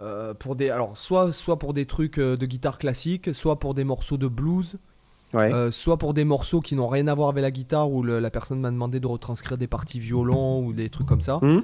euh, 0.00 0.34
pour 0.34 0.56
des. 0.56 0.70
Alors, 0.70 0.96
soit, 0.96 1.32
soit 1.32 1.58
pour 1.58 1.74
des 1.74 1.86
trucs 1.86 2.18
euh, 2.18 2.36
de 2.36 2.46
guitare 2.46 2.78
classique, 2.78 3.34
soit 3.34 3.58
pour 3.58 3.74
des 3.74 3.84
morceaux 3.84 4.18
de 4.18 4.28
blues. 4.28 4.76
soit 5.70 5.98
pour 5.98 6.14
des 6.14 6.24
morceaux 6.24 6.60
qui 6.60 6.74
n'ont 6.76 6.88
rien 6.88 7.08
à 7.08 7.14
voir 7.14 7.28
avec 7.28 7.42
la 7.42 7.50
guitare 7.50 7.90
où 7.90 8.02
la 8.02 8.30
personne 8.30 8.60
m'a 8.60 8.70
demandé 8.70 9.00
de 9.00 9.06
retranscrire 9.06 9.58
des 9.58 9.66
parties 9.66 9.98
violon 9.98 10.64
ou 10.64 10.72
des 10.72 10.88
trucs 10.88 11.06
comme 11.06 11.20
ça. 11.20 11.38
Mmh. 11.42 11.62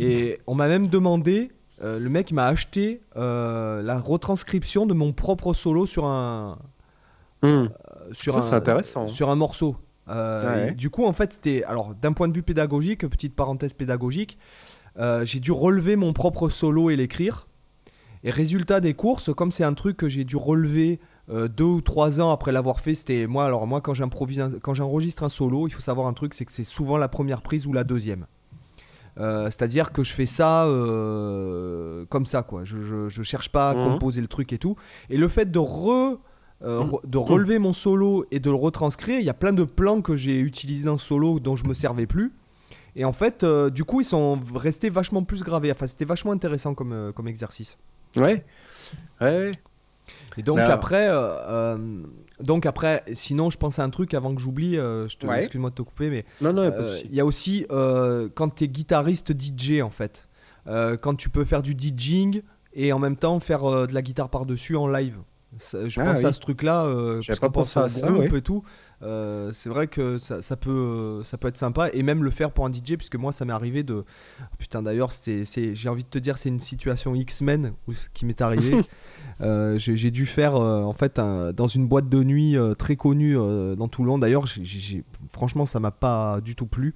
Et 0.00 0.38
on 0.46 0.54
m'a 0.54 0.68
même 0.68 0.88
demandé, 0.88 1.50
le 1.82 2.08
mec 2.08 2.32
m'a 2.32 2.46
acheté 2.46 3.00
la 3.14 3.98
retranscription 3.98 4.86
de 4.86 4.94
mon 4.94 5.12
propre 5.12 5.54
solo 5.54 5.86
sur 5.86 6.06
un. 6.06 6.58
Mmh. 7.42 7.66
sur 8.12 8.40
ça, 8.40 8.54
un, 8.54 8.58
intéressant. 8.58 9.08
Sur 9.08 9.30
un 9.30 9.36
morceau. 9.36 9.76
Du 10.76 10.90
coup, 10.90 11.04
en 11.04 11.12
fait, 11.12 11.34
c'était. 11.34 11.64
Alors, 11.64 11.94
d'un 11.94 12.12
point 12.12 12.28
de 12.28 12.34
vue 12.34 12.42
pédagogique, 12.42 13.06
petite 13.06 13.34
parenthèse 13.34 13.72
pédagogique, 13.72 14.38
euh, 14.98 15.24
j'ai 15.24 15.40
dû 15.40 15.52
relever 15.52 15.96
mon 15.96 16.12
propre 16.12 16.48
solo 16.48 16.90
et 16.90 16.96
l'écrire. 16.96 17.46
Et 18.22 18.30
résultat 18.30 18.80
des 18.80 18.94
courses, 18.94 19.34
comme 19.34 19.52
c'est 19.52 19.64
un 19.64 19.74
truc 19.74 19.96
que 19.96 20.08
j'ai 20.08 20.24
dû 20.24 20.36
relever 20.36 20.98
euh, 21.30 21.48
deux 21.48 21.64
ou 21.64 21.80
trois 21.80 22.20
ans 22.20 22.30
après 22.30 22.52
l'avoir 22.52 22.80
fait, 22.80 22.94
c'était 22.94 23.26
moi. 23.26 23.44
Alors 23.44 23.66
moi, 23.66 23.80
quand 23.80 23.94
j'improvise, 23.94 24.58
quand 24.62 24.74
j'enregistre 24.74 25.24
un 25.24 25.28
solo, 25.28 25.68
il 25.68 25.70
faut 25.70 25.82
savoir 25.82 26.06
un 26.06 26.14
truc, 26.14 26.32
c'est 26.34 26.44
que 26.44 26.52
c'est 26.52 26.64
souvent 26.64 26.96
la 26.96 27.08
première 27.08 27.42
prise 27.42 27.66
ou 27.66 27.72
la 27.72 27.84
deuxième. 27.84 28.26
Euh, 29.18 29.44
c'est-à-dire 29.46 29.92
que 29.92 30.02
je 30.02 30.12
fais 30.12 30.26
ça 30.26 30.66
comme 32.08 32.26
ça, 32.26 32.42
quoi. 32.42 32.64
Je, 32.64 33.08
je, 33.08 33.22
cherche 33.22 33.48
pas 33.48 33.70
à 33.70 33.74
mmh. 33.74 33.92
composer 33.92 34.20
le 34.20 34.28
truc 34.28 34.52
et 34.52 34.58
tout. 34.58 34.76
Et 35.10 35.16
le 35.16 35.28
fait 35.28 35.50
de 35.50 35.58
re 35.58 36.18
de 36.60 37.18
relever 37.18 37.58
mon 37.58 37.74
solo 37.74 38.24
et 38.30 38.40
de 38.40 38.48
le 38.48 38.56
retranscrire, 38.56 39.18
il 39.18 39.26
y 39.26 39.30
a 39.30 39.34
plein 39.34 39.52
de 39.52 39.64
plans 39.64 40.00
que 40.00 40.16
j'ai 40.16 40.38
utilisés 40.40 40.84
dans 40.84 40.92
le 40.92 40.98
solo 40.98 41.38
dont 41.38 41.56
je 41.56 41.64
me 41.66 41.74
servais 41.74 42.06
plus. 42.06 42.32
Et 42.96 43.04
en 43.04 43.12
fait, 43.12 43.42
euh, 43.42 43.70
du 43.70 43.84
coup, 43.84 44.00
ils 44.00 44.06
sont 44.06 44.40
restés 44.54 44.88
vachement 44.88 45.24
plus 45.24 45.42
gravés. 45.42 45.72
Enfin, 45.72 45.86
c'était 45.86 46.04
vachement 46.04 46.32
intéressant 46.32 46.74
comme, 46.74 46.92
euh, 46.92 47.12
comme 47.12 47.26
exercice. 47.28 47.76
Ouais. 48.16 48.44
Ouais. 49.20 49.50
Et 50.36 50.42
donc 50.42 50.58
après, 50.58 51.08
euh, 51.10 51.76
donc 52.40 52.66
après, 52.66 53.04
sinon, 53.14 53.50
je 53.50 53.58
pense 53.58 53.78
à 53.78 53.84
un 53.84 53.90
truc 53.90 54.14
avant 54.14 54.34
que 54.34 54.40
j'oublie. 54.40 54.74
je 54.74 55.16
te, 55.16 55.26
excuse-moi 55.26 55.70
de 55.70 55.74
te 55.74 55.82
couper, 55.82 56.10
mais 56.10 56.24
non, 56.40 56.52
non, 56.52 56.70
il 57.04 57.14
y 57.14 57.20
a 57.20 57.24
aussi 57.24 57.66
quand 57.68 58.54
tu 58.54 58.64
es 58.64 58.68
guitariste 58.68 59.32
DJ 59.38 59.80
en 59.82 59.90
fait, 59.90 60.28
quand 60.66 61.14
tu 61.16 61.28
peux 61.30 61.44
faire 61.44 61.62
du 61.62 61.72
DJing 61.72 62.42
et 62.72 62.92
en 62.92 62.98
même 62.98 63.16
temps 63.16 63.38
faire 63.40 63.86
de 63.86 63.94
la 63.94 64.02
guitare 64.02 64.28
par 64.28 64.46
dessus 64.46 64.76
en 64.76 64.88
live. 64.88 65.18
Je 65.58 66.00
ah 66.00 66.04
pense 66.04 66.24
à 66.24 66.32
ce 66.32 66.40
truc-là, 66.40 66.84
euh, 66.86 67.20
parce 67.26 67.40
pas 67.40 67.50
pensé 67.50 67.78
à 67.78 67.88
ça, 67.88 68.08
et 68.24 68.42
tout. 68.42 68.64
Euh, 69.02 69.50
c'est 69.52 69.68
vrai 69.68 69.86
que 69.86 70.18
ça, 70.18 70.40
ça, 70.40 70.56
peut, 70.56 71.20
ça 71.24 71.36
peut 71.36 71.48
être 71.48 71.58
sympa 71.58 71.90
et 71.92 72.02
même 72.02 72.24
le 72.24 72.30
faire 72.30 72.50
pour 72.50 72.64
un 72.64 72.72
DJ, 72.72 72.96
puisque 72.96 73.16
moi 73.16 73.32
ça 73.32 73.44
m'est 73.44 73.52
arrivé 73.52 73.82
de. 73.82 74.04
Putain, 74.58 74.82
d'ailleurs, 74.82 75.12
j'ai 75.24 75.88
envie 75.88 76.04
de 76.04 76.08
te 76.08 76.18
dire, 76.18 76.38
c'est 76.38 76.48
une 76.48 76.60
situation 76.60 77.14
X-Men 77.14 77.72
qui 78.14 78.24
m'est 78.24 78.40
arrivé. 78.40 78.80
euh, 79.40 79.76
j'ai 79.78 80.10
dû 80.10 80.26
faire 80.26 80.56
euh, 80.56 80.82
en 80.82 80.92
fait 80.92 81.20
dans 81.20 81.66
une 81.66 81.86
boîte 81.86 82.08
de 82.08 82.22
nuit 82.22 82.56
euh, 82.56 82.74
très 82.74 82.96
connue 82.96 83.34
dans 83.34 83.88
Toulon. 83.88 84.18
D'ailleurs, 84.18 84.46
franchement, 85.32 85.66
ça 85.66 85.80
m'a 85.80 85.90
pas 85.90 86.40
du 86.40 86.54
tout 86.54 86.66
plu, 86.66 86.94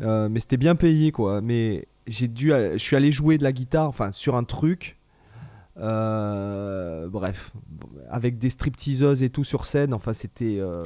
mais 0.00 0.40
c'était 0.40 0.56
bien 0.56 0.74
payé 0.74 1.12
quoi. 1.12 1.40
Mais 1.40 1.86
j'ai 2.06 2.28
dû, 2.28 2.50
je 2.50 2.78
suis 2.78 2.96
allé 2.96 3.12
jouer 3.12 3.38
de 3.38 3.44
la 3.44 3.52
guitare, 3.52 3.88
enfin 3.88 4.12
sur 4.12 4.36
un 4.36 4.44
truc. 4.44 4.97
Euh, 5.80 7.08
bref, 7.08 7.52
avec 8.10 8.38
des 8.38 8.50
stripteaseuses 8.50 9.22
et 9.22 9.30
tout 9.30 9.44
sur 9.44 9.64
scène, 9.64 9.94
enfin 9.94 10.12
c'était 10.12 10.58
euh, 10.58 10.82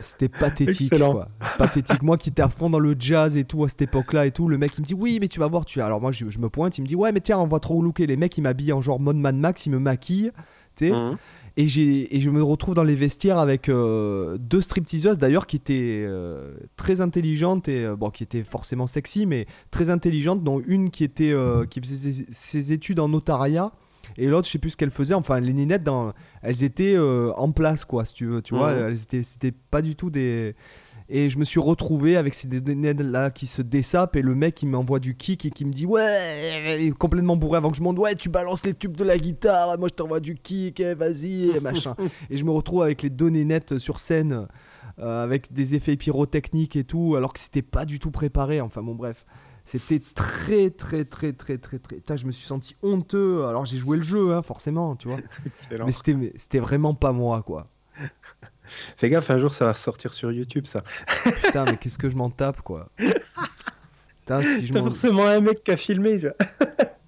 c'était 0.00 0.28
pathétique 0.28 0.96
quoi. 0.96 1.28
Pathétique. 1.58 2.02
Moi 2.02 2.18
qui 2.18 2.28
étais 2.28 2.42
à 2.42 2.48
fond 2.48 2.70
dans 2.70 2.78
le 2.78 2.94
jazz 2.98 3.36
et 3.36 3.44
tout 3.44 3.64
à 3.64 3.68
cette 3.68 3.82
époque-là 3.82 4.26
et 4.26 4.30
tout, 4.30 4.46
le 4.48 4.58
mec 4.58 4.76
il 4.78 4.82
me 4.82 4.86
dit 4.86 4.94
oui 4.94 5.18
mais 5.20 5.26
tu 5.26 5.40
vas 5.40 5.48
voir 5.48 5.64
tu 5.64 5.80
alors 5.80 6.00
moi 6.00 6.12
je, 6.12 6.24
me 6.24 6.48
pointe, 6.48 6.78
il 6.78 6.82
me 6.82 6.86
dit 6.86 6.94
ouais 6.94 7.10
mais 7.10 7.20
tiens 7.20 7.38
on 7.38 7.46
va 7.46 7.58
trop 7.58 7.82
looker 7.82 8.06
les 8.06 8.16
mecs 8.16 8.36
ils 8.38 8.42
m'habillent 8.42 8.72
en 8.72 8.80
genre 8.80 9.00
mode 9.00 9.16
Mad 9.16 9.34
Max, 9.34 9.66
ils 9.66 9.70
me 9.70 9.80
maquillent, 9.80 10.30
tu 10.76 10.88
sais. 10.88 10.92
Mmh. 10.92 11.16
Et, 11.56 11.64
et 11.64 12.20
je 12.20 12.30
me 12.30 12.42
retrouve 12.42 12.74
dans 12.74 12.84
les 12.84 12.94
vestiaires 12.94 13.38
avec 13.38 13.68
euh, 13.68 14.38
deux 14.38 14.60
stripteaseuses 14.60 15.18
d'ailleurs 15.18 15.46
qui 15.46 15.56
étaient 15.56 16.04
euh, 16.06 16.54
très 16.76 17.00
intelligentes 17.00 17.68
et 17.68 17.84
euh, 17.84 17.96
bon 17.96 18.10
qui 18.10 18.22
étaient 18.22 18.44
forcément 18.44 18.86
sexy 18.86 19.26
mais 19.26 19.46
très 19.70 19.90
intelligentes 19.90 20.42
dont 20.44 20.62
une 20.66 20.90
qui 20.90 21.04
était 21.04 21.34
qui 21.68 21.80
faisait 21.80 22.24
ses, 22.30 22.72
études 22.72 23.00
en 23.00 23.08
notariat 23.08 23.72
et 24.16 24.26
l'autre 24.26 24.46
je 24.46 24.52
sais 24.52 24.58
plus 24.58 24.70
ce 24.70 24.76
qu'elle 24.76 24.90
faisait 24.90 25.14
enfin 25.14 25.40
les 25.40 25.52
ninettes 25.52 25.84
dans, 25.84 26.12
elles 26.42 26.62
étaient 26.62 26.96
en 26.98 27.52
place 27.52 27.84
quoi 27.84 28.04
si 28.04 28.14
tu 28.14 28.26
veux 28.26 28.42
tu 28.42 28.54
vois 28.54 28.74
mmh. 28.74 28.78
elles 28.78 29.02
étaient 29.02 29.22
c'était 29.22 29.52
pas 29.52 29.82
du 29.82 29.96
tout 29.96 30.10
des 30.10 30.54
et 31.12 31.28
je 31.28 31.38
me 31.38 31.44
suis 31.44 31.58
retrouvé 31.58 32.16
avec 32.16 32.34
ces 32.34 32.46
données 32.46 32.94
là 32.94 33.30
qui 33.30 33.48
se 33.48 33.62
dessapent 33.62 34.14
et 34.14 34.22
le 34.22 34.36
mec 34.36 34.54
qui 34.54 34.66
m'envoie 34.66 35.00
du 35.00 35.16
kick 35.16 35.44
et 35.44 35.50
qui 35.50 35.64
me 35.64 35.72
dit 35.72 35.84
ouais, 35.84 36.92
complètement 36.98 37.36
bourré 37.36 37.58
avant 37.58 37.70
que 37.70 37.76
je 37.76 37.82
monte, 37.82 37.98
ouais, 37.98 38.14
tu 38.14 38.28
balances 38.28 38.64
les 38.64 38.74
tubes 38.74 38.96
de 38.96 39.02
la 39.04 39.18
guitare, 39.18 39.76
moi 39.78 39.88
je 39.88 39.94
t'envoie 39.94 40.20
du 40.20 40.36
kick, 40.36 40.78
eh, 40.78 40.94
vas-y, 40.94 41.50
et 41.50 41.60
machin. 41.60 41.96
et 42.30 42.36
je 42.36 42.44
me 42.44 42.52
retrouve 42.52 42.82
avec 42.82 43.02
les 43.02 43.10
données 43.10 43.44
nettes 43.44 43.78
sur 43.78 43.98
scène 43.98 44.46
euh, 45.00 45.24
avec 45.24 45.52
des 45.52 45.74
effets 45.74 45.96
pyrotechniques 45.96 46.76
et 46.76 46.84
tout, 46.84 47.16
alors 47.16 47.32
que 47.32 47.40
c'était 47.40 47.62
pas 47.62 47.84
du 47.84 47.98
tout 47.98 48.12
préparé. 48.12 48.60
Enfin 48.60 48.82
bon, 48.82 48.94
bref. 48.94 49.26
C'était 49.64 50.00
très, 50.14 50.70
très, 50.70 51.04
très, 51.04 51.32
très, 51.32 51.58
très, 51.58 51.78
très. 51.78 52.16
je 52.16 52.26
me 52.26 52.32
suis 52.32 52.46
senti 52.46 52.76
honteux. 52.82 53.44
Alors, 53.44 53.66
j'ai 53.66 53.76
joué 53.76 53.98
le 53.98 54.02
jeu, 54.02 54.32
hein, 54.32 54.42
forcément, 54.42 54.96
tu 54.96 55.08
vois. 55.08 55.18
Mais 55.86 55.92
c'était 56.36 56.58
vraiment 56.58 56.94
pas 56.94 57.12
moi, 57.12 57.42
quoi. 57.42 57.66
Fais 58.96 59.10
gaffe, 59.10 59.30
un 59.30 59.38
jour 59.38 59.54
ça 59.54 59.66
va 59.66 59.74
sortir 59.74 60.12
sur 60.12 60.32
YouTube 60.32 60.66
ça. 60.66 60.82
Putain, 61.42 61.64
mais 61.64 61.76
qu'est-ce 61.76 61.98
que 61.98 62.08
je 62.08 62.16
m'en 62.16 62.30
tape 62.30 62.62
quoi. 62.62 62.88
Putain, 64.20 64.40
si 64.40 64.66
je 64.66 64.72
T'as 64.72 64.82
forcément 64.82 65.26
un 65.26 65.40
mec 65.40 65.64
qui 65.64 65.70
a 65.70 65.76
filmé, 65.76 66.18
tu 66.18 66.26
vois. 66.26 66.36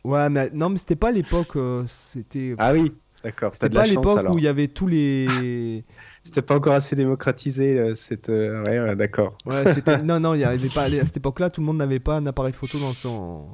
ouais, 0.05 0.31
mais 0.31 0.51
non, 0.53 0.71
mais 0.71 0.79
c'était 0.79 0.97
pas 0.97 1.11
l'époque. 1.11 1.57
Euh, 1.57 1.85
c'était. 1.87 2.55
Ah 2.59 2.73
oui, 2.73 2.93
d'accord. 3.23 3.53
C'était 3.55 3.71
pas 3.71 3.87
l'époque 3.87 4.27
où 4.33 4.39
il 4.39 4.45
y 4.45 4.49
avait 4.49 4.69
tous 4.69 4.87
les. 4.87 5.85
c'était 6.23 6.43
pas 6.43 6.57
encore 6.57 6.75
assez 6.75 6.97
démocratisé, 6.97 7.79
euh, 7.79 7.95
cette. 7.95 8.29
Euh, 8.29 8.65
ouais, 8.65 8.97
d'accord. 8.97 9.37
Ouais, 9.47 9.65
non, 10.03 10.21
non, 10.21 10.35
il 10.35 10.41
y 10.41 10.45
avait 10.45 10.69
pas. 10.69 10.85
À 10.85 11.07
cette 11.07 11.19
époque-là, 11.19 11.51
tout 11.51 11.61
le 11.61 11.67
monde 11.67 11.79
n'avait 11.79 12.01
pas 12.01 12.17
un 12.17 12.27
appareil 12.27 12.53
photo 12.53 12.79
dans 12.79 12.95
son 12.95 13.47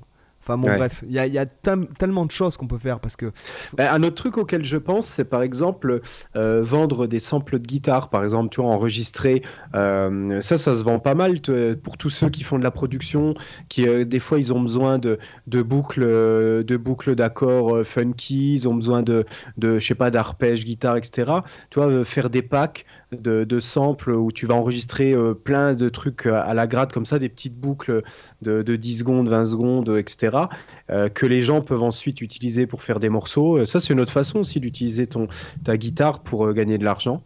Enfin 0.48 0.56
bon, 0.56 0.74
bref, 0.74 1.04
il 1.06 1.12
y 1.12 1.38
a, 1.38 1.46
tellement 1.46 2.24
de 2.24 2.30
choses 2.30 2.56
qu'on 2.56 2.66
peut 2.66 2.78
faire 2.78 3.00
parce 3.00 3.16
que. 3.16 3.32
Bah, 3.76 3.92
un 3.92 4.02
autre 4.02 4.14
truc 4.14 4.38
auquel 4.38 4.64
je 4.64 4.78
pense, 4.78 5.06
c'est 5.06 5.26
par 5.26 5.42
exemple 5.42 6.00
euh, 6.36 6.62
vendre 6.62 7.06
des 7.06 7.18
samples 7.18 7.58
de 7.58 7.66
guitare, 7.66 8.08
par 8.08 8.24
exemple, 8.24 8.48
tu 8.48 8.62
vois, 8.62 8.70
enregistrer. 8.70 9.42
Euh, 9.74 10.40
ça, 10.40 10.56
ça 10.56 10.74
se 10.74 10.82
vend 10.84 11.00
pas 11.00 11.14
mal 11.14 11.40
pour 11.82 11.98
tous 11.98 12.08
ceux 12.08 12.30
qui 12.30 12.44
font 12.44 12.58
de 12.58 12.64
la 12.64 12.70
production, 12.70 13.34
qui 13.68 13.86
euh, 13.86 14.06
des 14.06 14.20
fois 14.20 14.38
ils 14.38 14.50
ont 14.54 14.60
besoin 14.60 14.98
de, 14.98 15.18
de 15.46 15.60
boucles, 15.60 16.00
de 16.00 16.76
boucles 16.78 17.14
d'accords 17.14 17.84
funky, 17.84 18.54
ils 18.54 18.68
ont 18.68 18.74
besoin 18.74 19.02
de, 19.02 19.26
de 19.58 19.78
je 19.78 19.86
sais 19.86 19.94
pas, 19.94 20.10
d'arpèges, 20.10 20.64
guitare, 20.64 20.96
etc. 20.96 21.30
Tu 21.68 21.78
vois, 21.78 22.04
faire 22.06 22.30
des 22.30 22.42
packs 22.42 22.86
de, 23.12 23.44
de, 23.44 23.60
samples 23.60 24.10
où 24.10 24.32
tu 24.32 24.46
vas 24.46 24.54
enregistrer 24.54 25.14
plein 25.44 25.74
de 25.74 25.88
trucs 25.88 26.26
à 26.26 26.52
la 26.54 26.66
grade 26.66 26.92
comme 26.92 27.06
ça, 27.06 27.18
des 27.18 27.28
petites 27.28 27.58
boucles 27.58 28.02
de, 28.42 28.62
de 28.62 28.76
10 28.76 28.98
secondes, 28.98 29.28
20 29.28 29.44
secondes, 29.46 29.88
etc. 29.96 30.48
Euh, 30.90 31.08
que 31.08 31.26
les 31.26 31.42
gens 31.42 31.60
peuvent 31.60 31.82
ensuite 31.82 32.20
utiliser 32.20 32.66
pour 32.66 32.82
faire 32.82 33.00
des 33.00 33.08
morceaux. 33.08 33.58
Euh, 33.58 33.64
ça, 33.64 33.80
c'est 33.80 33.92
une 33.92 34.00
autre 34.00 34.12
façon 34.12 34.38
aussi 34.38 34.60
d'utiliser 34.60 35.06
ton 35.06 35.28
ta 35.64 35.76
guitare 35.76 36.22
pour 36.22 36.46
euh, 36.46 36.52
gagner 36.52 36.78
de 36.78 36.84
l'argent. 36.84 37.22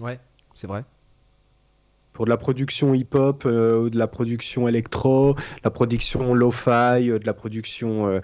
Ouais, 0.00 0.18
c'est 0.54 0.66
vrai. 0.66 0.84
Pour 2.14 2.24
de 2.24 2.30
la 2.30 2.38
production 2.38 2.94
hip-hop, 2.94 3.44
ou 3.44 3.90
de 3.90 3.98
la 3.98 4.06
production 4.06 4.66
électro, 4.66 5.34
la 5.62 5.70
production 5.70 6.32
lo-fi, 6.32 7.08
de 7.08 7.26
la 7.26 7.34
production, 7.34 8.20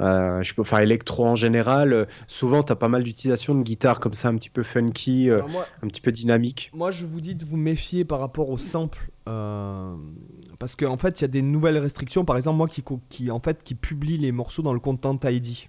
je 0.00 0.54
peux, 0.54 0.62
enfin 0.62 0.78
électro 0.78 1.26
en 1.26 1.36
général. 1.36 2.08
souvent, 2.26 2.62
tu 2.64 2.72
as 2.72 2.76
pas 2.76 2.88
mal 2.88 3.04
d'utilisation 3.04 3.54
de 3.54 3.62
guitare 3.62 4.00
comme 4.00 4.14
ça, 4.14 4.28
un 4.28 4.34
petit 4.34 4.50
peu 4.50 4.62
funky, 4.62 5.30
un 5.30 5.86
petit 5.86 6.00
peu 6.00 6.10
dynamique. 6.10 6.70
Moi, 6.74 6.90
je 6.90 7.04
vous 7.04 7.20
dis 7.20 7.36
de 7.36 7.44
vous 7.44 7.56
méfier 7.56 8.04
par 8.04 8.18
rapport 8.18 8.48
au 8.48 8.58
sample. 8.58 9.10
parce 10.58 10.76
qu'en 10.76 10.92
en 10.92 10.96
fait, 10.96 11.20
il 11.20 11.22
y 11.22 11.26
a 11.26 11.28
des 11.28 11.42
nouvelles 11.42 11.78
restrictions. 11.78 12.24
Par 12.24 12.36
exemple, 12.36 12.56
moi 12.56 12.68
qui, 12.68 12.82
qui, 13.08 13.30
en 13.30 13.40
fait, 13.40 13.62
qui 13.62 13.74
publie 13.74 14.16
les 14.16 14.32
morceaux 14.32 14.62
dans 14.62 14.72
le 14.72 14.80
Content 14.80 15.18
ID. 15.22 15.68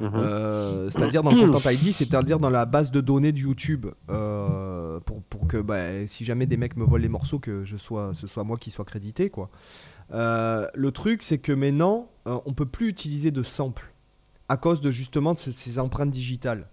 Mhm. 0.00 0.10
Euh, 0.14 0.90
c'est-à-dire 0.90 1.22
dans 1.22 1.30
le 1.30 1.50
Content 1.50 1.70
ID, 1.70 1.92
c'est-à-dire 1.92 2.38
dans 2.38 2.50
la 2.50 2.66
base 2.66 2.90
de 2.90 3.00
données 3.00 3.32
de 3.32 3.38
YouTube, 3.38 3.86
euh, 4.10 5.00
pour, 5.00 5.22
pour, 5.22 5.46
que 5.46 5.58
bah, 5.58 6.06
si 6.06 6.24
jamais 6.24 6.46
des 6.46 6.56
mecs 6.56 6.76
me 6.76 6.84
volent 6.84 7.02
les 7.02 7.08
morceaux, 7.08 7.38
que 7.38 7.64
je 7.64 7.76
sois, 7.76 8.12
ce 8.14 8.26
soit 8.26 8.44
moi 8.44 8.56
qui 8.56 8.70
soit 8.70 8.84
crédité. 8.84 9.30
Quoi. 9.30 9.50
Euh, 10.12 10.66
le 10.74 10.90
truc, 10.92 11.22
c'est 11.22 11.38
que 11.38 11.52
maintenant, 11.52 12.10
on 12.26 12.52
peut 12.52 12.66
plus 12.66 12.88
utiliser 12.88 13.30
de 13.30 13.42
samples 13.42 13.92
à 14.48 14.56
cause 14.56 14.80
de 14.80 14.90
justement 14.90 15.34
ces 15.34 15.78
empreintes 15.78 16.10
digitales. 16.10 16.66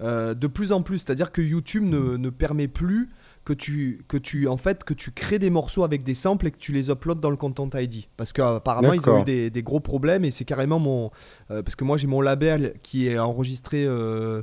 de 0.00 0.46
plus 0.46 0.72
en 0.72 0.82
plus, 0.82 0.98
c'est-à-dire 0.98 1.32
que 1.32 1.42
YouTube 1.42 1.84
ne, 1.84 2.16
ne 2.16 2.30
permet 2.30 2.68
plus 2.68 3.10
que 3.50 3.54
tu, 3.54 4.04
que 4.06 4.16
tu, 4.16 4.46
en 4.46 4.56
fait, 4.56 4.84
que 4.84 4.94
tu 4.94 5.10
crées 5.10 5.40
des 5.40 5.50
morceaux 5.50 5.82
avec 5.82 6.04
des 6.04 6.14
samples 6.14 6.46
et 6.46 6.50
que 6.52 6.58
tu 6.58 6.72
les 6.72 6.88
uploads 6.88 7.20
dans 7.20 7.30
le 7.30 7.36
Content 7.36 7.68
ID. 7.74 8.04
Parce 8.16 8.32
qu'apparemment, 8.32 8.92
ils 8.92 9.10
ont 9.10 9.22
eu 9.26 9.50
des, 9.50 9.62
gros 9.62 9.80
problèmes 9.80 10.24
et 10.24 10.30
c'est 10.30 10.44
carrément 10.44 10.78
mon. 10.78 11.10
Euh, 11.50 11.60
parce 11.60 11.74
que 11.74 11.82
moi, 11.82 11.96
j'ai 11.96 12.06
mon 12.06 12.20
label 12.20 12.74
qui 12.84 13.08
est 13.08 13.18
enregistré. 13.18 13.84
Euh, 13.84 14.42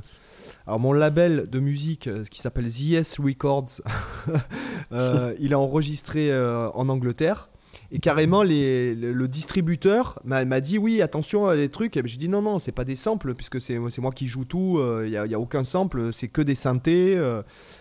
alors, 0.66 0.78
mon 0.78 0.92
label 0.92 1.48
de 1.48 1.58
musique 1.58 2.06
euh, 2.06 2.24
qui 2.24 2.40
s'appelle 2.40 2.68
ZS 2.68 3.18
Records, 3.18 3.80
il 5.40 5.52
est 5.52 5.54
enregistré 5.54 6.30
en 6.38 6.88
Angleterre. 6.90 7.48
Et 7.90 8.00
carrément, 8.00 8.42
les, 8.42 8.94
le, 8.94 9.28
distributeur 9.28 10.20
m'a 10.24 10.60
dit 10.60 10.76
oui, 10.76 11.00
attention 11.00 11.50
les 11.52 11.70
trucs. 11.70 11.96
Et 11.96 12.02
j'ai 12.04 12.18
dit 12.18 12.28
non, 12.28 12.42
non, 12.42 12.58
c'est 12.58 12.72
pas 12.72 12.84
des 12.84 12.96
samples, 12.96 13.34
puisque 13.34 13.60
c'est 13.60 13.78
moi 13.78 14.12
qui 14.12 14.26
joue 14.26 14.44
tout. 14.44 14.80
Il 15.04 15.10
n'y 15.10 15.16
a, 15.16 15.22
a, 15.22 15.38
aucun 15.38 15.64
sample, 15.64 16.12
c'est 16.12 16.28
que 16.28 16.42
des 16.42 16.54
synthés. 16.54 17.16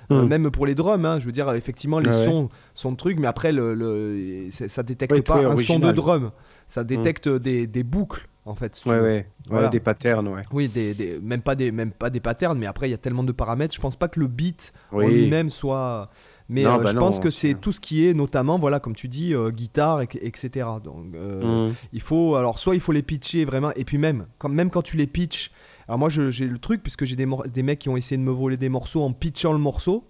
Euh, 0.09 0.23
hmm. 0.23 0.27
même 0.27 0.51
pour 0.51 0.65
les 0.65 0.75
drums, 0.75 1.05
hein, 1.05 1.19
je 1.19 1.25
veux 1.25 1.31
dire, 1.31 1.51
effectivement, 1.53 1.99
les 1.99 2.11
sons 2.11 2.49
sont 2.73 2.91
de 2.91 2.97
trucs, 2.97 3.19
mais 3.19 3.27
après, 3.27 3.51
le, 3.51 4.47
ça 4.49 4.83
détecte 4.83 5.21
pas 5.21 5.45
un 5.45 5.57
son 5.57 5.79
de 5.79 5.91
drum, 5.91 6.31
ça 6.67 6.83
hmm. 6.83 6.87
détecte 6.87 7.29
des, 7.29 7.67
des, 7.67 7.83
boucles. 7.83 8.27
En 8.45 8.55
fait, 8.55 8.79
ouais, 8.85 8.99
ouais. 9.01 9.27
Voilà. 9.49 9.67
des 9.67 9.81
patterns, 9.81 10.29
ouais. 10.29 10.41
Oui, 10.53 10.69
des, 10.69 10.93
des, 10.93 11.19
même, 11.21 11.41
pas 11.41 11.55
des, 11.55 11.73
même 11.73 11.91
pas 11.91 12.09
des 12.09 12.21
patterns, 12.21 12.57
mais 12.57 12.65
après, 12.65 12.87
il 12.87 12.91
y 12.91 12.93
a 12.93 12.97
tellement 12.97 13.23
de 13.23 13.33
paramètres. 13.33 13.75
Je 13.75 13.81
pense 13.81 13.97
pas 13.97 14.07
que 14.07 14.21
le 14.21 14.27
beat 14.27 14.71
en 14.91 14.99
lui-même 14.99 15.49
soit. 15.49 16.09
Mais 16.49 16.65
euh, 16.65 16.77
bah 16.77 16.91
je 16.91 16.97
pense 16.97 17.19
que 17.19 17.29
c'est 17.29 17.55
tout 17.55 17.71
ce 17.71 17.81
qui 17.81 18.07
est, 18.07 18.13
notamment, 18.13 18.57
voilà, 18.57 18.79
comme 18.79 18.95
tu 18.95 19.07
dis, 19.07 19.33
euh, 19.33 19.51
guitare, 19.51 20.01
etc. 20.01 20.65
Donc, 20.83 21.07
hmm. 21.13 21.73
il 21.91 22.01
faut, 22.01 22.35
alors, 22.35 22.57
soit 22.59 22.75
il 22.75 22.81
faut 22.81 22.93
les 22.93 23.01
pitcher 23.01 23.43
vraiment, 23.45 23.71
et 23.75 23.83
puis 23.83 23.97
même, 23.97 24.27
quand, 24.37 24.49
même 24.49 24.69
quand 24.69 24.81
tu 24.81 24.95
les 24.95 25.07
pitches, 25.07 25.51
alors 25.87 25.99
moi 25.99 26.09
j'ai 26.09 26.45
le 26.45 26.57
truc, 26.57 26.83
puisque 26.83 27.05
j'ai 27.05 27.15
des, 27.15 27.27
des, 27.51 27.63
mecs 27.63 27.79
qui 27.79 27.89
ont 27.89 27.97
essayé 27.97 28.17
de 28.17 28.23
me 28.23 28.31
voler 28.31 28.57
des 28.57 28.69
morceaux 28.69 29.03
en 29.03 29.13
pitchant 29.13 29.53
le 29.53 29.59
morceau. 29.59 30.05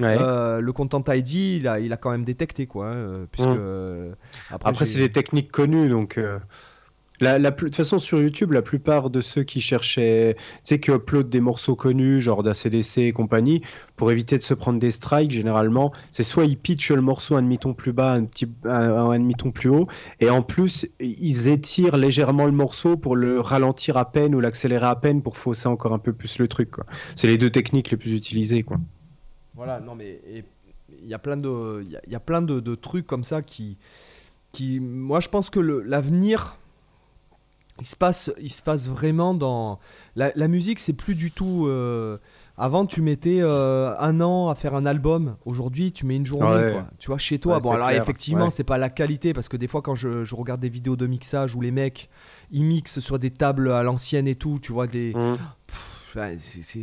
Euh, 0.00 0.60
le 0.60 0.72
Content 0.72 1.02
ID, 1.08 1.34
il 1.34 1.68
a, 1.68 1.80
il 1.80 1.92
a 1.92 1.96
quand 1.96 2.10
même 2.10 2.24
détecté 2.24 2.66
quoi. 2.66 2.90
Hein, 2.90 2.94
euh, 2.94 3.26
puisque, 3.30 3.48
mmh. 3.48 4.54
après, 4.64 4.84
c'est 4.84 5.00
des 5.00 5.10
techniques 5.10 5.50
connues 5.50 5.88
donc. 5.88 6.20
De 7.20 7.50
toute 7.50 7.74
façon, 7.74 7.98
sur 7.98 8.20
YouTube, 8.20 8.52
la 8.52 8.62
plupart 8.62 9.10
de 9.10 9.20
ceux 9.20 9.42
qui 9.42 9.60
cherchaient, 9.60 10.36
tu 10.38 10.44
sais, 10.64 10.80
qui 10.80 10.90
uploadent 10.90 11.28
des 11.28 11.40
morceaux 11.40 11.74
connus, 11.74 12.20
genre 12.20 12.42
d'ACDC 12.42 12.98
et 12.98 13.12
compagnie, 13.12 13.62
pour 13.96 14.12
éviter 14.12 14.38
de 14.38 14.42
se 14.42 14.54
prendre 14.54 14.78
des 14.78 14.90
strikes, 14.90 15.32
généralement, 15.32 15.92
c'est 16.10 16.22
soit 16.22 16.44
ils 16.44 16.56
pitchent 16.56 16.92
le 16.92 17.02
morceau 17.02 17.36
un 17.36 17.42
demi-ton 17.42 17.74
plus 17.74 17.92
bas, 17.92 18.14
un, 18.14 18.26
un, 18.64 19.18
demi-ton 19.18 19.50
plus 19.50 19.68
haut, 19.68 19.88
et 20.20 20.30
en 20.30 20.42
plus, 20.42 20.86
ils 21.00 21.48
étirent 21.48 21.96
légèrement 21.96 22.46
le 22.46 22.52
morceau 22.52 22.96
pour 22.96 23.16
le 23.16 23.40
ralentir 23.40 23.96
à 23.96 24.10
peine 24.10 24.34
ou 24.34 24.40
l'accélérer 24.40 24.86
à 24.86 24.96
peine 24.96 25.22
pour 25.22 25.36
fausser 25.36 25.68
encore 25.68 25.92
un 25.92 25.98
peu 25.98 26.12
plus 26.12 26.38
le 26.38 26.46
truc. 26.46 26.74
C'est 27.16 27.26
les 27.26 27.38
deux 27.38 27.50
techniques 27.50 27.90
les 27.90 27.96
plus 27.96 28.12
utilisées. 28.12 28.62
Quoi. 28.62 28.78
Voilà, 29.54 29.80
non, 29.80 29.94
mais 29.96 30.20
il 31.02 31.08
y 31.08 31.14
a 31.14 31.18
plein 31.18 31.36
de, 31.36 31.82
il 31.84 32.12
y, 32.12 32.14
a 32.14 32.20
plein 32.20 32.42
de, 32.42 32.74
trucs 32.74 33.06
comme 33.06 33.24
ça 33.24 33.42
qui, 33.42 33.76
qui, 34.52 34.80
moi, 34.80 35.20
je 35.20 35.28
pense 35.28 35.50
que 35.50 35.60
l'avenir 35.60 36.58
il 37.80 37.86
se 37.86 37.96
passe, 37.96 38.32
il 38.40 38.50
se 38.50 38.62
passe 38.62 38.88
vraiment 38.88 39.34
dans 39.34 39.78
la, 40.16 40.32
la 40.34 40.48
musique. 40.48 40.78
C'est 40.80 40.92
plus 40.92 41.14
du 41.14 41.30
tout. 41.30 41.66
Euh, 41.66 42.18
avant, 42.56 42.86
tu 42.86 43.02
mettais 43.02 43.38
euh, 43.40 43.94
un 43.98 44.20
an 44.20 44.48
à 44.48 44.54
faire 44.56 44.74
un 44.74 44.84
album. 44.84 45.36
Aujourd'hui, 45.44 45.92
tu 45.92 46.04
mets 46.06 46.16
une 46.16 46.26
journée. 46.26 46.72
Quoi. 46.72 46.86
Tu 46.98 47.06
vois, 47.06 47.18
chez 47.18 47.38
toi. 47.38 47.60
bon, 47.60 47.70
alors 47.70 47.90
effectivement, 47.90 48.50
c'est 48.50 48.64
pas 48.64 48.78
la 48.78 48.90
qualité 48.90 49.32
parce 49.32 49.48
que 49.48 49.56
des 49.56 49.68
fois, 49.68 49.80
quand 49.80 49.94
je, 49.94 50.24
je, 50.24 50.34
regarde 50.34 50.60
des 50.60 50.68
vidéos 50.68 50.96
de 50.96 51.06
mixage 51.06 51.54
où 51.54 51.60
les 51.60 51.70
mecs 51.70 52.08
ils 52.50 52.64
mixent 52.64 53.00
sur 53.00 53.18
des 53.18 53.30
tables 53.30 53.70
à 53.70 53.82
l'ancienne 53.82 54.26
et 54.26 54.34
tout, 54.34 54.58
tu 54.60 54.72
vois 54.72 54.86
des. 54.86 55.14
Mmh. 55.14 55.36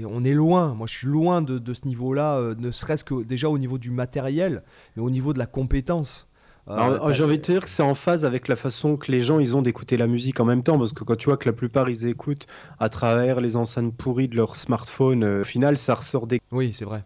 on 0.07 0.23
est 0.23 0.34
loin. 0.34 0.73
Moi, 0.73 0.88
je 0.88 0.97
suis 0.97 1.07
loin 1.07 1.41
de, 1.41 1.59
de 1.59 1.73
ce 1.73 1.85
niveau-là, 1.88 2.38
euh, 2.38 2.55
ne 2.57 2.72
serait-ce 2.72 3.03
que 3.03 3.23
déjà 3.23 3.49
au 3.49 3.57
niveau 3.57 3.77
du 3.77 3.91
matériel, 3.91 4.63
mais 4.95 5.03
au 5.03 5.09
niveau 5.09 5.34
de 5.34 5.39
la 5.39 5.45
compétence. 5.45 6.27
Euh, 6.67 7.13
j'ai 7.13 7.23
envie 7.23 7.37
de 7.37 7.43
te 7.43 7.51
dire 7.51 7.63
que 7.63 7.69
c'est 7.69 7.83
en 7.83 7.93
phase 7.93 8.25
avec 8.25 8.47
la 8.47 8.55
façon 8.55 8.97
que 8.97 9.11
les 9.11 9.21
gens 9.21 9.39
ils 9.39 9.55
ont 9.55 9.61
d'écouter 9.61 9.97
la 9.97 10.07
musique 10.07 10.39
en 10.39 10.45
même 10.45 10.63
temps, 10.63 10.79
parce 10.79 10.93
que 10.93 11.03
quand 11.03 11.15
tu 11.15 11.29
vois 11.29 11.37
que 11.37 11.47
la 11.47 11.53
plupart 11.53 11.89
ils 11.89 12.07
écoutent 12.07 12.47
à 12.79 12.89
travers 12.89 13.39
les 13.39 13.55
enceintes 13.55 13.95
pourries 13.95 14.27
de 14.27 14.35
leur 14.35 14.55
smartphone, 14.55 15.23
euh, 15.23 15.41
au 15.41 15.43
final 15.43 15.77
ça 15.77 15.93
ressort 15.93 16.25
des. 16.25 16.41
Oui, 16.51 16.73
c'est 16.73 16.85
vrai 16.85 17.03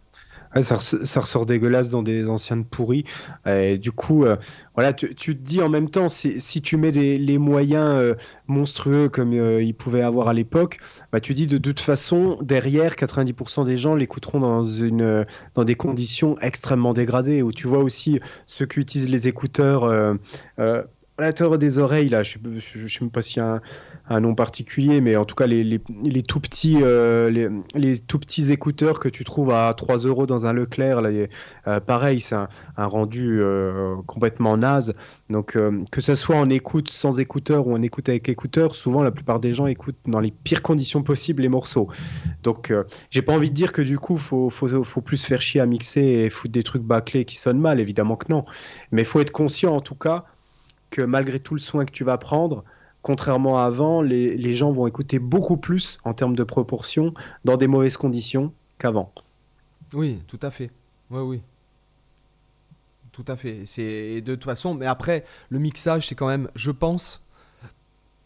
ça, 0.61 0.75
ressort 0.75 1.45
dégueulasse 1.45 1.89
dans 1.89 2.03
des 2.03 2.27
anciennes 2.27 2.65
pourries. 2.65 3.05
Et 3.45 3.77
du 3.77 3.91
coup, 3.91 4.25
euh, 4.25 4.35
voilà, 4.75 4.93
tu, 4.93 5.13
te 5.15 5.31
dis 5.31 5.61
en 5.61 5.69
même 5.69 5.89
temps, 5.89 6.09
si, 6.09 6.61
tu 6.61 6.77
mets 6.77 6.91
les, 6.91 7.37
moyens 7.37 7.95
euh, 7.95 8.15
monstrueux 8.47 9.09
comme 9.09 9.33
euh, 9.33 9.61
ils 9.61 9.75
pouvaient 9.75 10.01
avoir 10.01 10.27
à 10.27 10.33
l'époque, 10.33 10.79
bah, 11.11 11.19
tu 11.19 11.33
dis 11.33 11.47
de 11.47 11.57
toute 11.57 11.79
façon, 11.79 12.37
derrière, 12.41 12.95
90% 12.95 13.65
des 13.65 13.77
gens 13.77 13.95
l'écouteront 13.95 14.39
dans, 14.39 14.63
dans 15.55 15.63
des 15.63 15.75
conditions 15.75 16.37
extrêmement 16.39 16.93
dégradées, 16.93 17.41
où 17.41 17.51
tu 17.51 17.67
vois 17.67 17.79
aussi 17.79 18.19
ceux 18.45 18.65
qui 18.65 18.79
utilisent 18.79 19.09
les 19.09 19.27
écouteurs 19.27 20.17
à 21.19 21.23
l'intérieur 21.23 21.57
des 21.57 21.77
oreilles, 21.77 22.09
là, 22.09 22.23
je 22.23 22.37
ne 22.39 22.59
sais 22.59 22.99
même 23.01 23.11
pas 23.11 23.21
s'il 23.21 23.37
y 23.37 23.45
a 23.45 23.61
un, 24.09 24.19
nom 24.19 24.35
particulier, 24.35 25.01
mais 25.01 25.15
en 25.15 25.25
tout 25.25 25.35
cas, 25.35 25.47
les, 25.47 25.79
tout, 26.27 26.39
petits, 26.39 26.77
euh, 26.81 27.59
les, 27.75 27.99
tout 27.99 28.19
petits 28.19 28.51
écouteurs 28.51 28.99
que 28.99 29.09
tu 29.09 29.23
trouves 29.23 29.51
à 29.51 29.73
3 29.73 29.97
euros 29.97 30.25
dans 30.25 30.45
un 30.45 30.53
Leclerc, 30.53 31.01
là, 31.01 31.09
euh, 31.67 31.79
pareil, 31.81 32.19
c'est 32.19 32.35
un, 32.35 32.47
rendu 32.77 33.41
euh, 33.41 33.95
complètement 34.07 34.55
naze. 34.57 34.93
Donc, 35.29 35.57
que 35.91 36.01
ce 36.01 36.15
soit 36.15 36.37
en 36.37 36.49
écoute 36.49 36.89
sans 36.89 37.19
écouteurs 37.19 37.67
ou 37.67 37.73
en 37.73 37.81
écoute 37.81 38.09
avec 38.09 38.29
écouteurs, 38.29 38.73
souvent, 38.73 39.03
la 39.03 39.11
plupart 39.11 39.39
des 39.39 39.53
gens 39.53 39.67
écoutent 39.67 39.99
dans 40.07 40.19
les 40.19 40.31
pires 40.31 40.61
conditions 40.61 41.03
possibles 41.03 41.41
les 41.41 41.49
morceaux. 41.49 41.89
Donc, 42.43 42.73
j'ai 43.09 43.21
pas 43.21 43.33
envie 43.33 43.49
de 43.49 43.55
dire 43.55 43.73
que 43.73 43.81
du 43.81 43.99
coup, 43.99 44.17
faut, 44.17 44.49
faut, 44.49 44.83
faut, 44.83 45.01
plus 45.01 45.23
faire 45.23 45.41
chier 45.41 45.61
à 45.61 45.65
mixer 45.65 46.01
et 46.01 46.29
foutre 46.29 46.53
des 46.53 46.63
trucs 46.63 46.83
bâclés 46.83 47.25
qui 47.25 47.35
sonnent 47.35 47.59
mal, 47.59 47.79
évidemment 47.79 48.15
que 48.15 48.31
non. 48.31 48.43
Mais 48.91 49.03
faut 49.03 49.19
être 49.19 49.31
conscient, 49.31 49.75
en 49.75 49.81
tout 49.81 49.95
cas, 49.95 50.25
que 50.89 51.01
malgré 51.01 51.39
tout 51.39 51.53
le 51.53 51.59
soin 51.59 51.85
que 51.85 51.91
tu 51.91 52.03
vas 52.03 52.17
prendre, 52.17 52.63
contrairement 53.01 53.59
à 53.59 53.65
avant, 53.65 54.01
les, 54.01 54.53
gens 54.53 54.71
vont 54.71 54.87
écouter 54.87 55.19
beaucoup 55.19 55.57
plus 55.57 55.97
en 56.03 56.13
termes 56.13 56.35
de 56.35 56.43
proportion 56.43 57.13
dans 57.45 57.57
des 57.57 57.67
mauvaises 57.67 57.97
conditions 57.97 58.53
qu'avant. 58.77 59.13
Oui, 59.93 60.19
tout 60.27 60.39
à 60.41 60.51
fait. 60.51 60.71
Oui, 61.09 61.21
oui. 61.21 61.41
Tout 63.11 63.25
à 63.27 63.35
fait. 63.35 63.63
C'est 63.65 64.21
de 64.21 64.35
toute 64.35 64.45
façon, 64.45 64.73
mais 64.73 64.85
après, 64.85 65.25
le 65.49 65.59
mixage, 65.59 66.07
c'est 66.07 66.15
quand 66.15 66.27
même, 66.27 66.49
je 66.55 66.71
pense, 66.71 67.21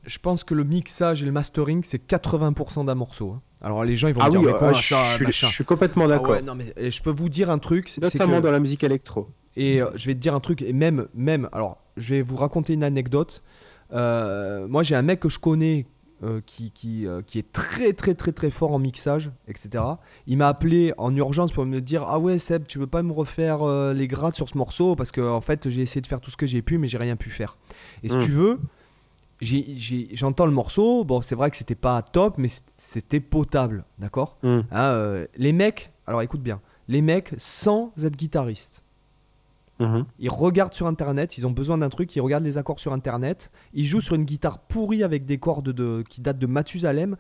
je 0.06 0.20
pense 0.20 0.44
que 0.44 0.54
le 0.54 0.64
mixage 0.64 1.24
et 1.24 1.26
le 1.26 1.32
mastering, 1.32 1.84
c'est 1.84 2.06
80% 2.06 2.86
d'un 2.86 2.96
morceau. 2.96 3.32
Hein. 3.32 3.42
Alors 3.62 3.86
les 3.86 3.96
gens, 3.96 4.10
ils 4.10 4.14
vont 4.14 4.22
ah 4.22 4.26
me 4.26 4.32
dire, 4.32 4.42
mais 4.42 4.54
quoi, 4.54 4.74
je, 4.74 4.94
je, 5.32 5.46
suis 5.46 5.64
complètement 5.64 6.06
ah 6.06 6.10
d'accord. 6.10 6.42
non, 6.44 6.54
mais 6.54 6.74
je 6.78 7.02
peux 7.02 7.12
vous 7.12 7.30
dire 7.30 7.50
un 7.50 7.60
truc. 7.60 7.90
Notamment 8.02 8.42
dans 8.42 8.52
la 8.52 8.60
musique 8.60 8.84
électro. 8.84 9.30
Et 9.56 9.82
euh, 9.82 9.90
je 9.96 10.08
vais 10.08 10.16
te 10.16 10.20
dire 10.20 10.34
un 10.34 10.40
truc, 10.40 10.62
et 10.62 10.74
même, 10.74 11.08
même, 11.14 11.48
alors 11.54 11.78
je 11.98 12.16
vais 12.16 12.22
vous 12.22 12.36
raconter 12.36 12.74
une 12.74 12.84
anecdote. 12.84 13.44
Euh, 13.92 14.68
moi, 14.68 14.84
j'ai 14.84 14.96
un 14.96 15.02
mec 15.02 15.20
que 15.20 15.30
je 15.30 15.40
connais 15.40 15.86
euh, 16.24 16.42
qui, 16.46 16.72
qui, 16.72 17.06
qui, 17.28 17.40
est 17.40 17.52
très 17.52 17.94
très 17.94 18.16
très 18.16 18.32
très 18.32 18.50
fort 18.50 18.72
en 18.72 18.80
mixage, 18.80 19.32
etc. 19.48 19.84
Il 20.26 20.38
m'a 20.38 20.48
appelé 20.48 20.94
en 20.98 21.16
urgence 21.16 21.52
pour 21.52 21.66
me 21.66 21.80
dire 21.80 22.04
Ah 22.08 22.20
ouais, 22.20 22.40
Seb, 22.40 22.66
tu 22.68 22.80
veux 22.80 22.88
pas 22.88 23.04
me 23.04 23.12
refaire 23.12 23.66
les 23.94 24.08
grades 24.08 24.36
sur 24.36 24.50
ce 24.50 24.58
morceau? 24.58 24.96
Parce 24.96 25.12
que 25.12 25.22
en 25.22 25.42
fait, 25.42 25.70
j'ai 25.70 25.82
essayé 25.82 26.02
de 26.02 26.08
faire 26.08 26.22
tout 26.22 26.32
ce 26.32 26.38
que 26.38 26.48
j'ai 26.48 26.62
pu, 26.62 26.78
mais 26.78 26.88
j'ai 26.88 26.98
rien 26.98 27.16
pu 27.16 27.30
faire. 27.30 27.58
Et 28.04 28.10
si 28.10 28.18
hmm. 28.18 28.24
tu 28.24 28.32
veux, 28.32 28.60
j'entends 30.14 30.46
le 30.46 30.54
morceau. 30.54 31.04
Bon, 31.04 31.22
c'est 31.22 31.36
vrai 31.36 31.52
que 31.52 31.58
c'était 31.58 31.76
pas 31.76 32.02
top, 32.02 32.38
mais 32.38 32.48
c'était 32.78 33.20
potable, 33.20 33.84
d'accord? 34.00 34.38
Hmm. 34.44 34.62
hein, 34.72 35.26
Les 35.38 35.52
mecs, 35.52 35.92
alors 36.08 36.22
écoute 36.22 36.42
bien, 36.42 36.62
les 36.88 37.02
mecs 37.02 37.34
sans 37.38 37.92
être 38.04 38.16
guitaristes 38.16 38.83
Mhm. 39.80 40.06
Ils 40.20 40.30
regardent 40.30 40.74
sur 40.74 40.86
internet, 40.88 41.38
ils 41.38 41.48
ont 41.48 41.52
besoin 41.52 41.78
d'un 41.80 41.90
truc, 41.90 42.16
ils 42.16 42.22
regardent 42.22 42.44
les 42.44 42.58
accords 42.58 42.80
sur 42.80 42.94
internet, 42.94 43.52
ils 43.74 43.86
jouent 43.86 44.02
sur 44.02 44.16
une 44.16 44.24
guitare 44.26 44.60
pourrie 44.60 45.04
avec 45.04 45.26
des 45.26 45.40
cordes 45.40 45.70
de, 45.70 46.04
qui 46.08 46.22
datent 46.22 46.38
de 46.40 46.46
Mathusalem. 46.48 47.18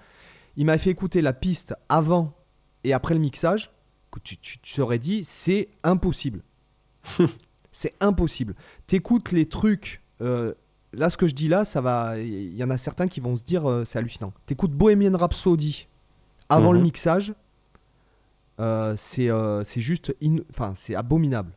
Il 0.56 0.66
m'a 0.68 0.78
fait 0.78 0.92
écouter 0.92 1.22
la 1.22 1.34
piste 1.34 1.74
avant 1.90 2.32
et 2.84 2.94
après 2.94 3.16
le 3.16 3.20
mixage, 3.20 3.72
que 4.12 4.20
tu, 4.20 4.38
tu, 4.38 4.60
dit 5.00 5.24
c'est 5.24 5.70
impossible. 5.84 6.42
c'est 7.72 7.94
impossible. 8.00 8.54
T'écoutes 8.86 9.32
les 9.32 9.48
trucs. 9.48 10.02
euh, 10.22 10.54
là, 10.94 11.10
ce 11.10 11.18
que 11.18 11.28
je 11.28 11.34
dis 11.34 11.48
là, 11.48 11.66
ça 11.66 11.82
va. 11.82 12.20
Il 12.20 12.56
y 12.56 12.64
en 12.64 12.70
a 12.70 12.78
certains 12.78 13.08
qui 13.08 13.20
vont 13.20 13.36
se 13.36 13.44
dire, 13.44 13.68
euh, 13.68 13.84
c'est 13.84 13.98
hallucinant. 13.98 14.32
T'écoutes 14.46 14.72
Bohemian 14.74 15.18
Rhapsody 15.18 15.88
avant 16.50 16.70
Mhm. 16.72 16.78
le 16.78 16.84
mixage. 16.84 17.34
euh, 18.60 18.94
c'est 18.96 19.30
euh, 19.32 19.64
juste. 19.64 20.16
in- 20.24 20.44
Enfin, 20.52 20.74
c'est 20.76 20.94
abominable. 20.94 21.52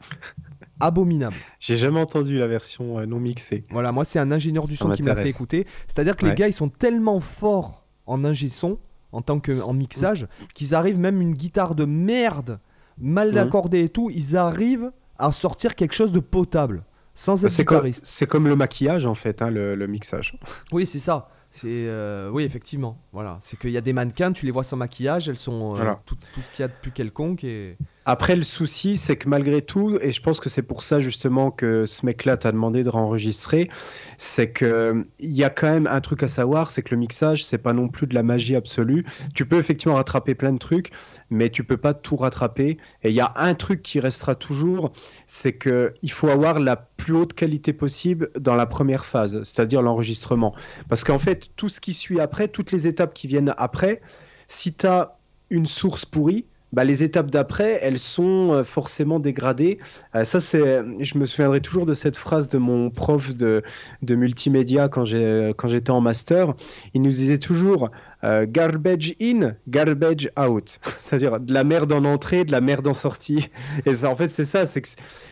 abominable. 0.80 1.36
J'ai 1.58 1.76
jamais 1.76 2.00
entendu 2.00 2.38
la 2.38 2.46
version 2.46 2.98
euh, 2.98 3.06
non 3.06 3.18
mixée. 3.20 3.64
Voilà, 3.70 3.92
moi, 3.92 4.04
c'est 4.04 4.18
un 4.18 4.32
ingénieur 4.32 4.66
du 4.66 4.76
Ça 4.76 4.84
son 4.84 4.90
qui 4.90 5.02
me 5.02 5.08
l'a 5.08 5.16
fait 5.16 5.28
écouter. 5.28 5.66
C'est-à-dire 5.86 6.16
que 6.16 6.26
les 6.26 6.34
gars, 6.34 6.48
ils 6.48 6.52
sont 6.54 6.68
tellement 6.68 7.20
forts 7.20 7.84
en 8.06 8.24
ingé 8.24 8.48
son, 8.48 8.78
en 9.12 9.22
tant 9.22 9.40
que 9.40 9.60
en 9.60 9.72
mixage, 9.72 10.26
qu'ils 10.54 10.74
arrivent 10.74 10.98
même 10.98 11.20
une 11.20 11.34
guitare 11.34 11.74
de 11.74 11.84
merde, 11.84 12.58
mal 12.98 13.28
Mhm. 13.28 13.34
d'accordée 13.34 13.82
et 13.84 13.88
tout, 13.88 14.10
ils 14.10 14.36
arrivent 14.36 14.90
à 15.18 15.32
sortir 15.32 15.74
quelque 15.74 15.92
chose 15.94 16.12
de 16.12 16.20
potable, 16.20 16.82
sans 17.14 17.44
être 17.44 17.50
C'est 17.50 17.64
comme, 17.64 17.78
guitariste. 17.78 18.06
c'est 18.06 18.26
comme 18.26 18.48
le 18.48 18.56
maquillage 18.56 19.04
en 19.06 19.14
fait, 19.14 19.42
hein, 19.42 19.50
le, 19.50 19.74
le 19.74 19.86
mixage. 19.86 20.38
Oui, 20.72 20.86
c'est 20.86 20.98
ça. 20.98 21.28
C'est 21.52 21.66
euh, 21.68 22.30
oui, 22.32 22.44
effectivement. 22.44 22.96
Voilà, 23.12 23.38
c'est 23.42 23.58
qu'il 23.58 23.70
y 23.70 23.76
a 23.76 23.80
des 23.80 23.92
mannequins, 23.92 24.30
tu 24.32 24.46
les 24.46 24.52
vois 24.52 24.62
sans 24.64 24.76
maquillage, 24.76 25.28
elles 25.28 25.36
sont 25.36 25.72
euh, 25.74 25.76
Voilà. 25.76 26.00
tout, 26.06 26.14
tout 26.32 26.40
ce 26.40 26.50
qu'il 26.50 26.60
y 26.60 26.64
a 26.64 26.68
de 26.68 26.72
plus 26.80 26.92
quelconque 26.92 27.42
et 27.42 27.76
Après, 28.06 28.34
le 28.34 28.42
souci, 28.42 28.96
c'est 28.96 29.16
que 29.16 29.28
malgré 29.28 29.60
tout, 29.60 29.98
et 30.00 30.10
je 30.10 30.22
pense 30.22 30.40
que 30.40 30.48
c'est 30.48 30.62
pour 30.62 30.82
ça 30.82 31.00
justement 31.00 31.50
que 31.50 31.84
ce 31.84 32.06
mec-là 32.06 32.38
t'a 32.38 32.50
demandé 32.50 32.82
de 32.82 32.88
réenregistrer, 32.88 33.70
c'est 34.16 34.50
que 34.50 35.04
il 35.18 35.30
y 35.30 35.44
a 35.44 35.50
quand 35.50 35.70
même 35.70 35.86
un 35.86 36.00
truc 36.00 36.22
à 36.22 36.28
savoir, 36.28 36.70
c'est 36.70 36.82
que 36.82 36.94
le 36.94 36.98
mixage, 36.98 37.44
c'est 37.44 37.58
pas 37.58 37.74
non 37.74 37.88
plus 37.88 38.06
de 38.06 38.14
la 38.14 38.22
magie 38.22 38.56
absolue. 38.56 39.04
Tu 39.34 39.44
peux 39.44 39.58
effectivement 39.58 39.96
rattraper 39.96 40.34
plein 40.34 40.52
de 40.52 40.58
trucs, 40.58 40.90
mais 41.28 41.50
tu 41.50 41.62
peux 41.62 41.76
pas 41.76 41.92
tout 41.92 42.16
rattraper. 42.16 42.78
Et 43.02 43.10
il 43.10 43.14
y 43.14 43.20
a 43.20 43.32
un 43.36 43.54
truc 43.54 43.82
qui 43.82 44.00
restera 44.00 44.34
toujours, 44.34 44.92
c'est 45.26 45.52
que 45.52 45.92
il 46.02 46.10
faut 46.10 46.28
avoir 46.28 46.58
la 46.58 46.76
plus 46.76 47.14
haute 47.14 47.34
qualité 47.34 47.72
possible 47.72 48.30
dans 48.38 48.56
la 48.56 48.66
première 48.66 49.04
phase, 49.04 49.42
c'est-à-dire 49.42 49.82
l'enregistrement. 49.82 50.54
Parce 50.88 51.04
qu'en 51.04 51.18
fait, 51.18 51.50
tout 51.56 51.68
ce 51.68 51.80
qui 51.80 51.92
suit 51.92 52.20
après, 52.20 52.48
toutes 52.48 52.72
les 52.72 52.86
étapes 52.86 53.12
qui 53.12 53.26
viennent 53.26 53.54
après, 53.58 54.00
si 54.48 54.72
tu 54.72 54.86
as 54.86 55.18
une 55.50 55.66
source 55.66 56.04
pourrie, 56.04 56.46
bah, 56.72 56.84
les 56.84 57.02
étapes 57.02 57.30
d'après, 57.30 57.78
elles 57.82 57.98
sont 57.98 58.52
euh, 58.52 58.64
forcément 58.64 59.18
dégradées. 59.18 59.78
Euh, 60.14 60.24
ça, 60.24 60.40
c'est, 60.40 60.82
je 60.98 61.18
me 61.18 61.26
souviendrai 61.26 61.60
toujours 61.60 61.86
de 61.86 61.94
cette 61.94 62.16
phrase 62.16 62.48
de 62.48 62.58
mon 62.58 62.90
prof 62.90 63.34
de, 63.34 63.62
de 64.02 64.14
multimédia 64.14 64.88
quand, 64.88 65.04
j'ai, 65.04 65.52
quand 65.56 65.68
j'étais 65.68 65.90
en 65.90 66.00
master. 66.00 66.54
Il 66.94 67.02
nous 67.02 67.10
disait 67.10 67.38
toujours 67.38 67.90
euh, 68.22 68.46
garbage 68.48 69.14
in, 69.20 69.54
garbage 69.68 70.30
out. 70.38 70.78
C'est-à-dire 71.00 71.40
de 71.40 71.52
la 71.52 71.64
merde 71.64 71.92
en 71.92 72.04
entrée, 72.04 72.44
de 72.44 72.52
la 72.52 72.60
merde 72.60 72.86
en 72.86 72.94
sortie. 72.94 73.48
Et 73.86 73.94
ça, 73.94 74.10
en 74.10 74.16
fait, 74.16 74.28
c'est 74.28 74.44
ça. 74.44 74.66
C'est 74.66 74.82
que 74.82 74.88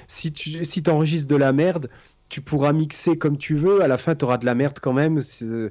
si 0.07 0.33
tu 0.33 0.65
si 0.65 0.83
enregistres 0.89 1.29
de 1.29 1.37
la 1.37 1.53
merde, 1.53 1.89
tu 2.29 2.41
pourras 2.41 2.73
mixer 2.73 3.17
comme 3.17 3.37
tu 3.39 3.55
veux. 3.55 3.83
À 3.83 3.89
la 3.89 3.99
fin, 3.99 4.15
tu 4.15 4.25
auras 4.25 4.39
de 4.39 4.47
la 4.47 4.55
merde 4.55 4.79
quand 4.81 4.93
même. 4.93 5.21
euh, 5.43 5.71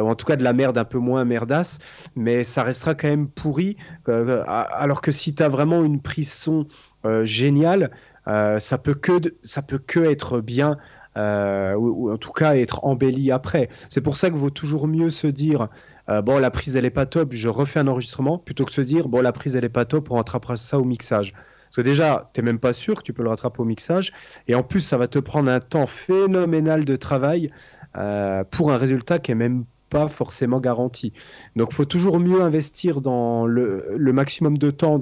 ou 0.00 0.08
en 0.08 0.14
tout 0.14 0.26
cas, 0.26 0.36
de 0.36 0.44
la 0.44 0.52
merde 0.52 0.78
un 0.78 0.84
peu 0.84 0.98
moins 0.98 1.24
merdasse. 1.24 1.78
Mais 2.16 2.44
ça 2.44 2.62
restera 2.62 2.94
quand 2.94 3.08
même 3.08 3.28
pourri. 3.28 3.76
Euh, 4.08 4.42
alors 4.46 5.00
que 5.00 5.12
si 5.12 5.34
tu 5.34 5.42
as 5.42 5.48
vraiment 5.48 5.84
une 5.84 6.00
prise 6.00 6.32
son 6.32 6.66
euh, 7.04 7.24
géniale, 7.24 7.90
euh, 8.28 8.58
ça 8.58 8.78
peut 8.78 8.94
que 8.94 9.20
ça 9.42 9.62
peut 9.62 9.78
que 9.78 10.00
être 10.00 10.40
bien 10.40 10.78
ou, 11.16 12.10
en 12.10 12.16
tout 12.18 12.32
cas 12.32 12.56
être 12.56 12.84
embelli 12.84 13.30
après. 13.30 13.68
C'est 13.88 14.00
pour 14.00 14.16
ça 14.16 14.30
que 14.30 14.36
vaut 14.36 14.50
toujours 14.50 14.88
mieux 14.88 15.10
se 15.10 15.28
dire 15.28 15.68
bon 16.08 16.38
la 16.38 16.50
prise 16.50 16.76
elle 16.76 16.84
est 16.84 16.90
pas 16.90 17.06
top, 17.06 17.32
je 17.32 17.48
refais 17.48 17.78
un 17.78 17.86
enregistrement 17.86 18.36
plutôt 18.36 18.64
que 18.64 18.72
se 18.72 18.80
dire 18.80 19.08
bon 19.08 19.20
la 19.22 19.30
prise 19.30 19.54
elle 19.54 19.64
est 19.64 19.68
pas 19.68 19.84
top, 19.84 20.10
on 20.10 20.16
rattrapera 20.16 20.56
ça 20.56 20.78
au 20.80 20.84
mixage. 20.84 21.32
Parce 21.74 21.82
que 21.82 21.90
déjà, 21.90 22.30
tu 22.32 22.40
n'es 22.40 22.44
même 22.44 22.60
pas 22.60 22.72
sûr 22.72 22.94
que 22.94 23.02
tu 23.02 23.12
peux 23.12 23.24
le 23.24 23.30
rattraper 23.30 23.60
au 23.60 23.64
mixage. 23.64 24.12
Et 24.46 24.54
en 24.54 24.62
plus, 24.62 24.80
ça 24.80 24.96
va 24.96 25.08
te 25.08 25.18
prendre 25.18 25.50
un 25.50 25.58
temps 25.58 25.88
phénoménal 25.88 26.84
de 26.84 26.94
travail 26.94 27.50
euh, 27.96 28.44
pour 28.44 28.70
un 28.70 28.76
résultat 28.76 29.18
qui 29.18 29.32
est 29.32 29.34
même 29.34 29.64
pas 29.90 30.06
forcément 30.06 30.60
garanti. 30.60 31.12
Donc, 31.56 31.70
il 31.72 31.74
faut 31.74 31.84
toujours 31.84 32.20
mieux 32.20 32.40
investir 32.42 33.00
dans 33.00 33.44
le, 33.44 33.96
maximum 33.98 34.56
de 34.56 34.70
temps 34.70 35.00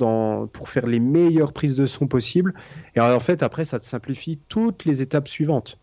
pour 0.51 0.71
faire 0.71 0.87
les 0.87 0.99
meilleures 0.99 1.53
prises 1.53 1.77
de 1.77 1.85
son 1.85 2.07
possibles. 2.07 2.55
Et 2.95 3.01
en 3.01 3.21
fait, 3.21 3.43
après, 3.43 3.67
ça 3.67 3.79
te 3.79 3.85
simplifie 3.85 4.39
toutes 4.49 4.87
les 4.87 5.03
étapes 5.03 5.29
suivantes. 5.29 5.79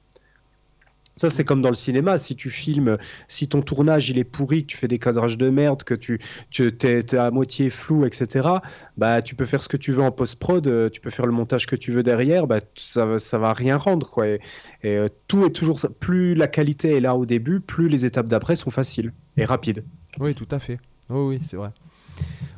Ça, 1.19 1.29
c'est 1.29 1.43
comme 1.43 1.61
dans 1.61 1.69
le 1.69 1.75
cinéma. 1.75 2.17
Si 2.17 2.37
tu 2.37 2.49
filmes, 2.49 2.97
si 3.27 3.49
ton 3.49 3.61
tournage 3.61 4.09
il 4.09 4.17
est 4.17 4.23
pourri, 4.23 4.61
que 4.61 4.67
tu 4.67 4.77
fais 4.77 4.87
des 4.87 4.99
cadrages 4.99 5.37
de 5.37 5.49
merde, 5.49 5.83
que 5.83 5.93
tu, 5.93 6.17
tu 6.49 6.71
es, 6.83 7.13
à 7.13 7.29
moitié 7.29 7.69
flou, 7.69 8.05
etc., 8.05 8.47
bah, 8.95 9.21
tu 9.21 9.35
peux 9.35 9.43
faire 9.43 9.61
ce 9.61 9.67
que 9.67 9.75
tu 9.75 9.91
veux 9.91 10.01
en 10.01 10.11
post-prod, 10.11 10.65
euh, 10.67 10.89
tu 10.89 11.01
peux 11.01 11.09
faire 11.09 11.25
le 11.25 11.33
montage 11.33 11.67
que 11.67 11.75
tu 11.75 11.91
veux 11.91 12.03
derrière, 12.03 12.47
bah, 12.47 12.59
ça, 12.77 13.19
ça 13.19 13.37
va 13.37 13.51
rien 13.51 13.75
rendre. 13.75 14.09
Quoi. 14.09 14.27
Et, 14.29 14.39
euh, 14.85 15.09
tout 15.27 15.45
est 15.45 15.49
toujours. 15.49 15.81
Plus 15.99 16.35
la 16.35 16.47
qualité 16.47 16.95
est 16.95 17.01
là 17.01 17.17
au 17.17 17.25
début, 17.25 17.59
plus 17.59 17.89
les 17.89 18.05
étapes 18.05 18.27
d'après 18.27 18.55
sont 18.55 18.71
faciles 18.71 19.11
et 19.35 19.43
rapides. 19.43 19.83
Oui, 20.21 20.33
tout 20.35 20.47
à 20.51 20.59
fait. 20.59 20.79
Oui, 21.09 21.41
c'est 21.45 21.57
vrai. 21.57 21.71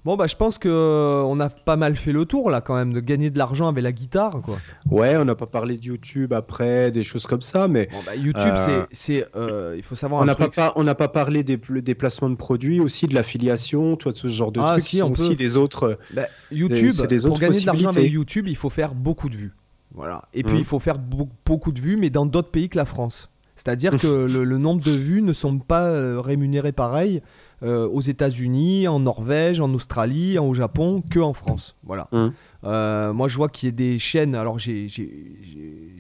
Bon, 0.04 0.16
bah, 0.18 0.26
je 0.26 0.36
pense 0.36 0.58
que 0.58 0.68
euh, 0.68 1.22
on 1.28 1.40
a 1.40 1.50
pas 1.50 1.76
mal 1.76 1.96
fait 1.96 2.12
le 2.12 2.26
tour 2.26 2.50
là, 2.50 2.60
quand 2.60 2.74
même, 2.76 2.92
de 2.92 3.00
gagner 3.00 3.30
de 3.30 3.38
l'argent 3.38 3.68
avec 3.68 3.84
la 3.84 3.92
guitare, 3.92 4.42
quoi. 4.42 4.58
Ouais, 4.90 5.16
on 5.16 5.26
n'a 5.26 5.36
pas 5.36 5.46
parlé 5.46 5.78
de 5.78 5.84
YouTube 5.86 6.34
après, 6.34 6.90
des 6.92 7.04
choses 7.04 7.28
comme 7.28 7.42
ça, 7.42 7.68
mais 7.68 7.88
Bon, 7.92 8.00
bah, 8.06 8.16
YouTube, 8.16 8.54
Euh, 8.58 8.86
c'est, 8.92 9.28
euh, 9.36 9.76
il 9.78 9.84
faut 9.84 9.94
savoir 9.94 10.24
on 10.24 10.26
n'a 10.26 10.34
pas, 10.34 10.74
on 10.76 10.84
n'a 10.84 10.96
pas 10.96 11.08
parlé 11.08 11.44
des, 11.44 11.58
des 11.58 11.94
placements 11.94 12.32
de 12.32 12.36
produits, 12.36 12.80
aussi 12.80 13.06
de 13.08 13.14
l'affiliation, 13.14 13.96
toi, 13.96 14.12
de 14.12 14.18
ce 14.18 14.28
genre 14.28 14.52
de 14.52 14.60
Ah, 14.60 14.72
trucs 14.72 14.84
si, 14.86 14.90
qui 14.92 14.98
sont 14.98 15.12
peut. 15.12 15.22
aussi 15.22 15.36
des 15.36 15.56
autres. 15.56 16.00
Bah, 16.16 16.24
YouTube, 16.52 16.94
des 17.08 17.18
pour 17.20 17.32
autres 17.34 17.42
gagner 17.42 17.60
de 17.62 17.66
l'argent 17.68 17.90
avec. 17.90 18.12
YouTube, 18.12 18.48
il 18.48 18.56
faut 18.56 18.72
faire 18.72 18.96
beaucoup 18.96 19.30
de 19.30 19.36
vues. 19.36 19.54
Voilà. 19.94 20.24
Et 20.34 20.42
puis 20.44 20.54
Mhm. 20.54 20.60
il 20.62 20.66
faut 20.66 20.80
faire 20.80 20.98
beau- 20.98 21.30
beaucoup 21.46 21.72
de 21.72 21.80
vues, 21.80 21.98
mais 22.00 22.10
dans 22.10 22.26
d'autres 22.26 22.50
pays 22.50 22.70
que 22.70 22.78
la 22.78 22.86
France. 22.86 23.30
C'est-à-dire 23.56 23.96
que 23.98 24.08
le, 24.08 24.44
le 24.46 24.58
nombre 24.58 24.82
de 24.84 24.92
vues 24.92 25.22
ne 25.22 25.34
sont 25.34 25.60
pas 25.60 25.84
euh, 25.90 26.20
rémunérés 26.20 26.72
pareil 26.72 27.22
euh, 27.64 27.88
aux 27.88 28.02
États-Unis, 28.02 28.88
en 28.88 29.00
Norvège, 29.00 29.60
en 29.60 29.74
Australie, 29.74 30.40
en- 30.40 30.48
au 30.48 30.54
Japon, 30.54 31.04
que 31.10 31.20
en 31.20 31.34
France. 31.34 31.76
Voilà. 31.84 32.08
Mhm. 32.12 32.34
Euh, 32.64 33.14
moi, 33.14 33.28
je 33.28 33.38
vois 33.38 33.50
qu'il 33.50 33.68
y 33.68 33.72
a 33.72 33.76
des 33.76 34.00
chaînes. 34.00 34.36
Alors, 34.36 34.58
j'ai- 34.60 34.88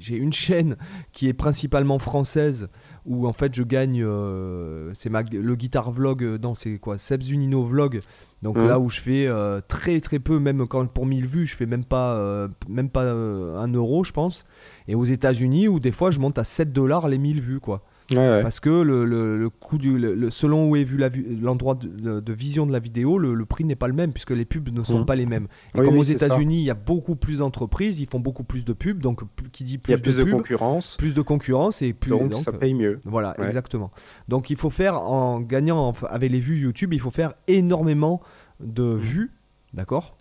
une 0.09 0.33
chaîne 0.33 0.75
qui 1.11 1.27
est 1.27 1.33
principalement 1.33 1.99
française 1.99 2.67
où 3.05 3.27
en 3.27 3.33
fait 3.33 3.53
je 3.55 3.63
gagne. 3.63 4.03
euh, 4.03 4.91
c'est 4.93 5.09
le 5.09 5.55
guitar 5.55 5.91
vlog. 5.91 6.23
Non, 6.41 6.53
c'est 6.55 6.77
quoi 6.77 6.97
Sebs 6.97 7.31
Unino 7.31 7.63
vlog. 7.63 8.01
Donc 8.43 8.57
Mhm. 8.57 8.67
là 8.67 8.79
où 8.79 8.89
je 8.89 8.99
fais 9.01 9.25
euh, 9.27 9.59
très 9.67 9.99
très 10.01 10.19
peu, 10.19 10.39
même 10.39 10.67
quand 10.67 10.85
pour 10.87 11.05
1000 11.05 11.25
vues, 11.25 11.45
je 11.47 11.55
fais 11.55 11.65
même 11.65 11.83
pas, 11.85 12.47
même 12.69 12.89
pas 12.89 13.11
un 13.11 13.67
euro, 13.73 14.03
je 14.03 14.11
pense. 14.11 14.45
Et 14.87 14.95
aux 14.95 15.05
États-Unis, 15.05 15.67
où 15.67 15.79
des 15.79 15.91
fois 15.91 16.11
je 16.11 16.19
monte 16.19 16.37
à 16.37 16.43
7 16.43 16.73
dollars 16.73 17.07
les 17.07 17.17
1000 17.17 17.41
vues, 17.41 17.59
quoi. 17.59 17.83
Ouais, 18.11 18.17
ouais. 18.17 18.41
Parce 18.41 18.59
que 18.59 18.69
le, 18.69 19.05
le, 19.05 19.37
le 19.37 19.49
coût 19.49 19.77
du, 19.77 19.97
le- 19.97 20.29
selon 20.29 20.69
où 20.69 20.75
est 20.75 20.83
vu 20.83 20.97
l'endroit 21.41 21.75
de, 21.75 22.19
de 22.19 22.33
vision 22.33 22.65
de 22.65 22.71
la 22.71 22.79
vidéo, 22.79 23.17
le, 23.17 23.45
prix 23.45 23.63
n'est 23.63 23.75
pas 23.75 23.87
le 23.87 23.93
même 23.93 24.11
puisque 24.11 24.31
les 24.31 24.45
pubs 24.45 24.69
ne 24.69 24.83
sont 24.83 24.99
Mhm. 24.99 25.05
pas 25.05 25.15
les 25.15 25.25
mêmes. 25.25 25.47
Et 25.75 25.79
Oui, 25.79 25.85
comme 25.85 25.93
oui, 25.95 25.99
aux. 26.01 26.03
États-Unis, 26.03 26.59
il 26.61 26.65
y 26.65 26.69
a 26.69 26.73
beaucoup 26.75 27.15
plus 27.15 27.37
d'entreprises, 27.39 27.99
ils 28.01 28.07
font 28.07 28.19
beaucoup 28.19 28.43
plus 28.43 28.65
de 28.65 28.73
pubs, 28.73 28.99
donc 28.99 29.21
qui 29.51 29.63
dit 29.63 29.73
Il 29.75 29.79
plus, 29.79 29.91
y 29.91 29.95
a 29.95 29.97
plus 29.97 30.13
de, 30.15 30.19
de, 30.19 30.23
pubs, 30.25 30.33
concurrence, 30.33 30.95
plus 30.97 31.13
de 31.13 31.21
concurrence 31.21 31.81
et 31.81 31.93
plus 31.93 32.09
donc, 32.09 32.29
donc, 32.31 32.41
ça 32.43 32.51
paye 32.51 32.73
mieux. 32.73 32.99
voilà, 33.05 33.35
Ouais. 33.39 33.45
exactement. 33.45 33.91
Donc 34.27 34.49
il 34.49 34.57
faut 34.57 34.69
faire 34.69 35.01
en 35.01 35.39
gagnant 35.39 35.89
en- 35.89 36.05
avec 36.07 36.31
les 36.31 36.39
vues 36.39 36.59
YouTube, 36.59 36.93
il 36.93 36.99
faut 36.99 37.11
faire 37.11 37.33
énormément 37.47 38.21
de 38.59 38.83
vues, 38.83 39.31
d'accord? 39.73 40.17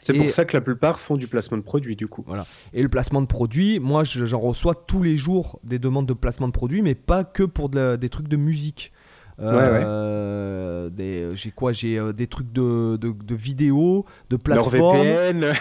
C'est 0.00 0.14
pour 0.14 0.30
ça 0.30 0.44
que 0.44 0.56
la 0.56 0.60
plupart 0.62 0.98
font 1.00 1.16
du 1.16 1.26
placement 1.28 1.58
de 1.58 1.62
produits, 1.62 1.96
du 1.96 2.06
coup. 2.06 2.24
Et 2.72 2.82
le 2.82 2.88
placement 2.88 3.20
de 3.20 3.26
produits, 3.26 3.78
moi 3.80 4.04
je- 4.04 4.24
j'en 4.24 4.40
reçois 4.40 4.74
tous 4.86 5.02
les 5.02 5.16
jours 5.16 5.60
des 5.64 5.78
demandes 5.78 6.06
de 6.06 6.14
placement 6.14 6.46
de 6.48 6.52
produits, 6.52 6.80
mais 6.82 6.94
pas 6.94 7.24
que 7.24 7.42
pour 7.42 7.68
de 7.68 7.78
la- 7.78 7.96
des 7.96 8.08
trucs 8.08 8.28
de 8.28 8.36
musique. 8.36 8.92
Euh, 9.40 10.88
des- 10.90 11.28
J'ai 11.34 11.50
quoi? 11.50 11.72
J'ai 11.72 11.98
euh, 11.98 12.12
des 12.12 12.26
trucs 12.26 12.52
de, 12.52 12.96
de, 12.96 13.12
de 13.12 13.34
vidéos, 13.34 14.04
de 14.30 14.36
plateformes. 14.36 14.98
NordVPN, 14.98 15.52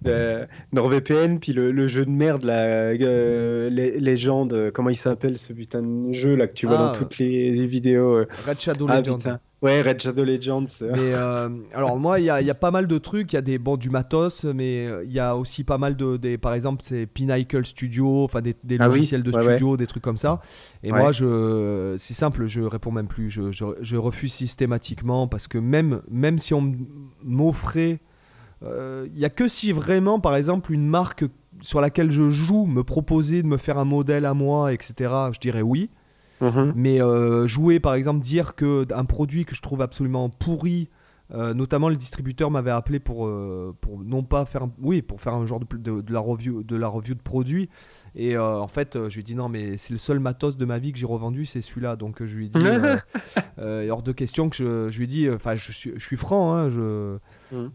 euh, 0.07 0.47
NordVPN, 0.73 1.39
puis 1.41 1.53
le, 1.53 1.73
le 1.73 1.89
jeu 1.89 2.05
de 2.05 2.11
merde, 2.11 2.45
la 2.45 2.93
légende, 2.95 4.71
comment 4.73 4.91
il 4.91 4.97
s'appelle 4.97 5.37
ce 5.39 5.53
putain 5.53 5.83
de 5.83 6.13
jeu 6.13 6.35
là 6.37 6.47
que 6.47 6.53
tu 6.55 6.67
vois 6.67 6.77
Ah, 6.79 6.87
dans 6.87 6.93
toutes 6.93 7.19
les, 7.19 7.51
les 7.51 7.67
vidéos. 7.67 8.25
Red 8.47 8.61
Shadow 8.61 8.87
Ah, 8.89 8.99
Legends. 8.99 9.19
putain. 9.19 9.41
Ouais, 9.63 9.83
Red 9.83 10.01
Shadow 10.01 10.25
Legends. 10.25 10.65
euh. 10.81 10.93
Mais 10.95 11.13
euh, 11.15 11.49
alors 11.75 11.99
moi, 11.99 12.19
il 12.19 12.25
y, 12.25 12.31
a- 12.31 12.41
il 12.41 12.47
y 12.47 12.51
a 12.51 12.55
pas 12.55 12.71
mal 12.71 12.87
de 12.87 12.97
trucs. 12.97 13.33
Il 13.33 13.37
y 13.37 13.39
a 13.39 13.43
des 13.43 13.59
bon 13.59 13.77
du 13.77 13.91
matos, 13.91 14.45
mais 14.45 14.87
euh, 14.87 15.05
il 15.05 15.13
y 15.13 15.21
a 15.21 15.37
aussi 15.37 15.65
pas 15.65 15.77
mal 15.77 15.97
de, 15.97 16.17
des, 16.17 16.39
par 16.39 16.55
exemple, 16.55 16.81
c'est 16.83 17.05
Pinnacle 17.07 17.67
Studio, 17.67 18.25
enfin 18.25 18.41
des, 18.41 18.57
des 18.65 18.77
Ah 18.81 18.89
oui, 18.89 18.95
logiciels 18.97 19.23
de 19.23 19.31
ouais, 19.33 19.43
studio, 19.43 19.77
des 19.77 19.87
trucs 19.87 20.03
comme 20.03 20.17
ça. 20.17 20.41
Et 20.83 20.91
Ouais. 20.93 20.99
moi, 20.99 21.13
je, 21.13 21.95
c'est 21.99 22.15
simple, 22.15 22.47
je 22.47 22.63
réponds 22.63 22.91
même 22.91 23.07
plus. 23.07 23.29
Je, 23.29 23.51
je- 23.51 23.67
je 23.83 23.97
refuse 23.99 24.33
systématiquement 24.33 25.29
parce 25.29 25.47
que 25.47 25.59
même, 25.59 26.01
même 26.11 26.39
si 26.39 26.55
on 26.55 26.73
m'offrait, 27.23 28.01
euh, 28.63 29.07
il 29.13 29.19
y 29.19 29.25
a 29.25 29.31
que 29.31 29.47
si 29.49 29.73
vraiment, 29.73 30.21
par 30.21 30.37
exemple, 30.37 30.73
une 30.73 30.87
marque 30.87 31.25
sur 31.61 31.83
laquelle 31.83 32.11
je 32.11 32.31
joue 32.31 32.65
me 32.65 32.83
proposait 32.83 33.43
de 33.43 33.47
me 33.47 33.59
faire 33.59 33.77
un 33.77 33.85
modèle 33.85 34.25
à 34.25 34.33
moi, 34.33 34.73
etc. 34.73 35.13
Je 35.33 35.39
dirais 35.41 35.61
oui. 35.63 35.91
Mhm. 36.41 36.73
Mais 36.75 37.03
euh, 37.03 37.47
jouer, 37.47 37.81
par 37.81 37.95
exemple, 37.95 38.21
dire 38.21 38.55
que 38.55 38.87
un 38.95 39.05
produit 39.05 39.45
que 39.45 39.55
je 39.55 39.63
trouve 39.63 39.83
absolument 39.83 40.29
pourri 40.31 40.89
Euh, 41.33 41.55
notamment, 41.55 41.89
le 41.89 41.95
distributeur 41.95 42.51
m'avait 42.51 42.73
appelé 42.73 42.99
pour, 42.99 43.25
euh, 43.25 43.73
non 44.05 44.25
pas 44.25 44.45
faire, 44.47 44.67
oui, 44.83 45.01
pour 45.01 45.21
faire 45.21 45.35
un 45.35 45.47
genre 45.47 45.61
de, 45.61 45.77
de, 45.77 46.01
de 46.01 46.13
la 46.13 46.19
review, 46.19 46.65
de 46.65 46.75
la 46.75 46.89
review 46.89 47.15
de 47.15 47.21
produit. 47.23 47.69
Et 48.17 48.37
euh, 48.37 48.59
en 48.59 48.67
fait, 48.69 48.97
euh, 48.97 49.09
je 49.09 49.15
lui 49.15 49.21
ai 49.21 49.25
dit 49.25 49.35
non, 49.35 49.49
mais 49.49 49.77
c'est 49.77 49.93
le 49.93 49.99
seul 49.99 50.19
matos 50.19 50.57
de 50.57 50.65
ma 50.65 50.79
vie 50.79 50.93
que 50.93 50.99
j'ai 50.99 51.07
revendu, 51.07 51.47
c'est 51.47 51.61
celui-là. 51.63 51.97
Donc 51.97 52.25
je 52.25 52.35
lui 52.37 52.47
ai 52.47 52.49
dit, 52.49 52.59
euh, 52.65 52.97
euh, 53.59 53.89
hors 53.91 54.03
de 54.03 54.13
question 54.13 54.49
que 54.51 54.57
je, 54.57 54.91
je 54.91 54.99
lui 54.99 55.05
ai 55.05 55.07
dit, 55.07 55.31
enfin, 55.31 55.55
je, 55.55 55.71
suis, 55.73 55.93
je 55.97 56.05
suis 56.05 56.17
franc, 56.17 56.55
hein, 56.55 56.71
je, 56.71 57.19
euh, 57.53 57.69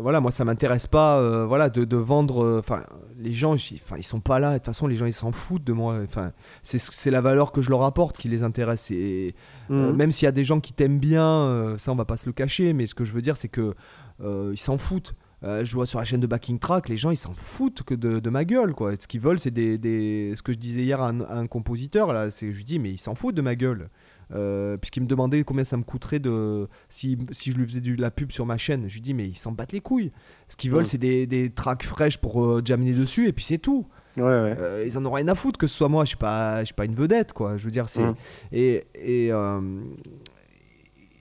voilà, 0.00 0.20
moi 0.20 0.30
ça 0.30 0.44
m'intéresse 0.44 0.86
pas, 0.86 1.44
voilà, 1.46 1.68
de, 1.70 1.84
de 1.84 1.96
vendre. 1.96 2.58
Enfin, 2.58 2.84
les 3.18 3.32
gens, 3.32 3.54
ils- 3.54 3.80
enfin, 3.84 3.96
ils 3.98 4.02
sont 4.04 4.20
pas 4.20 4.38
là. 4.38 4.52
De 4.52 4.58
toute 4.58 4.66
façon, 4.66 4.86
les 4.86 4.96
gens, 4.96 5.06
ils 5.06 5.12
s'en 5.12 5.32
foutent 5.32 5.64
de 5.64 5.72
moi. 5.72 5.98
Enfin, 6.04 6.32
c'est 6.62 6.78
c'est 6.78 7.10
la 7.10 7.20
valeur 7.20 7.52
que 7.52 7.62
je 7.62 7.70
leur 7.70 7.82
apporte 7.82 8.16
qui 8.18 8.28
les 8.28 8.42
intéresse. 8.42 8.90
Et 8.90 9.34
Mhm. 9.68 9.92
même 9.94 10.12
s'il 10.12 10.26
y 10.26 10.28
a 10.28 10.32
des 10.32 10.44
gens 10.44 10.60
qui 10.60 10.72
t'aiment 10.72 10.98
bien, 10.98 11.74
ça 11.78 11.92
on 11.92 11.96
va 11.96 12.04
pas 12.04 12.16
se 12.16 12.26
le 12.26 12.32
cacher, 12.32 12.72
mais 12.72 12.86
ce 12.86 12.94
que 12.94 13.04
je 13.04 13.12
veux 13.12 13.22
dire 13.22 13.36
c'est 13.36 13.48
que 13.48 13.74
ils 14.22 14.58
s'en 14.58 14.78
foutent. 14.78 15.14
Euh, 15.42 15.64
je 15.64 15.74
vois 15.74 15.86
sur 15.86 15.98
la 15.98 16.04
chaîne 16.04 16.20
de 16.20 16.26
Backing 16.26 16.58
Track, 16.58 16.88
les 16.90 16.98
gens 16.98 17.10
ils 17.10 17.16
s'en 17.16 17.32
foutent 17.32 17.82
que 17.82 17.94
de, 17.94 18.20
de 18.20 18.30
ma 18.30 18.44
gueule 18.44 18.74
quoi. 18.74 18.92
Ce 18.98 19.06
qu'ils 19.06 19.20
veulent 19.20 19.38
c'est 19.38 19.50
des, 19.50 19.78
des- 19.78 20.34
ce 20.36 20.42
que 20.42 20.52
je 20.52 20.58
disais 20.58 20.82
hier 20.82 21.00
à 21.00 21.08
un, 21.08 21.20
à 21.22 21.36
un 21.36 21.46
compositeur 21.46 22.12
là, 22.12 22.30
c'est 22.30 22.52
je 22.52 22.56
lui 22.58 22.64
dis 22.64 22.78
mais 22.78 22.90
ils 22.90 22.98
s'en 22.98 23.14
foutent 23.14 23.34
de 23.36 23.40
ma 23.42 23.54
gueule. 23.56 23.88
Euh, 24.32 24.76
Puisqu'il 24.76 25.02
me 25.02 25.08
demandait 25.08 25.42
combien 25.42 25.64
ça 25.64 25.76
me 25.76 25.82
coûterait 25.82 26.20
de 26.20 26.68
si, 26.88 27.18
si 27.32 27.50
je 27.50 27.56
lui 27.58 27.66
faisais 27.66 27.80
de 27.80 28.00
la 28.00 28.12
pub 28.12 28.30
sur 28.30 28.46
ma 28.46 28.58
chaîne. 28.58 28.84
Je 28.86 28.94
lui 28.94 29.00
dis 29.00 29.12
mais 29.14 29.26
ils 29.28 29.34
s'en 29.38 29.50
battent 29.50 29.72
les 29.72 29.80
couilles. 29.80 30.12
Ce 30.48 30.56
qu'ils 30.56 30.70
veulent 30.70 30.82
Mm. 30.82 30.86
c'est 30.86 30.98
des, 30.98 31.26
des 31.26 31.50
tracks 31.50 31.82
fraîches 31.84 32.18
pour 32.18 32.44
euh, 32.44 32.62
jammer 32.64 32.92
dessus 32.92 33.26
et 33.26 33.32
puis 33.32 33.44
c'est 33.44 33.58
tout. 33.58 33.86
Ouais, 34.18 34.22
ouais. 34.24 34.56
Euh, 34.58 34.84
ils 34.86 34.96
en 34.98 35.06
ont 35.06 35.10
rien 35.10 35.26
à 35.28 35.34
foutre 35.34 35.58
que 35.58 35.66
ce 35.66 35.74
soit 35.76 35.88
moi. 35.88 36.04
Je 36.04 36.08
suis 36.10 36.16
pas, 36.18 36.60
je 36.60 36.66
suis 36.66 36.74
pas 36.74 36.84
une 36.84 36.94
vedette, 36.94 37.32
quoi. 37.32 37.56
Je 37.56 37.64
veux 37.64 37.70
dire, 37.72 37.88
c'est 37.88 38.02
Mm. 38.04 38.14
et 38.52 38.84
et, 38.94 39.30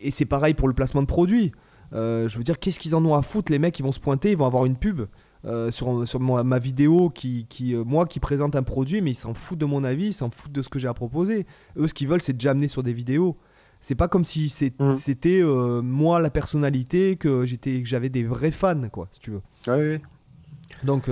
et 0.02 0.12
c'est 0.12 0.26
pareil 0.26 0.54
pour 0.54 0.68
le 0.68 0.74
placement 0.74 1.02
de 1.02 1.08
produits. 1.08 1.52
Euh, 1.94 2.28
je 2.28 2.38
veux 2.38 2.44
dire, 2.44 2.60
qu'est-ce 2.60 2.80
qu'ils 2.80 2.96
en 2.96 3.04
ont 3.06 3.16
à 3.16 3.22
foutre 3.22 3.52
Les 3.52 3.60
mecs, 3.60 3.78
ils 3.80 3.84
vont 3.84 3.92
se 3.92 4.00
pointer, 4.00 4.32
ils 4.32 4.38
vont 4.38 4.46
avoir 4.46 4.66
une 4.66 4.76
pub 4.76 5.02
euh, 5.46 5.72
sur 5.72 6.08
sur 6.08 6.20
moi- 6.20 6.44
ma 6.44 6.60
vidéo 6.60 7.10
qui, 7.10 7.46
qui 7.50 7.74
euh, 7.74 7.84
moi 7.84 8.06
qui 8.06 8.20
présente 8.20 8.56
un 8.56 8.64
produit, 8.64 9.02
mais 9.02 9.12
ils 9.12 9.16
s'en 9.16 9.34
foutent 9.34 9.60
de 9.60 9.66
mon 9.66 9.84
avis, 9.84 10.08
ils 10.08 10.14
s'en 10.14 10.30
foutent 10.30 10.52
de 10.52 10.62
ce 10.62 10.70
que 10.70 10.80
j'ai 10.80 10.88
à 10.88 10.94
proposer. 10.94 11.46
Eux, 11.78 11.88
ce 11.88 11.94
qu'ils 11.94 12.08
veulent, 12.08 12.22
c'est 12.22 12.34
déjà 12.34 12.52
amener 12.52 12.68
sur 12.68 12.84
des 12.84 12.94
vidéos. 12.94 13.38
C'est 13.80 13.96
pas 13.96 14.08
comme 14.10 14.26
si 14.26 14.54
Mm. 14.80 14.94
c'était 14.96 15.40
euh, 15.42 15.82
moi 15.82 16.20
la 16.20 16.30
personnalité 16.30 17.16
que 17.16 17.46
j'étais, 17.46 17.82
que 17.82 17.88
j'avais 17.88 18.10
des 18.10 18.24
vrais 18.24 18.52
fans, 18.52 18.90
quoi, 18.92 19.08
si 19.12 19.20
tu 19.22 19.32
veux. 19.32 19.42
Ouais, 19.68 19.74
ouais. 19.74 20.02
Donc, 20.84 21.10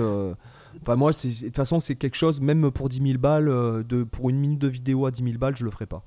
enfin, 0.82 0.96
moi, 0.96 1.10
de 1.12 1.16
toute 1.46 1.56
façon, 1.56 1.80
c'est 1.80 1.94
quelque 1.96 2.14
chose, 2.16 2.40
même 2.40 2.70
pour 2.70 2.88
10 2.90 3.02
000 3.02 3.18
balles, 3.18 3.46
de, 3.88 4.02
pour 4.04 4.28
une 4.30 4.38
minute 4.38 4.58
de 4.60 4.68
vidéo 4.68 5.06
à 5.06 5.10
10 5.10 5.22
000 5.24 5.38
balles, 5.38 5.56
je 5.56 5.64
le 5.64 5.70
ferai 5.70 5.86
pas. 5.86 6.04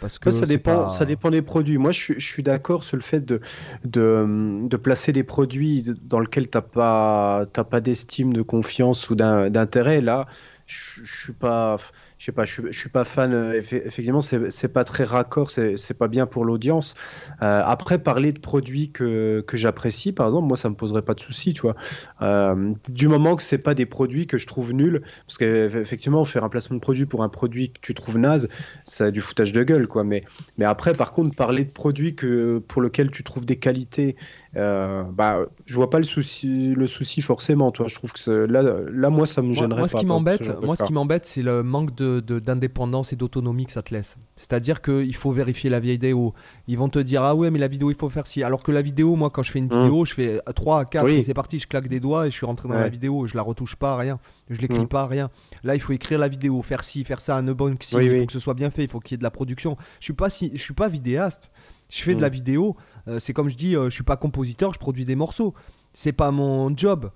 Parce 0.00 0.18
que 0.18 0.28
Après, 0.28 0.32
ça 0.32 0.46
dépend, 0.46 0.88
pas- 0.88 0.88
ça 0.88 1.04
dépend 1.04 1.30
des 1.30 1.42
produits. 1.42 1.78
Moi, 1.78 1.90
je 1.92 2.00
suis, 2.00 2.14
je 2.20 2.26
suis 2.26 2.42
d'accord 2.42 2.84
sur 2.84 2.96
le 2.96 3.02
fait 3.02 3.20
de, 3.24 3.40
de, 3.84 4.60
de 4.68 4.76
placer 4.76 5.12
des 5.12 5.24
produits 5.24 5.82
dans 6.02 6.20
lesquels 6.20 6.50
tu 6.50 6.58
n'as 6.58 6.62
pas, 6.62 7.46
t'as 7.52 7.64
pas 7.64 7.80
d'estime, 7.80 8.32
de 8.32 8.42
confiance 8.42 9.08
ou 9.10 9.14
d'intérêt. 9.16 10.00
Là, 10.02 10.26
je, 10.66 11.04
je 11.04 11.20
suis 11.24 11.32
pas, 11.32 11.76
je 12.18 12.24
sais 12.24 12.32
pas, 12.32 12.44
je 12.44 12.70
suis, 12.72 12.88
pas 12.88 13.04
fan. 13.04 13.32
euh, 13.32 13.60
effe- 13.60 13.86
Effectivement, 13.86 14.20
c'est 14.20 14.68
pas 14.72 14.84
très 14.84 15.04
raccord, 15.04 15.50
c'est 15.50 15.98
pas 15.98 16.08
bien 16.08 16.26
pour 16.26 16.44
l'audience. 16.44 16.94
Euh, 17.42 17.62
après, 17.64 17.98
parler 17.98 18.32
de 18.32 18.40
produits 18.40 18.90
que, 18.90 19.42
que 19.46 19.56
j'apprécie, 19.56 20.12
par 20.12 20.26
exemple, 20.26 20.48
moi, 20.48 20.56
ça 20.56 20.68
me 20.68 20.74
poserait 20.74 21.02
pas 21.02 21.14
de 21.14 21.20
souci, 21.20 21.52
tu 21.52 21.60
vois. 21.62 21.76
Euh, 22.22 22.72
du 22.88 23.06
moment 23.08 23.36
que 23.36 23.42
c'est 23.42 23.58
pas 23.58 23.74
des 23.74 23.86
produits 23.86 24.26
que 24.26 24.38
je 24.38 24.46
trouve 24.46 24.72
nuls, 24.72 25.02
parce 25.26 25.38
qu'effectivement, 25.38 26.24
faire 26.24 26.42
un 26.42 26.48
placement 26.48 26.76
de 26.76 26.80
produit 26.82 27.06
pour 27.06 27.22
un 27.22 27.28
produit 27.28 27.70
que 27.70 27.78
tu 27.80 27.94
trouves 27.94 28.18
naze, 28.18 28.48
c'est 28.84 29.12
du 29.12 29.20
foutage 29.20 29.52
de 29.52 29.62
gueule, 29.62 29.86
quoi. 29.86 30.02
Mais, 30.02 30.24
mais 30.58 30.64
après, 30.64 30.94
par 30.94 31.12
contre, 31.12 31.36
parler 31.36 31.64
de 31.64 31.72
produits 31.72 32.16
que, 32.16 32.58
pour 32.58 32.82
lesquels 32.82 33.10
tu 33.10 33.22
trouves 33.22 33.46
des 33.46 33.56
qualités, 33.56 34.16
euh, 34.56 35.02
bah, 35.04 35.42
je 35.66 35.74
vois 35.74 35.90
pas 35.90 35.98
le 35.98 36.04
souci, 36.04 36.72
le 36.74 36.86
souci 36.86 37.20
forcément, 37.20 37.70
toi. 37.72 37.86
Je 37.88 37.94
trouve 37.94 38.12
que 38.12 38.30
là, 38.30 38.62
là, 38.90 39.10
moi, 39.10 39.26
ça 39.26 39.42
me 39.42 39.48
Moi, 39.48 39.54
gênerait 39.56 39.78
moi, 39.80 39.88
ce 39.88 39.92
pas. 39.92 39.98
qui 39.98 40.06
m'embête, 40.06 40.38
ce 40.38 40.44
genre 40.44 40.60
de 40.60 40.66
moi, 40.66 40.76
ce 40.76 40.84
qui 40.84 40.92
m'embête, 40.92 41.26
c'est 41.26 41.42
le 41.42 41.62
manque 41.62 41.94
de, 41.94 42.20
d'indépendance 42.20 43.12
et 43.12 43.16
d'autonomie 43.16 43.66
que 43.66 43.72
ça 43.72 43.82
te 43.82 43.92
laisse. 43.94 44.16
C'est-à-dire 44.36 44.80
qu'il 44.82 45.14
faut 45.14 45.30
vérifier 45.30 45.68
la 45.70 45.78
vidéo. 45.80 46.32
Ils 46.68 46.78
vont 46.78 46.88
te 46.88 46.98
dire 46.98 47.22
ah 47.22 47.34
ouais, 47.34 47.50
mais 47.50 47.58
la 47.58 47.68
vidéo, 47.68 47.90
il 47.90 47.96
faut 47.96 48.08
faire 48.08 48.26
ci. 48.26 48.42
Alors 48.42 48.62
que 48.62 48.72
la 48.72 48.82
vidéo, 48.82 49.14
moi, 49.16 49.30
quand 49.30 49.42
je 49.42 49.50
fais 49.50 49.58
une 49.58 49.66
Mm. 49.66 49.82
vidéo, 49.82 50.04
je 50.04 50.14
fais 50.14 50.40
3 50.54 50.84
4 50.86 51.04
Oui. 51.04 51.16
et 51.16 51.22
c'est 51.22 51.34
parti. 51.34 51.58
Je 51.58 51.66
claque 51.66 51.88
des 51.88 52.00
doigts 52.00 52.26
et 52.26 52.30
je 52.30 52.36
suis 52.36 52.46
rentré 52.46 52.68
dans 52.68 52.74
Ouais. 52.74 52.80
la 52.80 52.88
vidéo. 52.88 53.26
Je 53.26 53.36
la 53.36 53.42
retouche 53.42 53.76
pas, 53.76 53.96
rien. 53.96 54.18
Je 54.48 54.58
l'écris 54.60 54.80
Mm. 54.84 54.88
pas, 54.88 55.06
rien. 55.06 55.28
Là, 55.64 55.74
il 55.74 55.80
faut 55.80 55.92
écrire 55.92 56.18
la 56.18 56.28
vidéo, 56.28 56.62
faire 56.62 56.82
ci, 56.84 57.04
faire 57.04 57.20
ça, 57.20 57.36
un 57.36 57.46
unboxing. 57.48 57.98
Oui, 57.98 58.06
il 58.06 58.20
faut 58.20 58.26
que 58.26 58.32
ce 58.32 58.40
soit 58.40 58.54
bien 58.54 58.70
fait. 58.70 58.84
Il 58.84 58.88
faut 58.90 59.00
qu'il 59.00 59.12
y 59.12 59.16
ait 59.16 59.18
de 59.18 59.22
la 59.24 59.30
production. 59.30 59.76
Je 60.00 60.04
suis 60.04 60.12
pas 60.14 60.30
si, 60.30 60.50
je 60.54 60.62
suis 60.62 60.74
pas 60.74 60.88
vidéaste. 60.88 61.50
Je 61.88 62.02
fais 62.02 62.14
de 62.14 62.18
Mm. 62.18 62.22
la 62.22 62.28
vidéo. 62.28 62.76
Euh, 63.08 63.18
c'est 63.18 63.32
comme 63.32 63.48
je 63.48 63.56
dis, 63.56 63.76
euh, 63.76 63.84
je 63.90 63.94
suis 63.94 64.04
pas 64.04 64.16
compositeur. 64.16 64.72
Je 64.74 64.78
produis 64.78 65.04
des 65.04 65.16
morceaux. 65.16 65.54
C'est 65.92 66.12
pas 66.12 66.30
mon 66.30 66.76
job. 66.76 67.10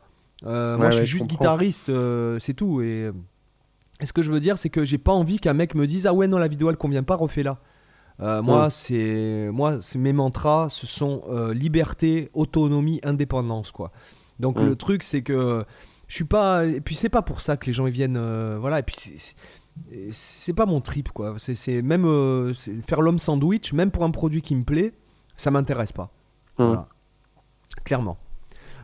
Euh, 0.47 0.76
moi, 0.78 0.86
je 0.90 0.92
suis 0.97 1.01
ouais, 1.01 1.06
juste 1.06 1.26
guitariste. 1.26 1.90
c'est 2.38 2.55
tout. 2.55 2.80
Et 2.82 3.10
et 4.02 4.06
ce 4.06 4.14
que 4.14 4.22
je 4.22 4.32
veux 4.32 4.40
dire, 4.40 4.56
c'est 4.56 4.70
que 4.70 4.82
j'ai 4.84 4.97
pas 4.97 5.12
envie 5.12 5.38
qu'un 5.38 5.52
mec 5.52 5.74
me 5.74 5.86
dise 5.86 6.06
ah 6.06 6.14
ouais 6.14 6.26
non 6.26 6.38
la 6.38 6.48
vidéo 6.48 6.70
elle 6.70 6.76
convient 6.78 7.02
pas, 7.02 7.16
refais-la. 7.16 7.59
Euh, 8.22 8.40
moi 8.42 8.66
Mm. 8.66 8.70
c'est 8.70 9.48
moi 9.52 9.78
c'est 9.82 9.98
mes 9.98 10.12
mantras, 10.14 10.68
ce 10.70 10.86
sont 10.86 11.22
euh, 11.30 11.52
liberté, 11.52 12.30
autonomie, 12.32 13.01
indépendance 13.02 13.72
quoi. 13.72 13.92
Donc 14.38 14.59
Mm. 14.59 14.66
le 14.66 14.76
truc 14.76 15.02
c'est 15.02 15.20
que 15.22 15.64
je 16.06 16.14
suis 16.14 16.24
pas 16.24 16.64
et 16.64 16.80
puis 16.80 16.94
c'est 16.94 17.09
pas 17.10 17.20
pour 17.22 17.40
ça 17.42 17.56
que 17.59 17.66
les 17.66 17.72
gens 17.74 17.86
ils 17.86 17.92
viennent 17.92 18.16
euh, 18.18 18.56
voilà 18.59 18.78
et 18.78 18.82
puis 18.82 18.97
c'est- 20.12 20.52
pas 20.52 20.66
mon 20.66 20.81
trip 20.81 21.11
quoi. 21.12 21.36
C'est 21.39 21.82
même 21.82 22.05
euh, 22.05 22.52
faire 22.86 23.01
l'homme 23.02 23.19
sandwich 23.19 23.73
même 23.73 23.90
pour 23.90 24.05
un 24.05 24.11
produit 24.11 24.43
qui 24.43 24.55
me 24.57 24.65
plaît, 24.65 24.93
ça 25.36 25.51
m'intéresse 25.51 25.93
pas. 25.93 26.11
Mm. 26.59 26.65
Voilà. 26.65 26.89
Clairement. 27.85 28.19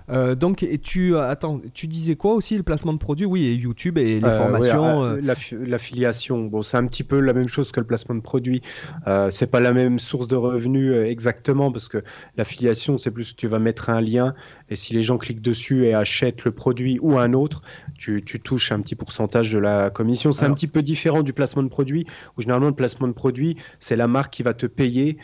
Euh, 0.09 0.35
donc, 0.35 0.63
et 0.63 0.79
tu 0.79 1.15
euh, 1.15 1.29
attends, 1.29 1.61
tu 1.75 1.87
disais 1.89 2.15
quoi 2.17 2.35
aussi 2.35 2.57
le 2.57 2.63
placement 2.63 2.93
de 2.93 2.99
produits? 2.99 3.27
Oui, 3.27 3.45
et 3.45 3.55
YouTube 3.55 3.99
et 3.99 4.21
les 4.21 4.27
Euh, 4.29 4.37
formations. 4.39 5.01
ouais, 5.03 5.07
euh, 5.09 5.21
l'affi- 5.21 5.57
L'affiliation, 5.57 6.45
bon, 6.45 6.63
c'est 6.63 6.77
un 6.77 6.87
petit 6.87 7.03
peu 7.05 7.19
la 7.21 7.33
même 7.33 7.49
chose 7.49 7.73
que 7.73 7.81
le 7.81 7.87
placement 7.87 8.15
de 8.15 8.21
produit. 8.21 8.63
Euh, 9.07 9.31
c'est 9.31 9.49
pas 9.51 9.61
la 9.61 9.73
même 9.73 9.99
source 9.99 10.29
de 10.29 10.37
revenus 10.37 10.95
exactement 11.07 11.73
parce 11.73 11.89
que 11.89 12.05
l'affiliation, 12.37 12.99
c'est 12.99 13.11
plus 13.11 13.33
que 13.33 13.37
tu 13.37 13.49
vas 13.49 13.59
mettre 13.59 13.91
un 13.91 14.01
lien 14.01 14.35
et 14.71 14.77
si 14.77 14.95
les 14.95 15.03
gens 15.03 15.19
cliquent 15.19 15.43
dessus 15.43 15.85
et 15.87 15.95
achètent 15.95 16.45
le 16.45 16.53
produit 16.53 16.99
ou 17.01 17.19
un 17.19 17.33
autre, 17.33 17.63
tu, 17.99 18.23
tu 18.25 18.41
touches 18.41 18.73
un 18.73 18.81
petit 18.81 18.95
pourcentage 18.95 19.53
de 19.53 19.59
la 19.59 19.91
commission. 19.91 20.33
C'est 20.33 20.45
un 20.47 20.55
petit 20.55 20.67
peu 20.69 20.83
différent 20.83 21.23
du 21.23 21.33
placement 21.33 21.63
de 21.63 21.69
produit 21.69 22.07
où 22.37 22.43
généralement 22.43 22.69
le 22.69 22.75
placement 22.75 23.09
de 23.09 23.13
produit, 23.13 23.57
c'est 23.81 23.97
la 23.97 24.07
marque 24.07 24.33
qui 24.33 24.43
va 24.43 24.55
te 24.55 24.67
payer 24.67 25.19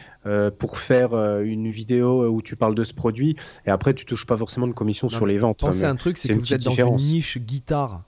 pour 0.58 0.78
faire 0.78 1.14
une 1.40 1.70
vidéo 1.70 2.26
où 2.28 2.42
tu 2.42 2.56
parles 2.56 2.74
de 2.74 2.84
ce 2.84 2.94
produit 2.94 3.36
et 3.66 3.70
après 3.70 3.94
tu 3.94 4.04
touches 4.06 4.26
pas 4.26 4.36
forcément 4.36 4.66
de 4.66 4.71
commission 4.72 5.08
sur 5.08 5.26
les 5.26 5.38
ventes. 5.38 5.60
Pensez 5.60 5.84
à 5.84 5.90
un 5.90 5.96
truc, 5.96 6.18
c'est 6.18 6.28
que 6.28 6.34
une 6.34 6.40
vous 6.40 6.52
êtes 6.54 6.64
dans 6.64 6.70
différence. 6.70 7.02
une 7.02 7.08
niche 7.14 7.38
guitare. 7.38 8.02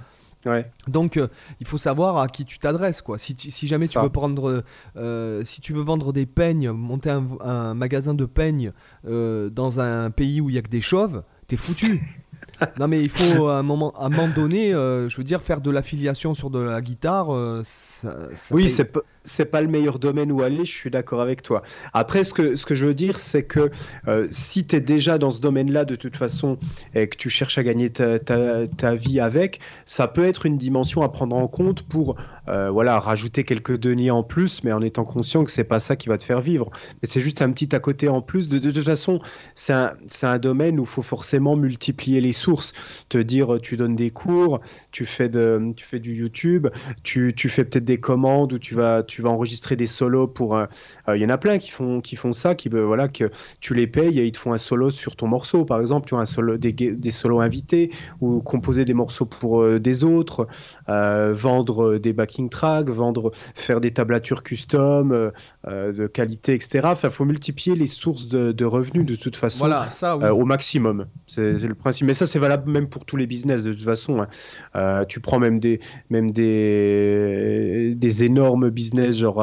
Ouais. 0.46 0.70
Donc, 0.88 1.16
euh, 1.16 1.28
il 1.60 1.66
faut 1.66 1.76
savoir 1.78 2.16
à 2.18 2.28
qui 2.28 2.44
tu 2.44 2.58
t'adresses, 2.58 3.02
quoi. 3.02 3.18
Si, 3.18 3.34
tu- 3.36 3.50
si 3.50 3.66
jamais 3.66 3.88
tu 3.88 3.98
veux 3.98 4.10
prendre, 4.10 4.62
euh, 4.96 5.44
si 5.44 5.60
tu 5.60 5.72
veux 5.72 5.82
vendre 5.82 6.12
des 6.12 6.24
peignes, 6.26 6.70
monter 6.70 7.10
un, 7.10 7.26
un 7.40 7.74
magasin 7.74 8.14
de 8.14 8.24
peignes 8.24 8.72
euh, 9.08 9.50
dans 9.50 9.80
un 9.80 10.10
pays 10.10 10.40
où 10.40 10.48
il 10.48 10.54
y 10.56 10.58
a 10.58 10.62
que 10.62 10.68
des 10.70 10.80
chauves, 10.80 11.22
t'es 11.48 11.56
foutu. 11.56 12.00
non, 12.78 12.86
mais 12.88 13.02
il 13.02 13.08
faut 13.08 13.48
à 13.48 13.58
un 13.58 13.62
moment, 13.62 13.92
à 13.98 14.06
un 14.06 14.08
moment 14.08 14.28
donné, 14.28 14.72
euh, 14.72 15.08
je 15.08 15.16
veux 15.16 15.24
dire, 15.24 15.42
faire 15.42 15.60
de 15.60 15.70
l'affiliation 15.70 16.34
sur 16.34 16.50
de 16.50 16.58
la 16.60 16.80
guitare. 16.80 17.34
euh, 17.34 17.62
ça, 17.64 18.16
ça 18.34 18.54
Oui, 18.54 18.64
paye- 18.64 18.72
c'est 18.72 18.84
pas, 18.86 19.00
c'est 19.26 19.44
pas 19.46 19.60
le 19.60 19.68
meilleur 19.68 19.98
domaine 19.98 20.32
où 20.32 20.42
aller, 20.42 20.64
je 20.64 20.72
suis 20.72 20.90
d'accord 20.90 21.20
avec 21.20 21.42
toi. 21.42 21.62
Après, 21.92 22.24
ce 22.24 22.32
que, 22.32 22.56
ce 22.56 22.64
que 22.64 22.74
je 22.74 22.86
veux 22.86 22.94
dire, 22.94 23.18
c'est 23.18 23.42
que 23.42 23.70
euh, 24.08 24.28
si 24.30 24.66
tu 24.66 24.76
es 24.76 24.80
déjà 24.80 25.18
dans 25.18 25.30
ce 25.30 25.40
domaine-là 25.40 25.84
de 25.84 25.96
toute 25.96 26.16
façon 26.16 26.58
et 26.94 27.08
que 27.08 27.16
tu 27.16 27.28
cherches 27.28 27.58
à 27.58 27.62
gagner 27.62 27.90
ta, 27.90 28.18
ta, 28.18 28.66
ta, 28.66 28.94
vie 28.94 29.20
avec, 29.20 29.60
ça 29.84 30.08
peut 30.08 30.24
être 30.24 30.46
une 30.46 30.56
dimension 30.56 31.02
à 31.02 31.08
prendre 31.08 31.36
en 31.36 31.48
compte 31.48 31.82
pour 31.82 32.16
euh, 32.48 32.70
voilà, 32.70 32.98
rajouter 33.00 33.44
quelques 33.44 33.76
deniers 33.76 34.10
en 34.10 34.22
plus, 34.22 34.62
mais 34.62 34.72
en 34.72 34.80
étant 34.80 35.04
conscient 35.04 35.44
que 35.44 35.50
c'est 35.50 35.64
pas 35.64 35.80
ça 35.80 35.96
qui 35.96 36.08
va 36.08 36.16
te 36.16 36.24
faire 36.24 36.40
vivre. 36.40 36.70
Mais 37.02 37.08
c'est 37.08 37.20
juste 37.20 37.42
un 37.42 37.50
petit 37.50 37.74
à 37.74 37.80
côté 37.80 38.08
en 38.08 38.22
plus. 38.22 38.48
De, 38.48 38.58
toute 38.58 38.84
façon, 38.84 39.18
c'est 39.54 39.72
un, 39.72 39.96
un, 40.22 40.38
domaine 40.38 40.78
où 40.78 40.82
il 40.82 40.88
faut 40.88 41.02
forcément 41.02 41.56
multiplier 41.56 42.20
les 42.20 42.32
sources. 42.32 42.72
Te 43.08 43.18
dire, 43.18 43.58
tu 43.60 43.76
donnes 43.76 43.96
des 43.96 44.10
cours, 44.10 44.60
tu 44.92 45.04
fais, 45.04 45.28
de, 45.28 45.72
tu 45.76 45.84
fais 45.84 45.98
du 45.98 46.14
YouTube, 46.14 46.68
tu, 47.02 47.34
tu 47.34 47.48
fais 47.48 47.64
peut-être 47.64 47.84
des 47.84 47.98
commandes 47.98 48.52
où 48.52 48.58
tu 48.58 48.74
vas. 48.74 49.02
Tu 49.16 49.22
vas 49.22 49.30
enregistrer 49.30 49.76
des 49.76 49.86
solos 49.86 50.26
pour. 50.26 50.56
Euh, 50.56 50.66
il 51.14 51.22
y 51.22 51.24
en 51.24 51.30
a 51.30 51.38
plein 51.38 51.56
qui 51.56 51.70
font, 51.70 52.02
qui 52.02 52.16
font 52.16 52.34
ça, 52.34 52.54
qui 52.54 52.68
voilà, 52.68 53.08
que 53.08 53.30
tu 53.60 53.72
les 53.72 53.86
payes 53.86 54.20
et 54.20 54.26
ils 54.26 54.32
te 54.32 54.36
font 54.36 54.52
un 54.52 54.58
solo 54.58 54.90
sur 54.90 55.16
ton 55.16 55.26
morceau. 55.26 55.64
Par 55.64 55.80
exemple, 55.80 56.06
tu 56.06 56.14
as 56.14 56.18
un 56.18 56.26
solo, 56.26 56.58
des, 56.58 56.72
des 56.72 57.10
solos 57.10 57.40
invités 57.40 57.90
ou 58.20 58.42
composer 58.42 58.84
des 58.84 58.92
morceaux 58.92 59.24
pour 59.24 59.62
euh, 59.62 59.80
des 59.80 60.04
autres, 60.04 60.48
euh, 60.90 61.32
vendre 61.32 61.96
des 61.96 62.12
backing 62.12 62.50
tracks, 62.50 62.90
vendre, 62.90 63.30
faire 63.54 63.80
des 63.80 63.90
tablatures 63.90 64.42
custom 64.42 65.32
de 65.66 66.06
qualité, 66.08 66.52
etc. 66.52 66.80
Enfin, 66.84 67.08
faut 67.08 67.24
multiplier 67.24 67.74
les 67.74 67.86
sources 67.86 68.28
de, 68.28 68.52
de 68.52 68.64
revenus 68.66 69.06
de 69.06 69.16
toute 69.16 69.36
façon 69.36 69.60
voilà, 69.60 69.88
ça, 69.88 70.18
oui. 70.18 70.28
au 70.28 70.44
maximum. 70.44 71.06
C'est 71.26 71.58
le 71.58 71.74
principe. 71.74 72.06
Mais 72.06 72.12
ça, 72.12 72.26
c'est 72.26 72.38
valable 72.38 72.70
même 72.70 72.88
pour 72.90 73.06
tous 73.06 73.16
les 73.16 73.26
business 73.26 73.62
de 73.62 73.72
toute 73.72 73.82
façon. 73.82 74.26
Hein. 74.74 75.04
tu 75.08 75.20
prends 75.20 75.38
même 75.38 75.58
des, 75.58 75.80
même 76.10 76.32
des, 76.32 77.94
des 77.96 78.24
énormes 78.24 78.66
business 78.68 79.05
genre 79.12 79.40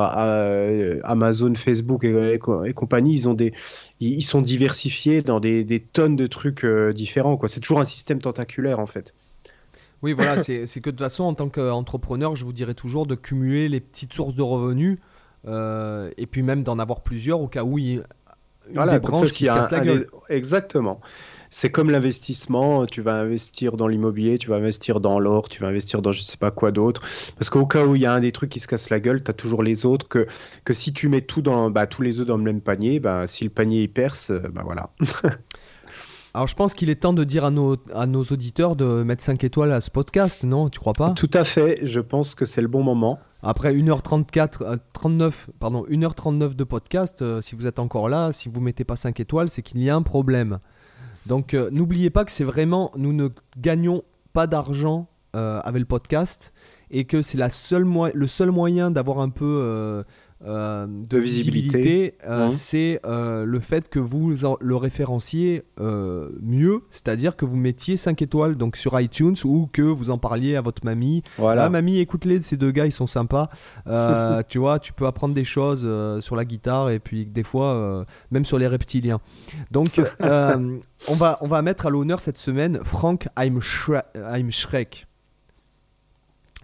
Amazon, 1.04 1.54
Facebook 1.56 2.04
et, 2.04 2.40
compagnie, 2.74 3.14
ils 3.14 3.30
ont 3.30 3.34
des, 3.34 3.54
ils 4.00 4.24
sont 4.24 4.42
diversifiés 4.42 5.22
dans 5.22 5.40
des, 5.40 5.80
tonnes 5.94 6.16
de 6.16 6.28
trucs 6.28 6.66
euh, 6.66 6.94
différents. 6.94 7.38
Quoi. 7.38 7.50
C'est 7.50 7.60
toujours 7.60 7.80
un 7.80 7.86
système 7.86 8.20
tentaculaire 8.20 8.80
en 8.80 8.88
fait. 8.88 9.14
Oui, 10.02 10.14
voilà, 10.14 10.42
c'est 10.44 10.66
que 10.66 10.90
de 10.90 10.96
toute 10.96 11.00
façon, 11.00 11.24
en 11.24 11.34
tant 11.34 11.50
qu'entrepreneur, 11.50 12.36
je 12.36 12.46
vous 12.46 12.54
dirais 12.54 12.74
toujours 12.74 13.06
de 13.06 13.16
cumuler 13.16 13.70
les 13.70 13.80
petites 13.80 14.14
sources 14.14 14.36
de 14.36 14.42
revenus 14.42 15.00
euh, 15.46 16.10
et 16.18 16.26
puis 16.26 16.42
même 16.42 16.64
d'en 16.64 16.80
avoir 16.80 17.02
plusieurs 17.02 17.42
au 17.42 17.48
cas 17.48 17.64
où 17.64 17.78
il 17.78 17.86
y 17.86 17.98
a 17.98 18.04
voilà, 18.74 18.94
des 18.94 19.00
branches 19.00 19.32
qui 19.32 19.46
se 19.46 19.50
cassent 19.50 19.72
la 19.72 19.82
gueule. 19.82 20.08
Exactement 20.30 21.02
c'est 21.54 21.70
comme 21.70 21.92
l'investissement, 21.92 22.88
tu 22.88 23.02
vas 23.02 23.14
investir 23.14 23.78
dans 23.78 23.88
l'immobilier, 23.88 24.40
tu 24.40 24.50
vas 24.50 24.56
investir 24.56 25.00
dans 25.00 25.20
l'or, 25.20 25.50
tu 25.50 25.62
vas 25.62 25.68
investir 25.68 26.02
dans 26.02 26.12
je 26.12 26.24
sais 26.24 26.38
pas 26.38 26.50
quoi 26.50 26.72
d'autre. 26.72 27.04
Parce 27.38 27.52
qu'au 27.52 27.68
cas 27.68 27.86
où 27.86 27.96
il 27.96 28.02
y 28.02 28.08
a 28.08 28.14
un 28.14 28.22
des 28.22 28.32
trucs 28.32 28.50
qui 28.50 28.60
se 28.60 28.68
casse 28.68 28.90
la 28.90 29.00
gueule, 29.00 29.24
tu 29.24 29.30
as 29.30 29.36
toujours 29.36 29.62
les 29.62 29.86
autres 29.86 30.08
que, 30.08 30.26
que 30.64 30.74
si 30.74 30.94
tu 30.94 31.10
mets 31.10 31.22
tout 31.22 31.44
dans, 31.44 31.70
bah, 31.70 31.86
tous 31.86 32.02
les 32.02 32.20
œufs 32.20 32.26
dans 32.26 32.38
le 32.38 32.44
même 32.44 32.60
panier, 32.60 33.00
bah, 33.00 33.28
si 33.28 33.44
le 33.44 33.52
panier 33.52 33.84
il 33.84 33.88
perce, 33.88 34.32
bah 34.32 34.64
voilà. 34.66 34.90
Alors 36.34 36.48
je 36.48 36.56
pense 36.56 36.74
qu'il 36.74 36.90
est 36.90 36.96
temps 36.96 37.14
de 37.14 37.24
dire 37.24 37.46
à 37.46 37.52
nos, 37.52 37.78
à 37.94 38.08
nos 38.08 38.24
auditeurs 38.24 38.76
de 38.76 39.04
mettre 39.04 39.24
5 39.24 39.44
étoiles 39.44 39.72
à 39.72 39.80
ce 39.80 39.92
podcast, 39.92 40.46
non 40.46 40.70
Tu 40.70 40.80
crois 40.80 40.94
pas? 40.94 41.12
Tout 41.12 41.30
à 41.36 41.44
fait, 41.44 41.86
je 41.86 42.00
pense 42.00 42.34
que 42.34 42.46
c'est 42.46 42.64
le 42.64 42.68
bon 42.68 42.82
moment. 42.82 43.20
Après 43.44 43.76
1h34, 43.76 44.80
39, 44.94 45.50
euh, 45.50 45.54
pardon, 45.60 45.86
1h39 45.88 46.56
de 46.56 46.64
podcast, 46.64 47.22
euh, 47.22 47.42
si 47.42 47.54
vous 47.54 47.68
êtes 47.68 47.78
encore 47.78 48.10
là, 48.10 48.32
si 48.32 48.50
vous 48.50 48.60
mettez 48.60 48.86
pas 48.86 48.96
5 48.96 49.20
étoiles, 49.20 49.50
c'est 49.50 49.62
qu'il 49.62 49.84
y 49.84 49.92
a 49.92 49.96
un 49.96 50.02
problème. 50.02 50.58
Donc 51.26 51.54
euh, 51.54 51.70
n'oubliez 51.72 52.10
pas 52.10 52.26
que 52.26 52.32
c'est 52.32 52.44
vraiment, 52.44 52.92
nous 52.96 53.14
ne 53.14 53.30
gagnons 53.58 54.04
pas 54.34 54.48
d'argent 54.48 55.08
euh, 55.36 55.60
avec 55.64 55.80
le 55.80 55.86
podcast 55.86 56.54
et 56.92 57.06
que 57.06 57.22
c'est 57.22 57.38
le 57.38 58.28
seul 58.28 58.52
moyen 58.52 58.92
d'avoir 58.92 59.20
un 59.20 59.30
peu 59.30 60.04
euh, 60.46 60.88
de, 60.88 61.18
visibilité, 61.20 62.16
euh, 62.28 62.52
c'est 62.52 63.00
euh, 63.06 63.46
le 63.46 63.60
fait 63.62 63.88
que 63.88 64.00
vous 64.00 64.36
le 64.60 64.76
référenciez 64.76 65.64
mieux, 65.80 66.82
c'est-à-dire 66.92 67.36
que 67.36 67.46
vous 67.46 67.56
mettiez 67.56 67.98
5 67.98 68.22
étoiles 68.22 68.56
donc 68.56 68.76
sur 68.76 69.00
iTunes 69.00 69.36
ou 69.46 69.70
que 69.72 69.82
vous 69.82 70.10
en 70.10 70.18
parliez 70.18 70.56
à 70.56 70.62
votre 70.62 70.84
mamie. 70.84 71.24
Voilà. 71.38 71.66
Ah, 71.66 71.70
mamie, 71.70 72.00
écoute-les, 72.00 72.42
ces 72.42 72.58
deux 72.58 72.72
gars, 72.72 72.86
ils 72.86 72.92
sont 72.92 73.08
sympas. 73.08 73.50
tu 74.50 74.58
vois, 74.58 74.80
tu 74.80 74.94
peux 74.94 75.06
apprendre 75.06 75.34
des 75.34 75.46
choses 75.46 75.88
sur 76.22 76.36
la 76.36 76.46
guitare 76.46 76.90
et 76.90 77.00
puis 77.00 77.26
des 77.26 77.44
fois, 77.44 78.06
même 78.32 78.46
sur 78.46 78.58
les 78.58 78.68
reptiliens. 78.68 79.20
Donc, 79.72 80.02
on, 80.20 81.16
va, 81.16 81.38
on 81.42 81.48
va 81.48 81.62
mettre 81.62 81.86
à 81.86 81.90
l'honneur 81.90 82.20
cette 82.20 82.38
semaine 82.38 82.80
Frank 82.84 83.28
Heimschreck. 83.38 85.08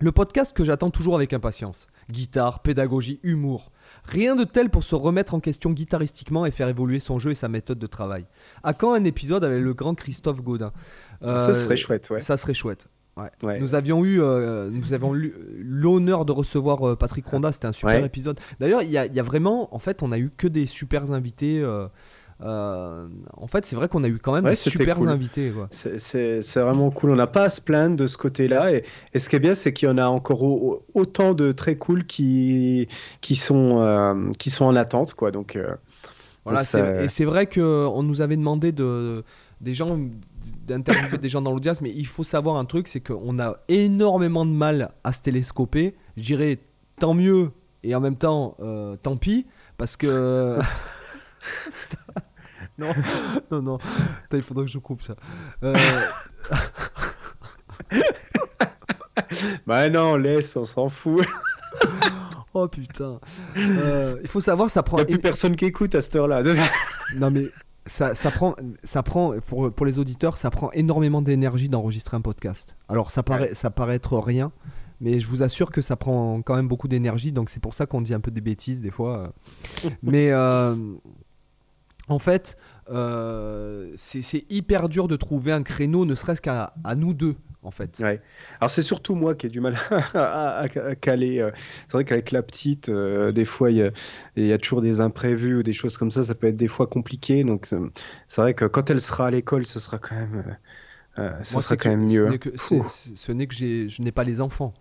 Le 0.02 0.14
podcast 0.14 0.56
que 0.56 0.64
j'attends 0.64 0.92
toujours 0.92 1.16
avec 1.16 1.34
impatience. 1.34 1.88
Guitare, 2.10 2.62
pédagogie, 2.62 3.20
humour. 3.24 3.72
Rien 4.04 4.36
de 4.36 4.44
tel 4.44 4.70
pour 4.70 4.84
se 4.84 4.96
remettre 4.96 5.34
en 5.34 5.40
question 5.40 5.72
guitaristiquement 5.72 6.46
et 6.46 6.52
faire 6.52 6.68
évoluer 6.68 7.00
son 7.00 7.20
jeu 7.20 7.32
et 7.32 7.36
sa 7.36 7.48
méthode 7.48 7.80
de 7.80 7.88
travail. 7.88 8.26
À 8.64 8.74
quand 8.74 8.94
un 8.94 9.04
épisode 9.04 9.44
avec 9.44 9.62
le 9.62 9.74
grand 9.74 9.96
Christophe 9.96 10.42
Gaudin 10.42 10.72
Ça 11.22 11.54
serait 11.54 11.76
chouette, 11.76 12.10
ouais. 12.10 12.20
Ça 12.20 12.38
serait 12.38 12.54
chouette. 12.54 12.88
Ouais. 13.44 13.60
Nous 13.60 13.76
avions 13.76 14.06
eu, 14.06 14.22
euh, 14.22 14.70
nous 14.72 14.94
avons 14.94 15.16
eu 15.16 15.34
l'honneur 15.58 16.26
de 16.26 16.32
recevoir 16.32 16.88
euh, 16.88 16.96
Patrick 16.96 17.26
Ronda. 17.26 17.52
C'était 17.52 17.68
un 17.68 17.74
super 17.74 18.04
épisode. 18.04 18.40
D'ailleurs, 18.60 18.82
il 18.82 18.90
y, 18.90 18.94
y, 18.94 19.20
a 19.20 19.24
vraiment, 19.24 19.74
en 19.76 19.80
fait, 19.80 20.04
on 20.04 20.12
a 20.12 20.18
eu 20.18 20.32
que 20.36 20.48
des 20.48 20.66
super 20.66 21.12
invités. 21.12 21.62
Euh, 22.42 23.08
en 23.36 23.48
fait, 23.48 23.66
c'est 23.66 23.76
vrai 23.76 23.90
qu'on 23.90 24.04
a 24.04 24.08
eu 24.08 24.18
quand 24.18 24.32
même 24.32 24.46
des 24.46 24.56
super 24.56 25.02
invités. 25.02 25.54
C'est 25.72 26.42
vraiment 26.56 26.90
cool. 26.92 27.12
On 27.12 27.16
n'a 27.16 27.28
pas 27.28 27.44
à 27.44 27.50
se 27.50 27.62
plaindre 27.62 27.96
de 27.96 28.08
ce 28.08 28.18
côté-là. 28.18 28.74
Et, 28.74 28.84
ce 29.18 29.30
qui 29.30 29.36
est 29.36 29.40
bien, 29.40 29.54
c'est 29.54 29.74
qu'il 29.74 29.88
y 29.88 29.92
en 29.92 29.98
a 29.98 30.08
encore 30.08 30.44
autant 30.94 31.34
de 31.34 31.52
très 31.52 31.76
cool 31.76 32.06
qui, 32.06 32.88
qui, 33.22 33.36
sont, 33.36 33.82
euh, 33.82 34.30
qui 34.38 34.50
sont 34.50 34.66
en 34.66 34.76
attente. 34.76 35.14
Quoi. 35.14 35.32
Donc, 35.32 35.56
euh, 35.56 35.76
voilà, 36.46 36.62
Et 37.04 37.10
c'est 37.10 37.26
vrai 37.26 37.48
qu'on 37.48 38.04
nous 38.04 38.22
avait 38.22 38.38
demandé 38.38 38.72
de, 38.72 39.24
des 39.60 39.74
gens 39.74 40.00
d'interviewer 40.66 41.18
des 41.18 41.30
gens 41.30 41.42
dans 41.42 41.52
l'audience, 41.52 41.82
mais 41.82 41.92
il 41.94 42.08
faut 42.08 42.24
savoir 42.24 42.56
un 42.56 42.66
truc, 42.66 42.88
c'est 42.88 43.02
qu'on 43.02 43.40
a 43.40 43.58
énormément 43.68 44.46
de 44.46 44.52
mal 44.52 44.92
à 45.04 45.12
se 45.12 45.22
télescoper. 45.22 45.96
Je 46.16 46.24
dirais 46.24 46.60
tant 47.00 47.14
mieux 47.14 47.52
et 47.84 47.94
en 47.96 48.00
même 48.00 48.16
temps 48.16 48.56
tant 49.04 49.18
pis, 49.18 49.46
parce 49.78 49.98
que... 49.98 50.58
non, 53.52 53.52
non, 53.52 53.62
non. 53.62 53.78
il 54.32 54.42
faudrait 54.42 54.66
que 54.66 54.72
je 54.72 54.78
coupe 54.78 55.02
ça. 55.02 55.16
Euh... 55.64 55.76
bah 59.68 59.90
non, 59.90 60.16
laisse, 60.16 60.56
on 60.56 60.64
s'en 60.64 60.90
fout. 60.90 61.26
oh 62.54 62.68
putain. 62.68 63.20
Euh, 63.58 64.18
il 64.22 64.28
faut 64.28 64.42
savoir, 64.42 64.70
ça 64.70 64.84
prend. 64.84 64.98
Il 65.00 65.06
n'y 65.06 65.14
a 65.14 65.18
plus 65.18 65.22
personne 65.22 65.56
qui 65.56 65.66
écoute 65.66 65.96
à 65.96 66.02
cette 66.02 66.16
heure-là. 66.16 66.42
non 67.18 67.32
mais 67.32 67.46
ça, 67.86 68.16
ça, 68.16 68.32
prend, 68.32 68.56
ça 68.84 69.04
prend 69.04 69.36
pour, 69.48 69.74
pour 69.74 69.86
les 69.86 70.00
auditeurs, 70.00 70.38
ça 70.38 70.50
prend 70.50 70.72
énormément 70.72 71.22
d'énergie 71.22 71.70
d'enregistrer 71.70 72.16
un 72.18 72.22
podcast. 72.22 72.76
Alors 72.88 73.12
ça 73.12 73.24
paraît, 73.24 73.56
ça 73.56 73.70
paraît 73.72 73.96
être 73.96 74.18
rien, 74.18 74.52
mais 75.02 75.20
je 75.20 75.28
vous 75.28 75.44
assure 75.44 75.72
que 75.72 75.82
ça 75.82 75.96
prend 75.96 76.42
quand 76.42 76.56
même 76.56 76.68
beaucoup 76.68 76.88
d'énergie, 76.88 77.32
donc 77.32 77.50
c'est 77.50 77.62
pour 77.62 77.74
ça 77.74 77.86
qu'on 77.86 78.02
dit 78.02 78.14
un 78.14 78.20
peu 78.20 78.32
des 78.32 78.42
bêtises 78.42 78.82
des 78.82 78.92
fois. 78.92 79.34
mais 80.04 80.32
euh, 80.32 80.76
en 82.10 82.20
fait, 82.20 82.58
euh, 82.92 83.92
c'est 83.96 84.44
hyper 84.50 84.90
dur 84.90 85.08
de 85.08 85.16
trouver 85.16 85.52
un 85.52 85.64
créneau, 85.64 86.06
ne 86.06 86.16
serait-ce 86.16 86.42
qu'à 86.42 86.74
nous 86.98 87.14
deux, 87.14 87.36
en 87.62 87.70
fait. 87.70 88.00
Ouais. 88.00 88.20
Alors 88.60 88.72
c'est 88.72 88.82
surtout 88.82 89.14
moi 89.14 89.36
qui 89.36 89.46
ai 89.46 89.50
du 89.50 89.62
mal 89.62 89.78
à, 90.16 90.66
caler. 91.00 91.40
Euh. 91.40 91.52
C'est 91.88 91.94
vrai 91.94 92.06
qu'avec 92.06 92.32
la 92.32 92.42
petite, 92.42 92.90
euh, 92.90 93.32
des 93.32 93.46
fois, 93.46 93.70
il 93.70 93.92
y, 94.36 94.52
a 94.52 94.58
toujours 94.58 94.82
des 94.82 95.02
imprévus 95.02 95.58
ou 95.58 95.64
des 95.64 95.74
choses 95.74 95.98
comme 95.98 96.10
ça. 96.10 96.24
Ça 96.24 96.34
peut 96.34 96.48
être 96.48 96.56
des 96.56 96.68
fois 96.68 96.88
compliqué. 96.88 97.44
Donc 97.44 97.68
c'est 98.28 98.42
vrai 98.42 98.56
que 98.56 98.66
quand 98.66 98.90
elle 98.90 99.02
sera 99.02 99.28
à 99.28 99.32
l'école, 99.32 99.68
ce 99.68 99.80
sera 99.80 100.00
quand 100.00 100.16
même, 100.16 100.58
ce 101.44 101.60
sera 101.60 101.78
quand 101.78 101.90
même 101.90 102.06
mieux. 102.06 102.40
Ce 102.58 103.32
n'est 103.32 103.48
que, 103.48 103.56
je 103.56 104.02
n'ai 104.02 104.12
pas 104.12 104.24
les 104.24 104.42
enfants. 104.42 104.74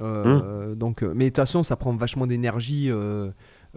Hum. 0.00 0.74
donc, 0.74 1.02
mais 1.02 1.24
de 1.24 1.28
toute 1.28 1.36
façon, 1.36 1.62
ça 1.62 1.76
prend 1.76 1.94
vachement 1.94 2.26
d'énergie. 2.26 2.90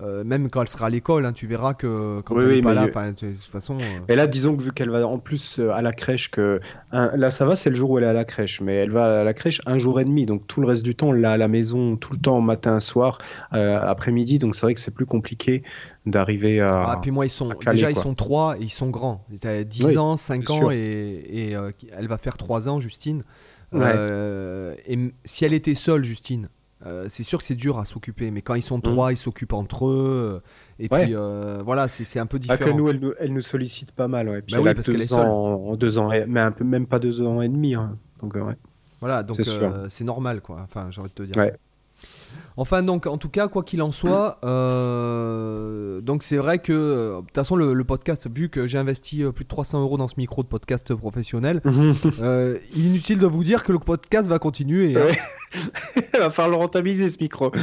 Euh, 0.01 0.26
même 0.26 0.49
quand 0.49 0.61
elle 0.61 0.67
sera 0.67 0.88
à 0.88 0.89
l'école, 0.89 1.26
hein, 1.26 1.31
tu 1.31 1.47
verras 1.47 1.73
que 1.73 2.19
quand 2.26 2.38
elle 2.38 2.49
n'est 2.49 2.61
pas 2.61 2.73
là, 2.73 2.85
de 2.88 3.11
toute 3.13 3.39
façon. 3.39 3.77
Euh, 3.80 3.84
et 4.09 4.15
là, 4.15 4.27
disons 4.27 4.57
que 4.57 4.61
vu 4.61 4.73
qu'elle 4.73 4.89
va 4.89 5.07
en 5.07 5.19
plus 5.19 5.59
euh, 5.59 5.72
à 5.72 5.81
la 5.81 5.93
crèche, 5.93 6.30
que 6.31 6.59
là 6.91 7.31
ça 7.31 7.45
va, 7.45 7.55
c'est 7.55 7.69
le 7.69 7.77
jour 7.77 7.91
où 7.91 7.97
elle 7.97 8.03
est 8.03 8.07
à 8.07 8.13
la 8.13 8.26
crèche, 8.26 8.59
mais 8.59 8.76
elle 8.76 8.91
va 8.91 9.22
à 9.22 9.23
la 9.23 9.34
crèche 9.34 9.61
un 9.65 9.77
jour 9.77 10.01
et 10.01 10.05
demi, 10.05 10.26
donc 10.26 10.47
tout 10.47 10.59
le 10.59 10.67
reste 10.67 10.84
du 10.84 10.95
temps, 10.95 11.15
est 11.15 11.23
à 11.23 11.38
la 11.38 11.47
maison 11.47 11.95
tout 11.95 12.11
le 12.11 12.19
temps, 12.19 12.41
matin, 12.41 12.81
soir, 12.81 13.19
après-midi, 13.51 14.38
donc 14.38 14.55
c'est 14.55 14.65
vrai 14.65 14.73
que 14.73 14.81
c'est 14.81 14.93
plus 14.93 15.05
compliqué 15.05 15.63
d'arriver 16.05 16.59
à. 16.59 16.84
Ah, 16.88 16.99
puis 17.01 17.11
moi, 17.11 17.26
ils 17.26 17.30
sont 17.30 17.53
déjà 17.65 17.89
ils 17.89 17.95
sont 17.95 18.15
trois 18.15 18.57
et 18.57 18.63
ils 18.63 18.69
sont 18.69 18.89
grands. 18.89 19.26
Ils 19.31 19.47
ont 19.47 19.61
10 19.63 19.97
ans, 19.97 20.17
5 20.17 20.49
ans 20.49 20.72
et, 20.72 20.76
et 20.76 21.57
elle 21.97 22.07
va 22.07 22.17
faire 22.17 22.35
3 22.35 22.67
ans, 22.67 22.81
Justine. 22.81 23.23
et 23.73 25.13
si 25.23 25.45
elle 25.45 25.53
était 25.53 25.76
seule, 25.76 26.03
Justine, 26.03 26.49
euh, 26.85 27.07
c'est 27.09 27.23
sûr 27.23 27.39
que 27.39 27.43
c'est 27.43 27.55
dur 27.55 27.79
à 27.79 27.85
s'occuper, 27.85 28.31
mais 28.31 28.41
quand 28.41 28.53
ils 28.53 28.61
sont 28.61 28.79
trois, 28.79 29.09
mm. 29.09 29.13
ils 29.13 29.17
s'occupent 29.17 29.53
entre 29.53 29.87
eux. 29.87 30.41
Euh, 30.43 30.83
et 30.83 30.89
puis 30.89 31.15
euh, 31.15 31.61
voilà, 31.63 31.87
c'est 31.87 32.19
un 32.19 32.25
peu 32.25 32.37
différent. 32.37 32.59
Ah, 32.61 32.71
que 32.71 32.75
nous, 32.75 32.89
elle, 32.89 32.99
nous, 32.99 33.13
elle 33.19 33.33
nous 33.33 33.41
sollicite 33.41 33.91
pas 33.91 34.07
mal. 34.07 34.29
Ouais. 34.29 34.41
Puis 34.41 34.53
bah 34.53 34.59
elle 34.59 34.63
oui, 34.65 34.69
a 34.69 34.75
parce 34.75 34.89
deux 34.89 35.13
ans, 35.13 35.69
en 35.69 35.75
deux 35.75 35.97
ans, 35.97 36.09
mais 36.27 36.39
un 36.39 36.51
peu, 36.51 36.63
même 36.63 36.85
pas 36.85 36.99
deux 36.99 37.21
ans 37.21 37.41
et 37.41 37.49
demi. 37.49 37.75
Hein. 37.75 37.97
Donc, 38.21 38.35
ouais. 38.35 38.55
Voilà, 38.99 39.23
donc 39.23 39.39
c'est 39.89 40.03
normal, 40.03 40.41
quoi. 40.41 40.61
Enfin, 40.63 40.87
j'ai 40.91 41.01
envie 41.01 41.09
de 41.09 41.15
te 41.15 41.23
dire. 41.23 41.37
Ouais. 41.37 41.53
Enfin, 42.57 42.83
donc, 42.83 43.05
en 43.05 43.17
tout 43.17 43.29
cas, 43.29 43.47
quoi 43.47 43.63
qu'il 43.63 43.81
en 43.81 43.91
soit, 43.91 44.39
euh, 44.43 46.01
donc 46.01 46.23
c'est 46.23 46.37
vrai 46.37 46.59
que, 46.59 46.71
euh, 46.73 47.15
de 47.17 47.21
toute 47.25 47.35
façon, 47.35 47.55
le, 47.55 47.73
le 47.73 47.83
podcast, 47.83 48.27
vu 48.33 48.49
que 48.49 48.67
j'ai 48.67 48.77
investi 48.77 49.23
euh, 49.23 49.31
plus 49.31 49.43
de 49.43 49.49
300 49.49 49.81
euros 49.81 49.97
dans 49.97 50.07
ce 50.07 50.15
micro 50.17 50.41
de 50.43 50.47
podcast 50.47 50.93
professionnel, 50.95 51.61
euh, 52.21 52.57
inutile 52.75 53.19
de 53.19 53.25
vous 53.27 53.43
dire 53.43 53.63
que 53.63 53.71
le 53.71 53.79
podcast 53.79 54.27
va 54.29 54.39
continuer. 54.39 54.95
hein. 54.95 55.07
Il 55.95 56.03
va 56.19 56.29
falloir 56.29 56.49
le 56.49 56.55
rentabiliser 56.63 57.09
ce 57.09 57.17
micro. 57.19 57.51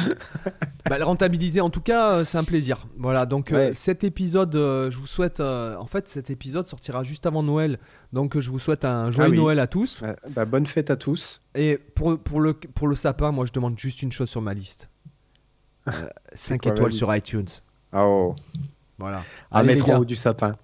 Bah, 0.90 0.98
le 0.98 1.04
rentabiliser, 1.04 1.60
en 1.60 1.70
tout 1.70 1.80
cas, 1.80 2.24
c'est 2.24 2.38
un 2.38 2.44
plaisir. 2.44 2.86
Voilà, 2.98 3.24
donc 3.24 3.52
euh, 3.52 3.70
cet 3.72 4.02
épisode, 4.02 4.52
je 4.54 4.96
vous 4.98 5.06
souhaite. 5.06 5.40
en 5.40 5.86
fait, 5.86 6.08
cet 6.08 6.28
épisode 6.28 6.66
sortira 6.66 7.02
juste 7.04 7.24
avant 7.24 7.42
Noël. 7.44 7.78
Donc, 8.12 8.38
je 8.38 8.50
vous 8.50 8.58
souhaite 8.58 8.84
un 8.84 9.10
joyeux 9.12 9.28
Ah 9.28 9.30
oui. 9.30 9.36
Noël 9.38 9.58
à 9.60 9.68
tous. 9.68 10.02
Bah, 10.34 10.44
bonne 10.44 10.66
fête 10.66 10.90
à 10.90 10.96
tous. 10.96 11.40
Et 11.54 11.76
pour, 11.76 12.18
pour, 12.18 12.40
le, 12.40 12.54
pour 12.54 12.88
le 12.88 12.94
sapin, 12.96 13.30
moi, 13.32 13.46
je 13.46 13.52
demande 13.52 13.78
juste 13.78 14.02
une 14.02 14.12
chose 14.12 14.30
sur 14.30 14.40
ma 14.40 14.54
liste 14.54 14.88
5 16.34 16.62
quoi, 16.62 16.72
étoiles 16.72 16.90
vas-y. 16.90 16.98
sur 16.98 17.14
iTunes. 17.14 17.48
Ah, 17.92 18.06
oh. 18.06 18.34
Voilà. 18.98 19.24
à 19.50 19.62
mettre 19.62 19.90
en 19.90 19.98
haut 19.98 20.04
du 20.04 20.16
sapin. 20.16 20.56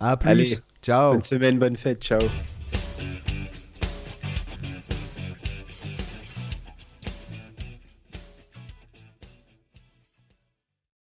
à 0.00 0.16
plus. 0.18 0.28
Allez. 0.28 0.58
Ciao. 0.82 1.12
Bonne 1.12 1.22
semaine, 1.22 1.58
bonne 1.58 1.76
fête, 1.76 2.02
ciao. 2.02 2.20